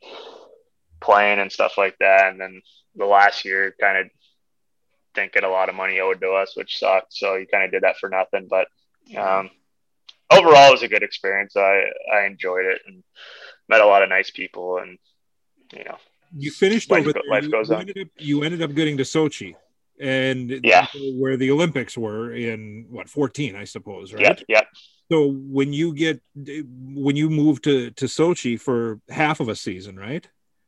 playing 0.99 1.39
and 1.39 1.49
stuff 1.49 1.77
like 1.77 1.95
that. 1.99 2.31
And 2.31 2.41
then 2.41 2.61
the 2.95 3.05
last 3.05 3.45
year, 3.45 3.73
kind 3.79 3.97
of 3.97 4.11
didn't 5.19 5.33
get 5.33 5.43
a 5.43 5.49
lot 5.49 5.69
of 5.69 5.75
money 5.75 5.99
owed 5.99 6.21
to 6.21 6.31
us, 6.31 6.55
which 6.55 6.77
sucked. 6.79 7.13
So 7.13 7.35
you 7.35 7.47
kind 7.47 7.63
of 7.65 7.71
did 7.71 7.83
that 7.83 7.97
for 7.97 8.09
nothing. 8.09 8.47
But 8.49 8.67
um, 9.17 9.49
overall, 10.31 10.69
it 10.69 10.71
was 10.71 10.83
a 10.83 10.87
good 10.87 11.03
experience. 11.03 11.55
I 11.55 11.85
I 12.13 12.25
enjoyed 12.25 12.65
it 12.65 12.81
and 12.87 13.03
met 13.67 13.81
a 13.81 13.85
lot 13.85 14.03
of 14.03 14.09
nice 14.09 14.31
people, 14.31 14.77
and 14.77 14.97
you 15.73 15.83
know, 15.83 15.97
you 16.37 16.51
finished 16.51 16.89
Life 16.91 17.01
over 17.01 17.13
there. 17.13 17.23
life 17.29 17.43
you, 17.43 17.51
goes 17.51 17.69
you 17.69 17.75
on. 17.75 17.81
Ended 17.81 17.97
up, 18.01 18.07
you 18.17 18.43
ended 18.43 18.61
up 18.61 18.73
getting 18.73 18.97
to 18.97 19.03
Sochi, 19.03 19.55
and 19.99 20.49
Yeah. 20.63 20.87
where 21.13 21.37
the 21.37 21.51
Olympics 21.51 21.97
were 21.97 22.31
in 22.33 22.85
what 22.89 23.09
14, 23.09 23.55
I 23.55 23.65
suppose, 23.65 24.13
right? 24.13 24.23
yeah, 24.23 24.35
yeah. 24.47 24.61
So 25.11 25.27
when 25.27 25.73
you 25.73 25.93
get 25.95 26.21
when 26.35 27.15
you 27.15 27.29
move 27.29 27.61
to 27.63 27.89
to 27.91 28.05
Sochi 28.05 28.59
for 28.59 28.99
half 29.09 29.39
of 29.39 29.49
a 29.49 29.55
season, 29.55 29.97
right? 29.97 30.27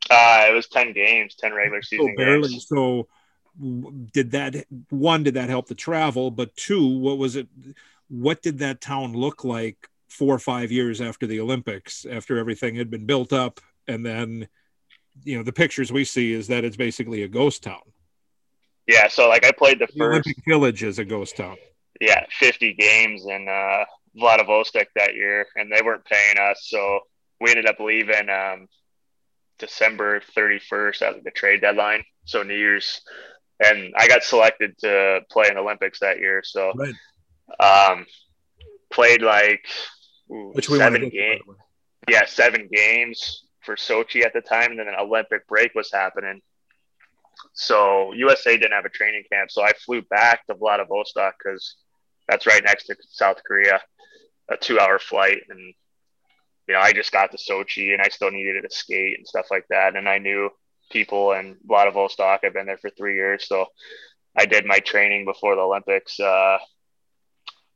Uh, 0.10 0.48
it 0.50 0.54
was 0.54 0.68
ten 0.68 0.94
games, 0.94 1.36
ten 1.36 1.54
regular 1.54 1.82
So 1.84 1.88
season 1.90 2.16
barely. 2.16 2.50
games. 2.50 2.66
So 2.68 2.76
w- 2.76 3.06
did 4.14 4.32
that 4.32 4.66
one? 4.90 5.24
Did 5.24 5.34
that 5.36 5.50
help 5.50 5.68
the 5.68 5.76
travel? 5.76 6.32
But 6.32 6.56
two, 6.56 6.88
what 6.88 7.18
was 7.18 7.36
it? 7.36 7.48
What 8.10 8.42
did 8.42 8.60
that 8.60 8.82
town 8.82 9.14
look 9.14 9.44
like 9.44 9.90
four 10.10 10.34
or 10.36 10.40
five 10.40 10.72
years 10.72 11.02
after 11.02 11.28
the 11.28 11.40
Olympics? 11.40 12.06
After 12.06 12.38
everything 12.38 12.76
had 12.76 12.90
been 12.90 13.06
built 13.06 13.34
up, 13.34 13.60
and 13.88 14.06
then 14.06 14.48
you 15.24 15.38
know 15.38 15.44
the 15.44 15.54
pictures 15.54 15.92
we 15.92 16.06
see 16.06 16.34
is 16.34 16.48
that 16.48 16.64
it's 16.64 16.78
basically 16.78 17.24
a 17.24 17.28
ghost 17.28 17.64
town. 17.64 17.82
Yeah, 18.88 19.08
so 19.10 19.30
like 19.30 19.46
I 19.46 19.52
played 19.52 19.80
the 19.80 19.88
The 19.94 19.94
first 19.98 20.26
Olympic 20.28 20.44
Village 20.48 20.84
is 20.84 21.00
a 21.00 21.06
ghost 21.06 21.38
town. 21.38 21.58
yeah 22.00 22.26
fifty 22.40 22.74
games 22.74 23.26
in 23.26 23.48
uh, 23.48 23.86
Vladivostok 24.16 24.88
that 24.96 25.16
year, 25.16 25.48
and 25.56 25.72
they 25.72 25.82
weren't 25.82 26.06
paying 26.06 26.38
us, 26.40 26.68
so 26.70 27.02
we 27.40 27.50
ended 27.52 27.68
up 27.68 27.80
leaving 27.80 28.30
um, 28.30 28.68
December 29.60 30.22
thirty 30.36 30.60
first 30.60 31.02
as 31.02 31.16
the 31.24 31.32
trade 31.32 31.62
deadline. 31.62 32.04
So 32.26 32.44
New 32.44 32.56
Year's, 32.56 33.02
and 33.64 33.94
I 33.98 34.08
got 34.08 34.24
selected 34.24 34.78
to 34.80 35.22
play 35.32 35.48
in 35.50 35.56
the 35.56 35.62
Olympics 35.62 36.00
that 36.00 36.20
year. 36.20 36.42
So 36.44 36.74
Right. 36.76 36.96
um, 37.60 38.06
played 38.92 39.22
like 39.22 39.66
ooh, 40.32 40.52
Which 40.54 40.70
we 40.70 40.80
want 40.80 40.96
to 40.96 41.00
seven 41.00 41.10
get 41.10 41.12
to, 41.12 41.18
by 41.46 41.54
games. 41.54 41.58
yeah, 42.10 42.26
seven 42.26 42.70
games 42.72 43.46
for 43.62 43.76
Sochi 43.76 44.24
at 44.26 44.34
the 44.34 44.42
time, 44.42 44.72
and 44.72 44.80
then 44.80 44.88
an 44.88 44.96
Olympic 45.00 45.48
break 45.48 45.74
was 45.76 45.92
happening. 45.92 46.42
So 47.54 48.14
USA 48.14 48.58
didn't 48.58 48.74
have 48.74 48.86
a 48.86 48.90
training 48.90 49.24
camp, 49.32 49.52
so 49.52 49.64
I 49.64 49.74
flew 49.74 50.02
back 50.04 50.46
to 50.48 50.54
Vladivostok 50.56 51.36
because 51.44 51.76
that's 52.28 52.46
right 52.48 52.64
next 52.64 52.86
to 52.86 52.96
South 53.10 53.42
Korea, 53.46 53.82
a 54.50 54.58
two-hour 54.58 55.00
flight, 55.00 55.42
and 55.50 55.74
you 56.68 56.76
know, 56.76 56.80
I 56.80 56.94
just 56.94 57.12
got 57.12 57.32
to 57.32 57.38
Sochi 57.38 57.94
and 57.94 58.02
I 58.02 58.08
still 58.10 58.32
needed 58.32 58.62
to 58.62 58.70
skate 58.76 59.18
and 59.18 59.28
stuff 59.28 59.48
like 59.52 59.66
that. 59.70 59.96
And 59.96 60.08
I 60.08 60.20
knew 60.20 60.50
people 60.92 61.34
in 61.34 61.58
Vladivostok. 61.66 62.42
I've 62.44 62.54
been 62.54 62.66
there 62.66 62.78
for 62.78 62.90
three 62.90 63.16
years. 63.16 63.48
So 63.48 63.66
I 64.38 64.46
did 64.46 64.66
my 64.66 64.80
training 64.80 65.26
before 65.26 65.56
the 65.56 65.62
Olympics 65.62 66.20
uh, 66.20 66.58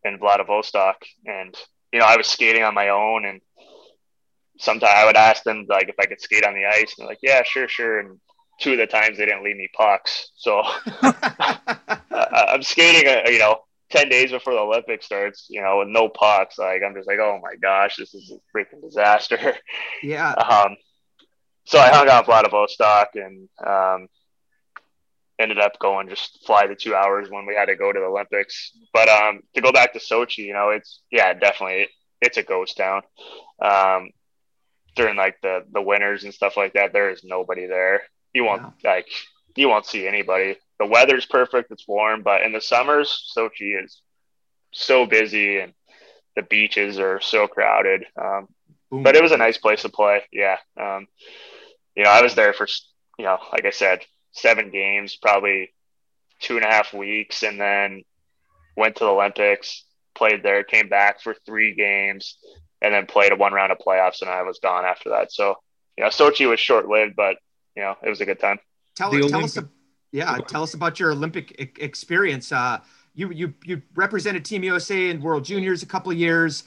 in 0.03 0.19
Vladivostok. 0.19 0.97
And, 1.25 1.55
you 1.91 1.99
know, 1.99 2.05
I 2.05 2.17
was 2.17 2.27
skating 2.27 2.63
on 2.63 2.73
my 2.73 2.89
own 2.89 3.25
and 3.25 3.41
sometimes 4.57 4.93
I 4.95 5.05
would 5.05 5.17
ask 5.17 5.43
them 5.43 5.65
like 5.67 5.89
if 5.89 5.95
I 5.99 6.05
could 6.05 6.21
skate 6.21 6.45
on 6.45 6.53
the 6.53 6.65
ice 6.65 6.95
and 6.97 6.99
they're 6.99 7.07
like, 7.07 7.19
yeah, 7.21 7.43
sure, 7.43 7.67
sure. 7.67 7.99
And 7.99 8.19
two 8.59 8.73
of 8.73 8.77
the 8.77 8.87
times 8.87 9.17
they 9.17 9.25
didn't 9.25 9.43
leave 9.43 9.57
me 9.57 9.69
pucks. 9.75 10.31
So 10.35 10.61
I'm 12.21 12.61
skating, 12.63 13.09
uh, 13.09 13.29
you 13.29 13.39
know, 13.39 13.59
10 13.91 14.09
days 14.09 14.31
before 14.31 14.53
the 14.53 14.59
Olympics 14.59 15.05
starts, 15.05 15.47
you 15.49 15.61
know, 15.61 15.79
with 15.79 15.89
no 15.89 16.09
pucks. 16.09 16.57
Like, 16.57 16.81
I'm 16.85 16.95
just 16.95 17.07
like, 17.07 17.19
oh 17.19 17.39
my 17.41 17.55
gosh, 17.55 17.97
this 17.97 18.13
is 18.13 18.31
a 18.31 18.57
freaking 18.57 18.81
disaster. 18.81 19.55
Yeah. 20.01 20.33
Um, 20.65 20.77
so 21.65 21.79
I 21.79 21.89
hung 21.89 22.09
out 22.09 22.25
Vladivostok 22.25 23.09
and 23.15 23.49
um, 23.65 24.07
ended 25.39 25.59
up 25.59 25.79
going 25.79 26.09
just 26.09 26.45
fly 26.45 26.67
the 26.67 26.75
two 26.75 26.95
hours 26.95 27.29
when 27.29 27.45
we 27.45 27.55
had 27.55 27.65
to 27.65 27.75
go 27.75 27.91
to 27.91 27.99
the 27.99 28.05
Olympics. 28.05 28.71
But 28.93 29.09
um, 29.09 29.41
to 29.53 29.61
go 29.61 29.71
back 29.71 29.93
to 29.93 29.99
Sochi, 29.99 30.39
you 30.39 30.53
know, 30.53 30.69
it's, 30.69 31.01
yeah, 31.11 31.33
definitely, 31.33 31.89
it's 32.21 32.37
a 32.37 32.43
ghost 32.43 32.77
town. 32.77 33.01
Um, 33.61 34.11
during 34.95 35.17
like 35.17 35.37
the, 35.41 35.65
the 35.71 35.81
winters 35.81 36.23
and 36.23 36.33
stuff 36.33 36.55
like 36.55 36.73
that, 36.73 36.93
there 36.93 37.09
is 37.09 37.23
nobody 37.23 37.67
there. 37.67 38.03
You 38.33 38.45
won't 38.45 38.61
yeah. 38.83 38.91
like, 38.91 39.07
you 39.55 39.69
won't 39.69 39.85
see 39.85 40.07
anybody 40.07 40.57
the 40.79 40.85
weather's 40.85 41.25
perfect, 41.25 41.71
it's 41.71 41.87
warm, 41.87 42.21
but 42.21 42.41
in 42.41 42.51
the 42.51 42.61
summers, 42.61 43.31
Sochi 43.35 43.81
is 43.81 44.01
so 44.71 45.05
busy 45.05 45.59
and 45.59 45.73
the 46.35 46.41
beaches 46.41 46.99
are 46.99 47.21
so 47.21 47.47
crowded. 47.47 48.05
Um, 48.21 48.47
but 48.91 49.15
it 49.15 49.23
was 49.23 49.31
a 49.31 49.37
nice 49.37 49.57
place 49.57 49.81
to 49.81 49.89
play. 49.89 50.23
Yeah. 50.31 50.57
Um, 50.79 51.07
you 51.95 52.03
know, 52.03 52.09
I 52.09 52.21
was 52.21 52.35
there 52.35 52.53
for, 52.53 52.67
you 53.17 53.25
know, 53.25 53.37
like 53.51 53.65
I 53.65 53.71
said, 53.71 54.01
seven 54.31 54.69
games, 54.69 55.17
probably 55.21 55.73
two 56.39 56.57
and 56.57 56.65
a 56.65 56.69
half 56.69 56.93
weeks, 56.93 57.43
and 57.43 57.59
then 57.59 58.03
went 58.75 58.97
to 58.97 59.05
the 59.05 59.09
Olympics, 59.09 59.85
played 60.13 60.43
there, 60.43 60.63
came 60.63 60.89
back 60.89 61.21
for 61.21 61.35
three 61.45 61.73
games, 61.73 62.37
and 62.81 62.93
then 62.93 63.05
played 63.05 63.31
a 63.31 63.35
one 63.35 63.53
round 63.53 63.71
of 63.71 63.77
playoffs, 63.77 64.21
and 64.21 64.29
I 64.29 64.43
was 64.43 64.59
gone 64.59 64.85
after 64.85 65.09
that. 65.09 65.31
So, 65.31 65.55
you 65.97 66.03
know, 66.03 66.09
Sochi 66.09 66.47
was 66.49 66.59
short 66.59 66.87
lived, 66.87 67.15
but, 67.15 67.37
you 67.75 67.83
know, 67.83 67.95
it 68.03 68.09
was 68.09 68.21
a 68.21 68.25
good 68.25 68.39
time. 68.39 68.59
Tell, 68.95 69.11
tell 69.11 69.43
us, 69.43 69.57
yeah, 70.11 70.37
tell 70.47 70.63
us 70.63 70.73
about 70.73 70.99
your 70.99 71.11
Olympic 71.11 71.77
experience. 71.79 72.51
Uh, 72.51 72.79
you 73.13 73.31
you 73.31 73.53
you 73.63 73.81
represented 73.95 74.45
Team 74.45 74.63
USA 74.63 75.09
in 75.09 75.21
World 75.21 75.43
Juniors 75.43 75.83
a 75.83 75.85
couple 75.85 76.11
of 76.11 76.17
years, 76.17 76.63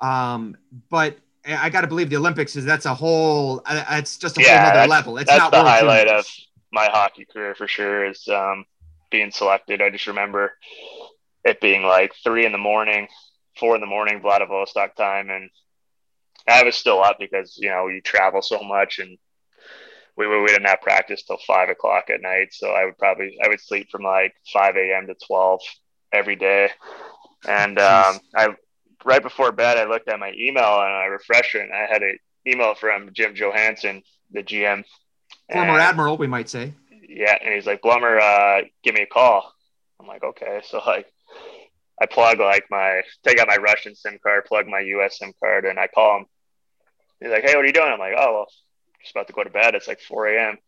um, 0.00 0.56
but 0.90 1.18
I 1.46 1.70
got 1.70 1.82
to 1.82 1.86
believe 1.86 2.10
the 2.10 2.16
Olympics 2.16 2.56
is 2.56 2.64
that's 2.64 2.86
a 2.86 2.94
whole. 2.94 3.62
Uh, 3.66 3.84
it's 3.90 4.16
just 4.16 4.38
a 4.38 4.42
yeah, 4.42 4.70
whole 4.70 4.80
other 4.80 4.88
level. 4.88 5.18
It's 5.18 5.30
that's 5.30 5.38
not 5.38 5.52
the 5.52 5.62
highlight 5.62 6.08
of 6.08 6.26
my 6.72 6.86
hockey 6.86 7.26
career 7.26 7.54
for 7.54 7.68
sure. 7.68 8.06
Is 8.06 8.26
um, 8.28 8.64
being 9.10 9.30
selected. 9.30 9.82
I 9.82 9.90
just 9.90 10.06
remember 10.06 10.52
it 11.44 11.60
being 11.60 11.82
like 11.82 12.14
three 12.22 12.46
in 12.46 12.52
the 12.52 12.58
morning, 12.58 13.08
four 13.58 13.74
in 13.74 13.80
the 13.80 13.86
morning 13.86 14.20
Vladivostok 14.20 14.96
time, 14.96 15.30
and 15.30 15.50
I 16.48 16.62
was 16.62 16.76
still 16.76 17.02
up 17.02 17.18
because 17.18 17.58
you 17.58 17.68
know 17.68 17.88
you 17.88 18.00
travel 18.00 18.40
so 18.40 18.62
much 18.62 18.98
and 18.98 19.18
we, 20.16 20.26
we 20.28 20.46
didn't 20.46 20.66
have 20.66 20.80
practice 20.80 21.22
till 21.22 21.38
five 21.46 21.68
o'clock 21.68 22.10
at 22.10 22.22
night. 22.22 22.52
So 22.52 22.70
I 22.70 22.84
would 22.84 22.98
probably, 22.98 23.36
I 23.44 23.48
would 23.48 23.60
sleep 23.60 23.88
from 23.90 24.02
like 24.02 24.34
5 24.52 24.76
a.m. 24.76 25.06
to 25.08 25.14
12 25.26 25.60
every 26.12 26.36
day. 26.36 26.70
And 27.48 27.78
um, 27.78 28.20
I, 28.34 28.48
right 29.04 29.22
before 29.22 29.52
bed, 29.52 29.76
I 29.78 29.84
looked 29.84 30.08
at 30.08 30.18
my 30.18 30.32
email 30.36 30.80
and 30.80 30.92
I 30.92 31.06
refreshed 31.06 31.54
it 31.54 31.62
and 31.62 31.72
I 31.72 31.86
had 31.86 32.02
an 32.02 32.18
email 32.46 32.74
from 32.74 33.10
Jim 33.12 33.34
Johannson, 33.34 34.02
the 34.30 34.42
GM. 34.42 34.84
Former 35.52 35.72
and, 35.72 35.82
admiral, 35.82 36.16
we 36.16 36.26
might 36.26 36.48
say. 36.48 36.72
Yeah. 37.08 37.36
And 37.42 37.54
he's 37.54 37.66
like, 37.66 37.82
Blummer, 37.82 38.20
uh, 38.20 38.66
give 38.82 38.94
me 38.94 39.02
a 39.02 39.06
call. 39.06 39.52
I'm 40.00 40.06
like, 40.06 40.24
okay. 40.24 40.60
So 40.64 40.80
like, 40.86 41.06
I 42.00 42.06
plug 42.06 42.40
like 42.40 42.64
my, 42.70 43.02
take 43.24 43.38
out 43.38 43.48
my 43.48 43.56
Russian 43.56 43.94
SIM 43.94 44.18
card, 44.22 44.46
plug 44.46 44.66
my 44.66 44.80
US 44.80 45.18
SIM 45.18 45.32
card, 45.40 45.64
and 45.64 45.78
I 45.78 45.86
call 45.86 46.18
him. 46.18 46.26
He's 47.20 47.30
like, 47.30 47.44
hey, 47.44 47.54
what 47.54 47.64
are 47.64 47.66
you 47.66 47.72
doing? 47.72 47.88
I'm 47.88 47.98
like, 47.98 48.14
oh, 48.18 48.32
well, 48.32 48.46
just 49.00 49.14
about 49.14 49.28
to 49.28 49.32
go 49.32 49.44
to 49.44 49.50
bed. 49.50 49.74
It's 49.74 49.88
like 49.88 50.00
4 50.00 50.26
a.m. 50.28 50.58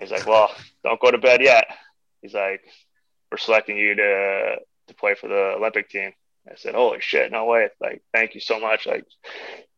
He's 0.00 0.10
like, 0.10 0.26
well, 0.26 0.50
don't 0.84 1.00
go 1.00 1.10
to 1.10 1.18
bed 1.18 1.40
yet. 1.42 1.66
He's 2.22 2.34
like, 2.34 2.62
we're 3.30 3.38
selecting 3.38 3.76
you 3.76 3.94
to 3.94 4.56
to 4.88 4.94
play 4.94 5.14
for 5.14 5.28
the 5.28 5.54
Olympic 5.56 5.88
team. 5.88 6.12
I 6.50 6.54
said, 6.56 6.74
holy 6.74 7.00
shit, 7.00 7.32
no 7.32 7.44
way. 7.44 7.68
Like, 7.80 8.02
thank 8.12 8.34
you 8.34 8.40
so 8.40 8.60
much. 8.60 8.86
Like, 8.86 9.04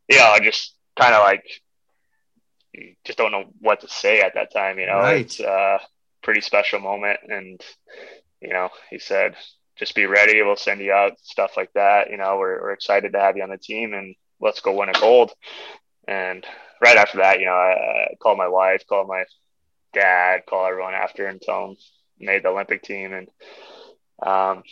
yeah, 0.09 0.29
I 0.29 0.41
just 0.41 0.75
kind 0.97 1.15
of 1.15 1.23
like, 1.23 1.45
just 3.05 3.19
don't 3.19 3.33
know 3.33 3.45
what 3.61 3.81
to 3.81 3.89
say 3.89 4.21
at 4.21 4.35
that 4.35 4.53
time. 4.53 4.79
You 4.79 4.87
know, 4.87 4.99
right. 4.99 5.21
it's 5.21 5.41
a 5.41 5.81
pretty 6.23 6.41
special 6.41 6.81
moment. 6.81 7.21
And, 7.29 7.61
you 8.41 8.51
know, 8.51 8.69
he 8.91 8.99
said, 8.99 9.35
just 9.77 9.95
be 9.95 10.07
ready. 10.07 10.43
We'll 10.43 10.57
send 10.57 10.81
you 10.81 10.93
out, 10.93 11.19
stuff 11.23 11.53
like 11.57 11.73
that. 11.75 12.11
You 12.11 12.17
know, 12.17 12.37
we're, 12.39 12.61
we're 12.61 12.73
excited 12.73 13.13
to 13.13 13.21
have 13.21 13.37
you 13.37 13.43
on 13.43 13.51
the 13.51 13.59
team 13.59 13.95
and 13.95 14.15
let's 14.41 14.61
go 14.61 14.73
win 14.73 14.89
a 14.89 14.93
gold. 14.93 15.33
And 16.07 16.45
right 16.81 16.97
after 16.97 17.19
that, 17.19 17.41
you 17.41 17.47
know, 17.47 17.53
I, 17.53 17.73
I 18.11 18.15
called 18.21 18.39
my 18.39 18.49
wife, 18.49 18.85
called 18.89 19.09
my 19.09 19.25
dad, 19.95 20.43
called 20.49 20.69
everyone 20.69 20.95
after 20.95 21.27
and 21.27 21.41
tell 21.41 21.69
them 21.69 21.77
made 22.21 22.43
the 22.43 22.49
Olympic 22.49 22.83
team. 22.83 23.13
And 23.13 23.29
um, 24.23 24.63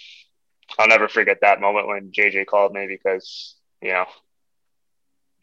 I'll 0.78 0.88
never 0.88 1.08
forget 1.08 1.38
that 1.42 1.60
moment 1.60 1.86
when 1.86 2.12
JJ 2.12 2.46
called 2.46 2.72
me 2.72 2.86
because, 2.86 3.56
you 3.80 3.92
know, 3.92 4.04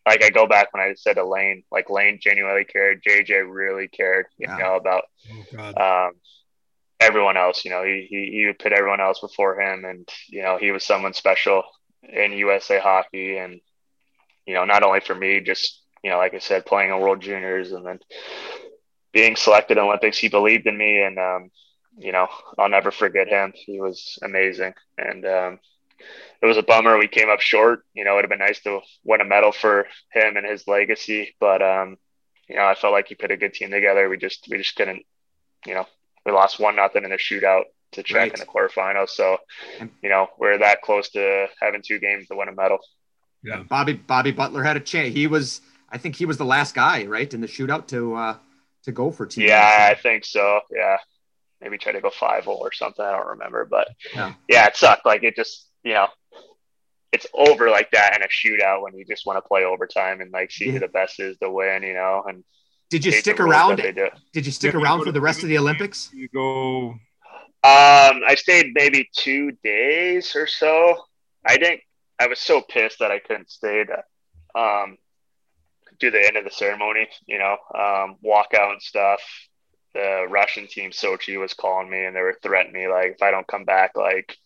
like 0.06 0.24
I 0.24 0.30
go 0.30 0.48
back 0.48 0.74
when 0.74 0.84
I 0.84 0.94
said 0.96 1.16
to 1.16 1.26
Lane, 1.26 1.64
like 1.72 1.90
Lane 1.90 2.20
genuinely 2.22 2.66
cared. 2.66 3.04
JJ 3.04 3.44
really 3.50 3.88
cared, 3.88 4.26
you 4.38 4.48
know, 4.48 4.76
about 4.76 5.04
oh, 5.58 6.08
um, 6.08 6.14
everyone 7.00 7.38
else. 7.38 7.64
You 7.64 7.72
know, 7.72 7.84
he, 7.84 8.06
he, 8.10 8.32
he 8.32 8.46
would 8.46 8.60
put 8.60 8.74
everyone 8.74 9.00
else 9.00 9.22
before 9.22 9.60
him. 9.60 9.86
And, 9.86 10.08
you 10.28 10.42
know, 10.42 10.58
he 10.58 10.72
was 10.72 10.84
someone 10.84 11.14
special 11.14 11.64
in 12.04 12.34
USA 12.34 12.80
hockey. 12.80 13.38
And, 13.38 13.62
you 14.46 14.56
know, 14.56 14.66
not 14.66 14.84
only 14.84 15.00
for 15.00 15.16
me, 15.16 15.40
just 15.40 15.84
you 16.04 16.10
know, 16.12 16.18
like 16.18 16.34
I 16.34 16.40
said, 16.40 16.66
playing 16.66 16.90
in 16.90 17.00
World 17.00 17.22
Juniors 17.22 17.72
and 17.72 17.86
then 17.86 18.00
being 19.14 19.36
selected 19.36 19.78
Olympics, 19.78 20.18
he 20.18 20.28
believed 20.28 20.68
in 20.68 20.78
me, 20.78 21.02
and 21.02 21.18
um, 21.18 21.50
you 21.98 22.12
know, 22.12 22.28
I'll 22.58 22.70
never 22.70 22.92
forget 22.92 23.28
him. 23.28 23.54
He 23.56 23.80
was 23.80 24.20
amazing, 24.22 24.74
and 24.98 25.26
um, 25.26 25.60
it 26.42 26.46
was 26.46 26.58
a 26.58 26.64
bummer 26.64 26.98
we 26.98 27.08
came 27.08 27.30
up 27.30 27.42
short. 27.42 27.86
You 27.94 28.04
know, 28.04 28.14
it'd 28.14 28.26
have 28.26 28.30
been 28.30 28.46
nice 28.46 28.62
to 28.62 28.82
win 29.04 29.22
a 29.22 29.26
medal 29.26 29.52
for 29.52 29.88
him 30.12 30.38
and 30.38 30.46
his 30.46 30.68
legacy, 30.68 31.36
but 31.40 31.62
um, 31.62 31.98
you 32.48 32.56
know, 32.56 32.66
I 32.66 32.76
felt 32.76 32.94
like 32.94 33.08
he 33.08 33.16
put 33.16 33.32
a 33.32 33.38
good 33.38 33.54
team 33.54 33.72
together. 33.72 34.10
We 34.10 34.18
just 34.18 34.48
we 34.50 34.58
just 34.58 34.76
couldn't, 34.76 35.04
you 35.66 35.74
know, 35.74 35.86
we 36.26 36.32
lost 36.32 36.60
one 36.60 36.76
nothing 36.76 37.04
in 37.04 37.12
the 37.12 37.18
shootout 37.18 37.64
to 37.94 38.04
Czech 38.04 38.16
right. 38.16 38.34
in 38.34 38.40
the 38.40 38.46
quarterfinals. 38.46 39.10
So, 39.10 39.38
you 40.02 40.10
know, 40.10 40.28
we're 40.38 40.58
that 40.58 40.82
close 40.82 41.10
to 41.12 41.48
having 41.62 41.82
two 41.84 42.00
games 42.00 42.28
to 42.28 42.36
win 42.36 42.50
a 42.50 42.54
medal. 42.54 42.80
Yeah, 43.44 43.64
Bobby 43.64 43.94
Bobby 43.94 44.32
Butler 44.32 44.64
had 44.64 44.78
a 44.78 44.82
chance. 44.82 45.14
He 45.14 45.28
was 45.28 45.62
I 45.90 45.98
think 45.98 46.16
he 46.16 46.26
was 46.26 46.38
the 46.38 46.46
last 46.46 46.74
guy, 46.74 47.06
right, 47.06 47.32
in 47.34 47.42
the 47.42 47.48
shootout 47.48 47.88
to 47.88 48.16
uh, 48.16 48.38
to 48.84 48.92
go 48.92 49.12
for 49.12 49.26
team. 49.26 49.48
Yeah, 49.48 49.90
I 49.92 49.96
think 49.96 50.26
so. 50.26 50.62
Yeah, 50.72 50.98
maybe 51.64 51.78
try 51.78 51.92
to 51.94 52.02
go 52.02 52.10
five 52.10 52.48
or 52.48 52.72
something. 52.72 53.04
I 53.04 53.12
don't 53.12 53.28
remember, 53.28 53.66
but 53.66 53.88
yeah. 54.14 54.34
yeah, 54.50 54.68
it 54.68 54.76
sucked. 54.76 55.06
Like 55.06 55.24
it 55.24 55.36
just, 55.36 55.70
you 55.84 55.94
know, 55.94 56.08
it's 57.12 57.28
over 57.34 57.70
like 57.70 57.92
that 57.92 58.16
in 58.16 58.24
a 58.24 58.28
shootout 58.28 58.82
when 58.82 58.96
you 58.96 59.06
just 59.06 59.26
want 59.26 59.38
to 59.38 59.48
play 59.48 59.64
overtime 59.64 60.22
and 60.22 60.32
like 60.32 60.52
see 60.52 60.66
yeah. 60.66 60.74
who 60.74 60.80
the 60.80 60.88
best 60.88 61.20
is 61.20 61.38
to 61.38 61.50
win, 61.50 61.84
you 61.84 61.94
know. 61.94 62.24
And 62.28 62.44
did 62.90 63.06
you 63.06 63.12
stick 63.12 63.40
around? 63.40 63.78
Did 63.78 64.46
you 64.46 64.52
stick 64.52 64.76
around 64.76 65.04
for 65.04 65.12
the 65.12 65.22
rest 65.22 65.44
of 65.44 65.50
the 65.50 65.58
Olympics? 65.58 66.10
You 66.14 66.28
go. 66.30 66.90
Um, 67.66 68.22
I 68.28 68.36
stayed 68.36 68.72
maybe 68.74 69.10
two 69.16 69.54
days 69.64 70.36
or 70.36 70.48
so. 70.48 70.98
I 71.46 71.58
didn't. 71.58 71.82
I 72.20 72.28
was 72.28 72.40
so 72.40 72.62
pissed 72.62 73.00
that 73.00 73.12
I 73.12 73.20
couldn't 73.20 73.50
stay. 73.50 73.86
To, 73.86 74.60
um, 74.60 74.98
do 76.00 76.12
the 76.12 76.26
end 76.26 76.38
of 76.38 76.44
the 76.44 76.52
ceremony, 76.52 77.08
you 77.26 77.40
know, 77.40 77.58
um, 77.74 78.18
walk 78.22 78.54
out 78.54 78.72
and 78.72 78.82
stuff. 78.82 79.22
The 79.94 80.26
Russian 80.30 80.68
team 80.68 80.92
Sochi 80.92 81.40
was 81.40 81.54
calling 81.54 81.90
me 81.90 82.06
and 82.06 82.16
they 82.16 82.22
were 82.22 82.38
threatening 82.42 82.84
me 82.84 82.88
like 82.88 83.12
if 83.12 83.22
I 83.22 83.32
don't 83.32 83.48
come 83.48 83.64
back 83.66 83.96
like 83.96 84.38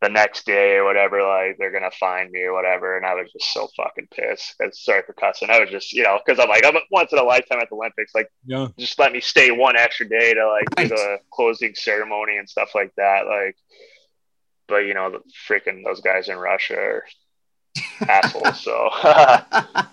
the 0.00 0.08
next 0.08 0.46
day 0.46 0.76
or 0.76 0.84
whatever, 0.84 1.22
like 1.22 1.58
they're 1.58 1.72
gonna 1.72 1.90
find 1.90 2.30
me 2.30 2.42
or 2.42 2.52
whatever. 2.52 2.96
And 2.96 3.04
I 3.04 3.14
was 3.14 3.32
just 3.32 3.52
so 3.52 3.68
fucking 3.76 4.08
pissed. 4.14 4.54
Sorry 4.72 5.02
for 5.04 5.12
cussing. 5.12 5.50
I 5.50 5.58
was 5.58 5.70
just, 5.70 5.92
you 5.92 6.04
know, 6.04 6.20
because 6.24 6.38
I'm 6.38 6.48
like 6.48 6.64
I'm 6.64 6.76
once 6.90 7.12
in 7.12 7.18
a 7.18 7.24
lifetime 7.24 7.58
at 7.60 7.68
the 7.68 7.74
Olympics. 7.74 8.14
Like, 8.14 8.30
yeah. 8.46 8.68
just 8.78 8.98
let 8.98 9.12
me 9.12 9.20
stay 9.20 9.50
one 9.50 9.76
extra 9.76 10.08
day 10.08 10.34
to 10.34 10.46
like 10.46 10.66
right. 10.78 10.88
do 10.88 10.94
the 10.94 11.18
closing 11.32 11.74
ceremony 11.74 12.36
and 12.36 12.48
stuff 12.48 12.70
like 12.74 12.92
that. 12.96 13.26
Like, 13.26 13.56
but 14.68 14.78
you 14.78 14.94
know, 14.94 15.10
the 15.10 15.20
freaking 15.48 15.82
those 15.84 16.00
guys 16.00 16.28
in 16.28 16.36
Russia 16.36 16.76
are 16.76 17.04
asshole. 18.08 18.52
So 18.52 18.88
I, 18.92 19.44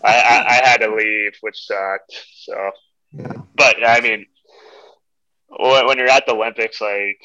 I, 0.04 0.46
I, 0.48 0.62
had 0.68 0.78
to 0.78 0.94
leave, 0.94 1.34
which 1.42 1.66
sucked. 1.66 2.26
So, 2.36 2.72
but 3.56 3.78
I 3.84 4.02
mean, 4.02 4.28
when, 5.60 5.98
you're 5.98 6.10
at 6.10 6.26
the 6.26 6.34
Olympics, 6.34 6.82
like 6.82 7.20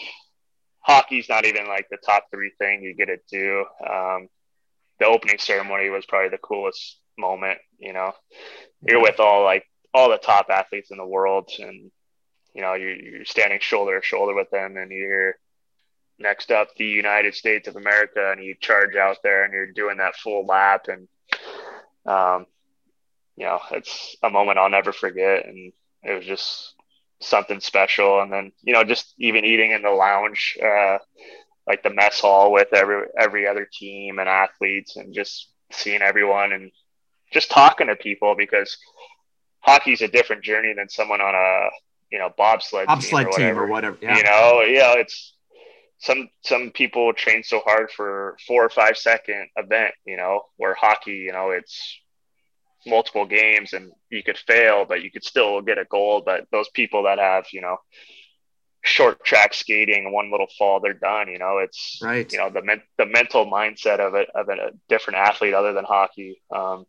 hockey's 0.80 1.28
not 1.28 1.44
even 1.44 1.66
like 1.68 1.86
the 1.90 1.98
top 2.04 2.24
three 2.32 2.52
thing 2.58 2.82
you 2.82 2.94
get 2.94 3.06
to 3.06 3.18
do. 3.30 3.64
Um, 3.88 4.28
the 4.98 5.06
opening 5.06 5.38
ceremony 5.38 5.90
was 5.90 6.06
probably 6.06 6.28
the 6.28 6.38
coolest 6.38 6.98
moment. 7.18 7.58
You 7.78 7.92
know, 7.92 8.12
you're 8.86 9.02
with 9.02 9.20
all 9.20 9.44
like 9.44 9.64
all 9.94 10.10
the 10.10 10.18
top 10.18 10.46
athletes 10.50 10.90
in 10.90 10.98
the 10.98 11.06
world, 11.06 11.50
and 11.58 11.90
you 12.54 12.62
know 12.62 12.74
you're, 12.74 12.96
you're 12.96 13.24
standing 13.24 13.60
shoulder 13.60 14.00
to 14.00 14.06
shoulder 14.06 14.34
with 14.34 14.50
them, 14.50 14.76
and 14.76 14.90
you're 14.90 15.34
next 16.18 16.50
up 16.50 16.68
the 16.76 16.84
United 16.84 17.34
States 17.34 17.66
of 17.66 17.76
America, 17.76 18.32
and 18.32 18.44
you 18.44 18.54
charge 18.60 18.94
out 18.96 19.18
there, 19.22 19.44
and 19.44 19.52
you're 19.52 19.72
doing 19.72 19.96
that 19.98 20.16
full 20.16 20.46
lap, 20.46 20.86
and 20.88 21.08
um, 22.06 22.46
you 23.36 23.46
know 23.46 23.60
it's 23.72 24.16
a 24.22 24.30
moment 24.30 24.58
I'll 24.58 24.70
never 24.70 24.92
forget, 24.92 25.46
and 25.46 25.72
it 26.02 26.12
was 26.14 26.26
just 26.26 26.74
something 27.20 27.60
special. 27.60 28.20
And 28.20 28.32
then 28.32 28.52
you 28.62 28.72
know 28.72 28.84
just 28.84 29.14
even 29.18 29.44
eating 29.44 29.72
in 29.72 29.82
the 29.82 29.90
lounge. 29.90 30.56
Uh, 30.62 30.98
like 31.66 31.82
the 31.84 31.90
mess 31.90 32.18
hall 32.20 32.50
with 32.50 32.72
every 32.72 33.06
every 33.16 33.46
other 33.46 33.68
team 33.72 34.18
and 34.18 34.28
athletes 34.28 34.96
and 34.96 35.14
just 35.14 35.50
seeing 35.70 36.02
everyone 36.02 36.52
and 36.52 36.72
just 37.32 37.50
talking 37.50 37.86
to 37.86 37.94
people 37.94 38.34
because 38.36 38.76
hockey's 39.60 40.02
a 40.02 40.08
different 40.08 40.42
journey 40.42 40.74
than 40.74 40.88
someone 40.88 41.20
on 41.20 41.34
a 41.34 41.68
you 42.10 42.18
know 42.18 42.30
bobsled 42.36 42.86
bobsled 42.86 43.26
team 43.26 43.28
or 43.28 43.36
team 43.36 43.46
whatever. 43.46 43.64
or 43.64 43.66
whatever. 43.68 43.98
Yeah. 44.02 44.16
You 44.16 44.24
know, 44.24 44.62
yeah, 44.62 44.94
it's 44.96 45.34
some 45.98 46.28
some 46.42 46.70
people 46.70 47.12
train 47.12 47.42
so 47.42 47.60
hard 47.60 47.90
for 47.90 48.36
four 48.46 48.64
or 48.64 48.70
five 48.70 48.96
second 48.96 49.48
event. 49.56 49.94
You 50.04 50.16
know, 50.16 50.42
where 50.56 50.74
hockey, 50.74 51.12
you 51.12 51.32
know, 51.32 51.50
it's 51.50 52.00
multiple 52.86 53.26
games 53.26 53.72
and 53.72 53.92
you 54.10 54.22
could 54.22 54.38
fail, 54.38 54.84
but 54.84 55.02
you 55.02 55.10
could 55.10 55.24
still 55.24 55.60
get 55.60 55.78
a 55.78 55.84
goal. 55.84 56.22
But 56.24 56.46
those 56.50 56.68
people 56.70 57.04
that 57.04 57.18
have, 57.18 57.46
you 57.52 57.60
know, 57.60 57.78
short 58.82 59.24
track 59.24 59.54
skating, 59.54 60.12
one 60.12 60.30
little 60.30 60.48
fall, 60.58 60.80
they're 60.80 60.94
done. 60.94 61.28
You 61.28 61.38
know, 61.38 61.58
it's 61.58 62.00
Right. 62.02 62.30
You 62.32 62.38
know, 62.38 62.50
the 62.50 62.62
men- 62.62 62.82
the 62.96 63.06
mental 63.06 63.46
mindset 63.46 63.98
of 64.00 64.14
it 64.14 64.28
of 64.34 64.48
a 64.48 64.72
different 64.88 65.18
athlete 65.18 65.54
other 65.54 65.72
than 65.72 65.84
hockey. 65.84 66.40
Um, 66.50 66.86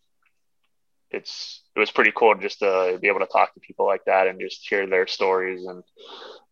it's 1.12 1.62
it 1.76 1.80
was 1.80 1.92
pretty 1.92 2.12
cool 2.16 2.36
just 2.36 2.60
to 2.60 2.98
be 3.02 3.08
able 3.08 3.20
to 3.20 3.26
talk 3.26 3.54
to 3.54 3.60
people 3.60 3.86
like 3.86 4.06
that 4.06 4.28
and 4.28 4.40
just 4.40 4.68
hear 4.68 4.88
their 4.88 5.08
stories 5.08 5.66
and 5.66 5.84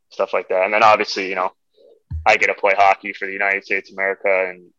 stuff 0.10 0.34
like 0.34 0.50
that. 0.50 0.66
And 0.66 0.74
then 0.74 0.84
obviously, 0.84 1.30
you 1.30 1.36
know, 1.36 1.52
I 2.26 2.38
get 2.38 2.48
to 2.48 2.54
play 2.54 2.74
hockey 2.78 3.14
for 3.14 3.26
the 3.26 3.34
United 3.34 3.64
States 3.64 3.90
of 3.90 3.96
America 3.96 4.50
and 4.50 4.70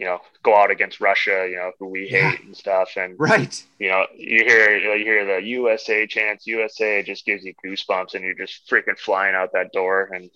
you 0.00 0.06
know 0.06 0.18
go 0.42 0.56
out 0.56 0.70
against 0.70 1.00
Russia, 1.00 1.46
you 1.48 1.56
know, 1.56 1.72
who 1.78 1.86
we 1.88 2.08
Yeah. 2.10 2.30
hate 2.30 2.44
and 2.46 2.56
stuff. 2.56 2.96
And 2.96 3.16
Right. 3.18 3.54
you 3.78 3.88
know, 3.88 4.06
you 4.16 4.44
hear 4.44 4.76
you 4.76 5.04
hear 5.04 5.24
the 5.26 5.46
USA 5.58 6.06
chants, 6.06 6.46
USA, 6.46 7.02
just 7.02 7.26
gives 7.26 7.44
you 7.44 7.52
goosebumps, 7.64 8.14
and 8.14 8.24
you're 8.24 8.34
just 8.34 8.68
freaking 8.68 8.98
flying 8.98 9.34
out 9.34 9.52
that 9.52 9.72
door. 9.72 10.10
And 10.14 10.30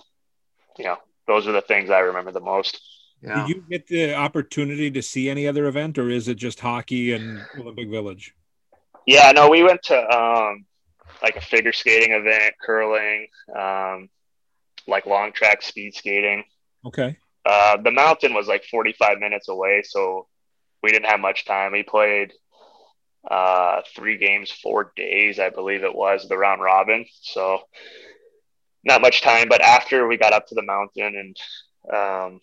you 0.79 0.85
know, 0.85 0.99
those 1.27 1.49
are 1.49 1.53
the 1.53 1.63
things 1.63 1.89
I 1.89 2.01
remember 2.01 2.31
the 2.31 2.41
most. 2.41 2.81
Yeah. 3.23 3.47
Did 3.47 3.57
you 3.57 3.65
get 3.71 3.87
the 3.87 4.15
opportunity 4.15 4.91
to 4.91 5.03
see 5.03 5.31
any 5.31 5.49
other 5.49 5.65
event, 5.67 5.97
or 5.97 6.11
is 6.11 6.29
it 6.29 6.35
just 6.35 6.61
hockey 6.61 7.13
and 7.13 7.47
Olympic 7.59 7.89
Village? 7.89 8.35
Yeah, 9.07 9.33
no, 9.33 9.49
we 9.49 9.63
went 9.63 9.83
to 9.85 9.99
um, 10.15 10.67
like 11.23 11.37
a 11.37 11.41
figure 11.41 11.73
skating 11.73 12.13
event, 12.13 12.55
curling, 12.61 13.29
um, 13.57 14.11
like 14.87 15.07
long 15.07 15.33
track 15.33 15.63
speed 15.63 15.95
skating. 15.95 16.45
Okay. 16.85 17.17
Uh, 17.45 17.77
the 17.77 17.91
mountain 17.91 18.35
was 18.35 18.47
like 18.47 18.65
45 18.65 19.19
minutes 19.19 19.49
away, 19.49 19.83
so 19.85 20.27
we 20.83 20.91
didn't 20.91 21.11
have 21.11 21.21
much 21.21 21.45
time. 21.45 21.73
We 21.73 21.83
played 21.83 22.33
uh, 23.31 23.83
three 23.95 24.19
games, 24.19 24.51
four 24.51 24.93
days, 24.97 25.39
I 25.39 25.51
believe 25.51 25.85
it 25.85 25.95
was, 25.95 26.29
the 26.29 26.39
round 26.39 26.63
robin. 26.63 27.07
So 27.23 27.61
not 28.85 29.01
much 29.01 29.23
time. 29.23 29.49
But 29.49 29.63
after 29.63 30.07
we 30.07 30.17
got 30.17 30.33
up 30.33 30.47
to 30.49 30.55
the 30.55 30.63
mountain 30.63 31.17
and 31.17 31.95
um, 31.95 32.41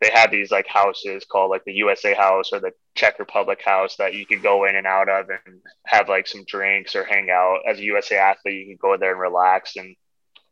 they 0.00 0.10
had 0.12 0.30
these 0.30 0.50
like 0.50 0.66
houses 0.66 1.24
called 1.24 1.50
like 1.50 1.64
the 1.64 1.74
USA 1.74 2.14
house 2.14 2.52
or 2.52 2.60
the 2.60 2.72
Czech 2.94 3.18
Republic 3.18 3.60
house 3.64 3.96
that 3.96 4.14
you 4.14 4.26
could 4.26 4.42
go 4.42 4.64
in 4.64 4.76
and 4.76 4.86
out 4.86 5.08
of 5.08 5.28
and 5.30 5.60
have 5.86 6.08
like 6.08 6.26
some 6.26 6.44
drinks 6.44 6.96
or 6.96 7.04
hang 7.04 7.30
out. 7.30 7.60
As 7.66 7.78
a 7.78 7.84
USA 7.84 8.16
athlete, 8.18 8.66
you 8.66 8.74
could 8.74 8.82
go 8.82 8.96
there 8.96 9.12
and 9.12 9.20
relax 9.20 9.76
and 9.76 9.94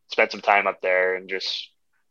spend 0.08 0.30
some 0.30 0.40
time 0.40 0.66
up 0.66 0.80
there 0.80 1.16
and 1.16 1.28
just 1.28 1.69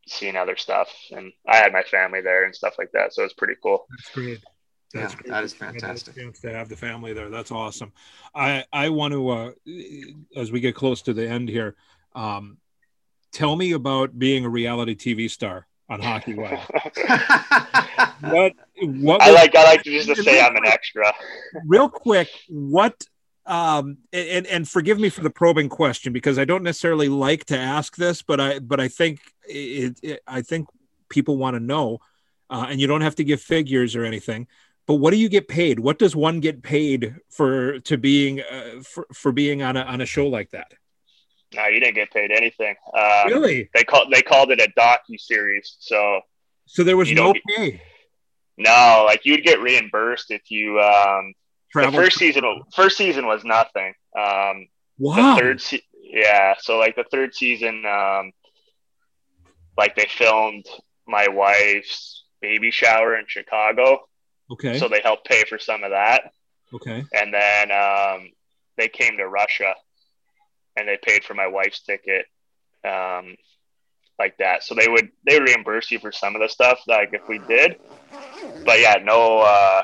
seeing 0.09 0.35
other 0.35 0.55
stuff. 0.57 0.89
And 1.11 1.31
I 1.47 1.57
had 1.57 1.71
my 1.73 1.83
family 1.83 2.21
there 2.21 2.45
and 2.45 2.55
stuff 2.55 2.75
like 2.77 2.91
that. 2.93 3.13
So 3.13 3.21
it 3.21 3.25
was 3.25 3.33
pretty 3.33 3.55
cool. 3.61 3.85
That's 3.89 4.09
great. 4.13 4.39
Yeah, 4.93 5.01
That's 5.01 5.15
great. 5.15 5.29
that 5.29 5.43
is 5.43 5.55
I 5.61 5.65
had 5.65 5.75
a 5.75 5.79
fantastic. 5.79 6.15
chance 6.15 6.39
to 6.41 6.51
have 6.51 6.67
the 6.69 6.75
family 6.75 7.13
there. 7.13 7.29
That's 7.29 7.51
awesome. 7.51 7.93
I 8.33 8.65
I 8.73 8.89
want 8.89 9.13
to 9.13 9.29
uh, 9.29 9.51
as 10.35 10.51
we 10.51 10.59
get 10.61 10.73
close 10.75 11.01
to 11.03 11.13
the 11.13 11.27
end 11.27 11.47
here, 11.49 11.75
um, 12.15 12.57
tell 13.31 13.55
me 13.55 13.73
about 13.73 14.17
being 14.17 14.45
a 14.45 14.49
reality 14.49 14.95
TV 14.95 15.29
star 15.29 15.67
on 15.89 16.01
Hockey 16.01 16.33
Wives. 16.33 16.65
What 18.21 18.53
what 18.81 19.21
I 19.21 19.31
like 19.31 19.55
I 19.55 19.63
like 19.63 19.83
to 19.83 19.91
just 20.03 20.23
say 20.23 20.41
I'm 20.41 20.55
an 20.55 20.65
extra. 20.65 21.13
real 21.65 21.87
quick 21.89 22.27
what 22.49 23.05
um 23.45 23.97
and 24.11 24.45
and 24.47 24.67
forgive 24.67 24.99
me 24.99 25.09
for 25.09 25.21
the 25.21 25.29
probing 25.29 25.69
question 25.69 26.11
because 26.13 26.37
i 26.37 26.45
don't 26.45 26.61
necessarily 26.61 27.07
like 27.09 27.45
to 27.45 27.57
ask 27.57 27.95
this 27.95 28.21
but 28.21 28.39
i 28.39 28.59
but 28.59 28.79
i 28.79 28.87
think 28.87 29.19
it, 29.49 29.99
it 30.03 30.23
i 30.27 30.41
think 30.41 30.67
people 31.09 31.37
want 31.37 31.55
to 31.55 31.59
know 31.59 31.99
uh, 32.49 32.67
and 32.69 32.79
you 32.79 32.87
don't 32.87 33.01
have 33.01 33.15
to 33.15 33.23
give 33.23 33.41
figures 33.41 33.95
or 33.95 34.05
anything 34.05 34.47
but 34.85 34.95
what 34.95 35.11
do 35.11 35.17
you 35.17 35.29
get 35.29 35.47
paid 35.47 35.79
what 35.79 35.99
does 35.99 36.15
one 36.15 36.39
get 36.39 36.61
paid 36.63 37.15
for 37.29 37.79
to 37.79 37.97
being 37.97 38.41
uh, 38.41 38.81
for, 38.83 39.07
for 39.13 39.31
being 39.31 39.61
on 39.61 39.75
a 39.77 39.81
on 39.81 40.01
a 40.01 40.05
show 40.05 40.27
like 40.27 40.49
that 40.51 40.71
No, 41.55 41.65
you 41.67 41.79
didn't 41.79 41.95
get 41.95 42.11
paid 42.11 42.29
anything. 42.31 42.75
Um, 42.93 43.27
really 43.27 43.69
They 43.73 43.83
called 43.83 44.11
they 44.13 44.21
called 44.21 44.51
it 44.51 44.59
a 44.59 44.69
docu 44.79 45.19
series. 45.19 45.77
So 45.79 46.21
so 46.65 46.83
there 46.83 46.95
was 46.97 47.11
no 47.11 47.33
get- 47.33 47.43
pay 47.47 47.81
no, 48.57 49.05
like 49.07 49.25
you'd 49.25 49.43
get 49.43 49.61
reimbursed 49.61 50.31
if 50.31 50.51
you 50.51 50.79
um, 50.81 51.33
travel 51.71 51.91
the 51.91 51.97
first 51.97 52.17
season 52.19 52.43
first 52.75 52.97
season 52.97 53.25
was 53.25 53.43
nothing. 53.43 53.93
Um, 54.17 54.67
wow 54.97 55.35
the 55.35 55.41
third 55.41 55.61
se- 55.61 55.83
yeah, 56.03 56.55
so 56.59 56.77
like 56.77 56.95
the 56.95 57.05
third 57.05 57.33
season, 57.33 57.85
um, 57.85 58.31
like 59.79 59.95
they 59.95 60.07
filmed 60.23 60.65
my 61.07 61.25
wife's 61.29 62.25
baby 62.41 62.69
shower 62.71 63.17
in 63.17 63.25
Chicago, 63.27 63.85
okay 64.53 64.77
so 64.79 64.87
they 64.87 65.01
helped 65.09 65.25
pay 65.25 65.43
for 65.49 65.57
some 65.69 65.81
of 65.83 65.91
that. 65.91 66.21
okay 66.77 66.99
and 67.19 67.33
then 67.33 67.65
um, 67.71 68.19
they 68.77 68.89
came 68.89 69.17
to 69.17 69.27
Russia 69.27 69.73
and 70.75 70.87
they 70.87 70.97
paid 71.09 71.23
for 71.23 71.33
my 71.33 71.47
wife's 71.47 71.81
ticket, 71.81 72.25
um, 72.85 73.35
like 74.17 74.35
that. 74.37 74.63
So 74.63 74.75
they 74.75 74.87
would 74.87 75.09
they 75.25 75.39
would 75.39 75.47
reimburse 75.49 75.89
you 75.91 75.99
for 75.99 76.11
some 76.11 76.35
of 76.35 76.41
the 76.41 76.49
stuff, 76.49 76.77
like 76.87 77.09
if 77.13 77.21
we 77.27 77.39
did, 77.47 77.77
but 78.65 78.79
yeah, 78.79 78.97
no 79.03 79.39
uh, 79.39 79.81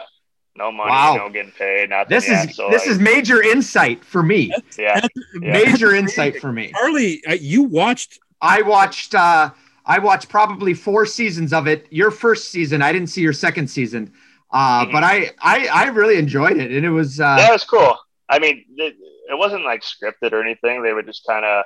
no 0.56 0.72
money, 0.72 0.92
Wow. 0.92 1.16
no 1.18 1.30
getting 1.30 1.52
paid, 1.52 1.90
nothing. 1.90 2.10
This 2.16 2.28
yeah, 2.30 2.44
is 2.44 2.56
so 2.56 2.70
this 2.70 2.84
like, 2.84 2.92
is 2.92 3.00
major 3.00 3.42
insight 3.42 4.06
for 4.06 4.24
me. 4.24 4.54
yeah, 4.78 5.02
Yeah. 5.42 5.54
Major 5.64 5.94
insight 5.94 6.40
for 6.40 6.52
me. 6.52 6.72
Harley, 6.76 7.22
uh, 7.28 7.34
you 7.34 7.64
watched 7.64 8.20
I 8.42 8.62
watched 8.62 9.16
uh 9.16 9.52
I 9.86 10.00
watched 10.00 10.30
probably 10.30 10.74
four 10.74 11.06
seasons 11.06 11.54
of 11.54 11.68
it. 11.68 11.88
Your 11.92 12.12
first 12.12 12.50
season, 12.52 12.82
I 12.82 12.92
didn't 12.92 13.08
see 13.10 13.22
your 13.22 13.34
second 13.34 13.68
season. 13.70 14.14
Uh, 14.52 14.86
Mhm. 14.86 14.92
but 14.92 15.04
I, 15.04 15.32
I 15.42 15.68
I 15.68 15.86
really 15.88 16.18
enjoyed 16.18 16.58
it 16.58 16.72
and 16.72 16.86
it 16.86 16.90
was 16.90 17.20
uh 17.20 17.36
yeah, 17.40 17.50
it 17.50 17.54
was 17.54 17.64
cool. 17.64 17.98
I 18.30 18.40
mean, 18.40 18.64
it, 18.78 18.96
it 19.30 19.38
wasn't 19.38 19.64
like 19.66 19.82
scripted 19.84 20.32
or 20.34 20.42
anything. 20.42 20.82
They 20.82 20.94
would 20.94 21.06
just 21.06 21.26
kind 21.28 21.44
of 21.46 21.66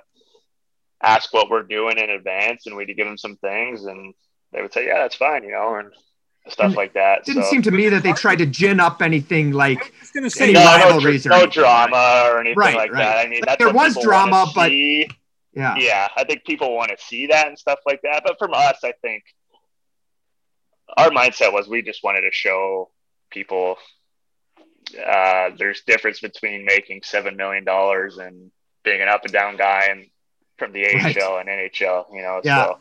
ask 1.01 1.33
what 1.33 1.49
we're 1.49 1.63
doing 1.63 1.97
in 1.97 2.09
advance, 2.09 2.65
and 2.65 2.75
we'd 2.75 2.93
give 2.95 3.05
them 3.07 3.17
some 3.17 3.35
things, 3.37 3.85
and 3.85 4.13
they 4.51 4.61
would 4.61 4.73
say, 4.73 4.85
"Yeah, 4.87 4.99
that's 4.99 5.15
fine," 5.15 5.43
you 5.43 5.51
know, 5.51 5.75
and 5.75 5.91
stuff 6.49 6.67
And 6.67 6.75
like 6.75 6.93
that. 6.93 7.23
didn't 7.25 7.43
so. 7.43 7.49
seem 7.49 7.61
to 7.63 7.71
me 7.71 7.89
that 7.89 8.01
they 8.03 8.11
tried 8.13 8.39
to 8.39 8.45
gin 8.45 8.79
up 8.79 9.01
anything 9.01 9.51
like 9.51 9.93
I 10.15 10.19
was 10.21 10.33
say 10.33 10.45
Any 10.45 10.53
no, 10.53 10.59
no, 10.61 10.65
rivalries 10.65 11.23
dr- 11.23 11.25
or 11.25 11.37
no 11.37 11.43
anything, 11.43 11.61
drama 11.61 12.23
or 12.25 12.39
anything 12.39 12.57
Right, 12.57 12.75
like 12.75 12.91
right. 12.91 13.03
that. 13.03 13.17
I 13.17 13.29
mean, 13.29 13.41
Like, 13.41 13.45
that's 13.45 13.57
there 13.63 13.73
was 13.73 13.97
drama, 14.01 14.47
but- 14.55 14.69
see. 14.69 15.09
Yeah. 15.59 15.75
yeah, 15.77 16.07
I 16.15 16.23
think 16.23 16.45
people 16.45 16.75
want 16.75 16.89
to 16.91 17.03
see 17.03 17.27
that 17.27 17.47
and 17.47 17.57
stuff 17.59 17.79
like 17.85 18.01
that. 18.03 18.23
But 18.25 18.37
from 18.39 18.53
us, 18.53 18.77
I 18.83 18.93
think 19.01 19.23
our 20.97 21.09
mindset 21.09 21.53
was 21.53 21.67
we 21.67 21.81
just 21.81 22.03
wanted 22.03 22.21
to 22.21 22.31
show 22.31 22.89
people 23.29 23.75
uh, 25.05 25.51
there's 25.57 25.81
difference 25.81 26.19
between 26.19 26.65
making 26.65 27.01
seven 27.03 27.35
million 27.37 27.63
dollars 27.63 28.17
and 28.17 28.49
being 28.83 29.01
an 29.01 29.07
up 29.07 29.23
and 29.23 29.31
down 29.33 29.55
guy 29.57 29.87
and 29.91 30.05
from 30.57 30.71
the 30.73 30.83
Right. 30.83 31.15
AHL 31.17 31.37
and 31.37 31.47
NHL. 31.47 32.05
You 32.11 32.21
know, 32.23 32.41
Yeah. 32.43 32.65
so 32.65 32.79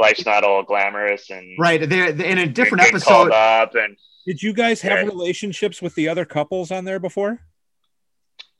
life's 0.00 0.24
not 0.24 0.44
all 0.44 0.62
glamorous 0.62 1.28
and 1.30 1.56
Right. 1.58 1.86
They're, 1.88 2.10
they're 2.12 2.26
in 2.26 2.38
a 2.38 2.46
different 2.46 2.84
getting 2.84 3.00
called 3.00 3.28
episode. 3.28 3.36
up 3.62 3.74
and 3.74 3.96
Did 4.26 4.42
you 4.42 4.54
guys 4.54 4.80
have 4.82 4.98
Yeah. 5.00 5.04
relationships 5.04 5.82
with 5.82 5.94
the 5.94 6.08
other 6.08 6.24
couples 6.24 6.70
on 6.70 6.84
there 6.84 6.98
before? 7.00 7.40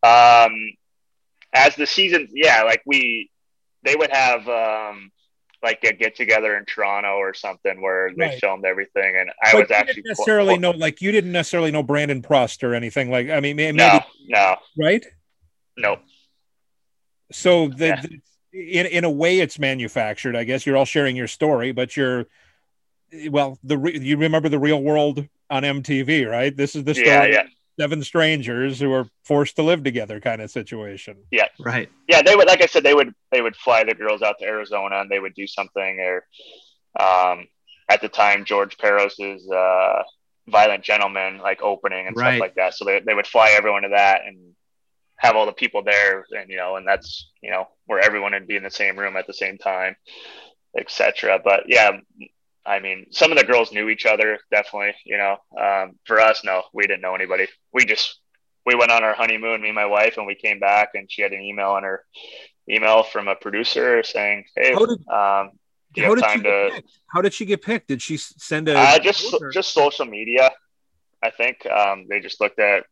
um 0.02 0.52
as 1.54 1.74
the 1.76 1.86
season 1.86 2.28
yeah 2.32 2.62
like 2.64 2.82
we 2.84 3.30
they 3.86 3.96
would 3.96 4.10
have 4.10 4.46
um 4.48 5.10
like 5.62 5.82
a 5.84 5.92
get 5.94 6.14
together 6.14 6.54
in 6.58 6.64
toronto 6.66 7.14
or 7.16 7.32
something 7.32 7.80
where 7.80 8.10
they 8.14 8.38
filmed 8.38 8.64
everything 8.66 9.16
and 9.18 9.30
i 9.42 9.52
But 9.52 9.62
was 9.62 9.70
actually 9.70 10.02
necessarily 10.06 10.58
know, 10.58 10.72
like 10.72 11.00
you 11.00 11.10
didn't 11.12 11.32
necessarily 11.32 11.70
know 11.70 11.82
Brandon 11.82 12.20
Prust 12.20 12.62
or 12.62 12.74
anything 12.74 13.10
like. 13.10 13.30
I 13.30 13.40
mean, 13.40 13.56
maybe 13.56 13.78
no 13.78 14.00
no 14.28 14.56
right. 14.78 15.04
no 15.78 15.98
So 17.32 17.68
the, 17.68 17.86
Yeah. 17.86 18.00
the- 18.02 18.20
in 18.52 18.86
in 18.86 19.04
a 19.04 19.10
way, 19.10 19.40
it's 19.40 19.58
manufactured. 19.58 20.34
I 20.34 20.44
guess 20.44 20.64
you're 20.64 20.76
all 20.78 20.86
sharing 20.86 21.14
your 21.14 21.26
story, 21.28 21.72
but 21.72 21.94
you're 21.96 22.24
well. 23.28 23.58
The 23.62 23.76
re- 23.76 23.98
you 23.98 24.16
remember 24.16 24.48
the 24.48 24.58
real 24.58 24.80
world 24.82 25.26
on 25.50 25.62
MTV, 25.62 26.26
right? 26.30 26.56
This 26.56 26.74
is 26.74 26.84
the 26.84 26.94
story. 26.94 27.08
yeah 27.08 27.24
yeah 27.26 27.42
seven 27.78 28.02
strangers 28.02 28.80
who 28.80 28.92
are 28.92 29.06
forced 29.24 29.56
to 29.56 29.62
live 29.62 29.82
together 29.82 30.20
kind 30.20 30.40
of 30.40 30.50
situation. 30.50 31.16
Yeah. 31.30 31.48
Right. 31.58 31.90
Yeah, 32.08 32.22
they 32.22 32.34
would 32.34 32.46
like 32.46 32.62
I 32.62 32.66
said, 32.66 32.82
they 32.82 32.94
would 32.94 33.14
they 33.32 33.42
would 33.42 33.56
fly 33.56 33.84
the 33.84 33.94
girls 33.94 34.22
out 34.22 34.38
to 34.40 34.44
Arizona 34.46 35.00
and 35.00 35.10
they 35.10 35.18
would 35.18 35.34
do 35.34 35.46
something 35.46 36.00
or 36.00 36.24
um 36.98 37.46
at 37.88 38.00
the 38.00 38.08
time 38.08 38.44
George 38.44 38.78
Parros's 38.78 39.48
uh 39.50 40.02
Violent 40.48 40.84
Gentlemen 40.84 41.38
like 41.38 41.60
opening 41.62 42.06
and 42.06 42.16
Right. 42.16 42.32
stuff 42.32 42.40
like 42.40 42.54
that. 42.54 42.74
So 42.74 42.84
they, 42.84 43.00
they 43.00 43.14
would 43.14 43.26
fly 43.26 43.50
everyone 43.56 43.82
to 43.82 43.88
that 43.90 44.22
and 44.26 44.52
have 45.18 45.34
all 45.34 45.46
the 45.46 45.52
people 45.52 45.82
there 45.82 46.24
and 46.30 46.48
you 46.48 46.56
know, 46.56 46.76
and 46.76 46.86
that's 46.86 47.30
you 47.42 47.50
know, 47.50 47.68
where 47.86 48.00
everyone 48.00 48.32
would 48.32 48.46
be 48.46 48.56
in 48.56 48.62
the 48.62 48.70
same 48.70 48.98
room 48.98 49.16
at 49.16 49.26
the 49.26 49.34
same 49.34 49.58
time, 49.58 49.96
etc. 50.78 51.40
But 51.42 51.64
yeah, 51.66 51.98
I 52.66 52.80
mean, 52.80 53.06
some 53.10 53.30
of 53.32 53.38
the 53.38 53.44
girls 53.44 53.72
knew 53.72 53.88
each 53.88 54.06
other, 54.06 54.38
definitely. 54.50 54.94
You 55.04 55.18
know, 55.18 55.36
um, 55.60 55.92
for 56.04 56.20
us, 56.20 56.42
no, 56.44 56.62
we 56.72 56.82
didn't 56.82 57.00
know 57.02 57.14
anybody. 57.14 57.46
We 57.72 57.84
just 57.84 58.18
we 58.64 58.74
went 58.74 58.90
on 58.90 59.04
our 59.04 59.14
honeymoon, 59.14 59.62
me 59.62 59.68
and 59.68 59.76
my 59.76 59.86
wife, 59.86 60.16
and 60.16 60.26
we 60.26 60.34
came 60.34 60.58
back, 60.58 60.90
and 60.94 61.10
she 61.10 61.22
had 61.22 61.32
an 61.32 61.40
email 61.40 61.70
on 61.70 61.84
her 61.84 62.04
email 62.68 63.04
from 63.04 63.28
a 63.28 63.36
producer 63.36 64.02
saying, 64.02 64.44
"Hey, 64.56 64.72
How 64.72 64.86
did- 64.86 65.08
um, 65.08 65.50
do 65.92 66.00
you 66.02 66.08
How 66.08 66.14
have 66.16 66.24
time 66.24 66.42
get 66.42 66.50
to?" 66.50 66.74
picked? 66.74 66.90
How 67.12 67.22
did 67.22 67.32
she 67.34 67.44
get 67.46 67.62
picked? 67.62 67.88
Did 67.88 68.02
she 68.02 68.16
send 68.16 68.68
a 68.68 68.76
Uh, 68.76 68.98
just 68.98 69.32
or- 69.40 69.50
just 69.50 69.72
social 69.72 70.04
media. 70.04 70.50
I 71.22 71.30
think 71.30 71.64
um, 71.66 72.06
they 72.08 72.20
just 72.20 72.40
looked 72.40 72.58
at 72.58 72.84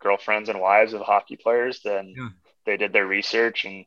girlfriends 0.00 0.48
and 0.48 0.60
wives 0.60 0.92
of 0.92 1.00
hockey 1.02 1.36
players. 1.36 1.80
Then 1.84 2.14
Yeah. 2.16 2.28
they 2.64 2.76
did 2.76 2.92
their 2.92 3.06
research, 3.06 3.64
and 3.64 3.84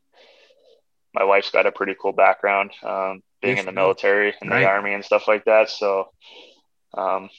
my 1.14 1.24
wife's 1.24 1.50
got 1.50 1.66
a 1.66 1.72
pretty 1.72 1.94
cool 2.00 2.12
background, 2.12 2.70
um, 2.82 3.22
being 3.40 3.58
in 3.58 3.66
the 3.66 3.72
military 3.72 4.34
and 4.40 4.50
Right. 4.50 4.60
the 4.60 4.66
army 4.66 4.94
and 4.94 5.04
stuff 5.04 5.28
like 5.28 5.44
that. 5.44 5.68
So, 5.70 6.08
um, 6.94 7.30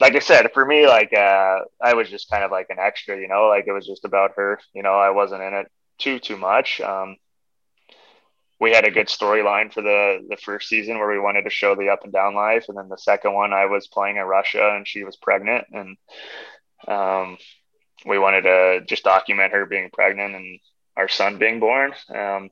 like 0.00 0.16
I 0.16 0.18
said, 0.20 0.52
for 0.52 0.64
me, 0.64 0.86
like 0.86 1.12
uh, 1.12 1.60
I 1.80 1.94
was 1.94 2.10
just 2.10 2.30
kind 2.30 2.44
of 2.44 2.50
like 2.50 2.66
an 2.70 2.78
extra, 2.78 3.18
you 3.18 3.28
know, 3.28 3.46
like 3.48 3.66
it 3.66 3.72
was 3.72 3.86
just 3.86 4.04
about 4.04 4.32
her. 4.36 4.58
You 4.74 4.82
know, 4.82 4.94
I 4.94 5.10
wasn't 5.10 5.42
in 5.42 5.54
it 5.54 5.70
too 5.98 6.18
too 6.18 6.36
much. 6.36 6.80
Um, 6.80 7.16
we 8.60 8.72
had 8.72 8.84
a 8.84 8.90
good 8.90 9.08
storyline 9.08 9.72
for 9.72 9.82
the 9.82 10.24
the 10.28 10.36
first 10.36 10.68
season 10.68 10.98
where 10.98 11.08
we 11.08 11.18
wanted 11.18 11.44
to 11.44 11.50
show 11.50 11.74
the 11.74 11.88
up 11.90 12.04
and 12.04 12.12
down 12.12 12.34
life, 12.34 12.66
and 12.68 12.76
then 12.76 12.88
the 12.88 12.96
second 12.96 13.32
one 13.32 13.52
I 13.52 13.66
was 13.66 13.86
playing 13.88 14.16
in 14.16 14.24
Russia 14.24 14.72
and 14.74 14.86
she 14.86 15.04
was 15.04 15.16
pregnant, 15.16 15.66
and 15.72 15.96
um, 16.88 17.38
we 18.06 18.18
wanted 18.18 18.42
to 18.42 18.80
just 18.86 19.04
document 19.04 19.52
her 19.52 19.66
being 19.66 19.90
pregnant 19.92 20.34
and 20.34 20.60
our 20.96 21.08
son 21.08 21.38
being 21.38 21.60
born. 21.60 21.92
Um, 22.14 22.50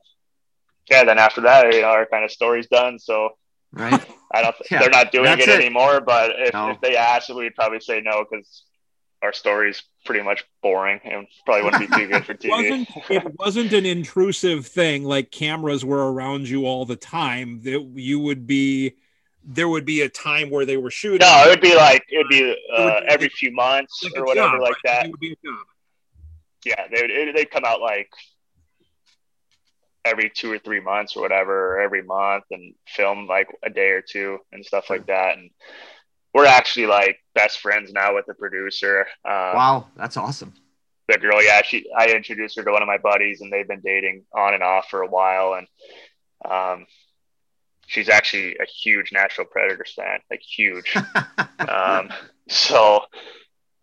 yeah, 0.91 1.03
then 1.05 1.17
after 1.17 1.41
that, 1.41 1.73
you 1.73 1.81
know, 1.81 1.87
our 1.87 2.05
kind 2.05 2.23
of 2.25 2.31
story's 2.31 2.67
done. 2.67 2.99
So 2.99 3.29
Right. 3.73 4.03
I 4.33 4.41
don't. 4.41 4.55
Yeah, 4.69 4.79
they're 4.79 4.89
not 4.89 5.11
doing 5.13 5.31
it, 5.31 5.39
it. 5.39 5.49
anymore. 5.49 6.01
But 6.01 6.31
if, 6.37 6.53
No. 6.53 6.71
if 6.71 6.81
they 6.81 6.95
asked, 6.97 7.33
we'd 7.33 7.55
probably 7.55 7.79
say 7.79 8.01
no 8.01 8.25
because 8.29 8.63
our 9.23 9.31
story's 9.33 9.81
pretty 10.05 10.21
much 10.23 10.43
boring 10.61 10.99
and 11.05 11.27
probably 11.45 11.63
wouldn't 11.63 11.89
be 11.89 11.95
too 11.97 12.07
good 12.07 12.25
for 12.25 12.31
it 12.33 12.39
TV. 12.41 12.49
wasn't 12.49 12.89
it 13.09 13.39
wasn't 13.39 13.71
an 13.73 13.85
intrusive 13.85 14.65
thing 14.67 15.03
like 15.03 15.31
cameras 15.31 15.85
were 15.85 16.11
around 16.11 16.49
you 16.49 16.65
all 16.65 16.85
the 16.85 16.95
time 16.95 17.61
that 17.61 17.81
you 17.95 18.19
would 18.19 18.45
be 18.47 18.95
there 19.43 19.67
would 19.69 19.85
be 19.85 20.01
a 20.01 20.09
time 20.09 20.49
where 20.49 20.65
they 20.65 20.75
were 20.77 20.89
shooting 20.91 21.19
No, 21.19 21.43
it 21.45 21.49
would 21.49 21.61
be 21.61 21.75
like 21.75 22.03
it 22.09 22.17
would 22.17 22.29
be 22.29 22.43
would 22.45 22.57
uh, 22.75 23.01
be 23.01 23.07
every 23.09 23.29
few 23.29 23.51
months 23.51 24.03
like 24.03 24.13
or 24.17 24.25
whatever 24.25 24.53
job, 24.57 24.61
like 24.61 24.71
right? 24.71 24.81
that. 24.85 25.05
It 25.05 25.11
would 25.11 25.19
be 25.19 25.33
a 25.33 25.47
job. 25.47 25.65
Yeah, 26.65 26.87
they 26.91 27.01
would 27.03 27.11
it, 27.11 27.35
they'd 27.35 27.51
come 27.51 27.63
out 27.63 27.79
like 27.79 28.09
every 30.05 30.29
two 30.33 30.51
or 30.51 30.59
three 30.59 30.79
months 30.79 31.15
or 31.15 31.21
whatever, 31.21 31.75
or 31.75 31.81
every 31.81 32.01
month, 32.03 32.45
and 32.51 32.73
film 32.87 33.27
like 33.27 33.47
a 33.63 33.69
day 33.69 33.89
or 33.89 34.01
two 34.01 34.39
and 34.51 34.65
stuff 34.65 34.89
like 34.89 35.05
that. 35.07 35.37
And 35.37 35.49
we're 36.33 36.45
actually 36.45 36.87
like 36.87 37.17
best 37.35 37.59
friends 37.59 37.91
now 37.91 38.15
with 38.15 38.25
the 38.25 38.33
producer. 38.33 39.01
Um, 39.25 39.55
Wow, 39.55 39.87
that's 39.95 40.17
awesome. 40.17 40.53
the 41.07 41.17
girl, 41.17 41.43
yeah, 41.43 41.61
she 41.61 41.85
I 41.97 42.07
introduced 42.11 42.55
her 42.57 42.63
to 42.63 42.71
one 42.71 42.81
of 42.81 42.87
my 42.87 42.97
buddies 42.97 43.41
and 43.41 43.51
they've 43.51 43.67
been 43.67 43.81
dating 43.81 44.23
on 44.33 44.53
and 44.53 44.63
off 44.63 44.87
for 44.89 45.01
a 45.01 45.07
while 45.09 45.53
and 45.55 45.67
um 46.49 46.85
she's 47.87 48.09
actually 48.09 48.55
a 48.55 48.65
huge 48.65 49.11
Nashville 49.11 49.45
Predators 49.45 49.93
fan, 49.93 50.19
like 50.29 50.41
huge. 50.41 50.95
um 51.67 52.09
so 52.49 53.01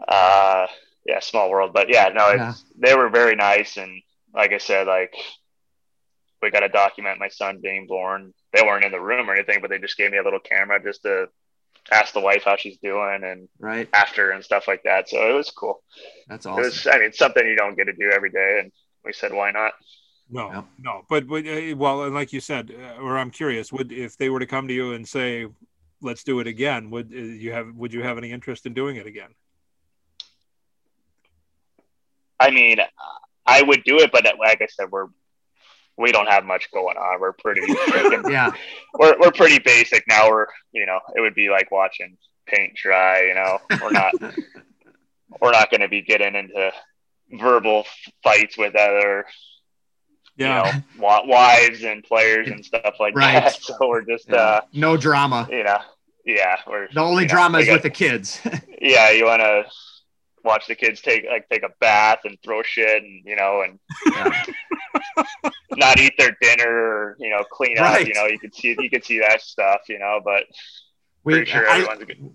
uh 0.06 0.66
yeah, 1.06 1.20
small 1.20 1.50
world. 1.50 1.72
But 1.72 1.88
yeah, 1.90 2.08
no, 2.14 2.28
it's 2.30 2.38
Yeah. 2.38 2.54
they 2.88 2.94
were 2.94 3.08
very 3.10 3.36
nice 3.36 3.76
and 3.76 4.02
like 4.34 4.52
I 4.52 4.58
said, 4.58 4.86
like 4.86 5.14
we 6.42 6.50
got 6.50 6.60
to 6.60 6.68
document 6.68 7.18
my 7.18 7.28
son 7.28 7.60
being 7.62 7.86
born. 7.86 8.32
They 8.52 8.62
weren't 8.62 8.84
in 8.84 8.92
the 8.92 9.00
room 9.00 9.28
or 9.28 9.34
anything, 9.34 9.60
but 9.60 9.70
they 9.70 9.78
just 9.78 9.96
gave 9.96 10.10
me 10.10 10.18
a 10.18 10.22
little 10.22 10.40
camera 10.40 10.82
just 10.82 11.02
to 11.02 11.28
ask 11.90 12.12
the 12.12 12.20
wife 12.20 12.42
how 12.44 12.56
she's 12.56 12.78
doing 12.78 13.24
and 13.24 13.48
right. 13.58 13.88
after 13.92 14.30
and 14.30 14.44
stuff 14.44 14.68
like 14.68 14.82
that. 14.84 15.08
So 15.08 15.30
it 15.30 15.34
was 15.34 15.50
cool. 15.50 15.82
That's 16.28 16.46
It 16.46 16.50
awesome. 16.50 16.62
was, 16.62 16.86
I 16.86 16.98
mean, 16.98 17.12
something 17.12 17.46
you 17.46 17.56
don't 17.56 17.76
get 17.76 17.84
to 17.84 17.92
do 17.92 18.10
every 18.14 18.30
day, 18.30 18.60
and 18.62 18.72
we 19.04 19.12
said, 19.12 19.32
why 19.32 19.50
not? 19.50 19.72
No, 20.30 20.52
Yep. 20.52 20.64
no. 20.80 21.02
But, 21.08 21.26
but 21.26 21.46
uh, 21.46 21.74
well, 21.76 22.04
and 22.04 22.14
like 22.14 22.32
you 22.32 22.40
said, 22.40 22.70
uh, 22.70 23.00
or 23.00 23.16
I'm 23.16 23.30
curious, 23.30 23.72
would 23.72 23.90
if 23.92 24.16
they 24.18 24.28
were 24.28 24.40
to 24.40 24.46
come 24.46 24.68
to 24.68 24.74
you 24.74 24.92
and 24.92 25.08
say, 25.08 25.46
"Let's 26.02 26.22
do 26.22 26.38
it 26.40 26.46
again," 26.46 26.90
would 26.90 27.10
uh, 27.14 27.16
you 27.16 27.52
have 27.52 27.74
would 27.74 27.94
you 27.94 28.02
have 28.02 28.18
any 28.18 28.30
interest 28.30 28.66
in 28.66 28.74
doing 28.74 28.96
it 28.96 29.06
again? 29.06 29.30
I 32.38 32.50
mean, 32.50 32.76
I 33.46 33.62
would 33.62 33.82
do 33.84 33.98
it, 34.00 34.12
but 34.12 34.24
like 34.38 34.60
I 34.60 34.66
said, 34.66 34.90
we're 34.90 35.06
we 35.98 36.12
don't 36.12 36.28
have 36.28 36.44
much 36.44 36.70
going 36.72 36.96
on. 36.96 37.20
We're 37.20 37.32
pretty, 37.32 37.60
freaking- 37.62 38.30
Yeah. 38.30 38.52
we're 38.98 39.16
we're 39.20 39.32
pretty 39.32 39.58
basic 39.58 40.04
now. 40.08 40.28
We're 40.30 40.46
you 40.72 40.86
know, 40.86 41.00
it 41.16 41.20
would 41.20 41.34
be 41.34 41.50
like 41.50 41.70
watching 41.70 42.16
paint 42.46 42.74
dry. 42.76 43.22
You 43.24 43.34
know, 43.34 43.58
we're 43.82 43.90
not 43.90 44.12
we're 45.40 45.50
not 45.52 45.70
going 45.70 45.80
to 45.82 45.88
be 45.88 46.02
getting 46.02 46.34
into 46.34 46.72
verbal 47.32 47.84
fights 48.22 48.56
with 48.56 48.74
other 48.74 49.26
Yeah, 50.36 50.74
you 50.94 51.00
know 51.00 51.22
wives 51.26 51.82
and 51.84 52.02
players 52.04 52.48
and 52.48 52.64
stuff 52.64 52.94
like 53.00 53.14
Right. 53.14 53.42
that. 53.44 53.58
So 53.62 53.76
we're 53.82 54.02
just 54.02 54.28
Yeah. 54.28 54.36
uh, 54.36 54.60
No 54.72 54.96
drama. 54.96 55.46
you 55.50 55.64
know, 55.64 55.78
yeah, 56.24 56.56
we're 56.66 56.88
The 56.92 57.00
only 57.00 57.24
you 57.24 57.28
know, 57.28 57.34
drama 57.34 57.58
is 57.58 57.66
got- 57.66 57.72
with 57.74 57.82
the 57.82 57.90
kids. 57.90 58.40
yeah, 58.80 59.10
you 59.10 59.24
want 59.26 59.42
to 59.42 59.64
watch 60.44 60.66
the 60.68 60.74
kids 60.74 61.00
take 61.02 61.26
like 61.30 61.46
take 61.50 61.64
a 61.64 61.68
bath 61.80 62.20
and 62.24 62.38
throw 62.42 62.62
shit 62.62 63.02
and 63.02 63.22
you 63.26 63.36
know 63.36 63.62
and 63.62 63.78
Yeah. 64.06 64.44
Not 65.72 65.98
eat 66.00 66.14
their 66.18 66.36
dinner 66.40 66.68
or 66.70 67.16
you 67.18 67.30
know 67.30 67.42
clean 67.50 67.78
up. 67.78 67.84
Right. 67.84 68.06
You 68.06 68.14
know, 68.14 68.26
you 68.26 68.38
could 68.38 68.54
see 68.54 68.76
you 68.78 68.90
could 68.90 69.04
see 69.04 69.18
that 69.20 69.40
stuff. 69.42 69.82
You 69.88 69.98
know, 69.98 70.20
but 70.24 70.44
We, 71.24 71.34
pretty 71.34 71.50
sure 71.50 71.68
I- 71.68 71.84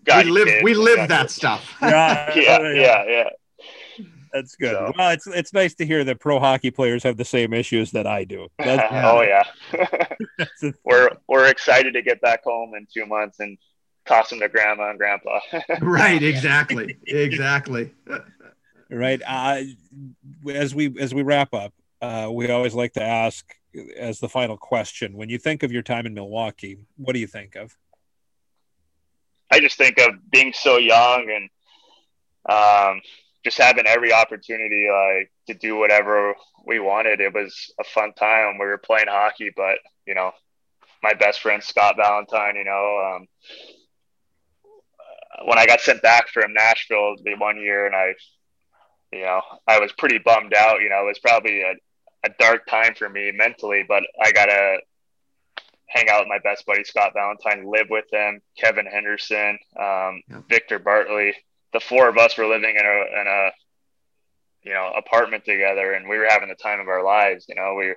got 0.04 0.26
we 0.26 0.32
live 0.32 0.64
we 0.64 0.74
live 0.74 1.08
that 1.10 1.22
kids. 1.24 1.34
stuff. 1.36 1.76
yeah, 1.82 2.34
Yeah, 2.36 2.74
yeah, 2.74 3.04
yeah. 3.08 3.30
That's 4.34 4.56
good. 4.56 4.72
So- 4.74 4.94
Well, 4.98 5.12
it's 5.12 5.28
it's 5.28 5.54
nice 5.54 5.76
to 5.76 5.86
hear 5.86 6.04
that 6.06 6.20
pro 6.20 6.40
hockey 6.40 6.72
players 6.72 7.04
have 7.04 7.18
the 7.18 7.26
same 7.26 7.54
issues 7.54 7.92
that 7.92 8.08
I 8.08 8.24
do. 8.24 8.48
That's, 8.58 8.92
Yeah. 8.92 9.12
Oh 9.12 9.22
yeah. 9.22 9.44
we're 10.84 11.10
we're 11.28 11.48
excited 11.48 11.94
to 11.94 12.02
get 12.02 12.22
back 12.22 12.44
home 12.44 12.74
in 12.76 12.88
two 12.94 13.06
months 13.06 13.40
and 13.40 13.58
toss 14.06 14.30
them 14.30 14.40
to 14.40 14.50
grandma 14.50 14.90
and 14.90 15.00
grandpa. 15.00 15.40
right, 15.82 16.22
exactly. 16.22 16.98
Exactly. 17.08 17.94
right. 18.90 19.22
Uh, 19.26 19.62
as 20.52 20.76
we 20.76 20.94
as 21.00 21.14
we 21.14 21.22
wrap 21.22 21.54
up, 21.54 21.74
uh, 22.04 22.30
we 22.30 22.50
always 22.52 22.74
like 22.74 22.92
to 22.94 23.02
ask 23.02 23.56
as 23.98 24.20
the 24.20 24.28
final 24.28 24.58
question: 24.58 25.14
When 25.16 25.30
you 25.30 25.38
think 25.38 25.64
of 25.64 25.72
your 25.72 25.84
time 25.84 26.06
in 26.06 26.14
Milwaukee, 26.14 26.78
what 26.98 27.14
do 27.14 27.20
you 27.20 27.28
think 27.28 27.56
of? 27.56 27.78
I 29.50 29.62
just 29.62 29.78
think 29.78 29.98
of 30.00 30.16
being 30.30 30.52
so 30.52 30.78
young 30.78 31.30
and 31.30 31.50
um, 32.50 33.02
just 33.46 33.58
having 33.58 33.88
every 33.88 34.12
opportunity 34.12 34.90
like 34.90 35.32
to 35.48 35.54
do 35.54 35.78
whatever 35.78 36.36
we 36.66 36.80
wanted. 36.80 37.22
It 37.22 37.34
was 37.34 37.74
a 37.80 37.86
fun 37.86 38.12
time. 38.14 38.58
We 38.58 38.66
were 38.66 38.78
playing 38.78 39.08
hockey, 39.08 39.52
but 39.56 39.78
you 40.06 40.14
know, 40.14 40.34
my 41.02 41.14
best 41.14 41.40
friend 41.40 41.64
Scott 41.64 41.96
Valentine, 41.96 42.58
you 42.58 42.66
know, 42.66 43.16
um, 43.16 43.28
when 45.46 45.58
I 45.58 45.66
got 45.66 45.80
sent 45.80 46.02
back 46.02 46.28
from 46.28 46.54
Nashville 46.54 47.16
the 47.24 47.36
one 47.36 47.58
year, 47.58 47.86
and 47.86 47.96
I, 47.96 48.14
you 49.14 49.22
know, 49.22 49.42
I 49.68 49.80
was 49.80 49.94
pretty 49.94 50.18
bummed 50.18 50.54
out. 50.54 50.82
You 50.82 50.90
know, 50.90 51.04
it 51.04 51.08
was 51.08 51.20
probably 51.20 51.62
a, 51.62 51.76
a 52.24 52.30
dark 52.40 52.66
time 52.68 52.96
for 52.96 53.10
me 53.10 53.32
mentally, 53.32 53.84
but 53.88 54.04
I 54.22 54.32
got 54.32 54.46
to 54.46 54.78
hang 55.88 56.10
out 56.10 56.22
with 56.22 56.30
my 56.30 56.40
best 56.40 56.66
buddy 56.66 56.84
Scott 56.84 57.12
Valentine, 57.14 57.70
live 57.70 57.88
with 57.90 58.06
him, 58.12 58.42
Kevin 58.58 58.86
Henderson, 58.86 59.60
um, 59.80 60.22
Yep. 60.30 60.44
Victor 60.50 60.80
Bartley. 60.80 61.36
The 61.74 61.80
four 61.80 62.08
of 62.08 62.18
us 62.18 62.38
were 62.38 62.48
living 62.48 62.76
in 62.78 62.86
a 62.86 63.22
in 63.22 63.28
a 63.28 63.50
you 64.64 64.74
know 64.74 64.92
apartment 64.96 65.44
together, 65.46 65.94
and 65.94 66.08
we 66.08 66.18
were 66.18 66.28
having 66.30 66.50
the 66.50 66.56
time 66.56 66.80
of 66.80 66.88
our 66.88 67.04
lives. 67.04 67.46
You 67.50 67.56
know, 67.56 67.76
we 67.76 67.94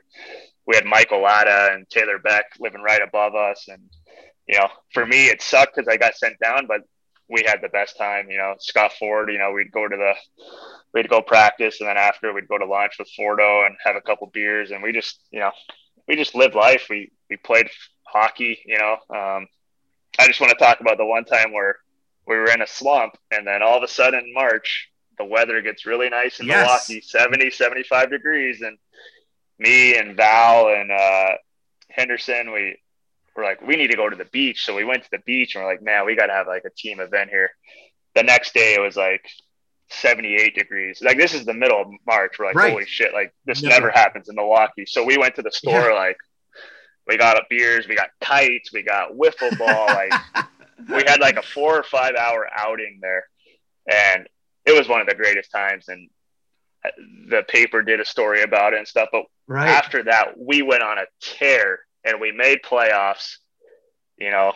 we 0.66 0.77
had 0.77 0.85
Michael 0.85 1.23
Latta 1.23 1.70
and 1.74 1.89
Taylor 1.89 2.19
Beck 2.19 2.47
living 2.59 2.82
right 2.82 3.03
above 3.03 3.35
us, 3.35 3.66
and 3.69 3.82
you 4.48 4.59
know, 4.59 4.69
for 4.93 5.05
me 5.07 5.27
it 5.27 5.43
sucked 5.43 5.77
because 5.77 5.89
I 5.89 5.97
got 5.97 6.16
sent 6.16 6.39
down, 6.39 6.66
but 6.66 6.82
we 7.28 7.44
had 7.47 7.61
the 7.62 7.69
best 7.69 7.97
time. 7.98 8.31
You 8.31 8.39
know, 8.39 8.55
Scott 8.59 8.93
Ford. 8.98 9.31
You 9.31 9.39
know, 9.39 9.53
we'd 9.53 9.73
go 9.73 9.86
to 9.89 9.97
the 9.97 10.12
we'd 10.94 11.09
go 11.09 11.20
practice, 11.23 11.81
and 11.81 11.89
then 11.89 11.97
after 11.97 12.32
we'd 12.32 12.48
go 12.48 12.59
to 12.59 12.66
lunch 12.66 12.94
with 12.98 13.09
Fordo 13.19 13.66
and 13.66 13.77
have 13.85 13.97
a 13.97 14.01
couple 14.01 14.28
beers, 14.32 14.70
and 14.70 14.82
we 14.82 14.93
just 14.93 15.20
you 15.31 15.40
know 15.40 15.51
we 16.09 16.16
just 16.16 16.35
lived 16.35 16.55
life. 16.55 16.86
We 16.90 17.11
we 17.31 17.36
played 17.36 17.69
hockey. 18.05 18.59
You 18.66 18.78
know, 18.78 18.93
um, 19.11 19.48
I 20.19 20.27
just 20.27 20.40
want 20.40 20.53
to 20.53 20.59
talk 20.59 20.81
about 20.81 20.98
the 20.98 21.07
one 21.07 21.24
time 21.24 21.53
where 21.53 21.77
we 22.27 22.36
were 22.36 22.51
in 22.51 22.62
a 22.62 22.66
slump, 22.66 23.16
and 23.31 23.47
then 23.47 23.62
all 23.62 23.77
of 23.77 23.82
a 23.82 23.89
sudden 23.89 24.20
in 24.20 24.35
March 24.35 24.90
the 25.19 25.24
weather 25.24 25.62
gets 25.62 25.86
really 25.86 26.09
nice 26.11 26.40
in 26.40 26.47
Yes. 26.47 26.89
Milwaukee, 26.90 27.01
70, 27.01 27.51
75 27.51 28.11
degrees. 28.11 28.61
And 28.61 28.77
me 29.59 29.97
and 29.97 30.16
Val 30.16 30.69
and 30.69 30.90
uh, 30.93 31.31
Henderson, 31.89 32.53
we 32.53 32.77
were 33.36 33.44
like, 33.44 33.60
we 33.62 33.76
need 33.76 33.90
to 33.90 33.96
go 33.96 34.08
to 34.08 34.16
the 34.16 34.24
beach. 34.26 34.64
So 34.64 34.74
we 34.74 34.84
went 34.84 35.02
to 35.04 35.10
the 35.10 35.18
beach 35.26 35.54
and 35.54 35.64
we're 35.64 35.70
like, 35.70 35.82
man, 35.82 36.06
we 36.06 36.16
got 36.16 36.26
to 36.26 36.32
have 36.32 36.46
like 36.46 36.64
a 36.64 36.70
team 36.76 37.00
event 37.00 37.30
here. 37.30 37.50
The 38.14 38.22
next 38.22 38.54
day 38.54 38.74
it 38.74 38.80
was 38.80 38.96
like 38.96 39.22
78 39.90 40.54
degrees. 40.54 41.00
Like 41.02 41.18
this 41.18 41.34
is 41.34 41.44
the 41.44 41.54
middle 41.54 41.80
of 41.80 41.88
March. 42.06 42.38
We're 42.38 42.46
like, 42.46 42.56
Right. 42.56 42.70
holy 42.72 42.86
shit, 42.86 43.12
like 43.12 43.32
this 43.44 43.62
Never. 43.62 43.74
never 43.86 43.90
happens 43.90 44.28
in 44.28 44.36
Milwaukee. 44.36 44.86
So 44.86 45.04
we 45.04 45.18
went 45.18 45.34
to 45.36 45.42
the 45.42 45.50
store, 45.50 45.92
like, 45.94 46.16
we 47.06 47.16
got 47.16 47.40
beers, 47.48 47.86
we 47.86 47.94
got 47.94 48.08
kites, 48.20 48.72
we 48.72 48.82
got 48.82 49.12
wiffle 49.12 49.56
ball, 49.56 49.92
like 49.92 50.10
we 50.88 51.04
had 51.06 51.20
like 51.20 51.36
a 51.36 51.42
four 51.42 51.78
or 51.78 51.82
five 51.84 52.14
hour 52.16 52.48
outing 52.56 52.98
there 53.00 53.24
and 53.88 54.26
it 54.64 54.76
was 54.76 54.88
one 54.88 55.00
of 55.00 55.06
the 55.06 55.14
greatest 55.14 55.50
times 55.52 55.88
and 55.88 56.08
uh, 56.84 56.88
the 57.30 57.42
paper 57.48 57.82
did 57.82 58.00
a 58.00 58.04
story 58.04 58.42
about 58.42 58.72
it 58.72 58.78
and 58.78 58.88
stuff 58.88 59.08
but 59.12 59.22
Right. 59.48 59.68
after 59.68 60.02
that 60.02 60.36
we 60.36 60.62
went 60.62 60.82
on 60.82 60.98
a 60.98 61.04
tear 61.20 61.78
and 62.06 62.20
we 62.20 62.32
made 62.32 62.58
playoffs 62.64 63.36
you 64.18 64.30
know 64.30 64.52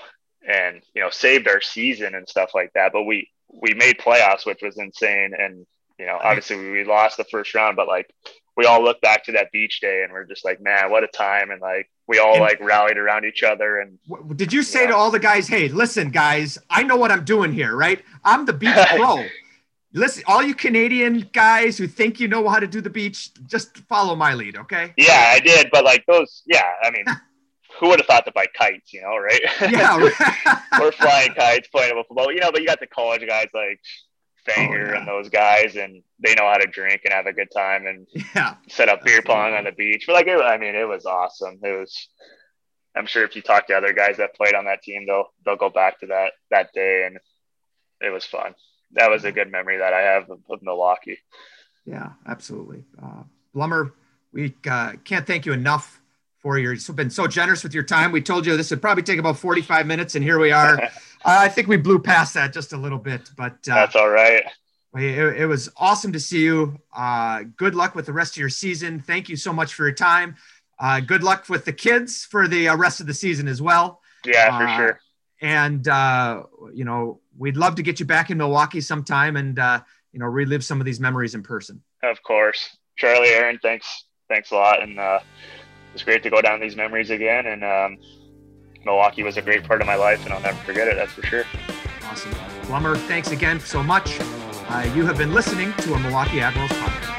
and 0.49 0.81
you 0.95 1.03
know 1.03 1.11
saved 1.11 1.47
our 1.49 1.61
season 1.61 2.15
and 2.15 2.27
stuff 2.29 2.51
like 2.55 2.71
that 2.75 2.93
but 2.93 3.03
we 3.05 3.29
we 3.53 3.75
made 3.75 3.99
playoffs 3.99 4.47
which 4.47 4.63
was 4.63 4.79
insane 4.79 5.33
and 5.37 5.67
you 5.99 6.07
know 6.07 6.19
obviously 6.23 6.57
we, 6.57 6.71
we 6.71 6.85
lost 6.85 7.17
the 7.19 7.25
first 7.25 7.55
round 7.55 7.77
but 7.77 7.87
like 7.89 8.09
we 8.57 8.65
all 8.67 8.83
look 8.83 9.01
back 9.01 9.25
to 9.25 9.33
that 9.33 9.51
beach 9.53 9.81
day 9.81 10.03
and 10.03 10.13
we're 10.13 10.25
just 10.25 10.45
like 10.45 10.61
man 10.61 10.91
what 10.91 11.05
a 11.05 11.09
time 11.09 11.51
and 11.51 11.61
like 11.61 11.91
we 12.07 12.19
all 12.19 12.33
And- 12.35 12.41
like 12.43 12.61
rallied 12.61 12.97
around 12.97 13.25
each 13.27 13.43
other 13.43 13.81
and 13.81 13.99
Did 14.37 14.53
you 14.53 14.63
say 14.63 14.83
Yeah. 14.83 14.89
to 14.89 14.97
all 14.97 15.11
the 15.11 15.19
guys, 15.21 15.47
"Hey, 15.47 15.69
listen, 15.69 16.11
guys, 16.11 16.59
I 16.69 16.83
know 16.83 16.97
what 16.97 17.11
I'm 17.13 17.25
doing 17.25 17.53
here, 17.53 17.77
right? 17.77 18.01
I'm 18.25 18.47
the 18.47 18.53
beach 18.53 18.75
pro. 18.97 19.25
Listen, 19.93 20.23
all 20.27 20.43
you 20.43 20.55
Canadian 20.55 21.29
guys 21.33 21.77
who 21.79 21.87
think 21.89 22.19
you 22.21 22.29
know 22.29 22.49
how 22.49 22.59
to 22.61 22.67
do 22.67 22.81
the 22.81 22.91
beach, 22.91 23.31
just 23.47 23.79
follow 23.89 24.15
my 24.17 24.35
lead, 24.35 24.57
okay? 24.57 24.93
Yeah, 24.97 25.33
I 25.37 25.41
did, 25.41 25.69
but 25.73 25.85
like 25.85 26.05
those, 26.07 26.43
yeah, 26.47 26.63
I 26.83 26.91
mean, 26.93 27.05
who 27.81 27.89
would 27.89 27.99
have 27.99 28.07
thought 28.07 28.27
to 28.27 28.33
buy 28.33 28.47
kites, 28.55 28.93
you 28.93 29.01
know, 29.01 29.17
right? 29.17 29.41
Yeah, 29.63 29.97
right. 30.45 30.59
We're 30.79 30.93
flying 30.93 31.33
kites, 31.33 31.69
playing 31.69 31.97
with 31.97 32.07
football, 32.07 32.31
you 32.31 32.41
know, 32.41 32.53
but 32.53 32.61
you 32.61 32.67
got 32.67 32.79
the 32.79 32.87
college 32.87 33.27
guys 33.27 33.49
like 33.55 33.81
Fanger 34.47 34.89
Oh, 34.89 34.93
yeah. 34.93 34.99
and 34.99 35.09
those 35.09 35.31
guys, 35.31 35.77
and 35.77 36.03
they 36.23 36.35
know 36.35 36.49
how 36.49 36.59
to 36.59 36.67
drink 36.67 37.03
and 37.05 37.13
have 37.15 37.27
a 37.27 37.33
good 37.33 37.51
time 37.51 37.87
and 37.87 38.07
yeah. 38.35 38.57
set 38.69 38.89
up 38.89 39.03
beer 39.03 39.23
pong 39.23 39.55
on 39.55 39.65
the 39.65 39.73
beach. 39.73 40.05
But 40.07 40.13
like, 40.15 40.27
it, 40.27 40.39
I 40.41 40.59
mean, 40.59 40.75
it 40.75 40.89
was 40.89 41.07
awesome. 41.07 41.59
It 41.63 41.79
was. 41.79 42.09
I'm 42.97 43.07
sure 43.07 43.25
if 43.25 43.37
you 43.37 43.43
talk 43.43 43.69
to 43.69 43.75
other 43.75 43.93
guys 43.93 44.17
that 44.17 44.35
played 44.35 44.55
on 44.55 44.65
that 44.65 44.83
team, 44.83 45.07
they'll 45.07 45.33
they'll 45.45 45.57
go 45.57 45.71
back 45.71 46.01
to 46.01 46.07
that 46.07 46.33
that 46.51 46.73
day, 46.73 47.05
and 47.07 47.19
it 48.01 48.11
was 48.11 48.25
fun. 48.25 48.55
That 48.93 49.11
was 49.11 49.25
a 49.25 49.33
good 49.33 49.51
memory 49.51 49.79
that 49.79 49.93
I 49.93 50.01
have 50.01 50.29
of, 50.29 50.41
of 50.51 50.63
Milwaukee. 50.63 51.19
Yeah, 51.87 52.11
absolutely. 52.27 52.85
Uh, 53.01 53.23
Blummer, 53.55 53.93
we 54.33 54.55
uh, 54.69 54.95
can't 55.05 55.27
thank 55.27 55.47
you 55.47 55.53
enough 55.53 56.00
for 56.41 56.59
your. 56.59 56.73
You've 56.73 56.97
been 56.97 57.11
so 57.11 57.27
generous 57.27 57.63
with 57.63 57.75
your 57.75 57.83
time. 57.83 58.13
We 58.13 58.21
told 58.23 58.47
you 58.47 58.57
this 58.57 58.71
would 58.71 58.83
probably 58.83 59.03
take 59.03 59.19
about 59.19 59.39
45 59.39 59.87
minutes, 59.87 60.15
and 60.15 60.25
here 60.25 60.39
we 60.39 60.53
are. 60.53 60.81
I 61.25 61.49
think 61.49 61.69
we 61.69 61.77
blew 61.77 61.99
past 61.99 62.35
that 62.35 62.53
just 62.53 62.73
a 62.73 62.77
little 62.77 62.99
bit, 62.99 63.31
but 63.37 63.53
uh, 63.71 63.75
That's 63.75 63.95
all 63.97 64.09
right. 64.09 64.43
it, 64.95 65.41
it 65.43 65.47
was 65.47 65.69
awesome 65.77 66.13
to 66.13 66.21
see 66.21 66.43
you. 66.43 66.79
Uh, 66.97 67.43
good 67.57 67.75
luck 67.75 67.95
with 67.95 68.07
the 68.07 68.13
rest 68.13 68.33
of 68.35 68.39
your 68.39 68.49
season. 68.49 69.01
Thank 69.01 69.29
you 69.29 69.37
so 69.37 69.53
much 69.53 69.75
for 69.75 69.85
your 69.87 69.95
time. 69.95 70.37
Uh, 70.79 71.01
good 71.01 71.23
luck 71.23 71.49
with 71.51 71.67
the 71.67 71.75
kids 71.75 72.25
for 72.25 72.49
the 72.49 72.69
uh, 72.69 72.77
rest 72.77 73.01
of 73.01 73.07
the 73.07 73.13
season 73.13 73.49
as 73.49 73.61
well. 73.61 74.01
Yeah, 74.25 74.57
for 74.59 74.67
Uh, 74.67 74.77
sure. 74.77 75.01
And 75.43 75.87
uh, 75.89 76.45
you 76.75 76.85
know, 76.85 77.21
we'd 77.37 77.57
love 77.57 77.75
to 77.77 77.83
get 77.83 78.01
you 78.01 78.07
back 78.07 78.31
in 78.31 78.39
Milwaukee 78.39 78.81
sometime 78.81 79.37
and 79.37 79.59
uh, 79.59 79.81
you 80.13 80.19
know 80.21 80.27
relive 80.27 80.65
some 80.65 80.81
of 80.81 80.87
these 80.87 81.01
memories 81.01 81.35
in 81.35 81.43
person. 81.43 81.83
Of 82.03 82.23
course. 82.23 82.77
Charlie, 82.97 83.29
Aaron, 83.29 83.59
thanks. 83.63 84.05
Thanks 84.29 84.51
a 84.53 84.55
lot. 84.55 84.83
And 84.83 84.99
uh, 84.99 85.21
it's 85.95 86.03
great 86.03 86.23
to 86.23 86.31
go 86.31 86.41
down 86.41 86.61
these 86.61 86.77
memories 86.77 87.11
again. 87.11 87.47
And 87.47 87.65
um, 87.65 87.99
Milwaukee 88.85 89.23
was 89.23 89.37
a 89.37 89.43
great 89.43 89.65
part 89.65 89.81
of 89.81 89.87
my 89.87 89.97
life, 89.97 90.25
and 90.25 90.35
I'll 90.35 90.41
never 90.41 90.59
forget 90.59 90.89
it. 90.89 90.97
That's 90.97 91.13
for 91.13 91.23
sure. 91.27 91.45
Awesome. 92.05 92.33
Blummer, 92.63 92.97
thanks 92.97 93.31
again 93.31 93.61
so 93.61 93.83
much. 93.83 94.19
Uh, 94.21 94.91
you 94.95 95.05
have 95.05 95.19
been 95.19 95.35
listening 95.35 95.73
to 95.79 95.95
a 95.95 95.99
Milwaukee 95.99 96.41
Admirals 96.41 96.71
podcast. 96.73 97.10